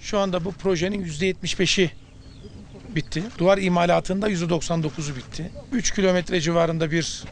Şu 0.00 0.18
anda 0.18 0.44
bu 0.44 0.52
projenin 0.52 1.04
%75'i 1.04 1.90
bitti. 2.88 3.22
Duvar 3.38 3.58
imalatında 3.58 4.30
%99'u 4.30 5.16
bitti. 5.16 5.50
3 5.72 5.94
kilometre 5.94 6.40
civarında 6.40 6.90
bir 6.90 7.24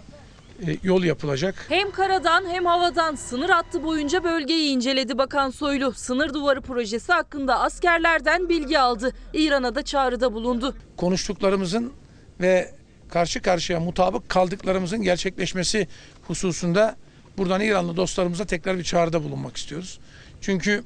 yol 0.83 1.05
yapılacak. 1.05 1.67
Hem 1.69 1.91
karadan 1.91 2.45
hem 2.49 2.67
havadan 2.67 3.15
sınır 3.15 3.49
hattı 3.49 3.83
boyunca 3.85 4.25
bölgeyi 4.25 4.71
inceledi 4.71 5.19
Bakan 5.19 5.51
Soylu. 5.51 5.93
Sınır 5.93 6.35
duvarı 6.35 6.61
projesi 6.61 7.13
hakkında 7.13 7.61
askerlerden 7.61 8.49
bilgi 8.49 8.79
aldı. 8.79 9.13
İran'a 9.33 9.75
da 9.75 9.83
çağrıda 9.83 10.33
bulundu. 10.33 10.77
Konuştuklarımızın 10.97 11.93
ve 12.41 12.75
karşı 13.09 13.43
karşıya 13.43 13.81
mutabık 13.81 14.29
kaldıklarımızın 14.29 15.03
gerçekleşmesi 15.03 15.89
hususunda 16.27 16.97
buradan 17.39 17.61
İranlı 17.61 17.97
dostlarımıza 17.97 18.45
tekrar 18.45 18.79
bir 18.79 18.85
çağrıda 18.85 19.25
bulunmak 19.25 19.57
istiyoruz. 19.57 20.01
Çünkü 20.41 20.85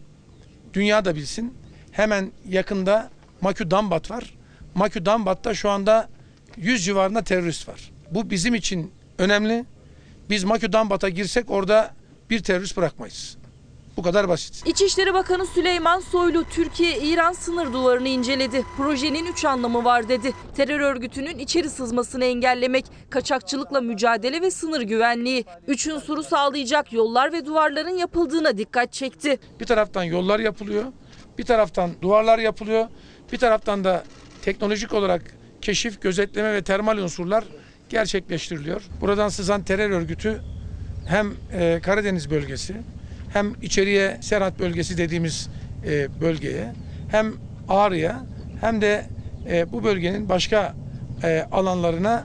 dünya 0.75 1.05
da 1.05 1.15
bilsin 1.15 1.55
hemen 1.93 2.33
yakında 2.49 3.11
Makü 3.41 3.71
Dambat 3.71 4.11
var. 4.11 4.35
Makü 4.75 5.07
Dambat'ta 5.07 5.55
şu 5.55 5.71
anda 5.71 6.09
100 6.57 6.85
civarında 6.85 7.25
terörist 7.25 7.69
var. 7.69 7.91
Bu 8.11 8.31
bizim 8.31 8.55
için 8.55 8.93
önemli. 9.21 9.65
Biz 10.31 10.45
Makü 10.45 10.73
Dambat'a 10.73 11.09
girsek 11.09 11.51
orada 11.51 11.95
bir 12.31 12.43
terörist 12.43 12.77
bırakmayız. 12.77 13.37
Bu 13.97 14.03
kadar 14.03 14.29
basit. 14.29 14.67
İçişleri 14.67 15.15
Bakanı 15.15 15.47
Süleyman 15.47 16.01
Soylu 16.01 16.45
Türkiye-İran 16.45 17.33
sınır 17.33 17.73
duvarını 17.73 18.09
inceledi. 18.09 18.65
Projenin 18.77 19.27
üç 19.27 19.45
anlamı 19.45 19.85
var 19.85 20.09
dedi. 20.09 20.33
Terör 20.57 20.81
örgütünün 20.81 21.39
içeri 21.39 21.71
sızmasını 21.71 22.25
engellemek, 22.25 22.85
kaçakçılıkla 23.11 23.81
mücadele 23.81 24.43
ve 24.43 24.51
sınır 24.51 24.81
güvenliği. 24.81 25.45
Üç 25.67 25.87
unsuru 25.87 26.23
sağlayacak 26.23 26.93
yollar 26.93 27.33
ve 27.33 27.47
duvarların 27.47 27.99
yapıldığına 27.99 28.59
dikkat 28.59 28.93
çekti. 28.93 29.39
Bir 29.61 29.67
taraftan 29.67 30.05
yollar 30.05 30.41
yapılıyor, 30.41 30.85
bir 31.39 31.45
taraftan 31.45 31.91
duvarlar 32.03 32.39
yapılıyor, 32.39 32.87
bir 33.33 33.39
taraftan 33.39 33.85
da 33.85 34.05
teknolojik 34.43 34.93
olarak 34.93 35.23
keşif, 35.63 36.03
gözetleme 36.03 36.53
ve 36.53 36.63
termal 36.63 36.99
unsurlar 36.99 37.45
gerçekleştiriliyor. 37.91 38.83
Buradan 39.01 39.29
sızan 39.29 39.63
terör 39.63 39.91
örgütü 39.91 40.41
hem 41.07 41.33
e, 41.53 41.81
Karadeniz 41.83 42.31
bölgesi 42.31 42.75
hem 43.33 43.55
içeriye 43.63 44.19
Serhat 44.21 44.59
bölgesi 44.59 44.99
dediğimiz 44.99 45.49
e, 45.87 46.21
bölgeye 46.21 46.75
hem 47.11 47.35
Ağrı'ya 47.69 48.27
hem 48.61 48.81
de 48.81 49.07
e, 49.51 49.73
bu 49.73 49.85
bölgenin 49.85 50.29
başka 50.29 50.75
e, 51.23 51.47
alanlarına 51.53 52.25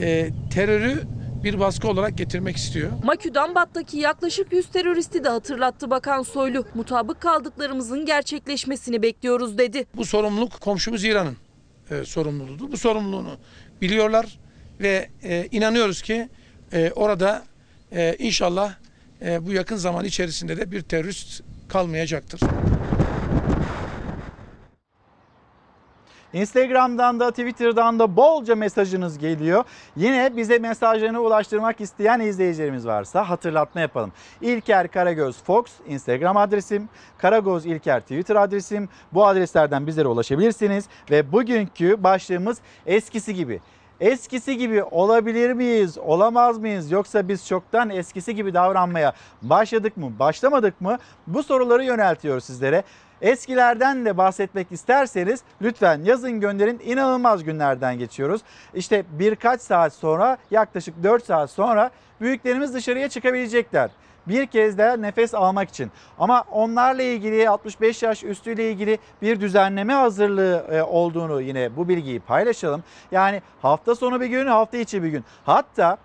e, 0.00 0.30
terörü 0.54 1.02
bir 1.44 1.60
baskı 1.60 1.88
olarak 1.88 2.18
getirmek 2.18 2.56
istiyor. 2.56 2.90
Maküdambat'taki 3.04 3.98
yaklaşık 3.98 4.52
100 4.52 4.66
teröristi 4.66 5.24
de 5.24 5.28
hatırlattı 5.28 5.90
Bakan 5.90 6.22
Soylu. 6.22 6.64
Mutabık 6.74 7.20
kaldıklarımızın 7.20 8.06
gerçekleşmesini 8.06 9.02
bekliyoruz 9.02 9.58
dedi. 9.58 9.86
Bu 9.96 10.04
sorumluluk 10.04 10.60
komşumuz 10.60 11.04
İran'ın 11.04 11.36
e, 11.90 12.04
sorumluluğudur. 12.04 12.72
Bu 12.72 12.76
sorumluluğunu 12.76 13.36
biliyorlar 13.82 14.38
ve 14.80 15.08
e, 15.22 15.48
inanıyoruz 15.50 16.02
ki 16.02 16.28
e, 16.72 16.92
orada 16.96 17.42
e, 17.92 18.16
inşallah 18.18 18.74
e, 19.22 19.46
bu 19.46 19.52
yakın 19.52 19.76
zaman 19.76 20.04
içerisinde 20.04 20.56
de 20.56 20.70
bir 20.70 20.80
terörist 20.82 21.42
kalmayacaktır. 21.68 22.40
Instagram'dan 26.32 27.20
da 27.20 27.30
Twitter'dan 27.30 27.98
da 27.98 28.16
bolca 28.16 28.56
mesajınız 28.56 29.18
geliyor. 29.18 29.64
Yine 29.96 30.36
bize 30.36 30.58
mesajlarını 30.58 31.20
ulaştırmak 31.20 31.80
isteyen 31.80 32.20
izleyicilerimiz 32.20 32.86
varsa 32.86 33.28
hatırlatma 33.28 33.80
yapalım. 33.80 34.12
İlker 34.40 34.88
Karagöz 34.88 35.36
Fox 35.36 35.64
Instagram 35.88 36.36
adresim, 36.36 36.88
Karagöz 37.18 37.66
İlker 37.66 38.00
Twitter 38.00 38.36
adresim. 38.36 38.88
Bu 39.12 39.26
adreslerden 39.26 39.86
bizlere 39.86 40.08
ulaşabilirsiniz 40.08 40.84
ve 41.10 41.32
bugünkü 41.32 42.02
başlığımız 42.02 42.58
eskisi 42.86 43.34
gibi. 43.34 43.60
Eskisi 44.00 44.56
gibi 44.56 44.82
olabilir 44.82 45.52
miyiz, 45.52 45.98
olamaz 45.98 46.58
mıyız 46.58 46.90
yoksa 46.90 47.28
biz 47.28 47.46
çoktan 47.46 47.90
eskisi 47.90 48.34
gibi 48.34 48.54
davranmaya 48.54 49.12
başladık 49.42 49.96
mı, 49.96 50.18
başlamadık 50.18 50.80
mı? 50.80 50.98
Bu 51.26 51.42
soruları 51.42 51.84
yöneltiyor 51.84 52.40
sizlere. 52.40 52.82
Eskilerden 53.20 54.04
de 54.04 54.16
bahsetmek 54.16 54.72
isterseniz 54.72 55.40
lütfen 55.62 56.00
yazın 56.04 56.40
gönderin. 56.40 56.80
İnanılmaz 56.84 57.44
günlerden 57.44 57.98
geçiyoruz. 57.98 58.40
İşte 58.74 59.04
birkaç 59.10 59.60
saat 59.60 59.92
sonra 59.92 60.36
yaklaşık 60.50 61.02
4 61.02 61.24
saat 61.24 61.50
sonra 61.50 61.90
büyüklerimiz 62.20 62.74
dışarıya 62.74 63.08
çıkabilecekler. 63.08 63.90
Bir 64.28 64.46
kez 64.46 64.78
daha 64.78 64.96
nefes 64.96 65.34
almak 65.34 65.68
için. 65.68 65.90
Ama 66.18 66.44
onlarla 66.50 67.02
ilgili 67.02 67.48
65 67.48 68.02
yaş 68.02 68.24
üstüyle 68.24 68.70
ilgili 68.70 68.98
bir 69.22 69.40
düzenleme 69.40 69.92
hazırlığı 69.92 70.66
e, 70.70 70.82
olduğunu 70.82 71.40
yine 71.40 71.76
bu 71.76 71.88
bilgiyi 71.88 72.20
paylaşalım. 72.20 72.84
Yani 73.12 73.42
hafta 73.62 73.94
sonu 73.94 74.20
bir 74.20 74.26
gün, 74.26 74.46
hafta 74.46 74.76
içi 74.76 75.02
bir 75.02 75.08
gün. 75.08 75.24
Hatta 75.44 75.98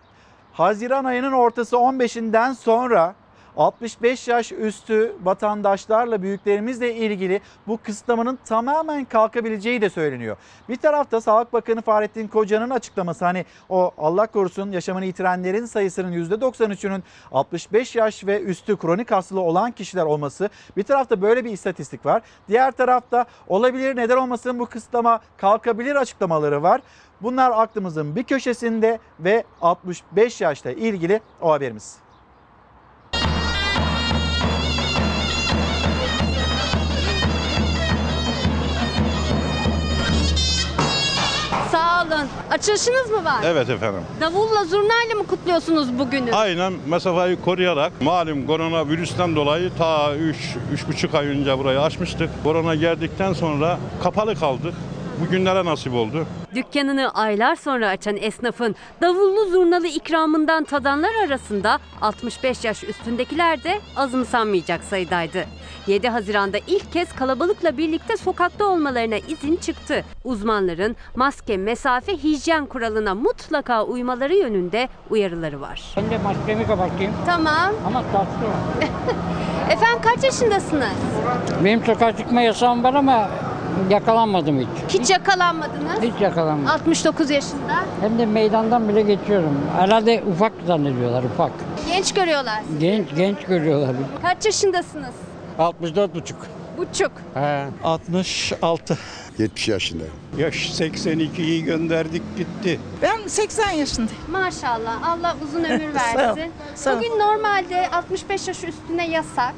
Haziran 0.53 1.05
ayının 1.05 1.31
ortası 1.31 1.75
15'inden 1.75 2.53
sonra 2.53 3.15
65 3.57 4.27
yaş 4.27 4.51
üstü 4.51 5.15
vatandaşlarla 5.23 6.21
büyüklerimizle 6.21 6.95
ilgili 6.95 7.41
bu 7.67 7.79
kısıtlamanın 7.83 8.39
tamamen 8.45 9.05
kalkabileceği 9.05 9.81
de 9.81 9.89
söyleniyor. 9.89 10.37
Bir 10.69 10.75
tarafta 10.75 11.21
Sağlık 11.21 11.53
Bakanı 11.53 11.81
Fahrettin 11.81 12.27
Koca'nın 12.27 12.69
açıklaması 12.69 13.25
hani 13.25 13.45
o 13.69 13.91
Allah 13.97 14.27
korusun 14.27 14.71
yaşamını 14.71 15.05
yitirenlerin 15.05 15.65
sayısının 15.65 16.11
%93'ünün 16.11 17.03
65 17.31 17.95
yaş 17.95 18.25
ve 18.25 18.41
üstü 18.41 18.77
kronik 18.77 19.11
hastalığı 19.11 19.41
olan 19.41 19.71
kişiler 19.71 20.05
olması. 20.05 20.49
Bir 20.77 20.83
tarafta 20.83 21.21
böyle 21.21 21.45
bir 21.45 21.51
istatistik 21.51 22.05
var. 22.05 22.21
Diğer 22.47 22.71
tarafta 22.71 23.25
olabilir 23.47 23.95
neden 23.95 24.17
olmasın 24.17 24.59
bu 24.59 24.65
kısıtlama 24.65 25.19
kalkabilir 25.37 25.95
açıklamaları 25.95 26.63
var. 26.63 26.81
Bunlar 27.21 27.51
aklımızın 27.51 28.15
bir 28.15 28.23
köşesinde 28.23 28.99
ve 29.19 29.43
65 29.61 30.41
yaşla 30.41 30.71
ilgili 30.71 31.21
o 31.41 31.51
haberimiz. 31.51 32.10
Açılışınız 42.51 43.09
mı 43.11 43.25
var? 43.25 43.35
Evet 43.45 43.69
efendim. 43.69 44.01
Davulla 44.21 44.65
zurnayla 44.65 45.15
mı 45.17 45.27
kutluyorsunuz 45.27 45.99
bugünü? 45.99 46.31
Aynen 46.33 46.73
mesafeyi 46.87 47.41
koruyarak 47.41 48.01
malum 48.01 48.47
koronavirüsten 48.47 49.35
dolayı 49.35 49.71
ta 49.77 50.15
3 50.15 50.35
3,5 50.89 51.17
ay 51.17 51.27
önce 51.27 51.57
burayı 51.57 51.81
açmıştık. 51.81 52.29
Korona 52.43 52.75
geldikten 52.75 53.33
sonra 53.33 53.77
kapalı 54.03 54.35
kaldık. 54.35 54.73
Bugünlere 55.21 55.65
nasip 55.65 55.93
oldu. 55.93 56.25
Dükkanını 56.55 57.09
aylar 57.09 57.55
sonra 57.55 57.89
açan 57.89 58.17
esnafın 58.17 58.75
davullu 59.01 59.45
zurnalı 59.45 59.87
ikramından 59.87 60.63
tadanlar 60.63 61.11
arasında 61.27 61.79
65 62.01 62.63
yaş 62.65 62.83
üstündekiler 62.83 63.63
de 63.63 63.79
azımsanmayacak 63.95 64.83
sayıdaydı. 64.83 65.45
7 65.87 66.09
Haziran'da 66.09 66.57
ilk 66.67 66.93
kez 66.93 67.15
kalabalıkla 67.15 67.77
birlikte 67.77 68.17
sokakta 68.17 68.65
olmalarına 68.65 69.17
izin 69.17 69.55
çıktı. 69.55 70.03
Uzmanların 70.23 70.95
maske, 71.15 71.57
mesafe, 71.57 72.17
hijyen 72.17 72.65
kuralına 72.65 73.15
mutlaka 73.15 73.83
uymaları 73.83 74.35
yönünde 74.35 74.89
uyarıları 75.09 75.61
var. 75.61 75.81
Ben 75.97 76.09
de 76.11 76.17
maskemi 76.17 76.67
kapatayım. 76.67 77.13
Tamam. 77.25 77.71
Ama 77.87 78.01
tatlı. 78.01 78.45
Efendim 79.71 79.99
kaç 80.03 80.23
yaşındasınız? 80.23 80.87
Benim 81.63 81.85
sokağa 81.85 82.17
çıkma 82.17 82.41
yasağım 82.41 82.83
var 82.83 82.93
ama 82.93 83.29
yakalanmadım 83.89 84.59
hiç. 84.59 84.99
Hiç 84.99 85.09
yakalanmadınız. 85.09 86.01
Hiç 86.01 86.21
yakalanmadım. 86.21 86.40
69 86.49 87.29
yaşında. 87.29 87.85
Hem 88.01 88.19
de 88.19 88.25
meydandan 88.25 88.89
bile 88.89 89.01
geçiyorum. 89.01 89.59
Herhalde 89.77 90.23
ufak 90.31 90.53
zannediyorlar 90.67 91.23
ufak. 91.23 91.51
Genç 91.87 92.13
görüyorlar. 92.13 92.59
Genç 92.79 93.07
genç 93.15 93.37
görüyorlar. 93.45 93.95
Kaç 94.21 94.45
yaşındasınız? 94.45 95.13
64 95.59 96.15
buçuk. 96.15 96.37
Buçuk. 96.77 97.11
He. 97.33 97.65
66. 97.83 98.97
70 99.37 99.67
yaşındayım. 99.67 100.13
Yaş 100.37 100.55
82'yi 100.79 101.63
gönderdik 101.63 102.23
gitti. 102.37 102.79
Ben 103.01 103.27
80 103.27 103.71
yaşındayım. 103.71 104.21
Maşallah. 104.31 105.09
Allah 105.09 105.35
uzun 105.43 105.63
ömür 105.63 105.93
Sağ 105.99 106.13
ol, 106.13 106.17
versin. 106.17 106.51
sağ 106.75 106.91
ol. 106.93 106.97
Bugün 106.97 107.19
normalde 107.19 107.89
65 107.89 108.47
yaş 108.47 108.63
üstüne 108.63 109.07
yasak. 109.09 109.53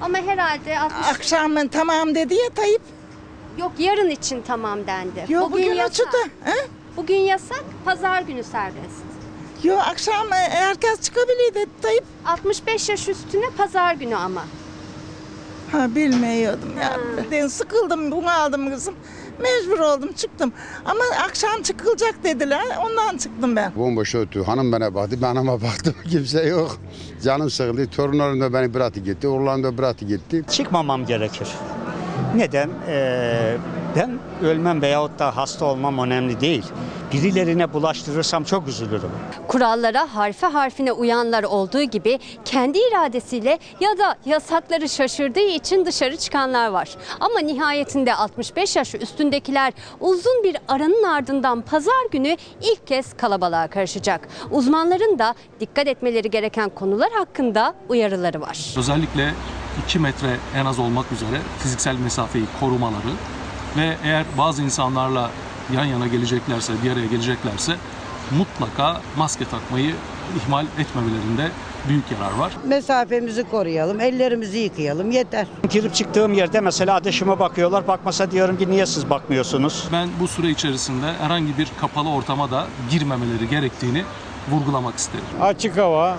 Ama 0.00 0.18
herhalde 0.18 0.78
60... 0.78 1.08
Akşamın 1.08 1.68
tamam 1.68 2.14
dedi 2.14 2.34
ya 2.34 2.48
Tayyip. 2.54 2.82
Yok 3.58 3.72
yarın 3.78 4.10
için 4.10 4.42
tamam 4.46 4.78
dendi. 4.86 5.32
Yok, 5.32 5.52
bugün 5.52 5.64
yasak. 5.74 5.90
açıldı, 5.90 6.16
Bugün 6.96 7.16
yasak, 7.16 7.64
pazar 7.84 8.22
günü 8.22 8.44
serbest. 8.44 9.04
Yok 9.64 9.78
akşam 9.86 10.26
herkes 10.30 11.00
çıkabilir 11.00 11.54
dedi 11.54 11.70
Tayyip. 11.82 12.04
65 12.26 12.88
yaş 12.88 13.08
üstüne 13.08 13.46
pazar 13.56 13.94
günü 13.94 14.16
ama. 14.16 14.44
Ha 15.72 15.94
bilmiyordum 15.94 16.72
ya. 16.80 16.96
Ben 17.30 17.46
sıkıldım 17.48 18.10
bunu 18.10 18.30
aldım 18.30 18.70
kızım. 18.70 18.94
Mecbur 19.38 19.78
oldum 19.78 20.12
çıktım. 20.12 20.52
Ama 20.84 21.00
akşam 21.24 21.62
çıkılacak 21.62 22.24
dediler. 22.24 22.62
Ondan 22.86 23.16
çıktım 23.16 23.56
ben. 23.56 23.72
Bomboş 23.76 24.14
ötü. 24.14 24.42
Hanım 24.44 24.72
bana 24.72 24.94
baktı, 24.94 25.16
ben 25.22 25.26
hanıma 25.26 25.62
baktım. 25.62 25.94
Kimse 26.10 26.42
yok. 26.46 26.78
Canım 27.24 27.50
sıkıldı. 27.50 27.86
Torunlarım 27.90 28.40
da 28.40 28.52
beni 28.52 28.74
bıraktı 28.74 29.00
gitti. 29.00 29.28
Oğlan 29.28 29.62
da 29.64 29.78
bıraktı 29.78 30.04
gitti. 30.04 30.44
Çıkmamam 30.50 31.06
gerekir. 31.06 31.48
Neden? 32.36 32.70
Ee, 32.88 33.56
ben 33.96 34.18
ölmem 34.42 34.82
veyahut 34.82 35.18
da 35.18 35.36
hasta 35.36 35.64
olmam 35.64 35.98
önemli 35.98 36.40
değil. 36.40 36.64
Birilerine 37.12 37.72
bulaştırırsam 37.72 38.44
çok 38.44 38.68
üzülürüm. 38.68 39.10
Kurallara 39.48 40.14
harfe 40.14 40.46
harfine 40.46 40.92
uyanlar 40.92 41.42
olduğu 41.44 41.82
gibi 41.82 42.18
kendi 42.44 42.78
iradesiyle 42.78 43.58
ya 43.80 43.98
da 43.98 44.16
yasakları 44.26 44.88
şaşırdığı 44.88 45.40
için 45.48 45.86
dışarı 45.86 46.16
çıkanlar 46.16 46.68
var. 46.68 46.88
Ama 47.20 47.40
nihayetinde 47.40 48.14
65 48.14 48.76
yaş 48.76 48.94
üstündekiler 48.94 49.72
uzun 50.00 50.44
bir 50.44 50.56
aranın 50.68 51.02
ardından 51.02 51.60
pazar 51.62 52.06
günü 52.10 52.36
ilk 52.62 52.86
kez 52.86 53.16
kalabalığa 53.16 53.66
karışacak. 53.68 54.28
Uzmanların 54.50 55.18
da 55.18 55.34
dikkat 55.60 55.86
etmeleri 55.86 56.30
gereken 56.30 56.68
konular 56.68 57.10
hakkında 57.12 57.74
uyarıları 57.88 58.40
var. 58.40 58.74
Özellikle 58.78 59.34
2 59.86 59.98
metre 59.98 60.36
en 60.54 60.66
az 60.66 60.78
olmak 60.78 61.12
üzere 61.12 61.40
fiziksel 61.58 61.96
mesafeyi 61.96 62.44
korumaları 62.60 63.12
ve 63.76 63.96
eğer 64.04 64.24
bazı 64.38 64.62
insanlarla 64.62 65.30
yan 65.74 65.84
yana 65.84 66.06
geleceklerse, 66.06 66.72
bir 66.84 66.90
araya 66.90 67.06
geleceklerse 67.06 67.76
mutlaka 68.38 69.00
maske 69.16 69.44
takmayı 69.44 69.94
ihmal 70.36 70.66
etmemelerinde 70.78 71.50
büyük 71.88 72.04
yarar 72.10 72.38
var. 72.38 72.52
Mesafemizi 72.66 73.44
koruyalım, 73.50 74.00
ellerimizi 74.00 74.58
yıkayalım 74.58 75.10
yeter. 75.10 75.46
Girip 75.70 75.94
çıktığım 75.94 76.32
yerde 76.32 76.60
mesela 76.60 76.94
ateşime 76.94 77.38
bakıyorlar. 77.38 77.88
Bakmasa 77.88 78.30
diyorum 78.30 78.58
ki 78.58 78.70
niye 78.70 78.86
siz 78.86 79.10
bakmıyorsunuz? 79.10 79.88
Ben 79.92 80.08
bu 80.20 80.28
süre 80.28 80.50
içerisinde 80.50 81.12
herhangi 81.20 81.58
bir 81.58 81.68
kapalı 81.80 82.08
ortama 82.08 82.50
da 82.50 82.66
girmemeleri 82.90 83.48
gerektiğini 83.50 84.04
vurgulamak 84.50 84.96
isterim. 84.96 85.24
Açık 85.40 85.76
hava, 85.76 86.16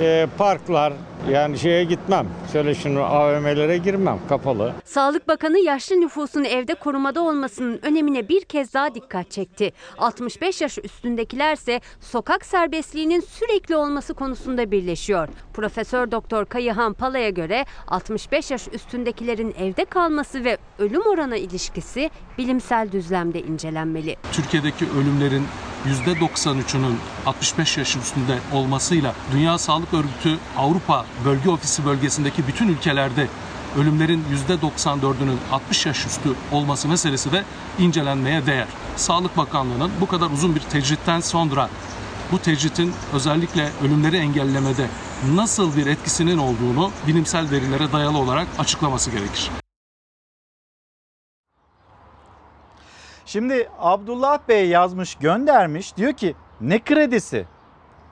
e, 0.00 0.26
parklar 0.38 0.92
yani 1.30 1.58
şeye 1.58 1.84
gitmem. 1.84 2.26
Şöyle 2.52 2.74
şunu 2.74 3.00
AVM'lere 3.02 3.78
girmem 3.78 4.18
kapalı. 4.28 4.72
Sağlık 4.84 5.28
Bakanı 5.28 5.58
yaşlı 5.58 6.00
nüfusun 6.00 6.44
evde 6.44 6.74
korumada 6.74 7.20
olmasının 7.22 7.78
önemine 7.82 8.28
bir 8.28 8.44
kez 8.44 8.74
daha 8.74 8.94
dikkat 8.94 9.30
çekti. 9.30 9.72
65 9.98 10.60
yaş 10.60 10.78
üstündekilerse 10.78 11.80
sokak 12.00 12.46
serbestliğinin 12.46 13.20
sürekli 13.20 13.76
olması 13.76 14.14
konusunda 14.14 14.70
birleşiyor. 14.70 15.28
Profesör 15.54 16.10
Doktor 16.10 16.44
Kayıhan 16.44 16.92
Pala'ya 16.92 17.30
göre 17.30 17.64
65 17.88 18.50
yaş 18.50 18.68
üstündekilerin 18.72 19.54
evde 19.58 19.84
kalması 19.84 20.44
ve 20.44 20.58
ölüm 20.78 21.02
oranı 21.02 21.36
ilişkisi 21.36 22.10
bilimsel 22.38 22.92
düzlemde 22.92 23.42
incelenmeli. 23.42 24.16
Türkiye'deki 24.32 24.84
ölümlerin 25.00 25.44
%93'ünün 26.06 26.96
65 27.26 27.78
yaş 27.78 27.96
üstünde 27.96 28.38
olmasıyla 28.54 29.14
Dünya 29.32 29.58
Sağlık 29.58 29.94
Örgütü 29.94 30.38
Avrupa 30.56 31.04
Bölge 31.24 31.50
Ofisi 31.50 31.86
bölgesindeki 31.86 32.46
bütün 32.46 32.68
ülkelerde 32.68 33.26
ölümlerin 33.78 34.24
%94'ünün 34.48 35.38
60 35.52 35.86
yaş 35.86 36.06
üstü 36.06 36.28
olması 36.52 36.88
meselesi 36.88 37.32
de 37.32 37.44
incelenmeye 37.78 38.46
değer. 38.46 38.66
Sağlık 38.96 39.36
Bakanlığı'nın 39.36 39.90
bu 40.00 40.06
kadar 40.06 40.30
uzun 40.30 40.54
bir 40.54 40.60
tecritten 40.60 41.20
sonra 41.20 41.68
bu 42.32 42.38
tecritin 42.38 42.92
özellikle 43.12 43.68
ölümleri 43.84 44.16
engellemede 44.16 44.86
nasıl 45.34 45.76
bir 45.76 45.86
etkisinin 45.86 46.38
olduğunu 46.38 46.90
bilimsel 47.06 47.50
verilere 47.50 47.92
dayalı 47.92 48.18
olarak 48.18 48.46
açıklaması 48.58 49.10
gerekir. 49.10 49.50
Şimdi 53.26 53.68
Abdullah 53.78 54.38
Bey 54.48 54.68
yazmış 54.68 55.14
göndermiş 55.14 55.96
diyor 55.96 56.12
ki 56.12 56.34
ne 56.60 56.78
kredisi? 56.78 57.46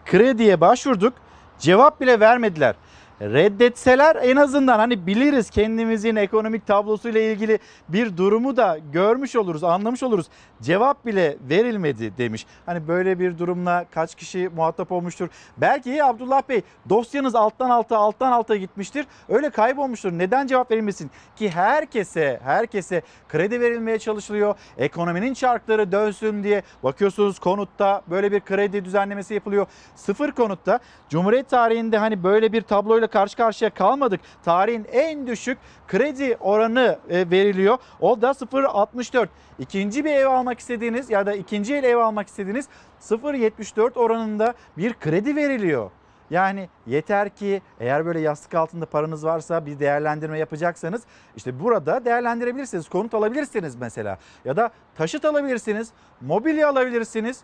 Krediye 0.04 0.60
başvurduk 0.60 1.14
cevap 1.58 2.00
bile 2.00 2.20
vermediler. 2.20 2.74
Reddetseler 3.20 4.16
en 4.22 4.36
azından 4.36 4.78
hani 4.78 5.06
biliriz 5.06 5.50
kendimizin 5.50 6.16
ekonomik 6.16 6.66
tablosuyla 6.66 7.20
ilgili 7.20 7.58
bir 7.88 8.16
durumu 8.16 8.56
da 8.56 8.78
görmüş 8.92 9.36
oluruz, 9.36 9.64
anlamış 9.64 10.02
oluruz. 10.02 10.26
Cevap 10.62 11.06
bile 11.06 11.36
verilmedi 11.50 12.18
demiş. 12.18 12.46
Hani 12.66 12.88
böyle 12.88 13.18
bir 13.18 13.38
durumla 13.38 13.84
kaç 13.90 14.14
kişi 14.14 14.50
muhatap 14.56 14.92
olmuştur? 14.92 15.28
Belki 15.56 16.04
Abdullah 16.04 16.42
Bey 16.48 16.62
dosyanız 16.88 17.34
alttan 17.34 17.70
alta 17.70 17.98
alttan 17.98 18.32
alta 18.32 18.56
gitmiştir. 18.56 19.06
Öyle 19.28 19.50
kaybolmuştur. 19.50 20.12
Neden 20.12 20.46
cevap 20.46 20.70
verilmesin? 20.70 21.10
Ki 21.36 21.50
herkese 21.50 22.40
herkese 22.44 23.02
kredi 23.28 23.60
verilmeye 23.60 23.98
çalışılıyor. 23.98 24.54
Ekonominin 24.78 25.34
çarkları 25.34 25.92
dönsün 25.92 26.42
diye 26.42 26.62
bakıyorsunuz 26.82 27.38
konutta 27.38 28.02
böyle 28.10 28.32
bir 28.32 28.40
kredi 28.40 28.84
düzenlemesi 28.84 29.34
yapılıyor. 29.34 29.66
Sıfır 29.94 30.30
konutta 30.30 30.78
Cumhuriyet 31.08 31.48
tarihinde 31.48 31.98
hani 31.98 32.22
böyle 32.24 32.52
bir 32.52 32.60
tabloyla 32.60 33.05
karşı 33.06 33.36
karşıya 33.36 33.70
kalmadık. 33.70 34.20
Tarihin 34.44 34.86
en 34.92 35.26
düşük 35.26 35.58
kredi 35.88 36.36
oranı 36.40 36.98
e, 37.08 37.30
veriliyor. 37.30 37.78
O 38.00 38.22
da 38.22 38.30
0.64. 38.30 39.28
İkinci 39.58 40.04
bir 40.04 40.12
ev 40.12 40.26
almak 40.26 40.58
istediğiniz 40.58 41.10
ya 41.10 41.26
da 41.26 41.34
ikinci 41.34 41.74
el 41.74 41.84
ev 41.84 41.96
almak 41.96 42.28
istediğiniz 42.28 42.68
0.74 43.00 43.98
oranında 43.98 44.54
bir 44.76 44.94
kredi 44.94 45.36
veriliyor. 45.36 45.90
Yani 46.30 46.68
yeter 46.86 47.28
ki 47.28 47.62
eğer 47.80 48.06
böyle 48.06 48.20
yastık 48.20 48.54
altında 48.54 48.86
paranız 48.86 49.24
varsa 49.24 49.66
bir 49.66 49.78
değerlendirme 49.78 50.38
yapacaksanız 50.38 51.02
işte 51.36 51.60
burada 51.60 52.04
değerlendirebilirsiniz. 52.04 52.88
Konut 52.88 53.14
alabilirsiniz 53.14 53.76
mesela 53.76 54.18
ya 54.44 54.56
da 54.56 54.70
taşıt 54.94 55.24
alabilirsiniz, 55.24 55.90
mobilya 56.20 56.68
alabilirsiniz. 56.68 57.40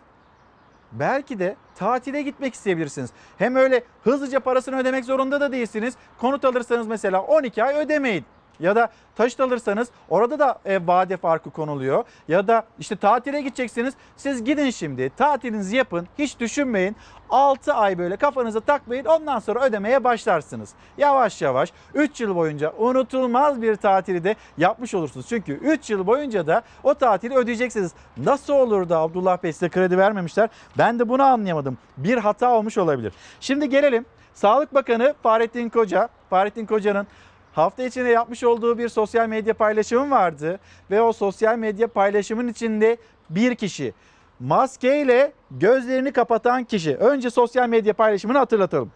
Belki 0.99 1.39
de 1.39 1.55
tatile 1.75 2.21
gitmek 2.21 2.53
isteyebilirsiniz. 2.53 3.09
Hem 3.37 3.55
öyle 3.55 3.83
hızlıca 4.03 4.39
parasını 4.39 4.77
ödemek 4.77 5.05
zorunda 5.05 5.41
da 5.41 5.51
değilsiniz. 5.51 5.93
Konut 6.17 6.45
alırsanız 6.45 6.87
mesela 6.87 7.21
12 7.21 7.63
ay 7.63 7.75
ödemeyin. 7.75 8.25
Ya 8.59 8.75
da 8.75 8.89
taşıt 9.15 9.39
alırsanız 9.39 9.89
orada 10.09 10.39
da 10.39 10.59
e, 10.65 10.87
vade 10.87 11.17
farkı 11.17 11.49
konuluyor. 11.49 12.03
Ya 12.27 12.47
da 12.47 12.63
işte 12.79 12.95
tatile 12.95 13.41
gideceksiniz. 13.41 13.93
Siz 14.17 14.43
gidin 14.43 14.69
şimdi 14.69 15.11
tatilinizi 15.17 15.75
yapın. 15.75 16.07
Hiç 16.19 16.39
düşünmeyin. 16.39 16.95
6 17.29 17.73
ay 17.73 17.97
böyle 17.97 18.15
kafanıza 18.15 18.59
takmayın. 18.59 19.05
Ondan 19.05 19.39
sonra 19.39 19.65
ödemeye 19.65 20.03
başlarsınız. 20.03 20.69
Yavaş 20.97 21.41
yavaş 21.41 21.73
3 21.93 22.21
yıl 22.21 22.35
boyunca 22.35 22.73
unutulmaz 22.77 23.61
bir 23.61 23.75
tatili 23.75 24.23
de 24.23 24.35
yapmış 24.57 24.93
olursunuz. 24.93 25.25
Çünkü 25.29 25.53
3 25.53 25.89
yıl 25.89 26.07
boyunca 26.07 26.47
da 26.47 26.61
o 26.83 26.93
tatili 26.93 27.35
ödeyeceksiniz. 27.35 27.91
Nasıl 28.17 28.53
olur 28.53 28.89
da 28.89 28.99
Abdullah 28.99 29.43
Bey 29.43 29.53
size 29.53 29.69
kredi 29.69 29.97
vermemişler? 29.97 30.49
Ben 30.77 30.99
de 30.99 31.09
bunu 31.09 31.23
anlayamadım. 31.23 31.77
Bir 31.97 32.17
hata 32.17 32.51
olmuş 32.51 32.77
olabilir. 32.77 33.13
Şimdi 33.39 33.69
gelelim 33.69 34.05
Sağlık 34.33 34.73
Bakanı 34.73 35.13
Fahrettin 35.23 35.69
Koca. 35.69 36.09
Fahrettin 36.29 36.65
Koca'nın 36.65 37.07
hafta 37.53 37.83
içinde 37.83 38.09
yapmış 38.09 38.43
olduğu 38.43 38.77
bir 38.77 38.89
sosyal 38.89 39.29
medya 39.29 39.53
paylaşımı 39.53 40.11
vardı 40.11 40.59
ve 40.91 41.01
o 41.01 41.13
sosyal 41.13 41.57
medya 41.57 41.87
paylaşımın 41.87 42.47
içinde 42.47 42.97
bir 43.29 43.55
kişi 43.55 43.93
maskeyle 44.39 45.33
gözlerini 45.51 46.11
kapatan 46.11 46.63
kişi. 46.63 46.95
Önce 46.95 47.29
sosyal 47.29 47.69
medya 47.69 47.93
paylaşımını 47.93 48.37
hatırlatalım. 48.37 48.91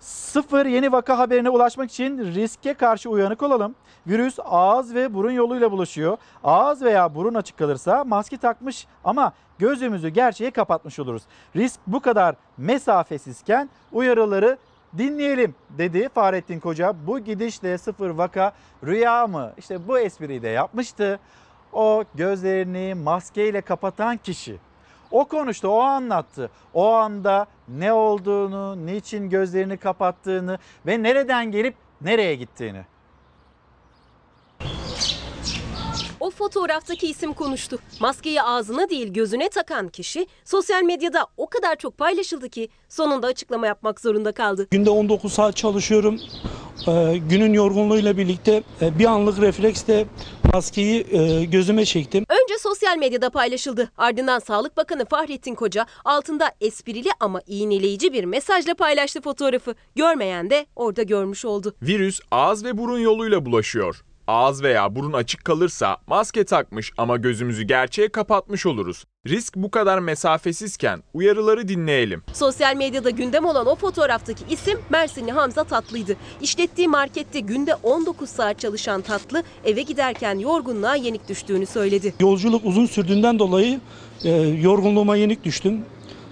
Sıfır 0.00 0.66
yeni 0.66 0.92
vaka 0.92 1.18
haberine 1.18 1.50
ulaşmak 1.50 1.90
için 1.90 2.34
riske 2.34 2.74
karşı 2.74 3.10
uyanık 3.10 3.42
olalım. 3.42 3.74
Virüs 4.06 4.38
ağız 4.44 4.94
ve 4.94 5.14
burun 5.14 5.30
yoluyla 5.30 5.72
bulaşıyor. 5.72 6.16
Ağız 6.44 6.82
veya 6.82 7.14
burun 7.14 7.34
açık 7.34 7.58
kalırsa 7.58 8.04
maske 8.04 8.36
takmış 8.36 8.86
ama 9.04 9.32
gözümüzü 9.58 10.08
gerçeğe 10.08 10.50
kapatmış 10.50 10.98
oluruz. 10.98 11.22
Risk 11.56 11.80
bu 11.86 12.00
kadar 12.00 12.34
mesafesizken 12.58 13.70
uyarıları 13.92 14.58
dinleyelim 14.98 15.54
dedi 15.70 16.08
Fahrettin 16.08 16.60
Koca. 16.60 16.94
Bu 17.06 17.18
gidişle 17.18 17.78
sıfır 17.78 18.10
vaka 18.10 18.52
rüya 18.84 19.26
mı? 19.26 19.52
İşte 19.58 19.88
bu 19.88 19.98
espriyi 19.98 20.42
de 20.42 20.48
yapmıştı. 20.48 21.20
O 21.72 22.04
gözlerini 22.14 22.94
maskeyle 22.94 23.60
kapatan 23.60 24.16
kişi. 24.16 24.56
O 25.10 25.24
konuştu, 25.24 25.68
o 25.68 25.80
anlattı. 25.80 26.50
O 26.74 26.92
anda 26.92 27.46
ne 27.68 27.92
olduğunu, 27.92 28.86
niçin 28.86 29.30
gözlerini 29.30 29.76
kapattığını 29.76 30.58
ve 30.86 31.02
nereden 31.02 31.50
gelip 31.50 31.74
nereye 32.00 32.34
gittiğini. 32.34 32.84
O 36.22 36.30
fotoğraftaki 36.30 37.06
isim 37.06 37.32
konuştu. 37.32 37.78
Maskeyi 38.00 38.42
ağzına 38.42 38.90
değil 38.90 39.12
gözüne 39.12 39.48
takan 39.48 39.88
kişi 39.88 40.26
sosyal 40.44 40.82
medyada 40.82 41.26
o 41.36 41.46
kadar 41.46 41.76
çok 41.76 41.98
paylaşıldı 41.98 42.48
ki 42.48 42.68
sonunda 42.88 43.26
açıklama 43.26 43.66
yapmak 43.66 44.00
zorunda 44.00 44.32
kaldı. 44.32 44.68
Günde 44.70 44.90
19 44.90 45.32
saat 45.32 45.56
çalışıyorum. 45.56 46.20
Ee, 46.88 47.20
günün 47.30 47.52
yorgunluğuyla 47.52 48.16
birlikte 48.16 48.62
e, 48.82 48.98
bir 48.98 49.04
anlık 49.04 49.40
refleksle 49.40 50.06
maskeyi 50.52 51.06
e, 51.10 51.44
gözüme 51.44 51.84
çektim. 51.84 52.26
Önce 52.28 52.58
sosyal 52.58 52.98
medyada 52.98 53.30
paylaşıldı. 53.30 53.90
Ardından 53.96 54.38
Sağlık 54.38 54.76
Bakanı 54.76 55.04
Fahrettin 55.04 55.54
Koca 55.54 55.86
altında 56.04 56.50
esprili 56.60 57.08
ama 57.20 57.40
iğneleyici 57.46 58.12
bir 58.12 58.24
mesajla 58.24 58.74
paylaştı 58.74 59.20
fotoğrafı. 59.20 59.74
Görmeyen 59.96 60.50
de 60.50 60.66
orada 60.76 61.02
görmüş 61.02 61.44
oldu. 61.44 61.74
Virüs 61.82 62.20
ağız 62.30 62.64
ve 62.64 62.78
burun 62.78 62.98
yoluyla 62.98 63.46
bulaşıyor. 63.46 64.02
Ağız 64.26 64.62
veya 64.62 64.96
burun 64.96 65.12
açık 65.12 65.44
kalırsa 65.44 65.96
maske 66.06 66.44
takmış 66.44 66.92
ama 66.98 67.16
gözümüzü 67.16 67.62
gerçeğe 67.62 68.08
kapatmış 68.08 68.66
oluruz. 68.66 69.04
Risk 69.26 69.56
bu 69.56 69.70
kadar 69.70 69.98
mesafesizken 69.98 71.02
uyarıları 71.14 71.68
dinleyelim. 71.68 72.22
Sosyal 72.32 72.76
medyada 72.76 73.10
gündem 73.10 73.44
olan 73.44 73.66
o 73.66 73.74
fotoğraftaki 73.74 74.44
isim 74.50 74.78
Mersinli 74.90 75.32
Hamza 75.32 75.64
Tatlı'ydı. 75.64 76.16
İşlettiği 76.40 76.88
markette 76.88 77.40
günde 77.40 77.74
19 77.74 78.28
saat 78.28 78.58
çalışan 78.58 79.00
Tatlı 79.02 79.42
eve 79.64 79.82
giderken 79.82 80.38
yorgunluğa 80.38 80.96
yenik 80.96 81.28
düştüğünü 81.28 81.66
söyledi. 81.66 82.14
Yolculuk 82.20 82.64
uzun 82.64 82.86
sürdüğünden 82.86 83.38
dolayı 83.38 83.80
e, 84.24 84.30
yorgunluğuma 84.40 85.16
yenik 85.16 85.44
düştüm. 85.44 85.80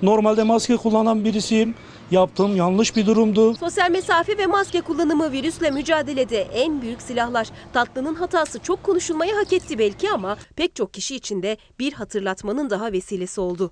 Normalde 0.03 0.43
maske 0.43 0.77
kullanan 0.77 1.25
birisiyim. 1.25 1.75
Yaptığım 2.11 2.57
yanlış 2.57 2.97
bir 2.97 3.07
durumdu. 3.07 3.55
Sosyal 3.55 3.91
mesafe 3.91 4.39
ve 4.39 4.47
maske 4.47 4.81
kullanımı 4.81 5.33
virüsle 5.33 5.71
mücadelede 5.71 6.43
en 6.43 6.83
büyük 6.83 7.03
silahlar. 7.03 7.49
Tatlı'nın 7.73 8.15
hatası 8.15 8.59
çok 8.59 8.83
konuşulmayı 8.83 9.35
hak 9.35 9.53
etti 9.53 9.79
belki 9.79 10.11
ama 10.11 10.37
pek 10.57 10.77
çok 10.77 10.95
kişi 10.95 11.17
için 11.17 11.43
de 11.43 11.57
bir 11.79 11.93
hatırlatmanın 11.93 12.71
daha 12.71 12.93
vesilesi 12.93 13.41
oldu. 13.41 13.71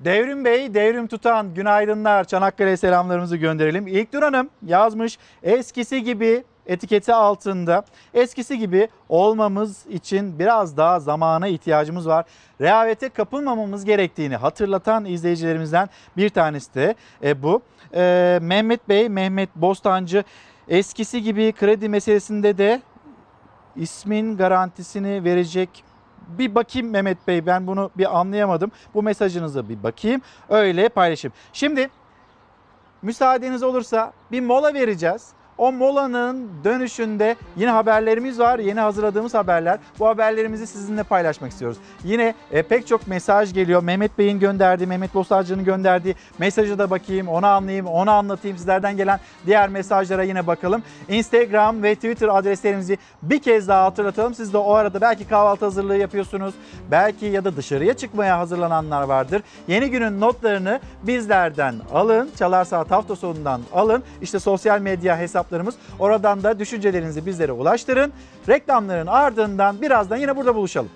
Devrim 0.00 0.44
Bey, 0.44 0.74
Devrim 0.74 1.06
Tutan 1.06 1.54
günaydınlar. 1.54 2.24
Çanakkale 2.24 2.76
selamlarımızı 2.76 3.36
gönderelim. 3.36 3.86
İlknur 3.86 4.22
Hanım 4.22 4.50
yazmış 4.66 5.18
eskisi 5.42 6.02
gibi 6.02 6.44
etiketi 6.66 7.14
altında 7.14 7.84
eskisi 8.14 8.58
gibi 8.58 8.88
olmamız 9.08 9.86
için 9.86 10.38
biraz 10.38 10.76
daha 10.76 11.00
zamana 11.00 11.48
ihtiyacımız 11.48 12.08
var. 12.08 12.24
Rehavete 12.60 13.08
kapılmamamız 13.08 13.84
gerektiğini 13.84 14.36
hatırlatan 14.36 15.04
izleyicilerimizden 15.04 15.88
bir 16.16 16.28
tanesi 16.28 16.74
de 16.74 16.94
e, 17.22 17.42
bu. 17.42 17.62
E, 17.94 18.38
Mehmet 18.42 18.88
Bey, 18.88 19.08
Mehmet 19.08 19.56
Bostancı 19.56 20.24
eskisi 20.68 21.22
gibi 21.22 21.52
kredi 21.52 21.88
meselesinde 21.88 22.58
de 22.58 22.82
ismin 23.76 24.36
garantisini 24.36 25.24
verecek 25.24 25.84
bir 26.28 26.54
bakayım 26.54 26.90
Mehmet 26.90 27.28
Bey 27.28 27.46
ben 27.46 27.66
bunu 27.66 27.90
bir 27.98 28.18
anlayamadım. 28.18 28.70
Bu 28.94 29.02
mesajınıza 29.02 29.68
bir 29.68 29.82
bakayım 29.82 30.20
öyle 30.48 30.88
paylaşayım. 30.88 31.32
Şimdi 31.52 31.90
müsaadeniz 33.02 33.62
olursa 33.62 34.12
bir 34.32 34.40
mola 34.40 34.74
vereceğiz. 34.74 35.28
O 35.58 35.72
molanın 35.72 36.48
dönüşünde 36.64 37.36
yine 37.56 37.70
haberlerimiz 37.70 38.38
var. 38.38 38.58
Yeni 38.58 38.80
hazırladığımız 38.80 39.34
haberler. 39.34 39.78
Bu 39.98 40.06
haberlerimizi 40.06 40.66
sizinle 40.66 41.02
paylaşmak 41.02 41.52
istiyoruz. 41.52 41.78
Yine 42.04 42.34
e, 42.52 42.62
pek 42.62 42.86
çok 42.86 43.06
mesaj 43.06 43.54
geliyor. 43.54 43.82
Mehmet 43.82 44.18
Bey'in 44.18 44.38
gönderdiği, 44.38 44.86
Mehmet 44.86 45.14
Bostarcı'nın 45.14 45.64
gönderdiği 45.64 46.14
mesajı 46.38 46.78
da 46.78 46.90
bakayım, 46.90 47.28
onu 47.28 47.46
anlayayım, 47.46 47.86
onu 47.86 48.10
anlatayım. 48.10 48.56
Sizlerden 48.56 48.96
gelen 48.96 49.20
diğer 49.46 49.68
mesajlara 49.68 50.22
yine 50.22 50.46
bakalım. 50.46 50.82
Instagram 51.08 51.82
ve 51.82 51.94
Twitter 51.94 52.28
adreslerimizi 52.28 52.98
bir 53.22 53.38
kez 53.38 53.68
daha 53.68 53.84
hatırlatalım. 53.84 54.34
Siz 54.34 54.52
de 54.52 54.58
o 54.58 54.72
arada 54.72 55.00
belki 55.00 55.28
kahvaltı 55.28 55.64
hazırlığı 55.64 55.96
yapıyorsunuz. 55.96 56.54
Belki 56.90 57.26
ya 57.26 57.44
da 57.44 57.56
dışarıya 57.56 57.94
çıkmaya 57.94 58.38
hazırlananlar 58.38 59.02
vardır. 59.02 59.42
Yeni 59.68 59.90
günün 59.90 60.20
notlarını 60.20 60.80
bizlerden 61.02 61.74
alın. 61.92 62.30
Çalar 62.38 62.64
Saat 62.64 62.90
hafta 62.90 63.16
sonundan 63.16 63.60
alın. 63.74 64.02
İşte 64.22 64.38
sosyal 64.38 64.80
medya 64.80 65.18
hesaplarımız. 65.46 65.74
Oradan 65.98 66.42
da 66.42 66.58
düşüncelerinizi 66.58 67.26
bizlere 67.26 67.52
ulaştırın. 67.52 68.12
Reklamların 68.48 69.06
ardından 69.06 69.82
birazdan 69.82 70.16
yine 70.16 70.36
burada 70.36 70.54
buluşalım. 70.54 70.90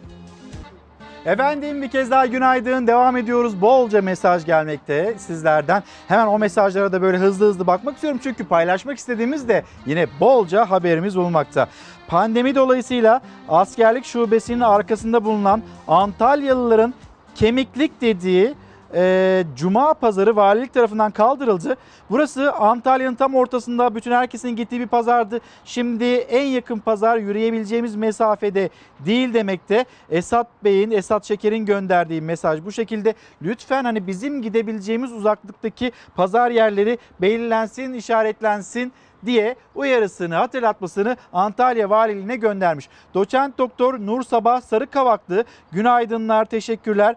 Efendim 1.24 1.82
bir 1.82 1.90
kez 1.90 2.10
daha 2.10 2.27
günaydın. 2.27 2.86
Devam 2.86 3.16
ediyoruz. 3.16 3.60
Bolca 3.60 4.02
mesaj 4.02 4.44
gelmekte 4.44 5.14
sizlerden. 5.18 5.82
Hemen 6.09 6.27
o 6.27 6.39
mesajlara 6.39 6.93
da 6.93 7.02
böyle 7.02 7.18
hızlı 7.18 7.47
hızlı 7.47 7.66
bakmak 7.66 7.94
istiyorum. 7.94 8.20
Çünkü 8.22 8.44
paylaşmak 8.44 8.98
istediğimiz 8.98 9.48
de 9.48 9.64
yine 9.86 10.06
bolca 10.20 10.70
haberimiz 10.70 11.16
bulunmakta. 11.16 11.68
Pandemi 12.09 12.55
dolayısıyla 12.55 13.20
askerlik 13.48 14.05
şubesinin 14.05 14.60
arkasında 14.60 15.24
bulunan 15.24 15.62
Antalyalıların 15.89 16.94
kemiklik 17.35 18.01
dediği 18.01 18.55
e, 18.94 19.44
Cuma 19.56 19.94
pazarı 19.94 20.36
valilik 20.36 20.74
tarafından 20.74 21.10
kaldırıldı. 21.10 21.76
Burası 22.10 22.52
Antalya'nın 22.52 23.14
tam 23.14 23.34
ortasında 23.34 23.94
bütün 23.94 24.12
herkesin 24.12 24.50
gittiği 24.50 24.80
bir 24.80 24.86
pazardı. 24.86 25.40
Şimdi 25.64 26.04
en 26.04 26.44
yakın 26.46 26.78
pazar 26.78 27.16
yürüyebileceğimiz 27.16 27.96
mesafede 27.96 28.70
değil 29.06 29.34
demekte. 29.34 29.84
Esat 30.10 30.46
Bey'in, 30.64 30.90
Esat 30.90 31.24
Şeker'in 31.24 31.66
gönderdiği 31.66 32.20
mesaj 32.20 32.64
bu 32.64 32.72
şekilde. 32.72 33.14
Lütfen 33.42 33.84
hani 33.84 34.06
bizim 34.06 34.42
gidebileceğimiz 34.42 35.12
uzaklıktaki 35.12 35.92
pazar 36.16 36.50
yerleri 36.50 36.98
belirlensin, 37.20 37.92
işaretlensin 37.92 38.92
diye 39.26 39.56
uyarısını, 39.74 40.34
hatırlatmasını 40.34 41.16
Antalya 41.32 41.90
Valiliğine 41.90 42.36
göndermiş. 42.36 42.88
Doçent 43.14 43.58
Doktor 43.58 43.98
Nur 43.98 44.22
Sabah 44.22 44.60
Sarıkavaklı, 44.60 45.44
günaydınlar, 45.72 46.44
teşekkürler. 46.44 47.16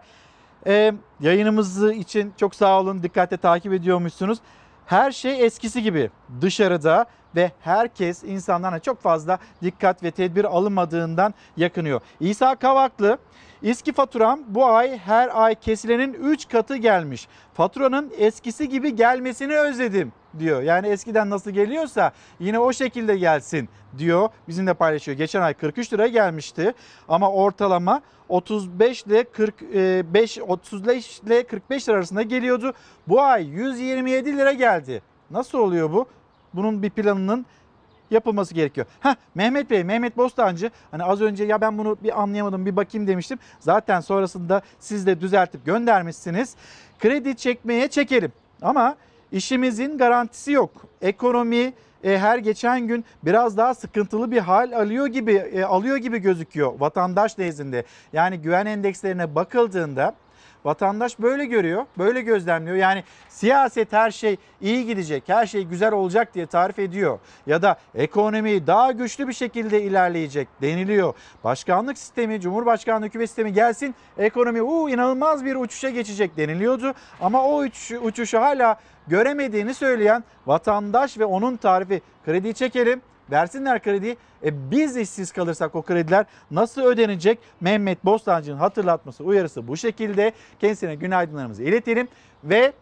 Ee, 0.66 0.92
yayınımızı 1.20 1.92
için 1.92 2.32
çok 2.36 2.54
sağ 2.54 2.80
olun, 2.80 3.02
dikkatle 3.02 3.36
takip 3.36 3.72
ediyormuşsunuz. 3.72 4.38
Her 4.86 5.12
şey 5.12 5.46
eskisi 5.46 5.82
gibi 5.82 6.10
dışarıda 6.40 7.06
ve 7.36 7.52
herkes 7.60 8.24
insanlarına 8.24 8.78
çok 8.78 9.02
fazla 9.02 9.38
dikkat 9.62 10.02
ve 10.02 10.10
tedbir 10.10 10.44
alınmadığından 10.44 11.34
yakınıyor. 11.56 12.00
İsa 12.20 12.54
Kavaklı, 12.56 13.18
İSKİ 13.64 13.92
faturam 13.92 14.40
bu 14.48 14.66
ay 14.66 14.98
her 14.98 15.42
ay 15.42 15.54
kesilenin 15.54 16.12
3 16.12 16.48
katı 16.48 16.76
gelmiş. 16.76 17.28
Faturanın 17.54 18.12
eskisi 18.18 18.68
gibi 18.68 18.96
gelmesini 18.96 19.58
özledim 19.58 20.12
diyor. 20.38 20.62
Yani 20.62 20.88
eskiden 20.88 21.30
nasıl 21.30 21.50
geliyorsa 21.50 22.12
yine 22.40 22.58
o 22.58 22.72
şekilde 22.72 23.16
gelsin 23.16 23.68
diyor. 23.98 24.28
Bizimle 24.48 24.74
paylaşıyor. 24.74 25.18
Geçen 25.18 25.42
ay 25.42 25.54
43 25.54 25.92
lira 25.92 26.06
gelmişti 26.06 26.74
ama 27.08 27.30
ortalama 27.30 28.00
35 28.28 29.02
ile 29.02 29.24
45 29.24 30.38
35 30.38 31.20
ile 31.20 31.46
45 31.46 31.88
lira 31.88 31.96
arasında 31.96 32.22
geliyordu. 32.22 32.72
Bu 33.08 33.22
ay 33.22 33.46
127 33.46 34.36
lira 34.36 34.52
geldi. 34.52 35.02
Nasıl 35.30 35.58
oluyor 35.58 35.92
bu? 35.92 36.06
Bunun 36.54 36.82
bir 36.82 36.90
planının 36.90 37.46
yapılması 38.14 38.54
gerekiyor. 38.54 38.86
Heh, 39.00 39.14
Mehmet 39.34 39.70
Bey, 39.70 39.84
Mehmet 39.84 40.16
Bostancı 40.16 40.70
hani 40.90 41.04
az 41.04 41.20
önce 41.20 41.44
ya 41.44 41.60
ben 41.60 41.78
bunu 41.78 41.96
bir 42.02 42.22
anlayamadım 42.22 42.66
bir 42.66 42.76
bakayım 42.76 43.06
demiştim. 43.06 43.38
Zaten 43.60 44.00
sonrasında 44.00 44.62
siz 44.80 45.06
de 45.06 45.20
düzeltip 45.20 45.66
göndermişsiniz. 45.66 46.54
Kredi 46.98 47.36
çekmeye 47.36 47.88
çekelim 47.88 48.32
ama 48.62 48.96
işimizin 49.32 49.98
garantisi 49.98 50.52
yok. 50.52 50.70
Ekonomi 51.02 51.72
e, 52.04 52.18
her 52.18 52.38
geçen 52.38 52.80
gün 52.80 53.04
biraz 53.22 53.56
daha 53.56 53.74
sıkıntılı 53.74 54.30
bir 54.30 54.38
hal 54.38 54.72
alıyor 54.72 55.06
gibi 55.06 55.32
e, 55.32 55.64
alıyor 55.64 55.96
gibi 55.96 56.18
gözüküyor 56.18 56.80
vatandaş 56.80 57.38
nezdinde. 57.38 57.84
Yani 58.12 58.38
güven 58.38 58.66
endekslerine 58.66 59.34
bakıldığında 59.34 60.14
Vatandaş 60.64 61.18
böyle 61.18 61.44
görüyor, 61.44 61.86
böyle 61.98 62.20
gözlemliyor. 62.20 62.76
Yani 62.76 63.04
siyaset 63.28 63.92
her 63.92 64.10
şey 64.10 64.36
iyi 64.60 64.86
gidecek, 64.86 65.22
her 65.26 65.46
şey 65.46 65.62
güzel 65.64 65.92
olacak 65.92 66.34
diye 66.34 66.46
tarif 66.46 66.78
ediyor. 66.78 67.18
Ya 67.46 67.62
da 67.62 67.76
ekonomi 67.94 68.66
daha 68.66 68.92
güçlü 68.92 69.28
bir 69.28 69.32
şekilde 69.32 69.82
ilerleyecek 69.82 70.48
deniliyor. 70.62 71.14
Başkanlık 71.44 71.98
sistemi, 71.98 72.40
Cumhurbaşkanlığı 72.40 73.06
hükümet 73.06 73.28
sistemi 73.28 73.52
gelsin, 73.52 73.94
ekonomi 74.18 74.62
uu, 74.62 74.90
inanılmaz 74.90 75.44
bir 75.44 75.56
uçuşa 75.56 75.90
geçecek 75.90 76.36
deniliyordu. 76.36 76.94
Ama 77.20 77.44
o 77.44 77.56
uç, 77.56 77.92
uçuşu 78.02 78.40
hala 78.40 78.76
göremediğini 79.06 79.74
söyleyen 79.74 80.24
vatandaş 80.46 81.18
ve 81.18 81.24
onun 81.24 81.56
tarifi 81.56 82.02
kredi 82.24 82.54
çekelim, 82.54 83.02
versinler 83.30 83.82
krediyi. 83.82 84.16
E 84.44 84.70
biz 84.70 84.96
işsiz 84.96 85.32
kalırsak 85.32 85.74
o 85.74 85.82
krediler 85.82 86.26
nasıl 86.50 86.82
ödenecek? 86.82 87.38
Mehmet 87.60 88.04
Bostancı'nın 88.04 88.58
hatırlatması, 88.58 89.24
uyarısı 89.24 89.68
bu 89.68 89.76
şekilde. 89.76 90.32
Kendisine 90.60 90.94
günaydınlarımızı 90.94 91.62
iletelim 91.62 92.08
ve 92.44 92.72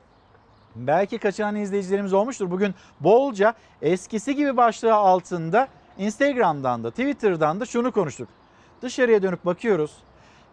belki 0.77 1.19
kaçıran 1.19 1.57
izleyicilerimiz 1.57 2.13
olmuştur. 2.13 2.51
Bugün 2.51 2.75
bolca 3.01 3.55
eskisi 3.83 4.35
gibi 4.35 4.57
başlığı 4.57 4.95
altında 4.95 5.69
Instagram'dan 5.99 6.85
da 6.85 6.91
Twitter'dan 6.91 7.61
da 7.61 7.67
şunu 7.67 7.93
konuştuk. 7.93 8.29
Dışarıya 8.83 9.23
dönüp 9.23 9.45
bakıyoruz. 9.45 9.97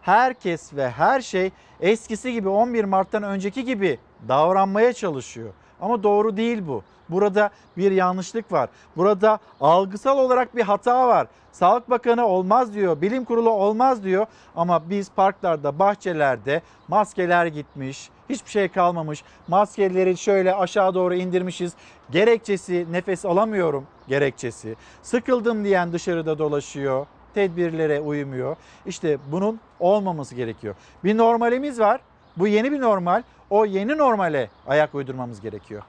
Herkes 0.02 0.74
ve 0.74 0.90
her 0.90 1.20
şey 1.20 1.50
eskisi 1.80 2.32
gibi 2.32 2.48
11 2.48 2.84
Mart'tan 2.84 3.22
önceki 3.22 3.64
gibi 3.64 3.98
davranmaya 4.28 4.92
çalışıyor. 4.92 5.50
Ama 5.80 6.02
doğru 6.02 6.36
değil 6.36 6.62
bu. 6.66 6.82
Burada 7.08 7.50
bir 7.76 7.92
yanlışlık 7.92 8.52
var. 8.52 8.68
Burada 8.96 9.38
algısal 9.60 10.18
olarak 10.18 10.56
bir 10.56 10.62
hata 10.62 11.08
var. 11.08 11.26
Sağlık 11.52 11.90
Bakanı 11.90 12.26
olmaz 12.26 12.74
diyor, 12.74 13.00
bilim 13.00 13.24
kurulu 13.24 13.50
olmaz 13.50 14.04
diyor 14.04 14.26
ama 14.56 14.90
biz 14.90 15.10
parklarda, 15.10 15.78
bahçelerde 15.78 16.62
maskeler 16.88 17.46
gitmiş, 17.46 18.10
hiçbir 18.28 18.50
şey 18.50 18.68
kalmamış. 18.68 19.24
Maskeleri 19.48 20.16
şöyle 20.16 20.54
aşağı 20.54 20.94
doğru 20.94 21.14
indirmişiz. 21.14 21.72
Gerekçesi 22.10 22.86
nefes 22.90 23.24
alamıyorum 23.24 23.86
gerekçesi. 24.08 24.76
Sıkıldım 25.02 25.64
diyen 25.64 25.92
dışarıda 25.92 26.38
dolaşıyor. 26.38 27.06
Tedbirlere 27.34 28.00
uymuyor. 28.00 28.56
İşte 28.86 29.18
bunun 29.32 29.60
olmaması 29.80 30.34
gerekiyor. 30.34 30.74
Bir 31.04 31.16
normalimiz 31.16 31.80
var. 31.80 32.00
Bu 32.40 32.46
yeni 32.46 32.72
bir 32.72 32.80
normal. 32.80 33.22
O 33.50 33.66
yeni 33.66 33.98
normale 33.98 34.50
ayak 34.66 34.94
uydurmamız 34.94 35.40
gerekiyor. 35.40 35.82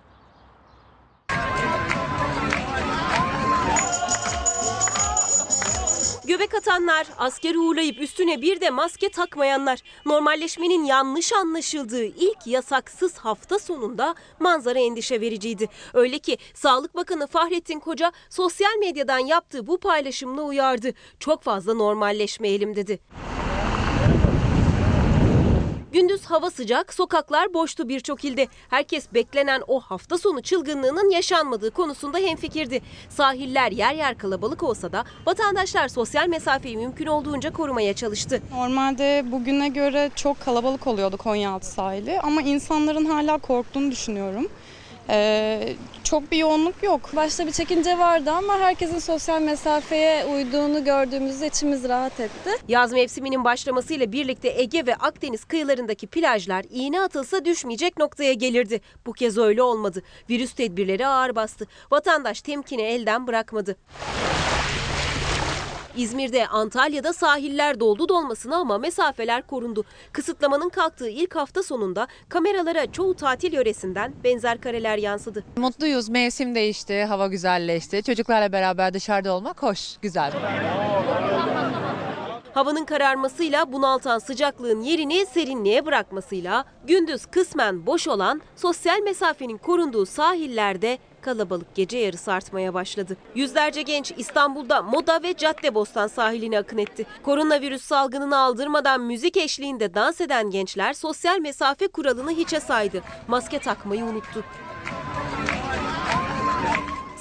Göbek 6.28 6.54
atanlar, 6.54 7.08
askeri 7.18 7.60
uğurlayıp 7.60 8.02
üstüne 8.02 8.42
bir 8.42 8.62
de 8.62 8.70
maske 8.70 9.10
takmayanlar. 9.10 9.80
Normalleşmenin 10.06 10.84
yanlış 10.84 11.34
anlaşıldığı 11.34 12.04
ilk 12.04 12.48
yasaksız 12.48 13.18
hafta 13.18 13.60
sonunda 13.60 14.16
manzara 14.40 14.80
endişe 14.80 15.22
vericiydi. 15.22 15.70
Öyle 15.94 16.20
ki 16.20 16.38
Sağlık 16.54 16.96
Bakanı 16.96 17.28
Fahrettin 17.28 17.80
Koca 17.80 18.12
sosyal 18.30 18.78
medyadan 18.80 19.20
yaptığı 19.20 19.68
bu 19.68 19.80
paylaşımla 19.80 20.42
uyardı. 20.42 20.94
Çok 21.20 21.44
fazla 21.44 21.74
normalleşmeyelim 21.74 22.76
dedi. 22.76 23.00
Gündüz 25.92 26.26
hava 26.26 26.50
sıcak, 26.50 26.94
sokaklar 26.94 27.54
boştu 27.54 27.90
birçok 27.90 28.26
ilde. 28.26 28.48
Herkes 28.70 29.14
beklenen 29.14 29.62
o 29.68 29.80
hafta 29.80 30.18
sonu 30.18 30.42
çılgınlığının 30.42 31.10
yaşanmadığı 31.10 31.72
konusunda 31.72 32.18
hemfikirdi. 32.18 32.82
Sahiller 33.10 33.72
yer 33.72 33.94
yer 33.94 34.18
kalabalık 34.18 34.64
olsa 34.64 34.92
da 34.92 35.06
vatandaşlar 35.26 35.88
sosyal 35.88 36.28
mesafeyi 36.28 36.78
mümkün 36.78 37.06
olduğunca 37.06 37.54
korumaya 37.54 37.94
çalıştı. 37.94 38.42
Normalde 38.52 39.24
bugüne 39.32 39.68
göre 39.70 40.12
çok 40.16 40.40
kalabalık 40.40 40.88
oluyordu 40.88 41.18
Konyaaltı 41.18 41.68
sahili 41.68 42.20
ama 42.20 42.42
insanların 42.42 43.06
hala 43.06 43.38
korktuğunu 43.38 43.92
düşünüyorum. 43.92 44.48
Ee, 45.10 45.74
çok 46.04 46.32
bir 46.32 46.38
yoğunluk 46.38 46.84
yok. 46.84 47.10
Başta 47.16 47.48
bir 47.48 47.52
çekince 47.52 47.98
vardı 47.98 48.32
ama 48.32 48.60
herkesin 48.60 49.00
sosyal 49.00 49.42
mesafeye 49.42 50.26
uyduğunu 50.26 50.84
gördüğümüzde 50.84 51.48
içimiz 51.48 51.90
rahat 51.90 52.20
etti. 52.20 52.50
Yaz 52.68 52.92
mevsiminin 52.92 53.44
başlamasıyla 53.44 54.12
birlikte 54.12 54.50
Ege 54.62 54.86
ve 54.86 54.96
Akdeniz 54.96 55.46
kıyılarındaki 55.46 56.08
plajlar 56.08 56.66
iğne 56.70 57.02
atılsa 57.02 57.46
düşmeyecek 57.46 57.98
noktaya 57.98 58.34
gelirdi. 58.34 58.82
Bu 59.06 59.14
kez 59.14 59.38
öyle 59.38 59.64
olmadı. 59.64 60.04
Virüs 60.30 60.54
tedbirleri 60.54 61.08
ağır 61.08 61.36
bastı. 61.36 61.68
Vatandaş 61.92 62.42
temkini 62.42 62.82
elden 62.82 63.28
bırakmadı. 63.28 63.76
İzmir'de, 65.96 66.48
Antalya'da 66.48 67.14
sahiller 67.14 67.80
doldu 67.80 68.10
dolmasına 68.10 68.56
ama 68.56 68.78
mesafeler 68.78 69.48
korundu. 69.48 69.84
Kısıtlamanın 70.12 70.70
kalktığı 70.70 71.10
ilk 71.10 71.36
hafta 71.36 71.64
sonunda 71.64 72.08
kameralara 72.30 72.92
çoğu 72.92 73.14
tatil 73.14 73.54
yöresinden 73.54 74.14
benzer 74.24 74.62
kareler 74.62 74.98
yansıdı. 74.98 75.44
Mutluyuz, 75.58 76.10
mevsim 76.10 76.56
değişti, 76.56 77.04
hava 77.04 77.28
güzelleşti. 77.28 78.04
Çocuklarla 78.04 78.52
beraber 78.52 78.94
dışarıda 78.94 79.34
olmak 79.34 79.64
hoş, 79.64 79.98
güzel. 80.02 80.32
Havanın 82.54 82.86
kararmasıyla 82.86 83.74
bunaltan 83.74 84.20
sıcaklığın 84.20 84.82
yerini 84.82 85.26
serinliğe 85.26 85.86
bırakmasıyla 85.86 86.66
gündüz 86.88 87.26
kısmen 87.26 87.86
boş 87.86 88.08
olan 88.08 88.42
sosyal 88.56 89.00
mesafenin 89.00 89.58
korunduğu 89.58 90.06
sahillerde 90.06 90.98
kalabalık 91.22 91.76
gece 91.76 91.98
yarısı 91.98 92.34
artmaya 92.34 92.74
başladı. 92.74 93.18
Yüzlerce 93.36 93.82
genç 93.82 94.14
İstanbul'da 94.18 94.82
Moda 94.82 95.24
ve 95.24 95.34
Caddebostan 95.34 96.08
sahiline 96.08 96.60
akın 96.60 96.78
etti. 96.78 97.06
Koronavirüs 97.24 97.82
salgınını 97.82 98.38
aldırmadan 98.38 99.02
müzik 99.02 99.38
eşliğinde 99.38 99.94
dans 99.94 100.22
eden 100.22 100.50
gençler 100.50 100.94
sosyal 100.94 101.40
mesafe 101.40 101.88
kuralını 101.88 102.32
hiçe 102.32 102.60
saydı. 102.60 103.02
Maske 103.28 103.60
takmayı 103.60 104.04
unuttu. 104.06 104.44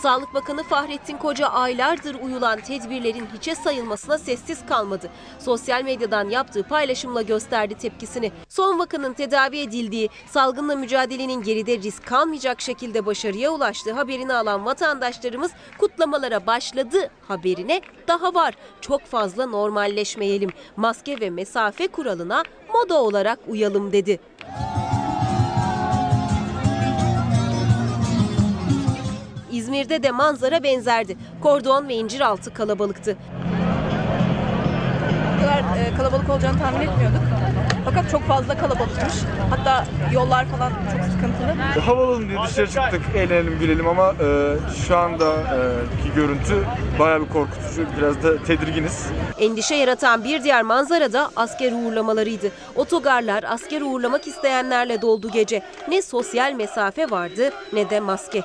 Sağlık 0.02 0.34
Bakanı 0.34 0.62
Fahrettin 0.62 1.16
Koca 1.16 1.46
aylardır 1.46 2.16
uyulan 2.22 2.60
tedbirlerin 2.60 3.26
hiçe 3.34 3.54
sayılmasına 3.54 4.18
sessiz 4.18 4.66
kalmadı. 4.66 5.10
Sosyal 5.38 5.82
medyadan 5.82 6.28
yaptığı 6.28 6.62
paylaşımla 6.62 7.22
gösterdi 7.22 7.74
tepkisini. 7.74 8.32
Son 8.48 8.78
vakanın 8.78 9.12
tedavi 9.12 9.58
edildiği, 9.58 10.08
salgınla 10.30 10.76
mücadelenin 10.76 11.42
geride 11.42 11.78
risk 11.78 12.06
kalmayacak 12.06 12.60
şekilde 12.60 13.06
başarıya 13.06 13.50
ulaştığı 13.50 13.92
haberini 13.92 14.34
alan 14.34 14.66
vatandaşlarımız 14.66 15.52
kutlamalara 15.78 16.46
başladı 16.46 17.10
haberine 17.28 17.80
daha 18.08 18.34
var. 18.34 18.54
Çok 18.80 19.04
fazla 19.04 19.46
normalleşmeyelim. 19.46 20.50
Maske 20.76 21.20
ve 21.20 21.30
mesafe 21.30 21.88
kuralına 21.88 22.42
moda 22.74 23.02
olarak 23.02 23.38
uyalım 23.48 23.92
dedi. 23.92 24.20
İzmir'de 29.52 30.02
de 30.02 30.10
manzara 30.10 30.62
benzerdi. 30.62 31.16
Kordon 31.42 31.88
ve 31.88 31.94
incir 31.94 32.20
altı 32.20 32.54
kalabalıktı. 32.54 33.16
Kadar 35.40 35.58
e, 35.58 35.94
kalabalık 35.96 36.30
olacağını 36.30 36.58
tahmin 36.58 36.80
etmiyorduk. 36.80 37.20
Fakat 37.84 38.10
çok 38.10 38.22
fazla 38.22 38.58
kalabalıkmış. 38.58 39.14
Hatta 39.50 39.84
yollar 40.12 40.46
falan 40.46 40.70
çok 40.70 41.04
sıkıntılı. 41.12 41.80
Havalı 41.80 42.28
diye 42.28 42.38
dışarı 42.48 42.66
çıktık, 42.66 43.02
eğlenelim, 43.16 43.58
gülelim 43.58 43.88
ama 43.88 44.12
e, 44.12 44.56
şu 44.86 44.96
anda 44.96 45.32
e, 45.34 45.58
ki 46.02 46.14
görüntü 46.14 46.64
bayağı 46.98 47.20
bir 47.20 47.28
korkutucu, 47.28 47.86
biraz 47.98 48.22
da 48.22 48.42
tedirginiz. 48.42 49.06
Endişe 49.38 49.74
yaratan 49.74 50.24
bir 50.24 50.44
diğer 50.44 50.62
manzara 50.62 51.12
da 51.12 51.30
asker 51.36 51.72
uğurlamalarıydı. 51.72 52.50
Otogarlar 52.76 53.44
asker 53.48 53.80
uğurlamak 53.80 54.26
isteyenlerle 54.26 55.02
doldu 55.02 55.30
gece. 55.30 55.62
Ne 55.88 56.02
sosyal 56.02 56.52
mesafe 56.52 57.10
vardı 57.10 57.50
ne 57.72 57.90
de 57.90 58.00
maske. 58.00 58.42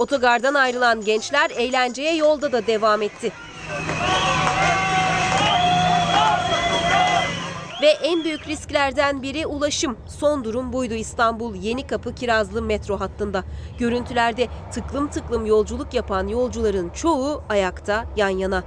Otogardan 0.00 0.54
ayrılan 0.54 1.04
gençler 1.04 1.50
eğlenceye 1.50 2.16
yolda 2.16 2.52
da 2.52 2.66
devam 2.66 3.02
etti. 3.02 3.32
Ve 7.82 7.86
en 7.86 8.24
büyük 8.24 8.48
risklerden 8.48 9.22
biri 9.22 9.46
ulaşım. 9.46 9.96
Son 10.18 10.44
durum 10.44 10.72
buydu 10.72 10.94
İstanbul 10.94 11.54
Yenikapı 11.54 12.14
Kirazlı 12.14 12.62
metro 12.62 13.00
hattında. 13.00 13.44
Görüntülerde 13.78 14.48
tıklım 14.72 15.10
tıklım 15.10 15.46
yolculuk 15.46 15.94
yapan 15.94 16.28
yolcuların 16.28 16.90
çoğu 16.90 17.42
ayakta 17.48 18.04
yan 18.16 18.28
yana. 18.28 18.64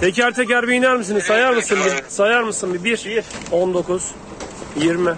Teker 0.00 0.34
teker 0.34 0.68
bir 0.68 0.72
iner 0.72 0.96
misiniz? 0.96 1.24
Sayar 1.24 1.52
mısın 1.52 1.78
bir? 1.86 2.04
Sayar 2.08 2.42
mısın 2.42 2.74
bir? 2.74 2.84
1, 2.84 3.24
19, 3.52 4.10
20. 4.76 5.10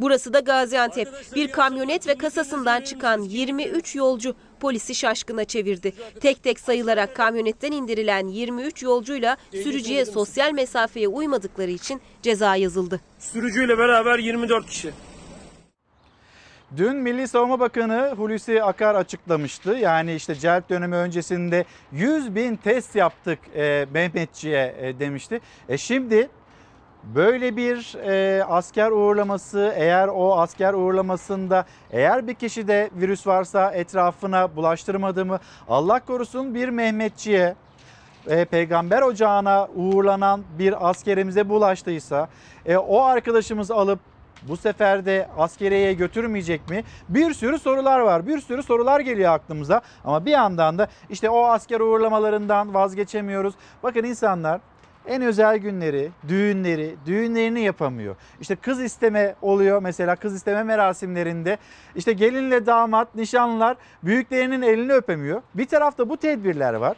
Burası 0.00 0.32
da 0.32 0.40
Gaziantep. 0.40 1.08
Bir 1.34 1.52
kamyonet 1.52 2.08
ve 2.08 2.14
kasasından 2.14 2.80
çıkan 2.80 3.20
23 3.20 3.94
yolcu 3.94 4.34
polisi 4.60 4.94
şaşkına 4.94 5.44
çevirdi. 5.44 5.92
Tek 6.20 6.42
tek 6.42 6.60
sayılarak 6.60 7.16
kamyonetten 7.16 7.72
indirilen 7.72 8.26
23 8.26 8.82
yolcuyla 8.82 9.36
sürücüye 9.50 10.04
sosyal 10.04 10.52
mesafeye 10.52 11.08
uymadıkları 11.08 11.70
için 11.70 12.00
ceza 12.22 12.56
yazıldı. 12.56 13.00
Sürücüyle 13.18 13.78
beraber 13.78 14.18
24 14.18 14.66
kişi. 14.66 14.92
Dün 16.76 16.96
Milli 16.96 17.28
Savunma 17.28 17.60
Bakanı 17.60 18.14
Hulusi 18.16 18.62
Akar 18.62 18.94
açıklamıştı. 18.94 19.70
Yani 19.70 20.14
işte 20.14 20.34
celp 20.34 20.70
dönemi 20.70 20.96
öncesinde 20.96 21.64
100 21.92 22.34
bin 22.34 22.56
test 22.56 22.96
yaptık 22.96 23.38
e, 23.56 23.86
Mehmetçi'ye 23.94 24.74
e, 24.80 24.98
demişti. 24.98 25.40
E 25.68 25.78
şimdi 25.78 26.28
böyle 27.04 27.56
bir 27.56 27.94
e, 28.04 28.44
asker 28.44 28.90
uğurlaması 28.90 29.72
eğer 29.76 30.08
o 30.08 30.38
asker 30.38 30.74
uğurlamasında 30.74 31.64
eğer 31.90 32.26
bir 32.26 32.34
kişide 32.34 32.90
virüs 32.94 33.26
varsa 33.26 33.70
etrafına 33.70 34.56
bulaştırmadı 34.56 35.24
mı 35.24 35.38
Allah 35.68 36.00
korusun 36.00 36.54
bir 36.54 36.68
Mehmetçiye 36.68 37.54
e, 38.26 38.44
peygamber 38.44 39.02
ocağına 39.02 39.68
uğurlanan 39.76 40.42
bir 40.58 40.88
askerimize 40.90 41.48
bulaştıysa 41.48 42.28
e, 42.66 42.76
o 42.76 43.02
arkadaşımız 43.02 43.70
alıp 43.70 43.98
bu 44.42 44.56
sefer 44.56 45.06
de 45.06 45.28
askeriyeye 45.38 45.92
götürmeyecek 45.92 46.70
mi? 46.70 46.84
Bir 47.08 47.34
sürü 47.34 47.58
sorular 47.58 48.00
var. 48.00 48.26
Bir 48.26 48.40
sürü 48.40 48.62
sorular 48.62 49.00
geliyor 49.00 49.32
aklımıza. 49.32 49.80
Ama 50.04 50.26
bir 50.26 50.30
yandan 50.30 50.78
da 50.78 50.88
işte 51.10 51.30
o 51.30 51.44
asker 51.44 51.80
uğurlamalarından 51.80 52.74
vazgeçemiyoruz. 52.74 53.54
Bakın 53.82 54.04
insanlar 54.04 54.60
en 55.08 55.22
özel 55.22 55.56
günleri, 55.56 56.10
düğünleri, 56.28 56.96
düğünlerini 57.06 57.60
yapamıyor. 57.60 58.16
İşte 58.40 58.56
kız 58.56 58.82
isteme 58.82 59.34
oluyor 59.42 59.82
mesela 59.82 60.16
kız 60.16 60.34
isteme 60.34 60.62
merasimlerinde. 60.62 61.58
işte 61.96 62.12
gelinle 62.12 62.66
damat, 62.66 63.14
nişanlılar 63.14 63.76
büyüklerinin 64.02 64.62
elini 64.62 64.92
öpemiyor. 64.92 65.42
Bir 65.54 65.66
tarafta 65.66 66.08
bu 66.08 66.16
tedbirler 66.16 66.74
var. 66.74 66.96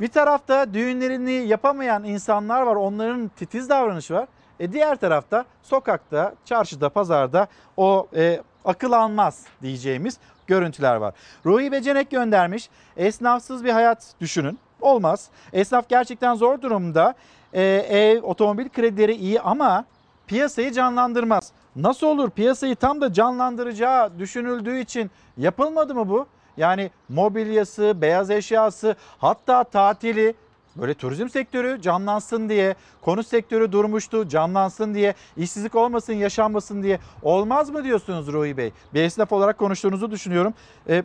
Bir 0.00 0.08
tarafta 0.08 0.74
düğünlerini 0.74 1.32
yapamayan 1.32 2.04
insanlar 2.04 2.62
var. 2.62 2.76
Onların 2.76 3.28
titiz 3.28 3.68
davranışı 3.68 4.14
var. 4.14 4.28
E 4.60 4.72
diğer 4.72 4.96
tarafta 4.96 5.44
sokakta, 5.62 6.34
çarşıda, 6.44 6.88
pazarda 6.88 7.46
o 7.76 8.08
e, 8.16 8.42
akıl 8.64 8.92
almaz 8.92 9.44
diyeceğimiz 9.62 10.18
görüntüler 10.46 10.96
var. 10.96 11.14
Ruhi 11.46 11.72
Becenek 11.72 12.10
göndermiş. 12.10 12.70
Esnafsız 12.96 13.64
bir 13.64 13.70
hayat 13.70 14.14
düşünün. 14.20 14.58
Olmaz. 14.84 15.28
Esnaf 15.52 15.88
gerçekten 15.88 16.34
zor 16.34 16.62
durumda. 16.62 17.14
E, 17.52 17.62
ev, 17.88 18.22
otomobil 18.22 18.68
kredileri 18.68 19.14
iyi 19.14 19.40
ama 19.40 19.84
piyasayı 20.26 20.72
canlandırmaz. 20.72 21.52
Nasıl 21.76 22.06
olur? 22.06 22.30
Piyasayı 22.30 22.76
tam 22.76 23.00
da 23.00 23.12
canlandıracağı 23.12 24.18
düşünüldüğü 24.18 24.78
için 24.78 25.10
yapılmadı 25.36 25.94
mı 25.94 26.08
bu? 26.08 26.26
Yani 26.56 26.90
mobilyası, 27.08 27.94
beyaz 28.00 28.30
eşyası, 28.30 28.96
hatta 29.18 29.64
tatili 29.64 30.34
böyle 30.76 30.94
turizm 30.94 31.28
sektörü 31.28 31.80
canlansın 31.82 32.48
diye, 32.48 32.74
konut 33.02 33.26
sektörü 33.26 33.72
durmuştu 33.72 34.28
canlansın 34.28 34.94
diye, 34.94 35.14
işsizlik 35.36 35.74
olmasın, 35.74 36.12
yaşanmasın 36.12 36.82
diye 36.82 36.98
olmaz 37.22 37.70
mı 37.70 37.84
diyorsunuz 37.84 38.26
Ruhi 38.32 38.56
Bey? 38.56 38.72
Bir 38.94 39.02
esnaf 39.02 39.32
olarak 39.32 39.58
konuştuğunuzu 39.58 40.10
düşünüyorum. 40.10 40.54
E, 40.88 41.02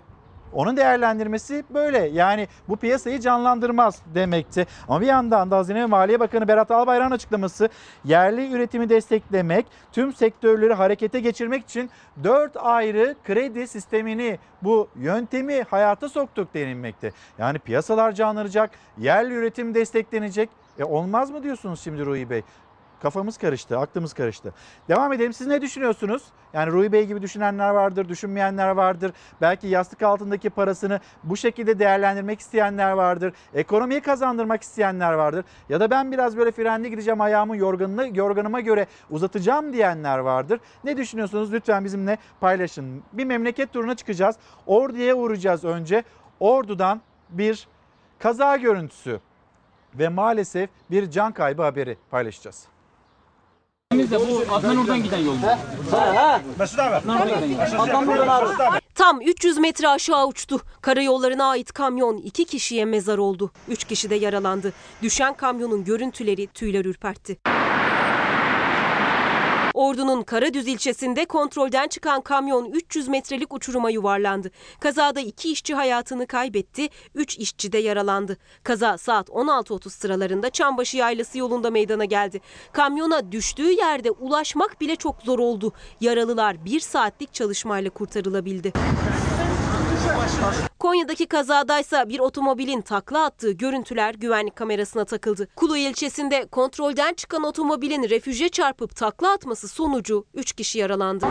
onun 0.53 0.77
değerlendirmesi 0.77 1.63
böyle. 1.69 1.99
Yani 1.99 2.47
bu 2.69 2.75
piyasayı 2.75 3.19
canlandırmaz 3.19 4.01
demekti. 4.15 4.67
Ama 4.87 5.01
bir 5.01 5.07
yandan 5.07 5.51
da 5.51 5.57
Hazine 5.57 5.81
ve 5.81 5.85
Maliye 5.85 6.19
Bakanı 6.19 6.47
Berat 6.47 6.71
Albayrak'ın 6.71 7.15
açıklaması 7.15 7.69
yerli 8.05 8.51
üretimi 8.51 8.89
desteklemek, 8.89 9.65
tüm 9.91 10.13
sektörleri 10.13 10.73
harekete 10.73 11.19
geçirmek 11.19 11.63
için 11.63 11.89
4 12.23 12.57
ayrı 12.57 13.15
kredi 13.23 13.67
sistemini 13.67 14.39
bu 14.61 14.87
yöntemi 14.95 15.61
hayata 15.61 16.09
soktuk 16.09 16.53
denilmekte. 16.53 17.11
Yani 17.37 17.59
piyasalar 17.59 18.11
canlanacak, 18.11 18.71
yerli 18.97 19.33
üretim 19.33 19.73
desteklenecek. 19.73 20.49
E 20.79 20.83
olmaz 20.83 21.31
mı 21.31 21.43
diyorsunuz 21.43 21.81
şimdi 21.81 22.05
Ruhi 22.05 22.29
Bey? 22.29 22.43
Kafamız 23.01 23.37
karıştı, 23.37 23.79
aklımız 23.79 24.13
karıştı. 24.13 24.53
Devam 24.89 25.13
edelim. 25.13 25.33
Siz 25.33 25.47
ne 25.47 25.61
düşünüyorsunuz? 25.61 26.23
Yani 26.53 26.71
Ruhi 26.71 26.91
Bey 26.91 27.05
gibi 27.05 27.21
düşünenler 27.21 27.69
vardır, 27.69 28.09
düşünmeyenler 28.09 28.69
vardır. 28.69 29.11
Belki 29.41 29.67
yastık 29.67 30.01
altındaki 30.01 30.49
parasını 30.49 30.99
bu 31.23 31.37
şekilde 31.37 31.79
değerlendirmek 31.79 32.39
isteyenler 32.39 32.91
vardır. 32.91 33.33
Ekonomiyi 33.53 34.01
kazandırmak 34.01 34.63
isteyenler 34.63 35.13
vardır. 35.13 35.45
Ya 35.69 35.79
da 35.79 35.91
ben 35.91 36.11
biraz 36.11 36.37
böyle 36.37 36.51
frenli 36.51 36.89
gideceğim 36.89 37.21
ayağımı 37.21 37.57
yorganını, 37.57 38.17
yorganıma 38.17 38.59
göre 38.59 38.87
uzatacağım 39.09 39.73
diyenler 39.73 40.17
vardır. 40.17 40.59
Ne 40.83 40.97
düşünüyorsunuz? 40.97 41.53
Lütfen 41.53 41.85
bizimle 41.85 42.17
paylaşın. 42.39 43.03
Bir 43.13 43.25
memleket 43.25 43.73
turuna 43.73 43.95
çıkacağız. 43.95 44.35
Ordu'ya 44.67 45.15
uğrayacağız 45.15 45.65
önce. 45.65 46.03
Ordu'dan 46.39 47.01
bir 47.29 47.67
kaza 48.19 48.55
görüntüsü 48.55 49.19
ve 49.95 50.09
maalesef 50.09 50.69
bir 50.91 51.11
can 51.11 51.31
kaybı 51.31 51.61
haberi 51.61 51.97
paylaşacağız. 52.11 52.67
Biz 53.93 54.11
de 54.11 54.19
bu 54.19 54.53
Adnan 54.55 54.77
oradan 54.77 55.03
giden 55.03 55.17
yol. 55.17 55.35
Mesut 56.59 56.79
abi. 56.79 56.95
Adnan 56.95 57.21
oradan 57.21 57.49
giden 57.49 57.71
yol. 57.71 57.79
Adnan 57.79 58.07
buradan 58.07 58.27
abi. 58.27 58.79
Tam 58.95 59.21
300 59.21 59.57
metre 59.57 59.87
aşağı 59.87 60.27
uçtu. 60.27 60.61
Karayollarına 60.81 61.45
ait 61.45 61.71
kamyon 61.71 62.17
iki 62.17 62.45
kişiye 62.45 62.85
mezar 62.85 63.17
oldu. 63.17 63.51
3 63.67 63.83
kişi 63.83 64.09
de 64.09 64.15
yaralandı. 64.15 64.73
Düşen 65.01 65.33
kamyonun 65.33 65.83
görüntüleri 65.83 66.47
tüyler 66.47 66.85
ürpertti. 66.85 67.37
Ordu'nun 69.79 70.23
Karadüz 70.23 70.67
ilçesinde 70.67 71.25
kontrolden 71.25 71.87
çıkan 71.87 72.21
kamyon 72.21 72.65
300 72.65 73.07
metrelik 73.07 73.53
uçuruma 73.53 73.89
yuvarlandı. 73.89 74.51
Kazada 74.79 75.19
iki 75.19 75.51
işçi 75.51 75.75
hayatını 75.75 76.27
kaybetti, 76.27 76.89
3 77.15 77.37
işçi 77.37 77.71
de 77.71 77.77
yaralandı. 77.77 78.37
Kaza 78.63 78.97
saat 78.97 79.29
16.30 79.29 79.89
sıralarında 79.89 80.49
Çambaşı 80.49 80.97
Yaylası 80.97 81.37
yolunda 81.37 81.71
meydana 81.71 82.05
geldi. 82.05 82.41
Kamyona 82.71 83.31
düştüğü 83.31 83.71
yerde 83.71 84.11
ulaşmak 84.11 84.81
bile 84.81 84.95
çok 84.95 85.21
zor 85.21 85.39
oldu. 85.39 85.73
Yaralılar 86.01 86.65
bir 86.65 86.79
saatlik 86.79 87.33
çalışmayla 87.33 87.89
kurtarılabildi. 87.89 88.73
Konya'daki 90.79 91.25
kazadaysa 91.25 92.09
bir 92.09 92.19
otomobilin 92.19 92.81
takla 92.81 93.25
attığı 93.25 93.51
görüntüler 93.51 94.15
güvenlik 94.15 94.55
kamerasına 94.55 95.05
takıldı. 95.05 95.47
Kulu 95.55 95.77
ilçesinde 95.77 96.45
kontrolden 96.45 97.13
çıkan 97.13 97.43
otomobilin 97.43 98.09
refüje 98.09 98.49
çarpıp 98.49 98.95
takla 98.95 99.31
atması 99.31 99.67
sonucu 99.67 100.25
3 100.33 100.53
kişi 100.53 100.79
yaralandı. 100.79 101.25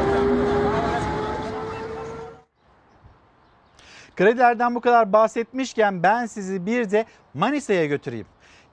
Kredilerden 4.16 4.74
bu 4.74 4.80
kadar 4.80 5.12
bahsetmişken 5.12 6.02
ben 6.02 6.26
sizi 6.26 6.66
bir 6.66 6.90
de 6.90 7.05
Manisa'ya 7.34 7.86
götüreyim. 7.86 8.26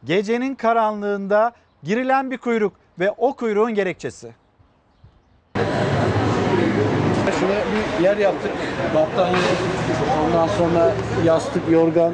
Gecenin 0.03 0.56
karanlığında 0.56 1.52
girilen 1.84 2.32
bir 2.32 2.38
kuyruk 2.38 2.73
ve 2.99 3.11
o 3.11 3.34
kuyruğun 3.34 3.73
gerekçesi. 3.73 4.34
Şuraya 7.40 7.65
bir 7.65 7.84
yer 8.01 8.17
yaptık. 8.17 8.51
Battaniye, 8.95 9.41
ondan 10.26 10.47
sonra 10.47 10.91
yastık, 11.26 11.63
yorgan, 11.72 12.13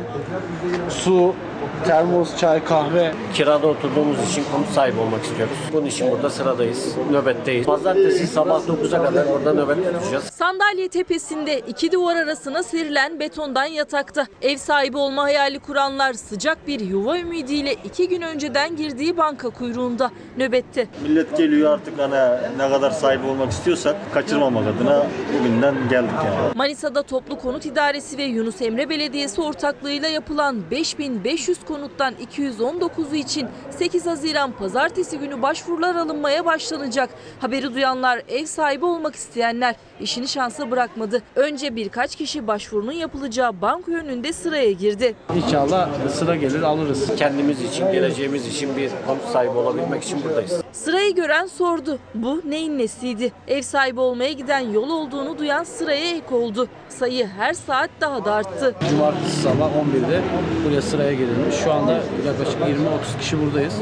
su, 0.89 1.35
termos, 1.83 2.37
çay, 2.37 2.63
kahve. 2.63 3.11
Kirada 3.33 3.67
oturduğumuz 3.67 4.31
için 4.31 4.43
konut 4.53 4.67
sahibi 4.69 4.99
olmak 4.99 5.23
istiyoruz. 5.23 5.57
Bunun 5.73 5.85
için 5.85 6.11
burada 6.11 6.29
sıradayız, 6.29 6.95
nöbetteyiz. 7.11 7.65
Pazartesi 7.65 8.27
sabah 8.27 8.61
9'a 8.61 9.03
kadar 9.03 9.27
burada 9.29 9.53
nöbet 9.53 9.93
tutacağız. 9.93 10.23
Sandalye 10.23 10.87
tepesinde 10.87 11.59
iki 11.59 11.91
duvar 11.91 12.15
arasına 12.15 12.63
serilen 12.63 13.19
betondan 13.19 13.65
yatakta. 13.65 14.27
Ev 14.41 14.57
sahibi 14.57 14.97
olma 14.97 15.23
hayali 15.23 15.59
kuranlar 15.59 16.13
sıcak 16.13 16.67
bir 16.67 16.79
yuva 16.79 17.17
ümidiyle 17.17 17.73
iki 17.73 18.09
gün 18.09 18.21
önceden 18.21 18.75
girdiği 18.75 19.17
banka 19.17 19.49
kuyruğunda 19.49 20.11
nöbette. 20.37 20.87
Millet 21.03 21.37
geliyor 21.37 21.73
artık 21.73 21.99
hani 21.99 22.41
ne 22.57 22.69
kadar 22.69 22.91
sahibi 22.91 23.27
olmak 23.27 23.51
istiyorsak 23.51 23.95
kaçırmamak 24.13 24.63
adına 24.67 25.03
bugünden 25.39 25.75
geldik 25.89 26.11
yani. 26.25 26.51
Manisa'da 26.55 27.03
Toplu 27.03 27.39
Konut 27.39 27.65
İdaresi 27.65 28.17
ve 28.17 28.23
Yunus 28.23 28.61
Emre 28.61 28.89
Belediyesi 28.89 29.41
ortaklığıyla 29.41 30.09
yapılan 30.09 30.57
5500 30.71 31.57
konuttan 31.72 32.14
219'u 32.38 33.15
için 33.15 33.48
8 33.69 34.06
Haziran 34.06 34.52
pazartesi 34.52 35.19
günü 35.19 35.41
başvurular 35.41 35.95
alınmaya 35.95 36.45
başlanacak. 36.45 37.10
Haberi 37.39 37.73
duyanlar, 37.73 38.22
ev 38.30 38.45
sahibi 38.45 38.85
olmak 38.85 39.15
isteyenler 39.15 39.76
işini 39.99 40.27
şansa 40.27 40.72
bırakmadı. 40.72 41.22
Önce 41.35 41.76
birkaç 41.76 42.15
kişi 42.15 42.48
başvurunun 42.48 42.91
yapılacağı 42.91 43.61
banka 43.61 43.91
önünde 43.91 44.34
sıraya 44.34 44.72
girdi. 44.72 45.15
İnşallah 45.35 45.89
sıra 46.10 46.35
gelir 46.35 46.61
alırız. 46.61 47.15
Kendimiz 47.15 47.61
için, 47.61 47.91
geleceğimiz 47.91 48.48
için 48.48 48.77
bir 48.77 48.91
konut 49.07 49.23
sahibi 49.34 49.57
olabilmek 49.57 50.03
için 50.03 50.23
buradayız. 50.23 50.61
Sırayı 50.72 51.15
gören 51.15 51.45
sordu. 51.45 51.99
Bu 52.15 52.41
neyin 52.45 52.77
nesiydi? 52.77 53.31
Ev 53.48 53.61
sahibi 53.61 53.99
olmaya 53.99 54.31
giden 54.31 54.60
yol 54.60 54.89
olduğunu 54.89 55.38
duyan 55.38 55.64
sıraya 55.64 56.15
ek 56.15 56.35
oldu. 56.35 56.68
Sayı 56.89 57.27
her 57.27 57.53
saat 57.53 57.89
daha 58.02 58.26
da 58.26 58.34
arttı. 58.34 58.76
Cumartesi 58.89 59.41
sabah 59.41 59.69
11'de 59.69 60.22
buraya 60.65 60.81
sıraya 60.81 61.14
girilmiş. 61.14 61.56
Şu 61.63 61.73
anda 61.73 61.91
yaklaşık 62.25 62.59
20-30 62.61 63.19
kişi 63.19 63.41
buradayız. 63.41 63.73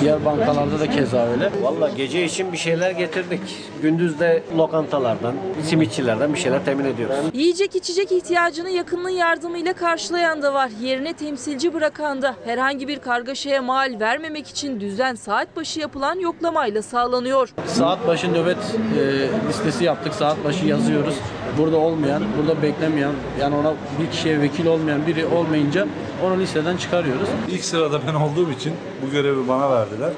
Diğer 0.00 0.24
bankalarda 0.24 0.80
da 0.80 0.90
keza 0.90 1.26
öyle. 1.26 1.50
Valla 1.62 1.88
gece 1.96 2.24
için 2.24 2.52
bir 2.52 2.56
şeyler 2.58 2.90
getirdik. 2.90 3.40
Gündüz 3.82 4.20
de 4.20 4.42
lokantalardan, 4.56 5.34
simitçilerden 5.62 6.34
bir 6.34 6.38
şeyler 6.38 6.64
temin 6.64 6.84
ediyoruz. 6.84 7.16
Yiyecek 7.32 7.76
içecek 7.76 8.12
ihtiyacını 8.12 8.70
yakınının 8.70 9.08
yardımıyla 9.08 9.72
karşılayan 9.72 10.42
da 10.42 10.54
var. 10.54 10.70
Yerine 10.80 11.12
temsilci 11.12 11.74
bırakan 11.74 12.22
da 12.22 12.34
herhangi 12.44 12.88
bir 12.88 12.98
kargaşaya 12.98 13.62
mal 13.62 14.00
vermemek 14.00 14.48
için 14.48 14.80
düzen 14.80 15.14
saat 15.14 15.56
başı 15.56 15.80
yapılan 15.80 16.18
yoklamayla 16.18 16.82
sağlanıyor. 16.82 17.48
Saat 17.66 18.06
başı 18.06 18.32
nöbet 18.32 18.56
e, 18.98 19.48
listesi 19.48 19.84
yaptık. 19.84 20.14
Saat 20.14 20.44
başı 20.44 20.66
yazıyoruz. 20.66 21.14
Burada 21.58 21.76
olmayan, 21.76 22.22
burada 22.38 22.62
beklemeyen, 22.62 23.12
yani 23.40 23.56
ona 23.56 23.72
bir 24.00 24.10
kişiye 24.10 24.40
vekil 24.40 24.66
olmayan 24.66 25.06
biri 25.06 25.26
olmayınca 25.26 25.86
onu 26.24 26.40
listeden 26.40 26.76
çıkarıyoruz. 26.76 27.23
İlk 27.48 27.64
sırada 27.64 28.00
ben 28.06 28.14
olduğum 28.14 28.50
için 28.50 28.74
bu 29.06 29.10
görevi 29.10 29.48
bana 29.48 29.70
verdiler. 29.70 30.12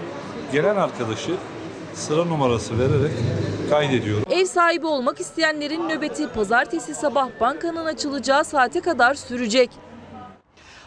Gelen 0.53 0.77
arkadaşı 0.77 1.35
sıra 1.95 2.25
numarası 2.25 2.79
vererek 2.79 3.13
kaydediyorum. 3.71 4.25
Ev 4.31 4.45
sahibi 4.45 4.87
olmak 4.87 5.21
isteyenlerin 5.21 5.89
nöbeti 5.89 6.29
pazartesi 6.29 6.95
sabah 6.95 7.29
bankanın 7.41 7.87
açılacağı 7.87 8.45
saate 8.45 8.81
kadar 8.81 9.15
sürecek. 9.15 9.71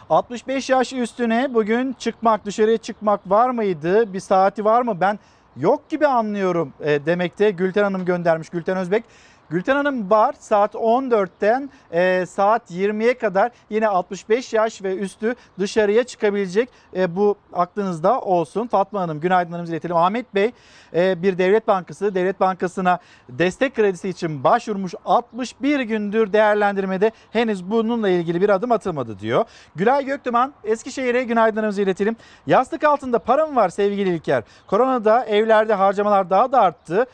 65 0.10 0.70
yaş 0.70 0.94
üstüne 0.94 1.54
bugün 1.54 1.94
çıkmak, 1.94 2.46
dışarıya 2.46 2.78
çıkmak 2.78 3.30
var 3.30 3.50
mıydı? 3.50 4.14
Bir 4.14 4.20
saati 4.20 4.66
var 4.66 4.82
mı? 4.82 4.98
Ben 5.02 5.20
yok 5.58 5.90
gibi 5.90 6.08
anlıyorum 6.08 6.74
e, 6.82 7.06
demekte. 7.06 7.52
Gülten 7.52 7.84
Hanım 7.84 8.06
göndermiş, 8.06 8.50
Gülten 8.50 8.78
Özbek. 8.78 9.04
Gülten 9.50 9.76
Hanım 9.76 10.10
var 10.10 10.36
saat 10.40 10.76
14'ten 10.76 11.70
e, 11.92 12.26
saat 12.26 12.72
20'ye 12.72 13.18
kadar 13.18 13.52
yine 13.70 13.88
65 13.88 14.54
yaş 14.54 14.84
ve 14.84 14.96
üstü 14.96 15.36
dışarıya 15.60 16.04
çıkabilecek. 16.04 16.70
E, 16.96 17.16
bu 17.16 17.36
aklınızda 17.54 18.22
olsun. 18.22 18.68
Fatma 18.68 19.02
Hanım 19.02 19.20
günaydınlarımızı 19.20 19.74
iletelim. 19.74 19.96
Ahmet 19.96 20.36
Bey 20.36 20.52
e, 20.94 21.22
bir 21.22 21.38
devlet 21.38 21.68
bankası, 21.68 22.16
devlet 22.16 22.40
bankasına 22.40 23.00
destek 23.30 23.76
kredisi 23.76 24.10
için 24.10 24.44
başvurmuş 24.44 24.94
61 25.06 25.80
gündür 25.80 26.34
değerlendirmede 26.34 27.12
henüz 27.32 27.72
bununla 27.72 28.10
ilgili 28.10 28.42
bir 28.42 28.50
adım 28.50 28.72
atılmadı 28.72 29.20
diyor. 29.20 29.46
Gülay 29.76 30.06
Göktuman 30.06 30.54
Eskişehir'e 30.64 31.24
günaydınlarımızı 31.24 31.82
iletelim. 31.82 32.16
Yastık 32.48 32.84
altında 32.84 33.20
param 33.20 33.56
var 33.56 33.70
sevgili 33.70 34.10
İlker. 34.10 34.44
Koronada 34.68 35.26
evlerde 35.26 35.74
harcamalar 35.74 36.30
daha 36.30 36.52
da 36.52 36.62
arttı. 36.62 37.06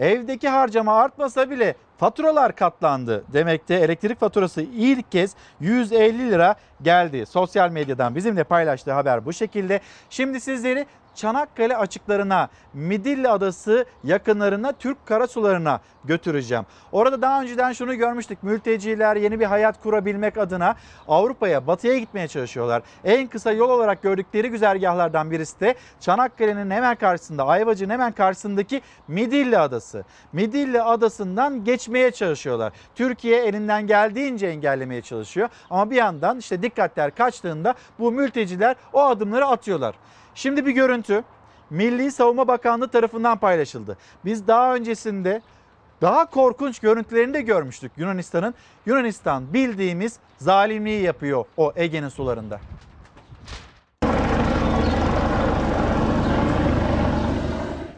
Evdeki 0.00 0.48
harcama 0.48 0.94
artmasa 0.94 1.50
bile 1.50 1.74
faturalar 1.98 2.56
katlandı 2.56 3.24
demekte. 3.32 3.74
Elektrik 3.74 4.20
faturası 4.20 4.62
ilk 4.62 5.12
kez 5.12 5.34
150 5.60 6.30
lira 6.30 6.54
geldi. 6.82 7.26
Sosyal 7.26 7.70
medyadan 7.70 8.14
bizimle 8.14 8.44
paylaştığı 8.44 8.92
haber 8.92 9.26
bu 9.26 9.32
şekilde. 9.32 9.80
Şimdi 10.10 10.40
sizleri 10.40 10.86
Çanakkale 11.16 11.76
açıklarına, 11.76 12.48
Midilli 12.74 13.28
Adası 13.28 13.84
yakınlarına, 14.04 14.72
Türk 14.72 15.06
karasularına 15.06 15.80
götüreceğim. 16.04 16.66
Orada 16.92 17.22
daha 17.22 17.42
önceden 17.42 17.72
şunu 17.72 17.94
görmüştük. 17.94 18.42
Mülteciler 18.42 19.16
yeni 19.16 19.40
bir 19.40 19.44
hayat 19.44 19.82
kurabilmek 19.82 20.38
adına 20.38 20.74
Avrupa'ya, 21.08 21.66
batıya 21.66 21.98
gitmeye 21.98 22.28
çalışıyorlar. 22.28 22.82
En 23.04 23.26
kısa 23.26 23.52
yol 23.52 23.70
olarak 23.70 24.02
gördükleri 24.02 24.50
güzergahlardan 24.50 25.30
birisi 25.30 25.60
de 25.60 25.74
Çanakkale'nin 26.00 26.70
hemen 26.70 26.96
karşısında, 26.96 27.46
Ayvacık'ın 27.46 27.90
hemen 27.90 28.12
karşısındaki 28.12 28.82
Midilli 29.08 29.58
Adası. 29.58 30.04
Midilli 30.32 30.82
Adası'ndan 30.82 31.64
geçmeye 31.64 32.10
çalışıyorlar. 32.10 32.72
Türkiye 32.94 33.44
elinden 33.44 33.86
geldiğince 33.86 34.46
engellemeye 34.46 35.02
çalışıyor. 35.02 35.48
Ama 35.70 35.90
bir 35.90 35.96
yandan 35.96 36.38
işte 36.38 36.62
dikkatler 36.62 37.14
kaçtığında 37.14 37.74
bu 37.98 38.12
mülteciler 38.12 38.76
o 38.92 39.02
adımları 39.02 39.46
atıyorlar. 39.46 39.94
Şimdi 40.36 40.66
bir 40.66 40.72
görüntü 40.72 41.24
Milli 41.70 42.12
Savunma 42.12 42.48
Bakanlığı 42.48 42.88
tarafından 42.88 43.38
paylaşıldı. 43.38 43.96
Biz 44.24 44.46
daha 44.46 44.74
öncesinde 44.74 45.42
daha 46.02 46.30
korkunç 46.30 46.78
görüntülerini 46.78 47.34
de 47.34 47.40
görmüştük 47.40 47.92
Yunanistan'ın. 47.96 48.54
Yunanistan 48.86 49.52
bildiğimiz 49.52 50.18
zalimliği 50.38 51.02
yapıyor 51.02 51.44
o 51.56 51.72
Ege'nin 51.76 52.08
sularında. 52.08 52.60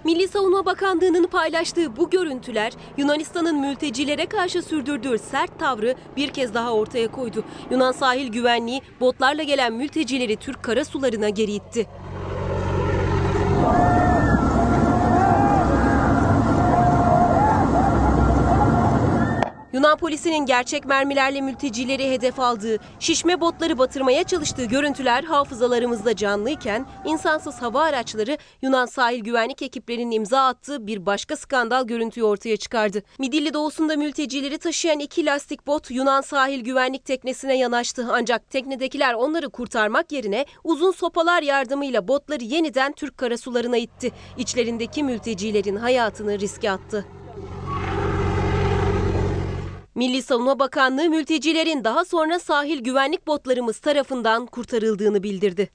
Milli 0.04 0.28
Savunma 0.28 0.66
Bakanlığı'nın 0.66 1.26
paylaştığı 1.26 1.96
bu 1.96 2.10
görüntüler 2.10 2.72
Yunanistan'ın 2.96 3.60
mültecilere 3.60 4.26
karşı 4.26 4.62
sürdürdüğü 4.62 5.18
sert 5.18 5.58
tavrı 5.58 5.94
bir 6.16 6.28
kez 6.28 6.54
daha 6.54 6.72
ortaya 6.72 7.08
koydu. 7.08 7.44
Yunan 7.70 7.92
sahil 7.92 8.32
güvenliği 8.32 8.80
botlarla 9.00 9.42
gelen 9.42 9.72
mültecileri 9.72 10.36
Türk 10.36 10.62
karasularına 10.62 11.28
geri 11.28 11.52
itti. 11.52 11.86
Yunan 19.78 19.96
polisinin 19.96 20.46
gerçek 20.46 20.84
mermilerle 20.84 21.40
mültecileri 21.40 22.10
hedef 22.10 22.40
aldığı, 22.40 22.78
şişme 23.00 23.40
botları 23.40 23.78
batırmaya 23.78 24.24
çalıştığı 24.24 24.64
görüntüler 24.64 25.24
hafızalarımızda 25.24 26.16
canlıyken 26.16 26.86
insansız 27.04 27.62
hava 27.62 27.82
araçları 27.82 28.38
Yunan 28.62 28.86
sahil 28.86 29.20
güvenlik 29.20 29.62
ekiplerinin 29.62 30.10
imza 30.10 30.46
attığı 30.46 30.86
bir 30.86 31.06
başka 31.06 31.36
skandal 31.36 31.86
görüntüyü 31.86 32.24
ortaya 32.24 32.56
çıkardı. 32.56 33.02
Midilli 33.18 33.54
doğusunda 33.54 33.96
mültecileri 33.96 34.58
taşıyan 34.58 34.98
iki 34.98 35.26
lastik 35.26 35.66
bot 35.66 35.90
Yunan 35.90 36.20
sahil 36.20 36.60
güvenlik 36.60 37.04
teknesine 37.04 37.58
yanaştı 37.58 38.06
ancak 38.10 38.50
teknedekiler 38.50 39.14
onları 39.14 39.50
kurtarmak 39.50 40.12
yerine 40.12 40.46
uzun 40.64 40.92
sopalar 40.92 41.42
yardımıyla 41.42 42.08
botları 42.08 42.44
yeniden 42.44 42.92
Türk 42.92 43.18
karasularına 43.18 43.76
itti. 43.76 44.12
İçlerindeki 44.38 45.04
mültecilerin 45.04 45.76
hayatını 45.76 46.38
riske 46.38 46.70
attı. 46.70 47.17
Milli 49.98 50.22
Savunma 50.22 50.58
Bakanlığı 50.58 51.10
mültecilerin 51.10 51.84
daha 51.84 52.04
sonra 52.04 52.38
sahil 52.38 52.84
güvenlik 52.84 53.26
botlarımız 53.26 53.78
tarafından 53.78 54.46
kurtarıldığını 54.46 55.22
bildirdi. 55.22 55.68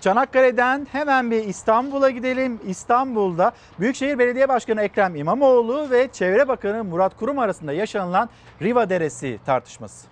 Çanakkale'den 0.00 0.86
hemen 0.92 1.30
bir 1.30 1.44
İstanbul'a 1.44 2.10
gidelim. 2.10 2.60
İstanbul'da 2.66 3.52
Büyükşehir 3.80 4.18
Belediye 4.18 4.48
Başkanı 4.48 4.82
Ekrem 4.82 5.16
İmamoğlu 5.16 5.90
ve 5.90 6.08
Çevre 6.12 6.48
Bakanı 6.48 6.84
Murat 6.84 7.16
Kurum 7.16 7.38
arasında 7.38 7.72
yaşanılan 7.72 8.28
Riva 8.62 8.90
Deresi 8.90 9.38
tartışması. 9.46 10.06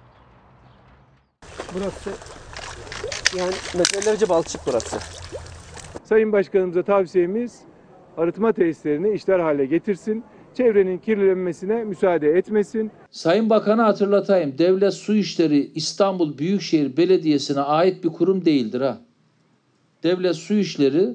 Burası 1.75 2.11
yani 3.37 3.53
metrelerce 3.75 4.29
balçık 4.29 4.61
burası. 4.67 4.99
Sayın 6.05 6.33
Başkanımıza 6.33 6.83
tavsiyemiz 6.83 7.61
arıtma 8.17 8.53
tesislerini 8.53 9.11
işler 9.11 9.39
hale 9.39 9.65
getirsin. 9.65 10.25
Çevrenin 10.57 10.99
kirlenmesine 10.99 11.85
müsaade 11.85 12.29
etmesin. 12.29 12.91
Sayın 13.11 13.51
Bakan'a 13.51 13.87
hatırlatayım. 13.87 14.59
Devlet 14.59 14.95
Su 14.95 15.15
İşleri 15.15 15.71
İstanbul 15.75 16.39
Büyükşehir 16.39 16.97
Belediyesi'ne 16.97 17.61
ait 17.61 18.05
bir 18.05 18.09
kurum 18.09 18.45
değildir 18.45 18.81
ha. 18.81 19.01
Devlet 20.03 20.37
Su 20.37 20.55
İşleri 20.55 21.09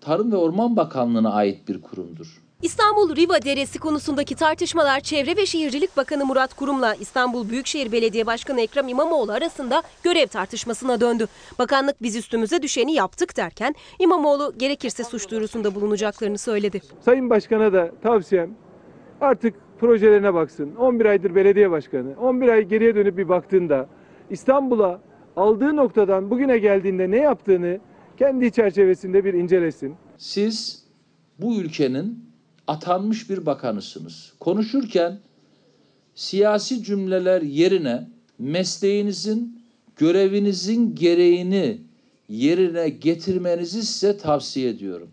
Tarım 0.00 0.32
ve 0.32 0.36
Orman 0.36 0.76
Bakanlığı'na 0.76 1.32
ait 1.32 1.68
bir 1.68 1.82
kurumdur. 1.82 2.44
İstanbul 2.62 3.16
Riva 3.16 3.42
Deresi 3.42 3.78
konusundaki 3.78 4.34
tartışmalar 4.34 5.00
Çevre 5.00 5.36
ve 5.36 5.46
Şehircilik 5.46 5.96
Bakanı 5.96 6.26
Murat 6.26 6.54
Kurum'la 6.54 6.94
İstanbul 6.94 7.48
Büyükşehir 7.48 7.92
Belediye 7.92 8.26
Başkanı 8.26 8.60
Ekrem 8.60 8.88
İmamoğlu 8.88 9.32
arasında 9.32 9.82
görev 10.02 10.26
tartışmasına 10.26 11.00
döndü. 11.00 11.26
Bakanlık 11.58 12.02
biz 12.02 12.16
üstümüze 12.16 12.62
düşeni 12.62 12.94
yaptık 12.94 13.36
derken 13.36 13.74
İmamoğlu 13.98 14.54
gerekirse 14.58 15.04
suç 15.04 15.30
duyurusunda 15.30 15.74
bulunacaklarını 15.74 16.38
söyledi. 16.38 16.80
Sayın 17.04 17.30
Başkan'a 17.30 17.72
da 17.72 17.90
tavsiyem 18.02 18.50
artık 19.20 19.54
projelerine 19.80 20.34
baksın. 20.34 20.74
11 20.74 21.04
aydır 21.04 21.34
belediye 21.34 21.70
başkanı. 21.70 22.14
11 22.20 22.48
ay 22.48 22.64
geriye 22.64 22.94
dönüp 22.94 23.16
bir 23.16 23.28
baktığında 23.28 23.86
İstanbul'a 24.30 25.00
aldığı 25.36 25.76
noktadan 25.76 26.30
bugüne 26.30 26.58
geldiğinde 26.58 27.10
ne 27.10 27.16
yaptığını 27.16 27.78
kendi 28.16 28.52
çerçevesinde 28.52 29.24
bir 29.24 29.34
incelesin. 29.34 29.94
Siz 30.18 30.84
bu 31.38 31.56
ülkenin 31.60 32.24
atanmış 32.66 33.30
bir 33.30 33.46
bakanısınız. 33.46 34.32
Konuşurken 34.40 35.18
siyasi 36.14 36.84
cümleler 36.84 37.42
yerine 37.42 38.08
mesleğinizin, 38.38 39.62
görevinizin 39.96 40.94
gereğini 40.94 41.78
yerine 42.28 42.88
getirmenizi 42.88 43.82
size 43.82 44.16
tavsiye 44.16 44.70
ediyorum. 44.70 45.08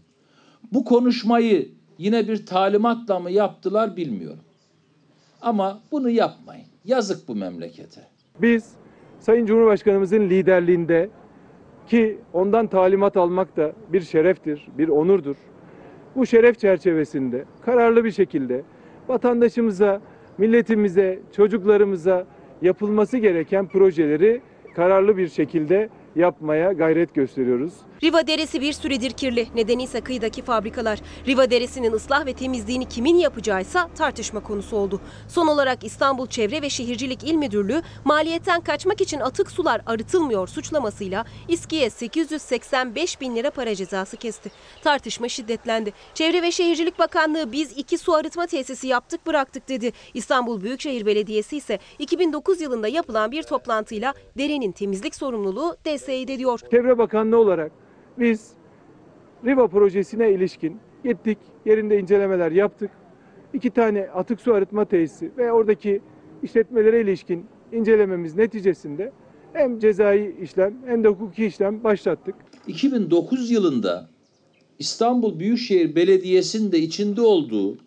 Bu 0.71 0.85
konuşmayı 0.85 1.71
yine 2.01 2.27
bir 2.27 2.45
talimatla 2.45 3.19
mı 3.19 3.31
yaptılar 3.31 3.97
bilmiyorum. 3.97 4.43
Ama 5.41 5.81
bunu 5.91 6.09
yapmayın. 6.09 6.65
Yazık 6.85 7.27
bu 7.27 7.35
memlekete. 7.35 8.01
Biz 8.41 8.71
Sayın 9.19 9.45
Cumhurbaşkanımızın 9.45 10.19
liderliğinde 10.19 11.09
ki 11.87 12.19
ondan 12.33 12.67
talimat 12.67 13.17
almak 13.17 13.57
da 13.57 13.71
bir 13.93 14.01
şereftir, 14.01 14.67
bir 14.77 14.87
onurdur. 14.87 15.35
Bu 16.15 16.25
şeref 16.25 16.59
çerçevesinde 16.59 17.45
kararlı 17.65 18.03
bir 18.03 18.11
şekilde 18.11 18.63
vatandaşımıza, 19.07 20.01
milletimize, 20.37 21.19
çocuklarımıza 21.35 22.25
yapılması 22.61 23.17
gereken 23.17 23.67
projeleri 23.67 24.41
kararlı 24.75 25.17
bir 25.17 25.27
şekilde 25.27 25.89
yapmaya 26.15 26.71
gayret 26.71 27.13
gösteriyoruz. 27.13 27.73
Riva 28.03 28.27
Deresi 28.27 28.61
bir 28.61 28.73
süredir 28.73 29.11
kirli. 29.11 29.47
Nedeni 29.55 29.83
ise 29.83 30.01
kıyıdaki 30.01 30.41
fabrikalar. 30.41 30.99
Riva 31.27 31.51
Deresi'nin 31.51 31.91
ıslah 31.91 32.25
ve 32.25 32.33
temizliğini 32.33 32.85
kimin 32.85 33.15
yapacağıysa 33.15 33.89
tartışma 33.97 34.39
konusu 34.39 34.77
oldu. 34.77 35.01
Son 35.27 35.47
olarak 35.47 35.83
İstanbul 35.83 36.27
Çevre 36.27 36.61
ve 36.61 36.69
Şehircilik 36.69 37.23
İl 37.23 37.35
Müdürlüğü 37.35 37.81
maliyetten 38.05 38.61
kaçmak 38.61 39.01
için 39.01 39.19
atık 39.19 39.51
sular 39.51 39.81
arıtılmıyor 39.85 40.47
suçlamasıyla 40.47 41.25
İSKİ'ye 41.47 41.89
885 41.89 43.21
bin 43.21 43.35
lira 43.35 43.51
para 43.51 43.75
cezası 43.75 44.17
kesti. 44.17 44.51
Tartışma 44.83 45.29
şiddetlendi. 45.29 45.93
Çevre 46.13 46.41
ve 46.41 46.51
Şehircilik 46.51 46.99
Bakanlığı 46.99 47.51
biz 47.51 47.77
iki 47.77 47.97
su 47.97 48.13
arıtma 48.13 48.47
tesisi 48.47 48.87
yaptık 48.87 49.27
bıraktık 49.27 49.69
dedi. 49.69 49.91
İstanbul 50.13 50.61
Büyükşehir 50.61 51.05
Belediyesi 51.05 51.57
ise 51.57 51.79
2009 51.99 52.61
yılında 52.61 52.87
yapılan 52.87 53.31
bir 53.31 53.43
toplantıyla 53.43 54.13
derenin 54.37 54.71
temizlik 54.71 55.15
sorumluluğu 55.15 55.75
DSİ'de 55.85 56.37
diyor. 56.37 56.59
Çevre 56.71 56.97
Bakanlığı 56.97 57.37
olarak 57.37 57.71
biz 58.19 58.51
Riva 59.45 59.67
projesine 59.67 60.31
ilişkin 60.31 60.77
gittik, 61.03 61.37
yerinde 61.65 61.99
incelemeler 61.99 62.51
yaptık. 62.51 62.91
İki 63.53 63.69
tane 63.69 64.09
atık 64.09 64.41
su 64.41 64.53
arıtma 64.53 64.85
tesisi 64.85 65.31
ve 65.37 65.51
oradaki 65.51 66.01
işletmelere 66.43 67.01
ilişkin 67.01 67.45
incelememiz 67.71 68.35
neticesinde 68.35 69.11
hem 69.53 69.79
cezai 69.79 70.35
işlem 70.41 70.73
hem 70.85 71.03
de 71.03 71.07
hukuki 71.07 71.45
işlem 71.45 71.83
başlattık. 71.83 72.35
2009 72.67 73.51
yılında 73.51 74.09
İstanbul 74.79 75.39
Büyükşehir 75.39 75.95
Belediyesi'nin 75.95 76.71
de 76.71 76.79
içinde 76.79 77.21
olduğu 77.21 77.77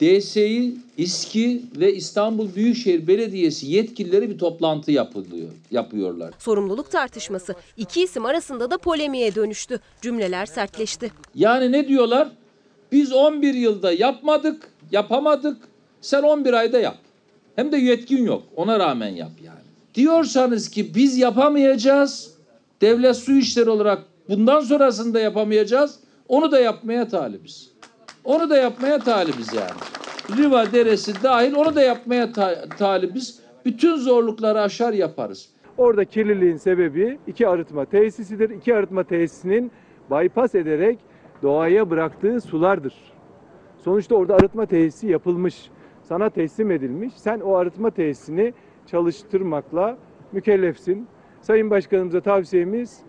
DSİ, 0.00 0.74
İSKİ 0.96 1.62
ve 1.76 1.94
İstanbul 1.94 2.54
Büyükşehir 2.54 3.06
Belediyesi 3.06 3.66
yetkilileri 3.66 4.30
bir 4.30 4.38
toplantı 4.38 4.92
yapılıyor, 4.92 5.48
yapıyorlar. 5.70 6.34
Sorumluluk 6.38 6.90
tartışması 6.90 7.54
iki 7.76 8.02
isim 8.02 8.26
arasında 8.26 8.70
da 8.70 8.78
polemiğe 8.78 9.34
dönüştü. 9.34 9.80
Cümleler 10.02 10.46
sertleşti. 10.46 11.10
Yani 11.34 11.72
ne 11.72 11.88
diyorlar? 11.88 12.28
Biz 12.92 13.12
11 13.12 13.54
yılda 13.54 13.92
yapmadık, 13.92 14.68
yapamadık. 14.92 15.56
Sen 16.00 16.22
11 16.22 16.52
ayda 16.52 16.80
yap. 16.80 16.98
Hem 17.56 17.72
de 17.72 17.76
yetkin 17.76 18.24
yok. 18.24 18.42
Ona 18.56 18.78
rağmen 18.78 19.08
yap 19.08 19.32
yani. 19.44 19.58
Diyorsanız 19.94 20.68
ki 20.68 20.94
biz 20.94 21.16
yapamayacağız. 21.18 22.30
Devlet 22.80 23.16
su 23.16 23.32
işleri 23.32 23.70
olarak 23.70 24.02
bundan 24.28 24.60
sonrasında 24.60 25.20
yapamayacağız. 25.20 25.94
Onu 26.28 26.52
da 26.52 26.60
yapmaya 26.60 27.08
talibiz. 27.08 27.70
Onu 28.26 28.50
da 28.50 28.56
yapmaya 28.56 28.98
talibiz 28.98 29.54
yani. 29.54 29.80
Riva 30.38 30.72
Deresi 30.72 31.22
dahil 31.22 31.54
onu 31.54 31.74
da 31.74 31.82
yapmaya 31.82 32.32
ta- 32.32 32.68
talibiz. 32.78 33.40
Bütün 33.64 33.96
zorlukları 33.96 34.60
aşar 34.60 34.92
yaparız. 34.92 35.48
Orada 35.78 36.04
kirliliğin 36.04 36.56
sebebi 36.56 37.18
iki 37.26 37.48
arıtma 37.48 37.84
tesisidir. 37.84 38.50
İki 38.50 38.74
arıtma 38.74 39.04
tesisinin 39.04 39.70
bypass 40.10 40.54
ederek 40.54 40.98
doğaya 41.42 41.90
bıraktığı 41.90 42.40
sulardır. 42.40 42.94
Sonuçta 43.84 44.14
orada 44.14 44.34
arıtma 44.34 44.66
tesisi 44.66 45.06
yapılmış, 45.06 45.70
sana 46.02 46.30
teslim 46.30 46.70
edilmiş. 46.70 47.12
Sen 47.16 47.40
o 47.40 47.54
arıtma 47.54 47.90
tesisini 47.90 48.54
çalıştırmakla 48.86 49.96
mükellefsin. 50.32 51.06
Sayın 51.40 51.70
Başkanımıza 51.70 52.20
tavsiyemiz 52.20 53.00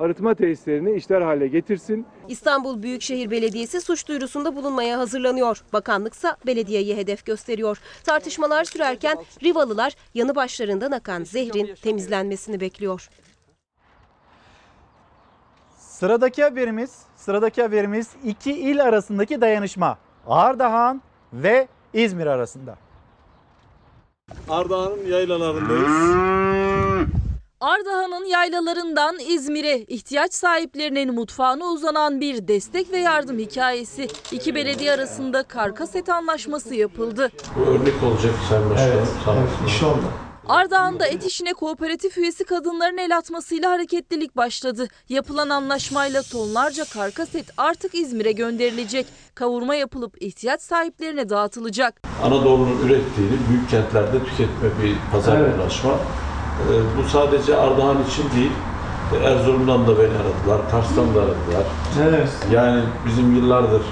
arıtma 0.00 0.34
tesislerini 0.34 0.92
işler 0.92 1.20
hale 1.20 1.48
getirsin. 1.48 2.06
İstanbul 2.28 2.82
Büyükşehir 2.82 3.30
Belediyesi 3.30 3.80
suç 3.80 4.08
duyurusunda 4.08 4.56
bulunmaya 4.56 4.98
hazırlanıyor. 4.98 5.62
Bakanlıksa 5.72 6.36
belediyeyi 6.46 6.96
hedef 6.96 7.26
gösteriyor. 7.26 7.78
Tartışmalar 8.04 8.64
sürerken 8.64 9.18
Rivalılar 9.42 9.94
yanı 10.14 10.34
başlarından 10.34 10.92
akan 10.92 11.24
zehrin 11.24 11.74
temizlenmesini 11.82 12.60
bekliyor. 12.60 13.08
Sıradaki 15.78 16.42
haberimiz, 16.42 16.98
sıradaki 17.16 17.62
haberimiz 17.62 18.10
iki 18.24 18.52
il 18.52 18.84
arasındaki 18.84 19.40
dayanışma. 19.40 19.98
Ardahan 20.26 21.02
ve 21.32 21.68
İzmir 21.94 22.26
arasında. 22.26 22.76
Ardahan'ın 24.48 25.06
yaylalarındayız. 25.06 26.79
Ardahan'ın 27.60 28.24
yaylalarından 28.24 29.18
İzmir'e 29.28 29.78
ihtiyaç 29.78 30.34
sahiplerinin 30.34 31.14
mutfağına 31.14 31.64
uzanan 31.64 32.20
bir 32.20 32.48
destek 32.48 32.92
ve 32.92 32.98
yardım 32.98 33.38
hikayesi. 33.38 34.08
İki 34.32 34.54
belediye 34.54 34.92
arasında 34.92 35.42
karkaset 35.42 36.08
anlaşması 36.08 36.74
yapıldı. 36.74 37.30
Bu 37.56 37.70
örnek 37.70 38.02
olacak 38.02 38.34
Sayın 38.48 38.70
Başkanım. 38.70 38.92
Evet, 38.96 39.08
evet 39.28 39.48
inşallah. 39.64 40.30
Ardahan'da 40.48 41.06
et 41.06 41.26
işine 41.26 41.52
kooperatif 41.52 42.18
üyesi 42.18 42.44
kadınların 42.44 42.98
el 42.98 43.16
atmasıyla 43.16 43.70
hareketlilik 43.70 44.36
başladı. 44.36 44.88
Yapılan 45.08 45.48
anlaşmayla 45.48 46.22
tonlarca 46.22 46.84
karkas 46.84 47.34
et 47.34 47.46
artık 47.56 47.94
İzmir'e 47.94 48.32
gönderilecek. 48.32 49.06
Kavurma 49.34 49.74
yapılıp 49.74 50.22
ihtiyaç 50.22 50.62
sahiplerine 50.62 51.28
dağıtılacak. 51.28 52.02
Anadolu'nun 52.22 52.78
ürettiğini 52.78 53.38
büyük 53.48 53.70
kentlerde 53.70 54.18
tüketme 54.24 54.82
bir 54.82 54.96
pazarlaşma. 55.12 55.98
Ee, 56.68 56.98
bu 56.98 57.08
sadece 57.08 57.56
Ardahan 57.56 57.96
için 58.08 58.24
değil, 58.36 58.52
Erzurum'dan 59.24 59.86
da 59.86 59.98
beni 59.98 60.14
aradılar, 60.22 60.70
Kars'tan 60.70 61.14
da 61.14 61.18
aradılar. 61.18 61.66
Evet. 62.08 62.30
Yani 62.52 62.82
bizim 63.06 63.34
yıllardır 63.36 63.82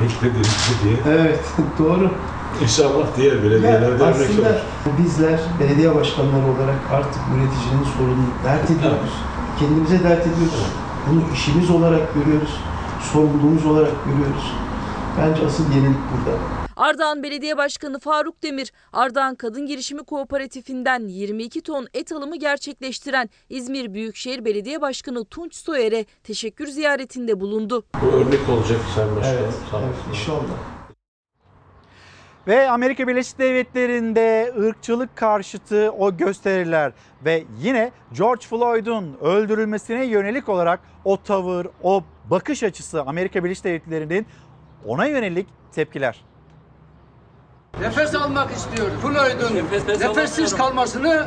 beklediğimiz 0.00 0.58
bu 0.68 0.84
diye. 0.84 0.96
Evet, 1.16 1.44
doğru. 1.78 2.10
İnşallah 2.62 3.06
diğer 3.16 3.42
belediyelerde 3.42 3.86
örnek 3.86 4.02
Aslında 4.02 4.58
bizler 4.98 5.40
belediye 5.60 5.94
başkanları 5.94 6.46
olarak 6.56 6.80
artık 6.92 7.22
üreticinin 7.34 7.84
sorununu 7.96 8.30
dert 8.44 8.70
ediyoruz. 8.70 9.14
Kendimize 9.58 10.04
dert 10.04 10.26
ediyoruz. 10.26 10.66
Bunu 11.10 11.20
işimiz 11.34 11.70
olarak 11.70 12.14
görüyoruz. 12.14 12.56
Sorumluluğumuz 13.12 13.66
olarak 13.66 13.92
görüyoruz. 14.06 14.52
Bence 15.18 15.46
asıl 15.46 15.72
yenilik 15.72 15.96
burada. 15.96 16.38
Ardahan 16.76 17.22
Belediye 17.22 17.56
Başkanı 17.56 17.98
Faruk 17.98 18.42
Demir, 18.42 18.72
Ardahan 18.92 19.34
Kadın 19.34 19.66
Girişimi 19.66 20.04
Kooperatifinden 20.04 21.08
22 21.08 21.62
ton 21.62 21.86
et 21.94 22.12
alımı 22.12 22.36
gerçekleştiren 22.36 23.30
İzmir 23.48 23.94
Büyükşehir 23.94 24.44
Belediye 24.44 24.80
Başkanı 24.80 25.24
Tunç 25.24 25.54
Soyer'e 25.54 26.04
teşekkür 26.24 26.66
ziyaretinde 26.66 27.40
bulundu. 27.40 27.84
Bu 28.02 28.06
örnek 28.06 28.48
olacak 28.48 28.80
Sayın 28.94 29.16
Başkanım. 29.16 29.38
Evet, 29.42 29.54
evet 29.72 29.94
inşallah. 30.10 30.72
Ve 32.46 32.70
Amerika 32.70 33.08
Birleşik 33.08 33.38
Devletleri'nde 33.38 34.54
ırkçılık 34.58 35.16
karşıtı 35.16 35.92
o 35.98 36.16
gösteriler 36.16 36.92
ve 37.24 37.44
yine 37.60 37.92
George 38.12 38.46
Floyd'un 38.46 39.16
öldürülmesine 39.20 40.04
yönelik 40.04 40.48
olarak 40.48 40.80
o 41.04 41.22
tavır, 41.22 41.66
o 41.82 42.04
bakış 42.30 42.62
açısı 42.62 43.02
Amerika 43.02 43.44
Birleşik 43.44 43.64
Devletleri'nin 43.64 44.26
ona 44.86 45.06
yönelik 45.06 45.46
tepkiler. 45.72 46.24
Nefes 47.80 48.14
almak 48.14 48.50
istiyoruz. 48.50 48.94
Floyd'un 49.02 49.56
nefessiz 50.00 50.54
kalmasını 50.54 51.26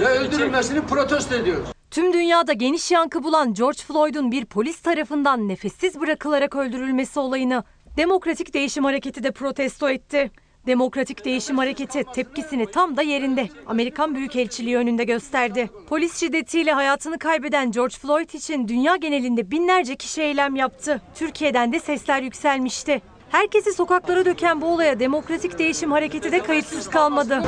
ve 0.00 0.06
öldürülmesini 0.06 0.80
protesto 0.80 1.34
ediyoruz. 1.34 1.68
Tüm 1.90 2.12
dünyada 2.12 2.52
geniş 2.52 2.90
yankı 2.90 3.24
bulan 3.24 3.54
George 3.54 3.78
Floyd'un 3.78 4.32
bir 4.32 4.44
polis 4.44 4.80
tarafından 4.80 5.48
nefessiz 5.48 6.00
bırakılarak 6.00 6.56
öldürülmesi 6.56 7.20
olayını 7.20 7.64
Demokratik 7.96 8.54
Değişim 8.54 8.84
Hareketi 8.84 9.22
de 9.22 9.30
protesto 9.30 9.88
etti. 9.88 10.30
Demokratik 10.66 11.24
Değişim 11.24 11.58
Hareketi 11.58 12.04
tepkisini 12.14 12.70
tam 12.70 12.96
da 12.96 13.02
yerinde 13.02 13.48
Amerikan 13.66 14.14
Büyükelçiliği 14.14 14.76
önünde 14.76 15.04
gösterdi. 15.04 15.70
Polis 15.88 16.20
şiddetiyle 16.20 16.72
hayatını 16.72 17.18
kaybeden 17.18 17.70
George 17.70 17.96
Floyd 17.96 18.30
için 18.30 18.68
dünya 18.68 18.96
genelinde 18.96 19.50
binlerce 19.50 19.96
kişi 19.96 20.22
eylem 20.22 20.56
yaptı. 20.56 21.02
Türkiye'den 21.14 21.72
de 21.72 21.80
sesler 21.80 22.22
yükselmişti. 22.22 23.02
Herkesi 23.30 23.72
sokaklara 23.72 24.24
döken 24.24 24.60
bu 24.60 24.66
olaya 24.66 25.00
Demokratik 25.00 25.58
Değişim 25.58 25.92
Hareketi 25.92 26.32
de 26.32 26.40
kayıtsız 26.40 26.90
kalmadı. 26.90 27.42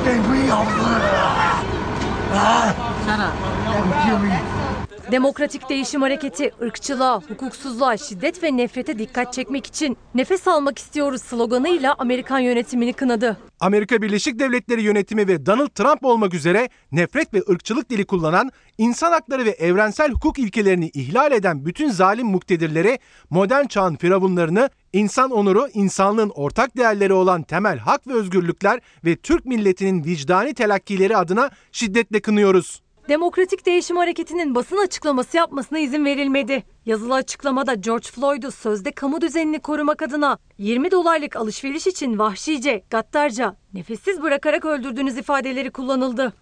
Demokratik 5.11 5.69
Değişim 5.69 6.01
Hareketi 6.01 6.51
ırkçılığa, 6.61 7.21
hukuksuzluğa, 7.21 7.97
şiddet 7.97 8.43
ve 8.43 8.57
nefrete 8.57 8.99
dikkat 8.99 9.33
çekmek 9.33 9.65
için 9.65 9.97
nefes 10.15 10.47
almak 10.47 10.79
istiyoruz 10.79 11.21
sloganıyla 11.21 11.95
Amerikan 11.97 12.39
yönetimini 12.39 12.93
kınadı. 12.93 13.37
Amerika 13.59 14.01
Birleşik 14.01 14.39
Devletleri 14.39 14.81
yönetimi 14.81 15.27
ve 15.27 15.45
Donald 15.45 15.69
Trump 15.69 16.05
olmak 16.05 16.33
üzere 16.33 16.69
nefret 16.91 17.33
ve 17.33 17.43
ırkçılık 17.49 17.89
dili 17.89 18.05
kullanan, 18.05 18.51
insan 18.77 19.11
hakları 19.11 19.45
ve 19.45 19.49
evrensel 19.49 20.11
hukuk 20.11 20.39
ilkelerini 20.39 20.89
ihlal 20.89 21.31
eden 21.31 21.65
bütün 21.65 21.89
zalim 21.89 22.27
muktedirlere 22.27 22.99
modern 23.29 23.65
çağın 23.65 23.95
firavunlarını, 23.95 24.69
insan 24.93 25.31
onuru, 25.31 25.67
insanlığın 25.73 26.29
ortak 26.29 26.77
değerleri 26.77 27.13
olan 27.13 27.43
temel 27.43 27.77
hak 27.77 28.07
ve 28.07 28.13
özgürlükler 28.13 28.79
ve 29.05 29.15
Türk 29.15 29.45
milletinin 29.45 30.03
vicdani 30.03 30.53
telakkileri 30.53 31.17
adına 31.17 31.49
şiddetle 31.71 32.19
kınıyoruz. 32.19 32.81
Demokratik 33.09 33.65
Değişim 33.65 33.97
Hareketi'nin 33.97 34.55
basın 34.55 34.77
açıklaması 34.77 35.37
yapmasına 35.37 35.79
izin 35.79 36.05
verilmedi. 36.05 36.63
Yazılı 36.85 37.13
açıklamada 37.13 37.73
George 37.73 38.07
Floyd'u 38.07 38.51
sözde 38.51 38.91
kamu 38.91 39.21
düzenini 39.21 39.59
korumak 39.59 40.01
adına 40.01 40.37
20 40.57 40.91
dolarlık 40.91 41.35
alışveriş 41.35 41.87
için 41.87 42.19
vahşice, 42.19 42.83
gaddarca, 42.89 43.55
nefessiz 43.73 44.21
bırakarak 44.21 44.65
öldürdüğünüz 44.65 45.17
ifadeleri 45.17 45.71
kullanıldı. 45.71 46.33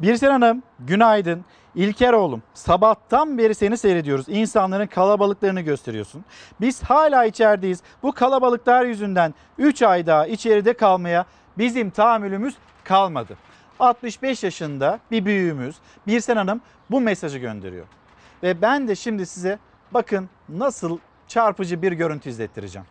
Birsen 0.00 0.30
Hanım, 0.30 0.62
günaydın. 0.80 1.44
İlker 1.74 2.12
oğlum, 2.12 2.42
sabahtan 2.54 3.38
beri 3.38 3.54
seni 3.54 3.76
seyrediyoruz. 3.78 4.24
İnsanların 4.28 4.86
kalabalıklarını 4.86 5.60
gösteriyorsun. 5.60 6.24
Biz 6.60 6.82
hala 6.82 7.24
içerideyiz. 7.24 7.82
Bu 8.02 8.12
kalabalıklar 8.12 8.84
yüzünden 8.84 9.34
3 9.58 9.82
ay 9.82 10.06
daha 10.06 10.26
içeride 10.26 10.72
kalmaya 10.72 11.26
bizim 11.58 11.90
tahammülümüz 11.90 12.54
kalmadı. 12.84 13.36
65 13.80 14.44
yaşında 14.44 15.00
bir 15.10 15.24
büyüğümüz 15.24 15.76
Birsen 16.06 16.36
Hanım 16.36 16.60
bu 16.90 17.00
mesajı 17.00 17.38
gönderiyor. 17.38 17.86
Ve 18.42 18.62
ben 18.62 18.88
de 18.88 18.94
şimdi 18.96 19.26
size 19.26 19.58
bakın 19.90 20.28
nasıl 20.48 20.98
çarpıcı 21.28 21.82
bir 21.82 21.92
görüntü 21.92 22.28
izlettireceğim. 22.28 22.86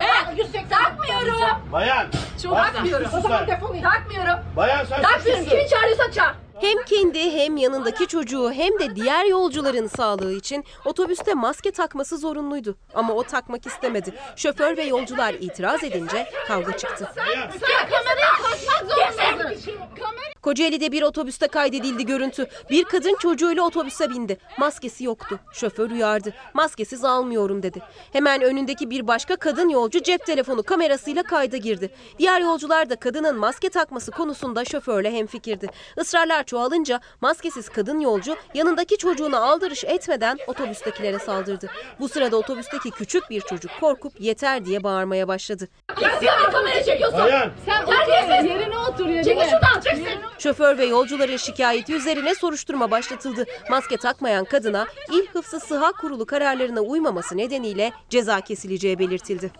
Evet, 0.00 0.38
180 0.38 0.68
takmıyorum. 0.68 1.72
Bayan. 1.72 2.06
Çok 2.42 2.56
takmıyorum. 2.56 3.08
O 3.16 3.20
zaman 3.20 3.46
defolun. 3.46 3.82
Takmıyorum. 3.82 4.44
Bayan 4.56 4.84
sen 4.84 5.02
Takmıyorum. 5.02 5.44
Kimi 5.44 5.68
çağırıyorsa 5.68 6.12
çağır. 6.12 6.43
Hem 6.60 6.84
kendi 6.84 7.32
hem 7.32 7.56
yanındaki 7.56 8.06
çocuğu 8.06 8.52
hem 8.52 8.78
de 8.78 8.96
diğer 8.96 9.24
yolcuların 9.24 9.86
sağlığı 9.86 10.32
için 10.32 10.64
otobüste 10.84 11.34
maske 11.34 11.70
takması 11.70 12.18
zorunluydu. 12.18 12.76
Ama 12.94 13.14
o 13.14 13.22
takmak 13.22 13.66
istemedi. 13.66 14.14
Şoför 14.36 14.76
ve 14.76 14.82
yolcular 14.82 15.34
itiraz 15.34 15.84
edince 15.84 16.26
kavga 16.48 16.76
çıktı. 16.76 17.08
Sen 17.14 17.48
kameraya 17.88 18.32
kaçmak 18.42 18.84
zorundasın. 18.90 20.33
Kocaeli'de 20.44 20.92
bir 20.92 21.02
otobüste 21.02 21.48
kaydedildi 21.48 22.06
görüntü. 22.06 22.46
Bir 22.70 22.84
kadın 22.84 23.16
çocuğuyla 23.20 23.62
otobüse 23.62 24.10
bindi. 24.10 24.38
Maskesi 24.58 25.04
yoktu. 25.04 25.38
Şoför 25.52 25.90
uyardı. 25.90 26.32
Maskesiz 26.54 27.04
almıyorum 27.04 27.62
dedi. 27.62 27.82
Hemen 28.12 28.42
önündeki 28.42 28.90
bir 28.90 29.06
başka 29.06 29.36
kadın 29.36 29.68
yolcu 29.68 30.02
cep 30.02 30.26
telefonu 30.26 30.62
kamerasıyla 30.62 31.22
kayda 31.22 31.56
girdi. 31.56 31.90
Diğer 32.18 32.40
yolcular 32.40 32.90
da 32.90 32.96
kadının 32.96 33.36
maske 33.38 33.68
takması 33.68 34.10
konusunda 34.10 34.64
şoförle 34.64 35.12
hemfikirdi. 35.12 35.66
Israrlar 36.00 36.44
çoğalınca 36.44 37.00
maskesiz 37.20 37.68
kadın 37.68 38.00
yolcu 38.00 38.36
yanındaki 38.54 38.98
çocuğuna 38.98 39.38
aldırış 39.40 39.84
etmeden 39.84 40.38
otobüstekilere 40.46 41.18
saldırdı. 41.18 41.70
Bu 42.00 42.08
sırada 42.08 42.36
otobüsteki 42.36 42.90
küçük 42.90 43.30
bir 43.30 43.40
çocuk 43.40 43.70
korkup 43.80 44.20
yeter 44.20 44.64
diye 44.64 44.82
bağırmaya 44.82 45.28
başladı. 45.28 45.68
Sen 46.00 46.50
kamera 46.52 46.84
çekiyorsun. 46.84 47.20
Bayan. 47.20 47.50
Sen 47.66 47.86
terbiyesiz. 47.86 48.50
Yerine 48.50 48.78
otur 48.78 49.06
yerine. 49.06 49.24
Çekil 49.24 49.44
şuradan. 49.44 49.80
Çeksin. 49.80 50.33
Şoför 50.38 50.78
ve 50.78 50.84
yolcuların 50.84 51.36
şikayeti 51.36 51.94
üzerine 51.94 52.34
soruşturma 52.34 52.90
başlatıldı. 52.90 53.44
Maske 53.70 53.96
takmayan 53.96 54.44
kadına 54.44 54.86
İl 55.12 55.26
Hıfzı 55.26 55.60
Sıha 55.60 55.92
Kurulu 55.92 56.26
kararlarına 56.26 56.80
uymaması 56.80 57.36
nedeniyle 57.36 57.92
ceza 58.10 58.40
kesileceği 58.40 58.98
belirtildi. 58.98 59.50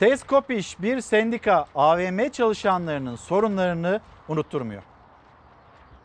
Teskopiş 0.00 0.82
bir 0.82 1.00
sendika 1.00 1.66
AVM 1.74 2.28
çalışanlarının 2.28 3.16
sorunlarını 3.16 4.00
unutturmuyor. 4.28 4.82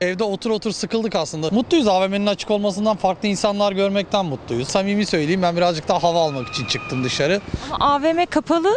Evde 0.02 0.24
otur 0.24 0.52
otur 0.52 0.72
sıkıldık 0.72 1.16
aslında. 1.16 1.50
Mutluyuz 1.52 1.88
AVM'nin 1.88 2.28
açık 2.28 2.52
olmasından 2.52 2.98
farklı 2.98 3.28
insanlar 3.28 3.72
görmekten 3.72 4.26
mutluyuz. 4.26 4.68
Samimi 4.68 5.06
söyleyeyim 5.06 5.42
ben 5.42 5.58
birazcık 5.58 5.88
daha 5.88 6.04
hava 6.04 6.22
almak 6.22 6.48
için 6.48 6.66
çıktım 6.66 7.04
dışarı. 7.04 7.42
Ama 7.72 7.96
AVM 7.96 8.26
kapalı. 8.30 8.76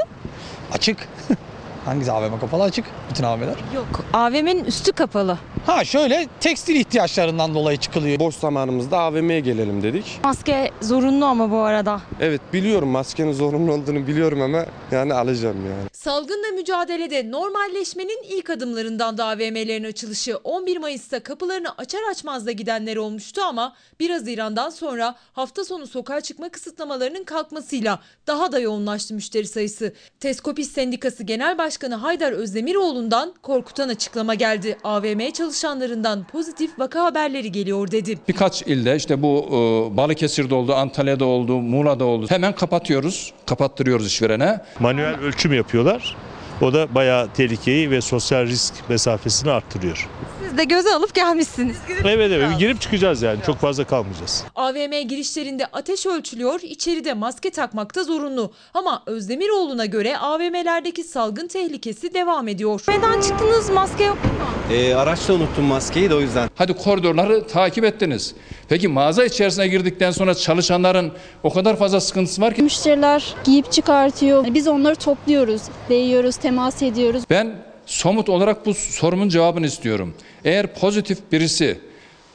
Açık. 0.73 1.09
Hangisi 1.91 2.13
AVM 2.13 2.41
kapalı 2.41 2.63
açık? 2.63 2.85
Bütün 3.11 3.25
AVM'ler. 3.25 3.57
Yok 3.75 4.05
AVM'nin 4.13 4.65
üstü 4.65 4.93
kapalı. 4.93 5.39
Ha 5.67 5.85
şöyle 5.85 6.29
tekstil 6.41 6.75
ihtiyaçlarından 6.75 7.55
dolayı 7.55 7.79
çıkılıyor. 7.79 8.21
Boş 8.21 8.35
zamanımızda 8.35 8.99
AVM'ye 8.99 9.41
gelelim 9.41 9.83
dedik. 9.83 10.21
Maske 10.25 10.71
zorunlu 10.81 11.25
ama 11.25 11.51
bu 11.51 11.59
arada. 11.59 12.01
Evet 12.21 12.41
biliyorum 12.53 12.89
maskenin 12.89 13.33
zorunlu 13.33 13.73
olduğunu 13.73 14.07
biliyorum 14.07 14.43
ama 14.43 14.67
yani 14.91 15.15
alacağım 15.15 15.57
yani. 15.67 15.89
Salgınla 15.93 16.49
mücadelede 16.55 17.31
normalleşmenin 17.31 18.23
ilk 18.29 18.51
adımlarından 18.51 19.19
da 19.19 19.25
AVM'lerin 19.25 19.85
açılışı 19.85 20.37
11 20.37 20.77
Mayıs'ta 20.77 21.21
kapılarını 21.21 21.69
açar 21.79 22.01
açmaz 22.11 22.47
da 22.47 22.53
gidenler 22.53 22.97
olmuştu 22.97 23.43
ama 23.43 23.75
1 24.01 24.11
Haziran'dan 24.11 24.71
sonra 24.71 25.15
hafta 25.33 25.65
sonu 25.65 25.87
sokağa 25.87 26.21
çıkma 26.21 26.49
kısıtlamalarının 26.49 27.25
kalkmasıyla 27.25 28.01
daha 28.27 28.53
da 28.53 28.59
yoğunlaştı 28.59 29.15
müşteri 29.15 29.47
sayısı. 29.47 29.95
Teskopis 30.21 30.73
Sendikası 30.73 31.25
Genel 31.25 31.59
Başkanı 31.59 31.80
Haydar 31.89 32.33
Özdemiroğlu'ndan 32.33 33.35
korkutan 33.43 33.89
açıklama 33.89 34.35
geldi. 34.35 34.77
AVM 34.85 35.31
çalışanlarından 35.31 36.25
pozitif 36.25 36.79
vaka 36.79 37.05
haberleri 37.05 37.53
geliyor 37.53 37.91
dedi. 37.91 38.19
Birkaç 38.29 38.63
ilde 38.63 38.97
işte 38.97 39.23
bu 39.23 39.47
e, 39.47 39.97
Balıkesir'de 39.97 40.55
oldu, 40.55 40.75
Antalya'da 40.75 41.25
oldu, 41.25 41.61
Muğla'da 41.61 42.05
oldu. 42.05 42.27
Hemen 42.29 42.55
kapatıyoruz, 42.55 43.33
kapattırıyoruz 43.47 44.07
işverene. 44.07 44.61
Manuel 44.81 45.21
ölçüm 45.21 45.53
yapıyorlar. 45.53 46.17
O 46.63 46.73
da 46.73 46.95
bayağı 46.95 47.29
tehlikeyi 47.33 47.91
ve 47.91 48.01
sosyal 48.01 48.47
risk 48.47 48.75
mesafesini 48.89 49.51
arttırıyor. 49.51 50.09
Siz 50.51 50.59
de 50.59 50.65
göze 50.65 50.95
alıp 50.95 51.15
gelmişsiniz. 51.15 51.77
Evet 52.05 52.33
evet 52.33 52.59
girip 52.59 52.81
çıkacağız 52.81 53.23
yani 53.23 53.39
çok 53.47 53.57
fazla 53.59 53.85
kalmayacağız. 53.85 54.45
AVM 54.57 55.09
girişlerinde 55.09 55.67
ateş 55.67 56.07
ölçülüyor, 56.07 56.61
içeride 56.63 57.15
maske 57.15 57.51
takmakta 57.51 58.05
zorunlu. 58.05 58.53
Ama 58.75 59.03
Özdemiroğlu'na 59.07 59.87
göre 59.87 60.19
AVM'lerdeki 60.19 61.05
salgın 61.05 61.49
tehlikesi 61.49 62.15
devam 62.15 62.49
ediyor. 62.49 62.83
Neden 62.89 63.21
çıktınız 63.21 63.71
maske 63.71 64.05
yok 64.05 64.17
mu? 64.25 64.75
E, 64.75 64.95
araçta 64.95 65.33
unuttum 65.33 65.65
maskeyi 65.65 66.11
de 66.11 66.15
o 66.15 66.21
yüzden. 66.21 66.51
Hadi 66.55 66.73
koridorları 66.75 67.47
takip 67.47 67.85
ettiniz. 67.85 68.35
Peki 68.69 68.89
mağaza 68.89 69.25
içerisine 69.25 69.69
girdikten 69.69 70.11
sonra 70.11 70.35
çalışanların 70.35 71.13
o 71.43 71.53
kadar 71.53 71.77
fazla 71.77 72.01
sıkıntısı 72.01 72.43
var 72.43 72.55
ki. 72.55 72.63
Müşteriler 72.63 73.35
giyip 73.45 73.73
çıkartıyor. 73.73 74.55
Biz 74.55 74.69
onları 74.69 74.95
topluyoruz, 74.97 75.63
değiyoruz, 75.89 76.37
temas 76.37 76.83
ediyoruz. 76.83 77.23
Ben 77.31 77.70
somut 77.91 78.29
olarak 78.29 78.67
bu 78.67 78.75
sorumun 78.75 79.29
cevabını 79.29 79.67
istiyorum. 79.67 80.15
Eğer 80.45 80.75
pozitif 80.75 81.19
birisi 81.33 81.81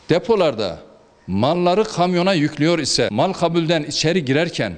depolarda 0.10 0.80
malları 1.28 1.84
kamyona 1.84 2.34
yüklüyor 2.34 2.80
ise 2.80 3.10
mal 3.12 3.34
kabulden 3.34 3.84
içeri 3.84 4.26
girerken 4.26 4.74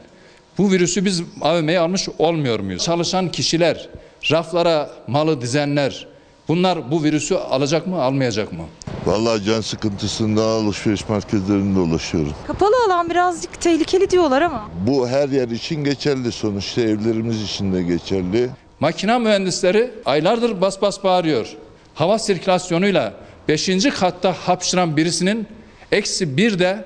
bu 0.57 0.71
virüsü 0.71 1.05
biz 1.05 1.21
AVM'ye 1.41 1.79
almış 1.79 2.09
olmuyor 2.19 2.59
muyuz? 2.59 2.83
Çalışan 2.83 3.31
kişiler, 3.31 3.89
raflara 4.31 4.89
malı 5.07 5.41
dizenler 5.41 6.07
bunlar 6.47 6.91
bu 6.91 7.03
virüsü 7.03 7.35
alacak 7.35 7.87
mı 7.87 8.01
almayacak 8.01 8.53
mı? 8.53 8.63
Vallahi 9.05 9.43
can 9.43 9.61
sıkıntısından 9.61 10.41
alışveriş 10.63 11.09
merkezlerinde 11.09 11.79
dolaşıyorum. 11.79 12.33
Kapalı 12.47 12.75
alan 12.87 13.09
birazcık 13.09 13.61
tehlikeli 13.61 14.09
diyorlar 14.09 14.41
ama. 14.41 14.69
Bu 14.87 15.07
her 15.07 15.29
yer 15.29 15.47
için 15.47 15.83
geçerli 15.83 16.31
sonuçta 16.31 16.81
evlerimiz 16.81 17.43
için 17.43 17.73
de 17.73 17.83
geçerli. 17.83 18.49
Makina 18.79 19.19
mühendisleri 19.19 19.91
aylardır 20.05 20.61
bas 20.61 20.81
bas 20.81 21.03
bağırıyor. 21.03 21.55
Hava 21.95 22.19
sirkülasyonuyla 22.19 23.13
5. 23.47 23.69
katta 23.99 24.33
hapşıran 24.33 24.97
birisinin 24.97 25.47
eksi 25.91 26.37
bir 26.37 26.59
de 26.59 26.85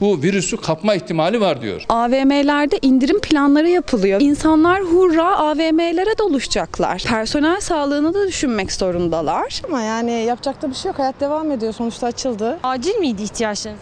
bu 0.00 0.22
virüsü 0.22 0.56
kapma 0.56 0.94
ihtimali 0.94 1.40
var 1.40 1.62
diyor. 1.62 1.84
AVM'lerde 1.88 2.78
indirim 2.82 3.20
planları 3.20 3.68
yapılıyor. 3.68 4.20
İnsanlar 4.20 4.82
hurra 4.82 5.36
AVM'lere 5.38 6.18
doluşacaklar. 6.18 7.04
Personel 7.08 7.60
sağlığını 7.60 8.14
da 8.14 8.28
düşünmek 8.28 8.72
zorundalar. 8.72 9.62
Ama 9.68 9.82
yani 9.82 10.12
yapacak 10.12 10.62
da 10.62 10.70
bir 10.70 10.74
şey 10.74 10.88
yok. 10.88 10.98
Hayat 10.98 11.20
devam 11.20 11.50
ediyor. 11.50 11.72
Sonuçta 11.72 12.06
açıldı. 12.06 12.58
Acil 12.62 12.94
miydi 12.98 13.22
ihtiyaçlarınız? 13.22 13.80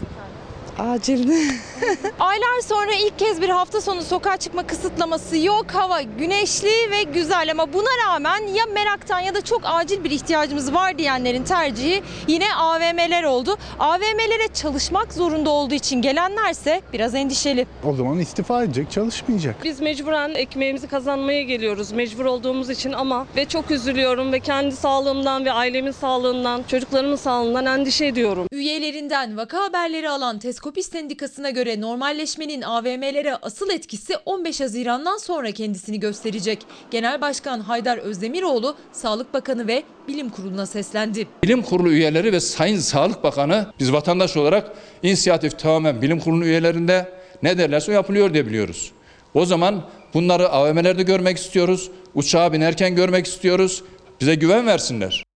Acil. 0.79 1.29
Aylar 2.19 2.61
sonra 2.63 2.93
ilk 2.93 3.19
kez 3.19 3.41
bir 3.41 3.49
hafta 3.49 3.81
sonu 3.81 4.01
sokağa 4.01 4.37
çıkma 4.37 4.67
kısıtlaması 4.67 5.37
yok. 5.37 5.65
Hava 5.73 6.01
güneşli 6.01 6.91
ve 6.91 7.03
güzel 7.03 7.51
ama 7.51 7.73
buna 7.73 7.89
rağmen 8.07 8.47
ya 8.47 8.65
meraktan 8.73 9.19
ya 9.19 9.35
da 9.35 9.41
çok 9.41 9.61
acil 9.63 10.03
bir 10.03 10.11
ihtiyacımız 10.11 10.73
var 10.73 10.97
diyenlerin 10.97 11.43
tercihi 11.43 12.03
yine 12.27 12.55
AVM'ler 12.55 13.23
oldu. 13.23 13.57
AVM'lere 13.79 14.47
çalışmak 14.53 15.13
zorunda 15.13 15.49
olduğu 15.49 15.73
için 15.73 16.01
gelenlerse 16.01 16.81
biraz 16.93 17.15
endişeli. 17.15 17.67
O 17.83 17.93
zaman 17.95 18.19
istifa 18.19 18.63
edecek, 18.63 18.91
çalışmayacak. 18.91 19.55
Biz 19.63 19.79
mecburen 19.81 20.33
ekmeğimizi 20.35 20.87
kazanmaya 20.87 21.43
geliyoruz 21.43 21.91
mecbur 21.91 22.25
olduğumuz 22.25 22.69
için 22.69 22.91
ama 22.93 23.27
ve 23.35 23.45
çok 23.45 23.71
üzülüyorum 23.71 24.31
ve 24.31 24.39
kendi 24.39 24.75
sağlığımdan 24.75 25.45
ve 25.45 25.51
ailemin 25.51 25.91
sağlığından, 25.91 26.63
çocuklarımın 26.67 27.15
sağlığından 27.15 27.65
endişe 27.65 28.05
ediyorum. 28.05 28.47
Üyelerinden 28.51 29.37
vaka 29.37 29.63
haberleri 29.63 30.09
alan 30.09 30.39
Teskopis 30.67 30.91
Sendikası'na 30.91 31.49
göre 31.49 31.81
normalleşmenin 31.81 32.61
AVM'lere 32.61 33.35
asıl 33.35 33.69
etkisi 33.69 34.17
15 34.25 34.61
Haziran'dan 34.61 35.17
sonra 35.17 35.51
kendisini 35.51 35.99
gösterecek. 35.99 36.59
Genel 36.91 37.21
Başkan 37.21 37.59
Haydar 37.59 37.97
Özdemiroğlu, 37.97 38.75
Sağlık 38.91 39.33
Bakanı 39.33 39.67
ve 39.67 39.83
Bilim 40.07 40.29
Kurulu'na 40.29 40.65
seslendi. 40.65 41.27
Bilim 41.43 41.61
Kurulu 41.61 41.89
üyeleri 41.91 42.31
ve 42.31 42.39
Sayın 42.39 42.79
Sağlık 42.79 43.23
Bakanı 43.23 43.65
biz 43.79 43.93
vatandaş 43.93 44.37
olarak 44.37 44.71
inisiyatif 45.03 45.59
tamamen 45.59 46.01
bilim 46.01 46.19
kurulu 46.19 46.45
üyelerinde 46.45 47.09
ne 47.43 47.57
derlerse 47.57 47.93
yapılıyor 47.93 48.33
diye 48.33 48.47
biliyoruz. 48.47 48.91
O 49.33 49.45
zaman 49.45 49.83
bunları 50.13 50.49
AVM'lerde 50.49 51.03
görmek 51.03 51.37
istiyoruz. 51.37 51.91
Uçağa 52.15 52.53
binerken 52.53 52.95
görmek 52.95 53.25
istiyoruz. 53.25 53.83
Bize 54.21 54.35
güven 54.35 54.67
versinler. 54.67 55.26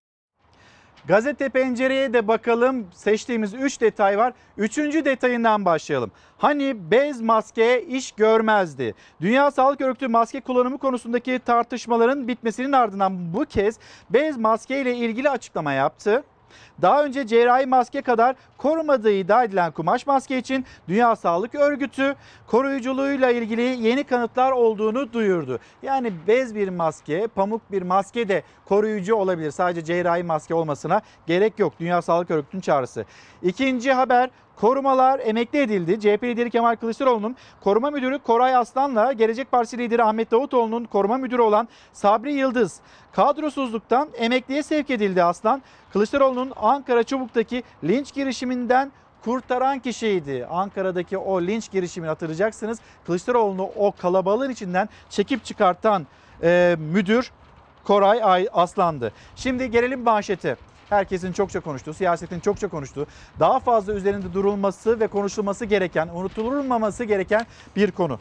Gazete 1.07 1.49
Pencere'ye 1.49 2.13
de 2.13 2.27
bakalım. 2.27 2.87
Seçtiğimiz 2.93 3.53
3 3.53 3.81
detay 3.81 4.17
var. 4.17 4.33
Üçüncü 4.57 5.05
detayından 5.05 5.65
başlayalım. 5.65 6.11
Hani 6.37 6.91
bez 6.91 7.21
maske 7.21 7.85
iş 7.85 8.11
görmezdi. 8.11 8.93
Dünya 9.21 9.51
Sağlık 9.51 9.81
Örgütü 9.81 10.07
maske 10.07 10.41
kullanımı 10.41 10.77
konusundaki 10.77 11.39
tartışmaların 11.45 12.27
bitmesinin 12.27 12.71
ardından 12.71 13.33
bu 13.33 13.45
kez 13.45 13.79
bez 14.09 14.37
maske 14.37 14.81
ile 14.81 14.95
ilgili 14.95 15.29
açıklama 15.29 15.73
yaptı. 15.73 16.23
Daha 16.81 17.05
önce 17.05 17.27
cerrahi 17.27 17.65
maske 17.65 18.01
kadar 18.01 18.35
korumadığı 18.57 19.11
iddia 19.11 19.43
edilen 19.43 19.71
kumaş 19.71 20.07
maske 20.07 20.37
için 20.37 20.65
Dünya 20.87 21.15
Sağlık 21.15 21.55
Örgütü 21.55 22.15
koruyuculuğuyla 22.47 23.31
ilgili 23.31 23.61
yeni 23.61 24.03
kanıtlar 24.03 24.51
olduğunu 24.51 25.13
duyurdu. 25.13 25.59
Yani 25.83 26.13
bez 26.27 26.55
bir 26.55 26.69
maske, 26.69 27.27
pamuk 27.27 27.71
bir 27.71 27.81
maske 27.81 28.29
de 28.29 28.43
koruyucu 28.65 29.15
olabilir. 29.15 29.51
Sadece 29.51 29.83
cerrahi 29.83 30.23
maske 30.23 30.53
olmasına 30.53 31.01
gerek 31.27 31.59
yok. 31.59 31.73
Dünya 31.79 32.01
Sağlık 32.01 32.31
Örgütü'nün 32.31 32.61
çağrısı. 32.61 33.05
İkinci 33.43 33.93
haber 33.93 34.29
Korumalar 34.61 35.19
emekli 35.19 35.59
edildi. 35.59 35.99
CHP 35.99 36.23
lideri 36.23 36.49
Kemal 36.49 36.75
Kılıçdaroğlu'nun 36.75 37.35
koruma 37.61 37.91
müdürü 37.91 38.19
Koray 38.19 38.55
Aslan'la 38.55 39.13
Gelecek 39.13 39.51
Partisi 39.51 39.77
lideri 39.77 40.03
Ahmet 40.03 40.31
Davutoğlu'nun 40.31 40.85
koruma 40.85 41.17
müdürü 41.17 41.41
olan 41.41 41.67
Sabri 41.93 42.33
Yıldız 42.33 42.79
kadrosuzluktan 43.11 44.09
emekliye 44.17 44.63
sevk 44.63 44.89
edildi 44.89 45.23
Aslan. 45.23 45.61
Kılıçdaroğlu'nun 45.93 46.53
Ankara 46.55 47.03
Çubuk'taki 47.03 47.63
linç 47.83 48.13
girişiminden 48.13 48.91
kurtaran 49.23 49.79
kişiydi. 49.79 50.47
Ankara'daki 50.51 51.17
o 51.17 51.41
linç 51.41 51.71
girişimini 51.71 52.09
hatırlayacaksınız. 52.09 52.79
Kılıçdaroğlu'nu 53.05 53.69
o 53.75 53.91
kalabalığın 53.91 54.49
içinden 54.49 54.89
çekip 55.09 55.45
çıkartan 55.45 56.07
e, 56.43 56.75
müdür 56.79 57.31
Koray 57.83 58.19
Ay 58.23 58.47
Aslan'dı. 58.53 59.11
Şimdi 59.35 59.71
gelelim 59.71 60.03
manşete. 60.03 60.55
Herkesin 60.91 61.31
çokça 61.31 61.59
konuştuğu, 61.59 61.93
siyasetin 61.93 62.39
çokça 62.39 62.67
konuştuğu, 62.67 63.07
daha 63.39 63.59
fazla 63.59 63.93
üzerinde 63.93 64.33
durulması 64.33 64.99
ve 64.99 65.07
konuşulması 65.07 65.65
gereken, 65.65 66.07
unutulmaması 66.07 67.03
gereken 67.03 67.45
bir 67.75 67.91
konu. 67.91 68.19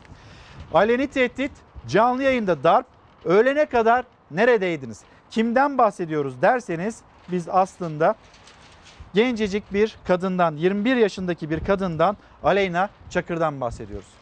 Aleni 0.75 1.07
tehdit, 1.07 1.53
canlı 1.89 2.23
yayında 2.23 2.65
darp, 2.65 2.87
öğlene 3.25 3.67
kadar 3.67 4.05
neredeydiniz? 4.31 5.01
Kimden 5.31 5.79
bahsediyoruz 5.79 6.43
derseniz 6.43 7.01
biz 7.29 7.49
aslında 7.49 8.15
gencecik 9.15 9.73
bir 9.73 9.97
kadından, 10.07 10.57
21 10.57 10.97
yaşındaki 10.97 11.51
bir 11.51 11.61
kadından 11.61 12.17
Aleyna 12.43 12.89
Çakır'dan 13.11 13.61
bahsediyoruz. 13.61 14.20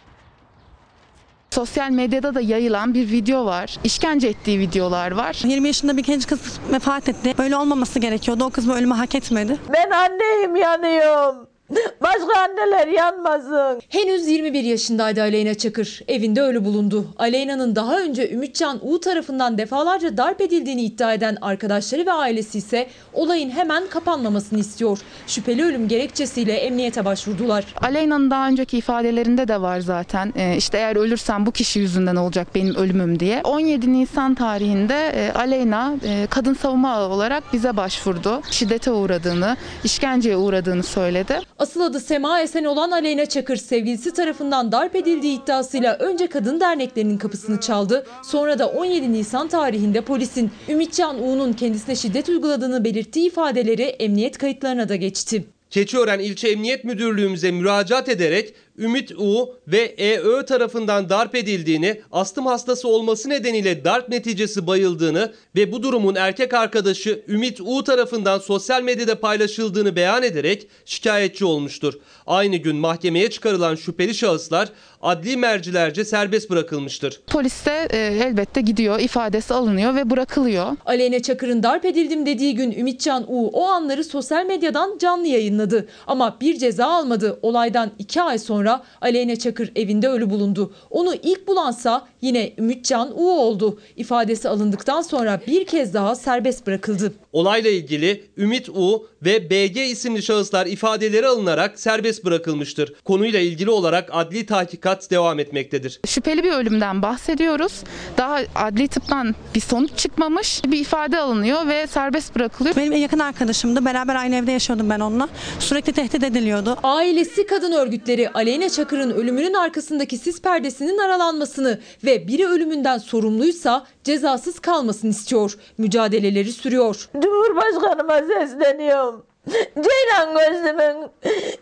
Sosyal 1.51 1.91
medyada 1.91 2.35
da 2.35 2.41
yayılan 2.41 2.95
bir 2.95 3.11
video 3.11 3.45
var. 3.45 3.77
İşkence 3.85 4.29
ettiği 4.29 4.59
videolar 4.59 5.11
var. 5.13 5.41
20 5.45 5.67
yaşında 5.67 5.97
bir 5.97 6.03
genç 6.03 6.27
kız 6.27 6.41
vefat 6.73 7.09
etti. 7.09 7.35
Böyle 7.39 7.57
olmaması 7.57 7.99
gerekiyordu. 7.99 8.45
O 8.45 8.51
kız 8.51 8.69
bu 8.69 8.73
ölümü 8.73 8.95
hak 8.95 9.15
etmedi. 9.15 9.57
Ben 9.73 9.91
anneyim 9.91 10.57
yanıyorum. 10.57 11.49
Başka 12.03 12.41
anneler 12.41 12.87
yanmasın. 12.87 13.81
Henüz 13.89 14.29
21 14.29 14.65
yaşındaydı 14.65 15.23
Aleyna 15.23 15.55
Çakır. 15.55 16.01
Evinde 16.09 16.43
ölü 16.43 16.65
bulundu. 16.65 17.07
Aleyna'nın 17.19 17.77
daha 17.77 18.01
önce 18.01 18.31
Ümitcan 18.31 18.79
U 18.83 19.01
tarafından 19.01 19.59
defalarca 19.59 20.17
darp 20.17 20.41
edildiğini 20.41 20.83
iddia 20.83 21.15
eden 21.15 21.37
arkadaşları 21.41 22.07
ve 22.07 22.13
ailesi 22.13 22.59
ise 22.59 22.87
olayın 23.13 23.51
hemen 23.51 23.87
kapanmamasını 23.87 24.59
istiyor. 24.59 24.99
Şüpheli 25.27 25.65
ölüm 25.65 25.89
gerekçesiyle 25.89 26.53
emniyete 26.53 27.05
başvurdular. 27.05 27.65
Aleyna'nın 27.81 28.31
daha 28.31 28.49
önceki 28.49 28.79
ifadelerinde 28.79 29.49
de 29.49 29.61
var 29.61 29.81
zaten. 29.81 30.33
Ee, 30.37 30.57
işte 30.57 30.79
eğer 30.79 30.97
ölürsem 30.97 31.47
bu 31.47 31.53
kişi 31.53 31.79
yüzünden 31.79 32.17
olacak 32.17 32.49
benim 32.55 32.75
ölümüm 32.75 33.21
diye. 33.21 33.41
17 33.45 33.93
Nisan 33.93 34.35
tarihinde 34.35 35.09
e, 35.09 35.33
Aleyna 35.33 35.95
e, 36.05 36.27
kadın 36.31 36.55
savunma 36.55 36.93
ağı 36.95 37.09
olarak 37.09 37.45
bize 37.53 37.77
başvurdu. 37.77 38.43
Şiddete 38.51 38.91
uğradığını, 38.91 39.57
işkenceye 39.85 40.37
uğradığını 40.37 40.83
söyledi. 40.83 41.41
Asıl 41.59 41.81
adı 41.81 42.01
Sema 42.01 42.41
Esen 42.41 42.65
olan 42.65 42.91
Aleyna 42.91 43.27
Çakır 43.27 43.57
sevgilisi 43.57 44.13
tarafından 44.13 44.73
darp 44.73 44.97
edildiği 44.97 45.43
iddiasıyla 45.43 45.97
önce 45.97 46.27
kadın 46.27 46.61
derneklerinin 46.61 47.19
kapısını 47.19 47.61
çaldı. 47.61 48.07
Sonra 48.25 48.59
da 48.59 48.69
17 48.69 49.13
Nisan 49.13 49.49
tarihinde 49.49 50.01
polisin 50.01 50.51
Ümitcan 50.69 51.23
U'nun 51.23 51.53
kendisine 51.53 51.97
şiddet 51.97 52.29
uyguladığını 52.29 52.85
belirttiği 52.85 53.27
ifadeleri 53.27 53.83
emniyet 53.83 54.39
kayıtlarına 54.39 54.89
da 54.89 54.97
geçti. 54.97 55.45
Keçiören 55.71 56.19
İlçe 56.19 56.49
Emniyet 56.49 56.85
Müdürlüğümüze 56.85 57.51
müracaat 57.51 58.09
ederek 58.09 58.55
Ümit 58.79 59.13
U 59.19 59.55
ve 59.69 59.79
EÖ 59.99 60.45
tarafından 60.47 61.09
darp 61.09 61.35
edildiğini, 61.35 62.01
astım 62.13 62.47
hastası 62.47 62.89
olması 62.89 63.29
nedeniyle 63.29 63.85
darp 63.85 64.09
neticesi 64.09 64.67
bayıldığını 64.67 65.33
ve 65.57 65.73
bu 65.73 65.83
durumun 65.83 66.15
erkek 66.15 66.55
arkadaşı 66.55 67.23
Ümit 67.29 67.61
U 67.61 67.85
tarafından 67.85 68.39
sosyal 68.39 68.83
medyada 68.83 69.21
paylaşıldığını 69.21 69.97
beyan 69.97 70.23
ederek 70.23 70.69
şikayetçi 70.85 71.45
olmuştur. 71.45 71.95
Aynı 72.27 72.57
gün 72.57 72.77
mahkemeye 72.77 73.31
çıkarılan 73.31 73.75
şüpheli 73.75 74.15
şahıslar 74.15 74.69
adli 75.03 75.37
mercilerce 75.37 76.05
serbest 76.05 76.51
bırakılmıştır. 76.51 77.21
Polis 77.27 77.67
de 77.67 77.89
e, 77.91 77.99
elbette 77.99 78.61
gidiyor, 78.61 79.01
ifadesi 79.01 79.55
alınıyor 79.55 79.95
ve 79.95 80.11
bırakılıyor. 80.11 80.77
Aleyna 80.87 81.23
Çakır'ın 81.23 81.63
darp 81.63 81.85
edildim 81.85 82.27
dediği 82.27 82.55
gün 82.55 82.73
Ümitcan 82.73 83.25
U 83.29 83.51
o 83.53 83.65
anları 83.67 84.05
sosyal 84.05 84.47
medyadan 84.47 84.99
canlı 84.99 85.27
yayınladı. 85.27 85.89
Ama 86.07 86.37
bir 86.41 86.59
ceza 86.59 86.87
almadı. 86.87 87.39
Olaydan 87.43 87.91
iki 87.99 88.23
ay 88.23 88.39
sonra 88.39 88.68
Aleyna 89.01 89.37
Çakır 89.37 89.73
evinde 89.77 90.09
ölü 90.09 90.31
bulundu. 90.31 90.73
Onu 90.91 91.15
ilk 91.23 91.49
bulansa 91.49 92.09
yine 92.21 92.53
Ümitcan 92.59 93.13
U 93.19 93.31
oldu. 93.31 93.81
İfadesi 93.97 94.49
alındıktan 94.49 95.03
sonra 95.03 95.41
bir 95.47 95.67
kez 95.67 95.95
daha 95.95 96.15
serbest 96.15 96.67
bırakıldı. 96.67 97.13
Olayla 97.33 97.71
ilgili 97.71 98.25
Ümit 98.37 98.69
U 98.69 99.07
ve 99.25 99.51
BG 99.51 99.77
isimli 99.77 100.23
şahıslar 100.23 100.67
ifadeleri 100.67 101.27
alınarak 101.27 101.81
serbest 101.81 102.25
bırakılmıştır. 102.25 102.95
Konuyla 103.05 103.41
ilgili 103.41 103.71
olarak 103.71 104.09
adli 104.13 104.47
tahkikat 104.47 105.11
devam 105.11 105.39
etmektedir. 105.39 106.01
Şüpheli 106.07 106.45
bir 106.45 106.53
ölümden 106.53 107.03
bahsediyoruz. 107.03 107.73
Daha 108.19 108.41
adli 108.55 108.89
tıptan 108.89 109.35
bir 109.55 109.61
sonuç 109.61 109.91
çıkmamış. 109.97 110.63
Bir 110.65 110.79
ifade 110.79 111.19
alınıyor 111.19 111.67
ve 111.67 111.87
serbest 111.87 112.35
bırakılıyor. 112.35 112.77
Benim 112.77 112.93
en 112.93 112.99
yakın 112.99 113.19
arkadaşımdı. 113.19 113.85
Beraber 113.85 114.15
aynı 114.15 114.35
evde 114.35 114.53
yaşıyordum 114.53 114.91
ben 114.91 115.01
onunla. 115.01 115.29
Sürekli 115.59 115.93
tehdit 115.93 116.25
ediliyordu. 116.25 116.77
Ailesi 116.83 117.47
kadın 117.47 117.73
örgütleri 117.73 118.29
Aleyna 118.29 118.58
Çakır'ın 118.67 119.11
ölümünün 119.11 119.55
arkasındaki 119.55 120.19
sis 120.19 120.43
perdesinin 120.43 120.99
aralanmasını 120.99 121.79
ve 122.05 122.29
biri 122.29 122.47
ölümünden 122.47 122.99
sorumluysa 122.99 123.87
cezasız 124.05 124.59
kalmasını 124.59 125.11
istiyor. 125.11 125.55
Mücadeleleri 125.79 126.53
sürüyor. 126.53 127.09
Cumhurbaşkanıma 127.23 128.19
sesleniyorum. 128.19 129.27
Ceylan 129.75 130.39
gözlümün 130.39 131.09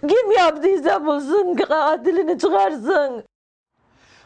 kim 0.09 0.33
yaptıysa 0.33 1.07
bulsun 1.07 1.55
katilini 1.55 2.39
çıkarsın. 2.39 3.25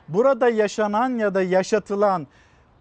Burada 0.08 0.48
yaşanan 0.48 1.18
ya 1.18 1.34
da 1.34 1.42
yaşatılan 1.42 2.26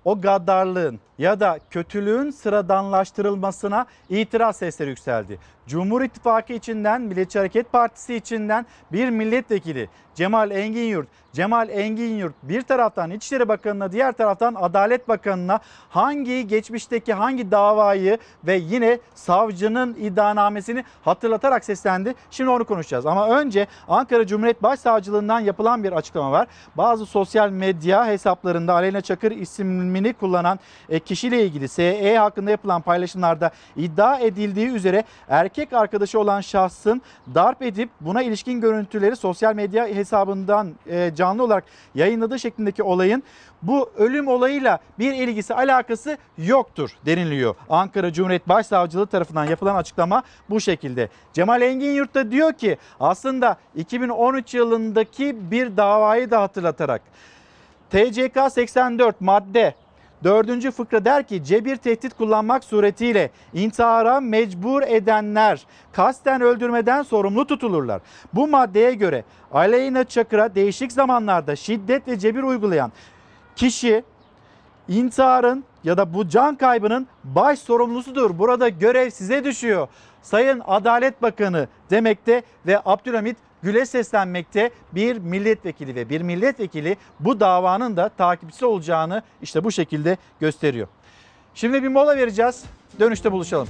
o 0.05 0.21
gaddarlığın 0.21 0.99
ya 1.19 1.39
da 1.39 1.59
kötülüğün 1.69 2.31
sıradanlaştırılmasına 2.31 3.85
itiraz 4.09 4.57
sesleri 4.57 4.89
yükseldi. 4.89 5.39
Cumhur 5.67 6.01
İttifakı 6.01 6.53
içinden, 6.53 7.01
Milliyetçi 7.01 7.39
Hareket 7.39 7.71
Partisi 7.71 8.15
içinden 8.15 8.65
bir 8.91 9.09
milletvekili 9.09 9.89
Cemal 10.15 10.51
Engin 10.51 10.83
Yurt. 10.83 11.07
Cemal 11.33 11.69
Engin 11.69 12.17
Yurt 12.17 12.35
bir 12.43 12.61
taraftan 12.61 13.11
İçişleri 13.11 13.47
Bakanı'na 13.47 13.91
diğer 13.91 14.11
taraftan 14.11 14.55
Adalet 14.55 15.07
Bakanı'na 15.07 15.59
hangi 15.89 16.47
geçmişteki 16.47 17.13
hangi 17.13 17.51
davayı 17.51 18.17
ve 18.43 18.55
yine 18.55 18.99
savcının 19.15 19.95
iddianamesini 19.99 20.83
hatırlatarak 21.03 21.65
seslendi. 21.65 22.15
Şimdi 22.31 22.49
onu 22.49 22.65
konuşacağız. 22.65 23.05
Ama 23.05 23.29
önce 23.29 23.67
Ankara 23.87 24.27
Cumhuriyet 24.27 24.63
Başsavcılığından 24.63 25.39
yapılan 25.39 25.83
bir 25.83 25.91
açıklama 25.91 26.31
var. 26.31 26.47
Bazı 26.75 27.05
sosyal 27.05 27.49
medya 27.49 28.07
hesaplarında 28.07 28.73
Aleyna 28.73 29.01
Çakır 29.01 29.31
ismini 29.31 30.13
kullanan 30.13 30.59
e, 30.89 30.99
kişiyle 31.09 31.43
ilgili 31.45 31.67
SE 31.67 32.17
hakkında 32.17 32.51
yapılan 32.51 32.81
paylaşımlarda 32.81 33.51
iddia 33.75 34.19
edildiği 34.19 34.67
üzere 34.67 35.03
erkek 35.29 35.73
arkadaşı 35.73 36.19
olan 36.19 36.41
şahsın 36.41 37.01
darp 37.35 37.61
edip 37.61 37.89
buna 38.01 38.21
ilişkin 38.21 38.61
görüntüleri 38.61 39.15
sosyal 39.15 39.55
medya 39.55 39.87
hesabından 39.87 40.71
e, 40.89 41.11
canlı 41.15 41.43
olarak 41.43 41.63
yayınladığı 41.95 42.39
şeklindeki 42.39 42.83
olayın 42.83 43.23
bu 43.61 43.89
ölüm 43.97 44.27
olayıyla 44.27 44.79
bir 44.99 45.13
ilgisi 45.13 45.53
alakası 45.53 46.17
yoktur 46.37 46.89
deniliyor. 47.05 47.55
Ankara 47.69 48.13
Cumhuriyet 48.13 48.49
Başsavcılığı 48.49 49.07
tarafından 49.07 49.45
yapılan 49.45 49.75
açıklama 49.75 50.23
bu 50.49 50.61
şekilde. 50.61 51.09
Cemal 51.33 51.61
Engin 51.61 51.91
Yurt 51.91 52.15
da 52.15 52.31
diyor 52.31 52.53
ki 52.53 52.77
aslında 52.99 53.57
2013 53.75 54.53
yılındaki 54.53 55.51
bir 55.51 55.77
davayı 55.77 56.31
da 56.31 56.41
hatırlatarak 56.41 57.01
TCK 57.89 58.51
84 58.51 59.21
madde 59.21 59.73
Dördüncü 60.23 60.71
fıkra 60.71 61.05
der 61.05 61.27
ki 61.27 61.43
cebir 61.43 61.75
tehdit 61.75 62.13
kullanmak 62.13 62.63
suretiyle 62.63 63.31
intihara 63.53 64.19
mecbur 64.19 64.81
edenler 64.81 65.65
kasten 65.91 66.41
öldürmeden 66.41 67.03
sorumlu 67.03 67.47
tutulurlar. 67.47 68.01
Bu 68.33 68.47
maddeye 68.47 68.93
göre 68.93 69.23
Aleyna 69.51 70.03
Çakır'a 70.03 70.55
değişik 70.55 70.91
zamanlarda 70.91 71.55
şiddet 71.55 72.07
ve 72.07 72.19
cebir 72.19 72.43
uygulayan 72.43 72.91
kişi 73.55 74.03
intiharın 74.87 75.63
ya 75.83 75.97
da 75.97 76.13
bu 76.13 76.29
can 76.29 76.55
kaybının 76.55 77.07
baş 77.23 77.59
sorumlusudur. 77.59 78.39
Burada 78.39 78.69
görev 78.69 79.09
size 79.09 79.43
düşüyor. 79.43 79.87
Sayın 80.21 80.61
Adalet 80.67 81.21
Bakanı 81.21 81.67
demekte 81.89 82.43
ve 82.67 82.81
Abdülhamit 82.85 83.37
Gül'e 83.63 83.85
seslenmekte 83.85 84.69
bir 84.91 85.17
milletvekili 85.17 85.95
ve 85.95 86.09
bir 86.09 86.21
milletvekili 86.21 86.97
bu 87.19 87.39
davanın 87.39 87.97
da 87.97 88.09
takipçisi 88.09 88.65
olacağını 88.65 89.21
işte 89.41 89.63
bu 89.63 89.71
şekilde 89.71 90.17
gösteriyor. 90.39 90.87
Şimdi 91.55 91.83
bir 91.83 91.87
mola 91.87 92.17
vereceğiz. 92.17 92.63
Dönüşte 92.99 93.31
buluşalım. 93.31 93.67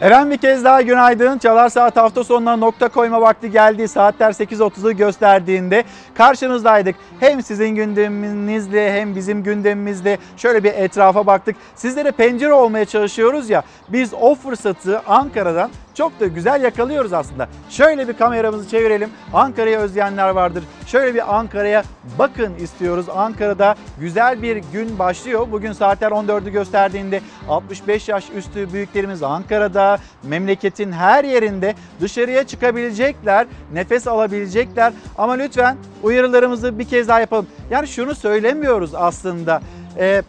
Efendim 0.00 0.30
bir 0.30 0.36
kez 0.38 0.64
daha 0.64 0.82
günaydın. 0.82 1.38
Çalar 1.38 1.68
Saat 1.68 1.96
hafta 1.96 2.24
sonuna 2.24 2.56
nokta 2.56 2.88
koyma 2.88 3.20
vakti 3.20 3.50
geldi. 3.50 3.88
Saatler 3.88 4.30
8.30'u 4.30 4.92
gösterdiğinde 4.92 5.84
karşınızdaydık. 6.14 6.96
Hem 7.20 7.42
sizin 7.42 7.68
gündeminizle 7.68 8.92
hem 8.92 9.14
bizim 9.14 9.42
gündemimizle 9.42 10.18
şöyle 10.36 10.64
bir 10.64 10.72
etrafa 10.74 11.26
baktık. 11.26 11.56
Sizlere 11.74 12.10
pencere 12.10 12.52
olmaya 12.52 12.84
çalışıyoruz 12.84 13.50
ya. 13.50 13.62
Biz 13.88 14.14
o 14.14 14.34
fırsatı 14.34 15.00
Ankara'dan 15.06 15.70
çok 15.98 16.20
da 16.20 16.26
güzel 16.26 16.62
yakalıyoruz 16.62 17.12
aslında. 17.12 17.48
Şöyle 17.70 18.08
bir 18.08 18.12
kameramızı 18.12 18.70
çevirelim. 18.70 19.10
Ankara'yı 19.32 19.78
özleyenler 19.78 20.28
vardır. 20.28 20.64
Şöyle 20.86 21.14
bir 21.14 21.36
Ankara'ya 21.36 21.82
bakın 22.18 22.54
istiyoruz. 22.54 23.06
Ankara'da 23.08 23.74
güzel 24.00 24.42
bir 24.42 24.56
gün 24.56 24.98
başlıyor. 24.98 25.46
Bugün 25.52 25.72
saatler 25.72 26.10
14'ü 26.10 26.50
gösterdiğinde 26.50 27.20
65 27.48 28.08
yaş 28.08 28.24
üstü 28.36 28.72
büyüklerimiz 28.72 29.22
Ankara'da, 29.22 29.98
memleketin 30.22 30.92
her 30.92 31.24
yerinde 31.24 31.74
dışarıya 32.00 32.46
çıkabilecekler, 32.46 33.46
nefes 33.72 34.06
alabilecekler. 34.06 34.92
Ama 35.18 35.32
lütfen 35.32 35.76
uyarılarımızı 36.02 36.78
bir 36.78 36.84
kez 36.84 37.08
daha 37.08 37.20
yapalım. 37.20 37.46
Yani 37.70 37.88
şunu 37.88 38.14
söylemiyoruz 38.14 38.94
aslında. 38.94 39.60
Ee, 39.96 40.22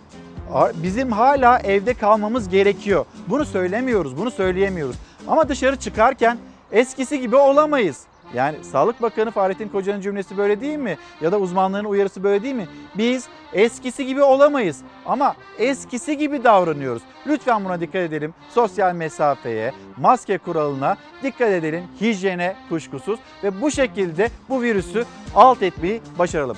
bizim 0.83 1.11
hala 1.11 1.59
evde 1.59 1.93
kalmamız 1.93 2.49
gerekiyor. 2.49 3.05
Bunu 3.27 3.45
söylemiyoruz, 3.45 4.17
bunu 4.17 4.31
söyleyemiyoruz. 4.31 4.95
Ama 5.27 5.49
dışarı 5.49 5.75
çıkarken 5.75 6.37
eskisi 6.71 7.19
gibi 7.19 7.35
olamayız. 7.35 8.03
Yani 8.33 8.63
Sağlık 8.63 9.01
Bakanı 9.01 9.31
Fahrettin 9.31 9.69
Koca'nın 9.69 10.01
cümlesi 10.01 10.37
böyle 10.37 10.61
değil 10.61 10.77
mi? 10.77 10.97
Ya 11.21 11.31
da 11.31 11.39
uzmanların 11.39 11.85
uyarısı 11.85 12.23
böyle 12.23 12.43
değil 12.43 12.55
mi? 12.55 12.67
Biz 12.97 13.27
eskisi 13.53 14.05
gibi 14.05 14.21
olamayız 14.21 14.77
ama 15.05 15.35
eskisi 15.57 16.17
gibi 16.17 16.43
davranıyoruz. 16.43 17.01
Lütfen 17.27 17.65
buna 17.65 17.81
dikkat 17.81 18.01
edelim. 18.01 18.33
Sosyal 18.49 18.95
mesafeye, 18.95 19.73
maske 19.97 20.37
kuralına 20.37 20.97
dikkat 21.23 21.49
edelim. 21.49 21.83
Hijyene 22.01 22.55
kuşkusuz 22.69 23.19
ve 23.43 23.61
bu 23.61 23.71
şekilde 23.71 24.29
bu 24.49 24.61
virüsü 24.61 25.05
alt 25.35 25.63
etmeyi 25.63 26.01
başaralım. 26.19 26.57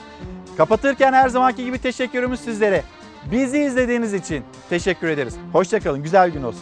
Kapatırken 0.57 1.13
her 1.13 1.29
zamanki 1.29 1.65
gibi 1.65 1.77
teşekkürümüz 1.77 2.39
sizlere. 2.39 2.83
Bizi 3.31 3.59
izlediğiniz 3.59 4.13
için 4.13 4.43
teşekkür 4.69 5.07
ederiz. 5.07 5.35
Hoşçakalın. 5.53 6.03
Güzel 6.03 6.29
gün 6.29 6.43
olsun. 6.43 6.61